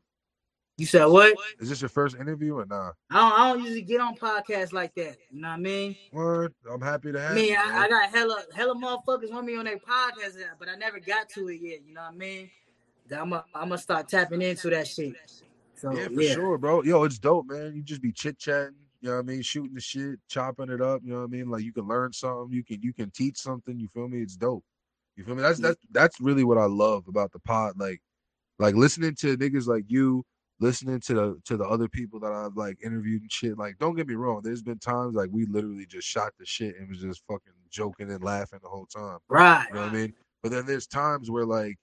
you 0.79 0.85
said 0.85 1.07
what? 1.07 1.35
Is 1.59 1.71
this 1.71 1.81
your 1.81 1.89
first 1.89 2.17
interview 2.17 2.57
or 2.57 2.67
nah? 2.67 2.93
I 3.11 3.15
don't, 3.15 3.41
I 3.41 3.53
don't 3.53 3.63
usually 3.63 3.83
get 3.83 4.01
on 4.01 4.15
podcasts 4.15 4.73
like 4.73 4.95
that. 4.97 5.17
You 5.31 5.41
know 5.41 5.49
what 5.49 5.55
I 5.55 5.59
mean? 5.59 5.97
Word. 6.13 6.55
I'm 6.71 6.83
happy 6.83 7.13
to 7.13 7.21
have 7.21 7.33
I 7.33 7.35
mean, 7.35 7.53
you. 7.53 7.57
I, 7.59 7.85
I 7.85 7.89
got 7.89 8.11
hella, 8.11 8.43
hella 8.55 8.75
motherfuckers 8.75 9.33
want 9.33 9.47
me 9.47 9.57
on 9.57 9.65
their 9.65 9.79
podcast, 9.79 10.37
but 10.59 10.69
I 10.69 10.75
never 10.75 11.01
got 11.01 11.31
to 11.31 11.49
it 11.49 11.61
yet. 11.63 11.81
You 11.87 11.95
know 11.95 12.03
what 12.03 12.13
I 12.13 12.17
mean? 12.17 12.51
I'm 13.11 13.31
gonna, 13.31 13.45
I'm 13.55 13.77
start 13.79 14.09
tapping 14.09 14.43
into 14.43 14.69
that 14.71 14.87
shit. 14.87 15.15
So 15.77 15.93
yeah, 15.93 16.09
yeah, 16.11 16.35
for 16.35 16.41
sure, 16.41 16.59
bro. 16.59 16.83
Yo, 16.83 17.05
it's 17.05 17.19
dope, 17.19 17.47
man. 17.49 17.73
You 17.75 17.83
just 17.83 18.03
be 18.03 18.13
chit 18.13 18.39
chatting. 18.39 18.75
You 19.01 19.11
know 19.11 19.17
what 19.17 19.25
I 19.25 19.27
mean? 19.27 19.43
Shooting 19.43 19.75
the 19.75 19.81
shit, 19.81 20.19
chopping 20.29 20.71
it 20.71 20.81
up. 20.81 21.03
You 21.05 21.13
know 21.13 21.19
what 21.21 21.25
I 21.25 21.29
mean? 21.29 21.49
Like 21.49 21.63
you 21.63 21.73
can 21.73 21.87
learn 21.87 22.13
something. 22.13 22.53
You 22.53 22.65
can 22.65 22.83
you 22.83 22.93
can 22.93 23.11
teach 23.11 23.39
something. 23.39 23.79
You 23.79 23.89
feel 23.89 24.09
me? 24.09 24.21
It's 24.21 24.37
dope. 24.37 24.65
You 25.17 25.25
feel 25.25 25.35
me? 25.35 25.43
That's 25.43 25.59
that's 25.59 25.81
that's 25.91 26.21
really 26.21 26.45
what 26.45 26.59
I 26.59 26.67
love 26.67 27.09
about 27.09 27.33
the 27.33 27.39
pod. 27.41 27.75
Like 27.79 28.01
like 28.59 28.75
listening 28.75 29.15
to 29.17 29.37
niggas 29.37 29.67
like 29.67 29.85
you, 29.89 30.25
listening 30.61 31.01
to 31.01 31.15
the 31.15 31.41
to 31.45 31.57
the 31.57 31.65
other 31.65 31.89
people 31.89 32.21
that 32.21 32.33
I've 32.33 32.57
like 32.57 32.79
interviewed 32.85 33.23
and 33.23 33.33
shit. 33.33 33.59
Like, 33.59 33.79
don't 33.79 33.97
get 33.97 34.09
me 34.09 34.15
wrong. 34.15 34.41
There's 34.43 34.63
been 34.63 34.79
times 34.79 35.15
like 35.15 35.31
we 35.33 35.47
literally 35.47 35.87
just 35.87 36.09
shot 36.09 36.33
the 36.39 36.47
shit 36.47 36.77
and 36.79 36.89
was 36.89 37.01
just 37.01 37.23
fucking 37.29 37.53
joking 37.71 38.11
and 38.11 38.23
laughing 38.23 38.61
the 38.63 38.69
whole 38.69 38.87
time. 38.87 39.19
right. 39.29 39.67
You 39.69 39.75
know 39.75 39.83
what 39.83 39.91
I 39.91 39.95
mean? 39.95 40.15
But 40.43 40.53
then 40.53 40.67
there's 40.67 40.87
times 40.87 41.31
where 41.31 41.47
like 41.47 41.77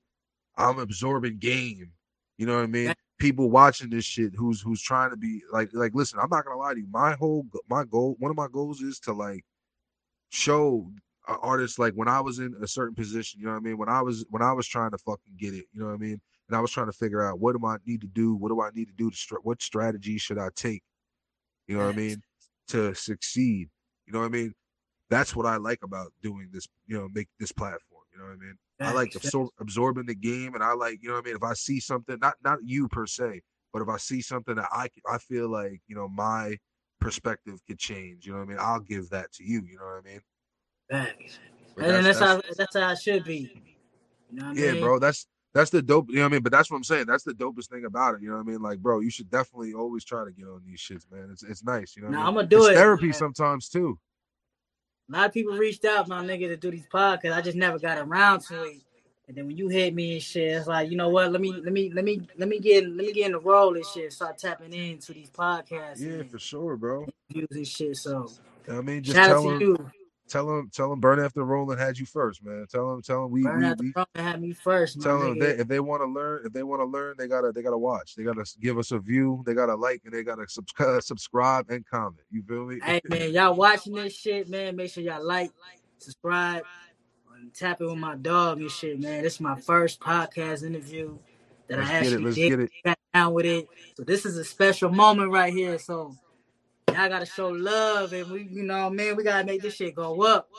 I'm 0.58 0.80
absorbing 0.80 1.38
game. 1.38 1.92
You 2.38 2.48
know 2.48 2.56
what 2.56 2.64
I 2.64 2.68
mean? 2.68 2.94
People 3.24 3.50
watching 3.50 3.90
this 3.90 4.04
shit 4.04 4.34
who's 4.36 4.60
who's 4.60 4.82
trying 4.82 5.10
to 5.10 5.16
be 5.16 5.42
like 5.50 5.70
like 5.72 5.96
listen, 5.96 6.20
I'm 6.22 6.30
not 6.30 6.44
gonna 6.44 6.58
lie 6.58 6.74
to 6.74 6.80
you. 6.82 6.88
My 6.92 7.14
whole 7.14 7.46
my 7.70 7.86
goal, 7.86 8.18
one 8.20 8.30
of 8.30 8.36
my 8.36 8.48
goals 8.52 8.82
is 8.82 9.00
to 9.00 9.14
like 9.14 9.46
show 10.28 10.92
artists 11.26 11.80
like 11.80 11.94
when 11.94 12.10
I 12.10 12.20
was 12.20 12.40
in 12.40 12.54
a 12.62 12.68
certain 12.68 12.94
position, 12.96 13.40
you 13.40 13.46
know 13.46 13.54
what 13.54 13.60
I 13.60 13.62
mean? 13.62 13.78
When 13.78 13.88
I 13.88 14.02
was 14.02 14.26
when 14.30 14.42
I 14.42 14.52
was 14.52 14.68
trying 14.68 14.92
to 14.92 14.98
fucking 14.98 15.38
get 15.40 15.54
it, 15.54 15.64
you 15.72 15.80
know 15.80 15.86
what 15.86 15.94
I 15.94 16.00
mean? 16.00 16.20
And 16.50 16.58
I 16.58 16.60
was 16.60 16.70
trying 16.72 16.88
to 16.88 16.92
figure 16.92 17.24
out 17.24 17.40
what 17.40 17.58
do 17.58 17.66
I 17.66 17.78
need 17.88 18.02
to 18.02 18.08
do? 18.08 18.36
What 18.36 18.50
do 18.50 18.62
I 18.62 18.72
need 18.76 18.88
to 18.88 18.94
do 18.98 19.10
to 19.10 19.16
str- 19.16 19.38
what 19.44 19.62
strategy 19.62 20.18
should 20.18 20.38
I 20.38 20.50
take? 20.54 20.84
You 21.68 21.78
know 21.78 21.86
what 21.86 21.94
I 21.94 21.98
mean? 21.98 22.22
To 22.68 22.94
succeed. 22.94 23.70
You 24.06 24.12
know 24.12 24.20
what 24.20 24.26
I 24.26 24.30
mean? 24.32 24.54
That's 25.10 25.34
what 25.34 25.46
I 25.46 25.56
like 25.56 25.80
about 25.82 26.12
doing 26.22 26.50
this, 26.52 26.68
you 26.88 26.98
know, 26.98 27.08
make 27.14 27.30
this 27.40 27.54
platform. 27.54 27.93
You 28.14 28.20
know 28.20 28.26
what 28.26 28.34
I 28.34 28.38
mean? 28.38 28.58
I 28.82 28.92
like 28.94 29.12
absor- 29.12 29.50
absorbing 29.60 30.06
the 30.06 30.16
game, 30.16 30.56
and 30.56 30.64
I 30.64 30.74
like, 30.74 31.00
you 31.02 31.10
know 31.10 31.16
what 31.16 31.26
I 31.26 31.28
mean. 31.28 31.36
If 31.36 31.44
I 31.44 31.54
see 31.54 31.80
something, 31.80 32.18
not 32.22 32.36
not 32.44 32.60
you 32.64 32.88
per 32.88 33.06
se, 33.08 33.42
but 33.72 33.82
if 33.82 33.90
I 33.90 33.98
see 33.98 34.22
something 34.22 34.56
that 34.56 34.68
I 34.72 34.90
I 35.10 35.18
feel 35.18 35.50
like, 35.50 35.82
you 35.88 35.96
know, 35.96 36.08
my 36.08 36.58
perspective 37.00 37.60
could 37.68 37.80
change. 37.80 38.26
You 38.26 38.34
know 38.34 38.40
what 38.40 38.46
I 38.46 38.48
mean? 38.50 38.58
I'll 38.60 38.80
give 38.80 39.10
that 39.10 39.32
to 39.34 39.44
you. 39.44 39.62
You 39.70 39.78
know 39.78 39.86
what 39.86 40.04
I 40.06 40.12
mean? 40.12 40.22
But 41.76 41.86
And 41.86 42.06
that's, 42.06 42.20
how 42.20 42.42
that's 42.58 42.76
how 42.76 42.92
it 42.92 43.00
should 43.00 43.24
be. 43.24 43.52
You 44.32 44.40
know 44.40 44.46
what 44.46 44.52
I 44.52 44.54
yeah, 44.62 44.72
mean? 44.74 44.82
bro. 44.82 45.00
That's 45.00 45.28
that's 45.54 45.70
the 45.70 45.82
dope. 45.82 46.10
You 46.10 46.18
know 46.18 46.22
what 46.22 46.28
I 46.28 46.32
mean? 46.34 46.44
But 46.44 46.52
that's 46.52 46.70
what 46.72 46.78
I'm 46.78 46.84
saying. 46.84 47.06
That's 47.08 47.24
the 47.24 47.34
dopest 47.34 47.70
thing 47.70 47.86
about 47.86 48.16
it. 48.16 48.22
You 48.22 48.30
know 48.30 48.36
what 48.36 48.48
I 48.48 48.52
mean? 48.52 48.62
Like, 48.62 48.80
bro, 48.80 49.00
you 49.00 49.10
should 49.10 49.30
definitely 49.30 49.74
always 49.74 50.04
try 50.04 50.24
to 50.24 50.32
get 50.32 50.46
on 50.46 50.62
these 50.66 50.80
shits, 50.80 51.12
man. 51.12 51.30
It's 51.32 51.44
it's 51.44 51.64
nice. 51.64 51.96
You 51.96 52.04
know, 52.04 52.10
what 52.10 52.14
Nah, 52.16 52.22
I 52.22 52.26
mean? 52.26 52.38
I'ma 52.38 52.42
do 52.44 52.58
it's 52.60 52.68
it, 52.68 52.76
Therapy 52.76 53.06
man. 53.06 53.14
sometimes 53.14 53.70
too. 53.70 54.00
A 55.10 55.12
lot 55.12 55.26
of 55.28 55.34
people 55.34 55.54
reached 55.58 55.86
out, 55.86 56.08
my 56.08 56.24
nigga, 56.24 56.48
to 56.48 56.58
do 56.58 56.72
these 56.72 56.88
podcasts. 56.88 57.34
I 57.34 57.42
just 57.42 57.58
never 57.58 57.78
got 57.80 57.98
around 57.98 58.42
to 58.42 58.64
it. 58.64 58.78
And 59.28 59.38
then 59.38 59.48
when 59.48 59.58
you 59.58 59.68
hit 59.70 59.94
me 59.94 60.14
and 60.14 60.22
shit, 60.22 60.58
it's 60.58 60.68
like, 60.68 60.90
you 60.90 60.98
know 60.98 61.10
what? 61.10 61.32
Let 61.32 61.42
me 61.42 61.54
let 61.54 61.72
me 61.74 61.92
let 61.94 62.04
me 62.06 62.28
let 62.38 62.50
me 62.50 62.60
get 62.60 62.86
let 62.88 62.98
me 63.06 63.14
get 63.14 63.28
in 63.28 63.32
the 63.34 63.40
role 63.40 63.76
and 63.76 63.86
shit. 63.86 64.14
Start 64.14 64.38
tapping 64.38 64.74
into 64.74 65.14
these 65.14 65.30
podcasts 65.30 66.02
Yeah, 66.02 66.24
for 66.24 66.40
sure, 66.40 66.76
bro. 66.78 67.06
and 67.34 67.68
shit. 67.68 67.98
So 67.98 68.32
I 68.70 68.82
mean, 68.82 69.04
just 69.04 69.16
shout 69.18 69.30
out 69.30 69.34
tell 69.34 69.44
to 69.44 69.50
them, 69.50 69.60
you. 69.60 69.92
Tell 70.28 70.48
them, 70.48 70.70
tell 70.74 70.90
them, 70.90 71.00
burn 71.00 71.20
after 71.20 71.44
rolling 71.44 71.78
had 71.78 71.98
you 71.98 72.06
first, 72.06 72.44
man. 72.44 72.66
Tell 72.70 72.92
them, 72.92 73.02
tell 73.02 73.24
them 73.24 73.32
we 73.32 73.44
Burn 73.44 73.62
we, 73.62 73.66
out 73.66 73.78
the 73.78 73.84
we 73.84 73.92
front 73.92 74.10
and 74.16 74.28
have 74.28 74.42
me 74.42 74.54
first, 74.54 75.02
tell 75.02 75.20
them 75.20 75.34
if 75.34 75.40
they 75.40 75.62
if 75.62 75.68
they 75.68 75.80
want 75.80 76.02
to 76.02 76.08
learn 76.08 76.46
if 76.46 76.54
they 76.54 76.64
want 76.64 76.82
to 76.82 76.86
learn 76.86 77.16
they 77.18 77.28
gotta 77.28 77.52
they 77.52 77.62
gotta 77.62 77.78
watch 77.78 78.16
they 78.16 78.24
gotta 78.24 78.46
give 78.60 78.78
us 78.78 78.92
a 78.92 79.00
view 79.00 79.44
they 79.46 79.54
gotta 79.54 79.76
like 79.76 80.02
and 80.06 80.14
they 80.14 80.24
gotta 80.24 80.48
subscribe 80.48 80.90
uh, 80.98 81.02
subscribe 81.02 81.70
and 81.70 81.86
comment 81.86 82.22
you 82.32 82.44
feel 82.44 82.66
me 82.66 82.80
Hey 82.84 83.02
man, 83.10 83.32
y'all 83.32 83.56
watching 83.56 83.94
this 83.94 84.16
shit, 84.16 84.50
man. 84.50 84.76
Make 84.76 84.92
sure 84.92 85.04
y'all 85.04 85.26
like, 85.26 85.52
subscribe, 85.98 86.64
and 87.40 87.54
tap 87.54 87.82
in 87.82 87.88
with 87.88 87.98
my 87.98 88.16
dog 88.16 88.60
and 88.60 88.72
shit, 88.72 89.00
man. 89.00 89.24
This 89.24 89.36
is 89.36 89.42
my 89.42 89.60
first 89.60 90.00
podcast 90.00 90.64
interview 90.64 91.18
that 91.68 91.80
Let's 91.80 91.90
I 91.90 91.94
get 91.94 92.02
it, 92.02 92.06
actually 92.06 92.24
let's 92.24 92.36
did 92.36 92.50
get 92.50 92.60
it. 92.60 92.72
got 92.84 93.00
down 93.14 93.34
with 93.34 93.46
it. 93.46 93.68
So 93.96 94.04
this 94.04 94.26
is 94.26 94.38
a 94.38 94.44
special 94.44 94.90
moment 94.90 95.32
right 95.32 95.54
here. 95.54 95.78
So 95.78 96.16
y'all 96.94 97.10
gotta 97.10 97.26
show 97.26 97.50
love 97.50 98.14
and 98.14 98.30
we 98.30 98.44
you 98.44 98.64
know 98.64 98.90
man, 98.90 99.16
we 99.16 99.24
gotta 99.24 99.46
make 99.46 99.62
this 99.62 99.76
shit 99.76 99.96
go 99.96 100.22
up. 100.24 100.50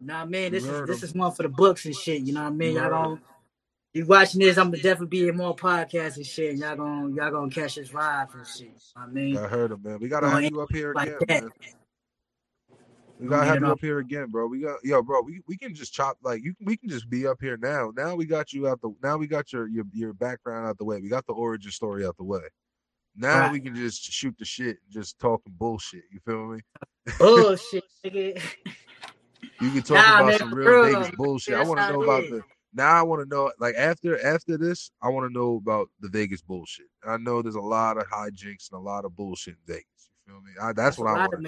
You 0.00 0.08
know 0.08 0.14
what 0.14 0.20
I 0.20 0.26
mean? 0.26 0.52
This 0.52 0.64
You 0.64 0.74
is 0.74 0.86
this 0.88 1.02
is 1.02 1.14
one 1.14 1.32
for 1.32 1.42
the 1.44 1.48
books 1.48 1.84
and 1.84 1.94
shit, 1.94 2.22
you 2.22 2.32
know 2.32 2.42
what 2.42 2.52
I 2.52 2.54
mean? 2.54 2.74
Y'all 2.74 2.90
gonna 2.90 3.20
you 3.92 4.04
watching 4.06 4.40
this, 4.40 4.58
I'm 4.58 4.70
gonna 4.70 4.82
definitely 4.82 5.06
be 5.06 5.28
in 5.28 5.36
more 5.36 5.54
podcasts 5.54 6.16
and 6.16 6.26
shit. 6.26 6.50
And 6.50 6.58
Y'all 6.58 6.76
gonna 6.76 7.14
y'all 7.14 7.30
gonna 7.30 7.50
catch 7.50 7.76
this 7.76 7.90
vibe 7.90 8.34
and 8.34 8.46
shit. 8.46 8.60
You 8.60 8.66
know 8.66 9.02
what 9.02 9.08
I 9.08 9.12
mean? 9.12 9.36
I 9.36 9.48
heard 9.48 9.70
him 9.70 9.82
man 9.82 9.98
we 10.00 10.08
gotta 10.08 10.26
Go 10.26 10.32
have 10.32 10.42
you 10.42 10.60
up 10.60 10.72
here 10.72 10.92
Like 10.94 11.08
again 11.20 11.42
man 11.44 11.50
We 13.20 13.28
gotta 13.28 13.46
have 13.46 13.60
you 13.60 13.66
up 13.70 13.80
here 13.80 13.98
again, 14.00 14.26
bro. 14.30 14.46
We 14.46 14.60
got 14.60 14.78
yo, 14.82 15.02
bro. 15.02 15.22
We, 15.22 15.40
we 15.46 15.56
can 15.56 15.74
just 15.74 15.94
chop 15.94 16.18
like 16.22 16.42
you. 16.42 16.54
We 16.60 16.76
can 16.76 16.88
just 16.88 17.08
be 17.08 17.26
up 17.26 17.38
here 17.40 17.56
now. 17.56 17.92
Now 17.96 18.16
we 18.16 18.26
got 18.26 18.52
you 18.52 18.66
out 18.66 18.80
the. 18.80 18.92
Now 19.02 19.16
we 19.16 19.26
got 19.26 19.52
your 19.52 19.68
your 19.68 19.84
your 19.92 20.12
background 20.12 20.66
out 20.66 20.78
the 20.78 20.84
way. 20.84 21.00
We 21.00 21.08
got 21.08 21.26
the 21.26 21.32
origin 21.32 21.70
story 21.70 22.04
out 22.04 22.16
the 22.16 22.24
way. 22.24 22.42
Now 23.16 23.40
right. 23.40 23.52
we 23.52 23.60
can 23.60 23.74
just 23.74 24.02
shoot 24.02 24.34
the 24.38 24.44
shit, 24.44 24.78
just 24.90 25.18
talking 25.18 25.52
bullshit. 25.56 26.02
You 26.10 26.20
feel 26.24 26.46
me? 26.46 26.60
Bullshit, 27.18 27.84
nigga. 28.04 28.42
You 29.60 29.70
can 29.70 29.82
talk 29.82 29.96
nah, 29.96 30.16
about 30.16 30.26
man, 30.26 30.38
some 30.38 30.54
real 30.54 30.82
Vegas 30.82 31.14
bullshit. 31.16 31.54
I 31.54 31.62
want 31.62 31.78
to 31.78 31.92
know 31.92 32.02
about 32.02 32.22
the. 32.28 32.42
Now 32.72 32.90
I 32.90 33.02
want 33.02 33.22
to 33.22 33.28
know, 33.28 33.52
like 33.60 33.76
after 33.76 34.22
after 34.26 34.58
this, 34.58 34.90
I 35.00 35.08
want 35.10 35.30
to 35.30 35.32
know 35.32 35.56
about 35.56 35.90
the 36.00 36.08
Vegas 36.08 36.42
bullshit. 36.42 36.86
I 37.06 37.18
know 37.18 37.40
there's 37.40 37.54
a 37.54 37.60
lot 37.60 37.96
of 37.96 38.04
hijinks 38.08 38.72
and 38.72 38.80
a 38.80 38.82
lot 38.82 39.04
of 39.04 39.14
bullshit 39.14 39.54
in 39.54 39.74
Vegas. 39.74 40.10
You 40.26 40.32
feel 40.32 40.42
me? 40.42 40.50
I, 40.60 40.72
that's, 40.72 40.76
that's 40.76 40.98
what 40.98 41.08
I 41.08 41.28
want. 41.28 41.46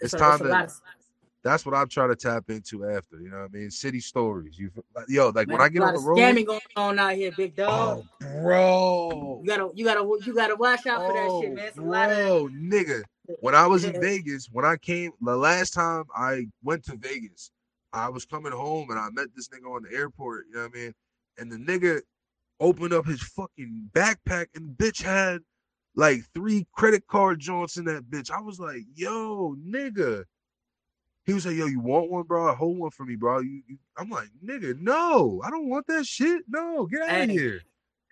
It's, 0.00 0.12
it's 0.12 0.14
time 0.14 0.38
to. 0.38 0.68
That's 1.44 1.66
what 1.66 1.74
I'm 1.74 1.88
trying 1.88 2.08
to 2.08 2.16
tap 2.16 2.48
into 2.48 2.86
after. 2.88 3.20
You 3.20 3.28
know 3.28 3.40
what 3.40 3.50
I 3.54 3.56
mean? 3.56 3.70
City 3.70 4.00
stories. 4.00 4.58
You 4.58 4.70
yo, 5.08 5.28
like 5.28 5.46
Man, 5.46 5.58
when 5.58 5.66
I 5.66 5.68
get 5.68 5.82
on 5.82 5.92
the 5.92 6.00
road. 6.00 6.16
Scamming 6.16 6.46
going 6.46 6.60
on 6.74 6.98
out 6.98 7.12
here, 7.12 7.32
big 7.36 7.54
dog. 7.54 8.02
Oh, 8.22 8.40
bro. 8.40 9.40
You 9.42 9.46
gotta, 9.46 9.70
you 9.74 9.84
gotta, 9.84 10.18
you 10.24 10.34
gotta 10.34 10.56
watch 10.56 10.86
out 10.86 11.02
oh, 11.02 11.06
for 11.06 11.12
that 11.12 11.42
shit, 11.42 11.52
oh, 11.52 11.54
man. 11.54 11.64
It's 11.66 11.76
bro, 11.76 12.46
of... 12.46 12.52
nigga. 12.52 13.02
When 13.40 13.54
I 13.54 13.66
was 13.66 13.84
in 13.84 14.00
Vegas, 14.00 14.48
when 14.52 14.64
I 14.64 14.76
came 14.76 15.12
the 15.20 15.36
last 15.36 15.74
time 15.74 16.04
I 16.16 16.46
went 16.62 16.84
to 16.86 16.96
Vegas, 16.96 17.50
I 17.92 18.08
was 18.08 18.24
coming 18.24 18.52
home 18.52 18.90
and 18.90 18.98
I 18.98 19.08
met 19.10 19.28
this 19.36 19.48
nigga 19.48 19.70
on 19.70 19.82
the 19.82 19.96
airport. 19.96 20.46
You 20.48 20.56
know 20.56 20.62
what 20.62 20.72
I 20.74 20.78
mean? 20.78 20.94
And 21.38 21.52
the 21.52 21.56
nigga 21.56 22.00
opened 22.58 22.94
up 22.94 23.06
his 23.06 23.22
fucking 23.22 23.90
backpack 23.92 24.46
and 24.54 24.76
bitch 24.76 25.02
had 25.02 25.40
like 25.94 26.22
three 26.34 26.66
credit 26.72 27.06
card 27.06 27.38
joints 27.38 27.76
in 27.76 27.84
that 27.84 28.10
bitch. 28.10 28.30
I 28.30 28.40
was 28.40 28.58
like, 28.58 28.82
yo, 28.94 29.56
nigga 29.56 30.24
he 31.24 31.32
was 31.32 31.46
like, 31.46 31.56
"Yo, 31.56 31.66
you 31.66 31.80
want 31.80 32.10
one, 32.10 32.24
bro? 32.24 32.54
Hold 32.54 32.78
one 32.78 32.90
for 32.90 33.04
me, 33.04 33.16
bro." 33.16 33.40
You, 33.40 33.62
you, 33.66 33.78
I'm 33.96 34.10
like, 34.10 34.28
"Nigga, 34.44 34.78
no, 34.80 35.40
I 35.44 35.50
don't 35.50 35.68
want 35.68 35.86
that 35.86 36.06
shit. 36.06 36.42
No, 36.48 36.86
get 36.86 37.02
out 37.02 37.10
hey, 37.10 37.24
of 37.24 37.30
here." 37.30 37.60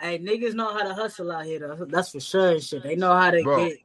Hey, 0.01 0.19
niggas 0.19 0.55
know 0.55 0.73
how 0.73 0.83
to 0.83 0.95
hustle 0.95 1.31
out 1.31 1.45
here. 1.45 1.61
Though. 1.61 1.85
That's 1.85 2.11
for 2.11 2.21
sure. 2.21 2.61
Shit, 2.61 2.83
they 2.83 2.97
know 2.97 3.15
how 3.15 3.31
to 3.31 3.43
bro, 3.43 3.69
get. 3.69 3.79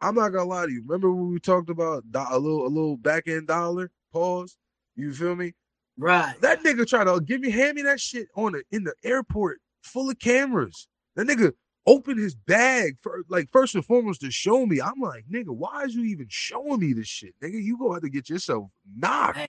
I'm 0.00 0.14
not 0.14 0.30
gonna 0.30 0.48
lie 0.48 0.66
to 0.66 0.72
you. 0.72 0.82
Remember 0.86 1.10
when 1.10 1.30
we 1.30 1.40
talked 1.40 1.70
about 1.70 2.04
a 2.14 2.38
little, 2.38 2.66
a 2.66 2.68
little 2.68 2.96
back 2.96 3.28
end 3.28 3.46
dollar 3.46 3.90
pause? 4.12 4.56
You 4.94 5.12
feel 5.12 5.36
me? 5.36 5.54
Right. 5.98 6.38
That 6.40 6.62
nigga 6.62 6.86
tried 6.86 7.04
to 7.04 7.20
give 7.20 7.40
me, 7.40 7.50
hand 7.50 7.76
me 7.76 7.82
that 7.82 8.00
shit 8.00 8.28
on 8.36 8.52
the 8.52 8.62
in 8.70 8.84
the 8.84 8.94
airport 9.04 9.60
full 9.82 10.10
of 10.10 10.18
cameras. 10.18 10.88
That 11.14 11.26
nigga 11.26 11.52
open 11.86 12.18
his 12.18 12.34
bag 12.34 12.96
for 13.00 13.24
like 13.28 13.50
first 13.50 13.74
and 13.74 13.84
foremost 13.84 14.20
to 14.22 14.30
show 14.30 14.66
me. 14.66 14.80
I'm 14.80 15.00
like, 15.00 15.24
nigga, 15.30 15.48
why 15.48 15.84
is 15.84 15.94
you 15.94 16.04
even 16.04 16.26
showing 16.28 16.80
me 16.80 16.92
this 16.92 17.06
shit? 17.06 17.34
Nigga, 17.40 17.62
you 17.62 17.78
gonna 17.78 17.94
have 17.94 18.02
to 18.02 18.10
get 18.10 18.28
yourself 18.28 18.68
knocked. 18.96 19.38
Hey, 19.38 19.48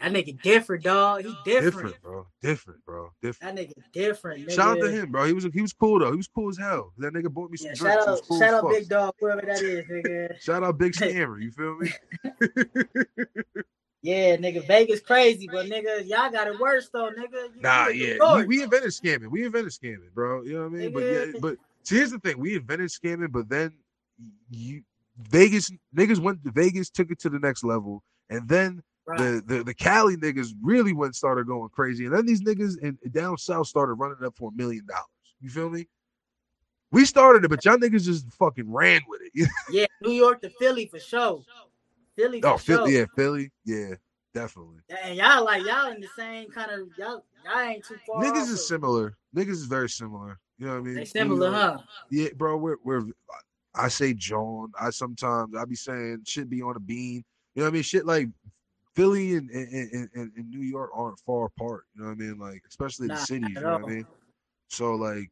that 0.00 0.12
nigga 0.12 0.40
different, 0.42 0.84
dog. 0.84 1.24
He 1.24 1.34
different. 1.44 1.64
Different, 1.64 2.02
bro. 2.02 2.26
Different, 2.42 2.84
bro. 2.84 3.10
Different. 3.20 3.56
That 3.56 3.68
nigga 3.68 3.72
different. 3.92 4.46
Nigga. 4.46 4.52
Shout 4.54 4.78
out 4.78 4.80
to 4.82 4.90
him, 4.90 5.10
bro. 5.10 5.24
He 5.26 5.32
was 5.32 5.44
he 5.52 5.62
was 5.62 5.72
cool 5.72 5.98
though. 5.98 6.10
He 6.10 6.16
was 6.16 6.28
cool 6.28 6.50
as 6.50 6.58
hell. 6.58 6.92
That 6.98 7.14
nigga 7.14 7.32
bought 7.32 7.50
me 7.50 7.56
some 7.56 7.68
yeah, 7.68 7.74
drinks. 7.74 8.04
Shout 8.04 8.08
out, 8.08 8.20
cool 8.28 8.38
shout 8.38 8.54
out 8.54 8.70
Big 8.70 8.88
Dog, 8.88 9.14
whoever 9.18 9.42
that 9.42 9.62
is, 9.62 9.84
nigga. 9.86 10.40
shout 10.40 10.62
out 10.62 10.78
Big 10.78 10.92
Scammer. 10.94 11.42
You 11.42 11.50
feel 11.50 11.76
me? 11.78 11.92
Yeah, 14.00 14.36
nigga, 14.36 14.64
Vegas 14.64 15.00
crazy, 15.00 15.48
but 15.50 15.66
nigga, 15.66 16.06
y'all 16.06 16.30
got 16.30 16.46
it 16.46 16.58
worse 16.60 16.88
though, 16.88 17.10
nigga. 17.10 17.54
You 17.54 17.60
nah, 17.60 17.88
yeah, 17.88 18.36
we, 18.36 18.46
we, 18.46 18.62
invented 18.62 18.90
scamming. 18.90 19.26
We 19.26 19.44
invented 19.44 19.72
scamming, 19.72 20.12
bro. 20.14 20.42
You 20.42 20.54
know 20.54 20.60
what 20.60 20.66
I 20.66 20.68
mean? 20.68 20.92
Nigga. 20.92 20.94
But 20.94 21.02
yeah, 21.02 21.40
but 21.40 21.56
See, 21.88 21.96
here's 21.96 22.10
the 22.10 22.18
thing: 22.18 22.38
we 22.38 22.54
invented 22.54 22.90
scamming, 22.90 23.32
but 23.32 23.48
then 23.48 23.72
you 24.50 24.82
Vegas 25.30 25.70
niggas 25.96 26.18
went 26.18 26.44
to 26.44 26.50
Vegas, 26.50 26.90
took 26.90 27.10
it 27.10 27.18
to 27.20 27.30
the 27.30 27.38
next 27.38 27.64
level, 27.64 28.02
and 28.28 28.46
then 28.46 28.82
right. 29.06 29.18
the, 29.18 29.42
the 29.46 29.64
the 29.64 29.72
Cali 29.72 30.14
niggas 30.14 30.50
really 30.60 30.92
went 30.92 31.16
started 31.16 31.46
going 31.46 31.70
crazy, 31.70 32.04
and 32.04 32.14
then 32.14 32.26
these 32.26 32.42
niggas 32.42 32.76
in 32.82 32.98
down 33.10 33.38
south 33.38 33.68
started 33.68 33.94
running 33.94 34.22
up 34.22 34.36
for 34.36 34.50
a 34.50 34.52
million 34.54 34.84
dollars. 34.84 35.06
You 35.40 35.48
feel 35.48 35.70
me? 35.70 35.88
We 36.92 37.06
started 37.06 37.46
it, 37.46 37.48
but 37.48 37.64
y'all 37.64 37.78
niggas 37.78 38.04
just 38.04 38.30
fucking 38.34 38.70
ran 38.70 39.00
with 39.08 39.22
it. 39.24 39.48
yeah, 39.70 39.86
New 40.02 40.12
York 40.12 40.42
to 40.42 40.50
Philly 40.50 40.84
for 40.84 41.00
sure. 41.00 41.42
Philly. 42.16 42.42
oh, 42.44 42.58
Philly, 42.58 42.92
sure. 42.92 43.00
yeah, 43.00 43.06
Philly, 43.16 43.50
yeah, 43.64 43.94
definitely. 44.34 44.80
And 45.04 45.16
y'all 45.16 45.42
like 45.42 45.64
y'all 45.64 45.90
in 45.90 46.02
the 46.02 46.08
same 46.14 46.50
kind 46.50 46.70
of 46.70 46.88
y'all. 46.98 47.24
Y'all 47.46 47.60
ain't 47.60 47.82
too 47.82 47.96
far. 48.06 48.22
Niggas 48.22 48.50
is 48.50 48.68
similar. 48.68 49.16
Niggas 49.34 49.52
is 49.52 49.64
very 49.64 49.88
similar. 49.88 50.38
You 50.58 50.66
know 50.66 50.72
what 50.74 50.78
I 50.78 50.82
mean? 50.82 50.94
They 50.94 51.04
similar, 51.04 51.50
huh? 51.50 51.78
Yeah, 52.10 52.28
bro. 52.36 52.56
We're 52.56 52.76
we're 52.84 53.04
I 53.74 53.88
say 53.88 54.12
John. 54.14 54.72
I 54.80 54.90
sometimes 54.90 55.54
I 55.56 55.64
be 55.64 55.76
saying 55.76 56.22
shit 56.26 56.50
be 56.50 56.62
on 56.62 56.76
a 56.76 56.80
bean. 56.80 57.24
You 57.54 57.62
know 57.62 57.64
what 57.64 57.68
I 57.68 57.74
mean? 57.74 57.82
Shit 57.82 58.06
like 58.06 58.28
Philly 58.96 59.36
and 59.36 59.48
and, 59.50 60.10
and, 60.14 60.32
and 60.36 60.50
New 60.50 60.62
York 60.62 60.90
aren't 60.94 61.20
far 61.20 61.46
apart. 61.46 61.84
You 61.94 62.02
know 62.02 62.08
what 62.08 62.14
I 62.14 62.16
mean? 62.16 62.38
Like 62.38 62.62
especially 62.68 63.06
nah, 63.06 63.14
the 63.14 63.20
cities. 63.20 63.50
You 63.54 63.60
know 63.60 63.78
what 63.78 63.84
I 63.84 63.94
mean? 63.94 64.06
So 64.68 64.94
like 64.96 65.30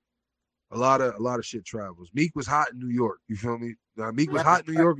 a 0.71 0.79
lot 0.79 1.01
of 1.01 1.15
a 1.15 1.23
lot 1.23 1.39
of 1.39 1.47
shit 1.47 1.65
travels. 1.65 2.11
Meek 2.15 2.35
was 2.37 2.47
hot 2.47 2.71
in 2.73 2.79
New 2.79 2.95
York. 2.95 3.19
You 3.29 3.37
feel 3.37 3.59
me? 3.59 3.75
Now, 3.97 4.11
Meek 4.11 4.31
was 4.31 4.43
hot 4.43 4.67
in 4.67 4.75
New 4.75 4.81
York 4.81 4.99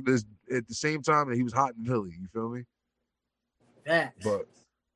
at 0.53 0.67
the 0.67 0.73
same 0.73 1.01
time 1.01 1.29
that 1.29 1.35
he 1.35 1.43
was 1.43 1.53
hot 1.53 1.73
in 1.77 1.85
Philly. 1.85 2.11
You 2.19 2.27
feel 2.33 2.49
me? 2.49 2.63
Yeah. 3.85 4.09
But 4.23 4.47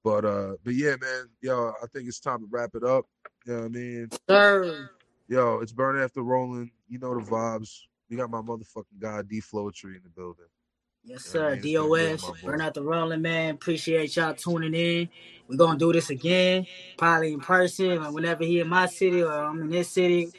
but 0.04 0.26
uh 0.26 0.54
but 0.64 0.74
yeah, 0.74 0.96
man, 1.00 1.30
yo, 1.42 1.74
I 1.82 1.86
think 1.94 2.08
it's 2.08 2.20
time 2.20 2.40
to 2.40 2.48
wrap 2.50 2.72
it 2.76 2.84
up. 2.84 3.06
You 3.46 3.54
know 3.54 3.60
what 3.60 3.66
I 3.66 3.70
mean? 3.70 4.10
Sir. 4.30 4.90
Yo, 5.32 5.60
it's 5.62 5.72
burn 5.72 5.98
after 5.98 6.24
rolling. 6.24 6.70
You 6.90 7.00
know 7.00 7.18
the 7.18 7.26
vibes. 7.26 7.84
We 8.10 8.18
got 8.18 8.30
my 8.30 8.42
motherfucking 8.42 9.00
guy 9.00 9.22
D 9.22 9.40
Flowetry 9.40 9.96
in 9.96 10.02
the 10.04 10.10
building. 10.10 10.44
Yes, 11.06 11.24
sir. 11.24 11.54
You 11.54 11.78
DOS. 11.78 12.30
Burn 12.44 12.60
After 12.60 12.82
rolling, 12.82 13.22
man. 13.22 13.56
Appreciate 13.56 14.14
y'all 14.18 14.34
tuning 14.34 14.74
in. 14.74 15.08
We're 15.48 15.56
gonna 15.56 15.80
do 15.80 15.94
this 15.94 16.10
again, 16.10 16.68
probably 16.98 17.32
in 17.32 17.40
person, 17.40 18.04
or 18.04 18.12
whenever 18.12 18.44
he 18.44 18.60
in 18.60 18.68
my 18.68 18.88
city 18.88 19.24
or 19.24 19.32
I'm 19.32 19.62
in 19.62 19.70
this 19.70 19.88
city. 19.88 20.34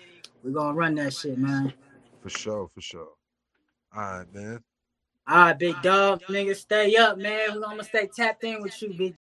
We're 0.44 0.51
gonna 0.51 0.74
run 0.74 0.94
that 0.97 1.14
shit, 1.14 1.39
man. 1.39 1.73
For 2.20 2.28
sure, 2.28 2.69
for 2.74 2.82
sure. 2.82 3.09
All 3.97 4.02
right, 4.19 4.35
man. 4.35 4.62
All 5.27 5.36
right, 5.36 5.59
big 5.59 5.81
dog, 5.81 6.20
nigga, 6.28 6.55
stay 6.55 6.97
up, 6.97 7.16
man. 7.16 7.55
We're 7.55 7.60
gonna 7.60 7.82
stay 7.82 8.09
tapped 8.14 8.44
in 8.44 8.60
with 8.60 8.82
you, 8.82 8.93
big 8.93 9.16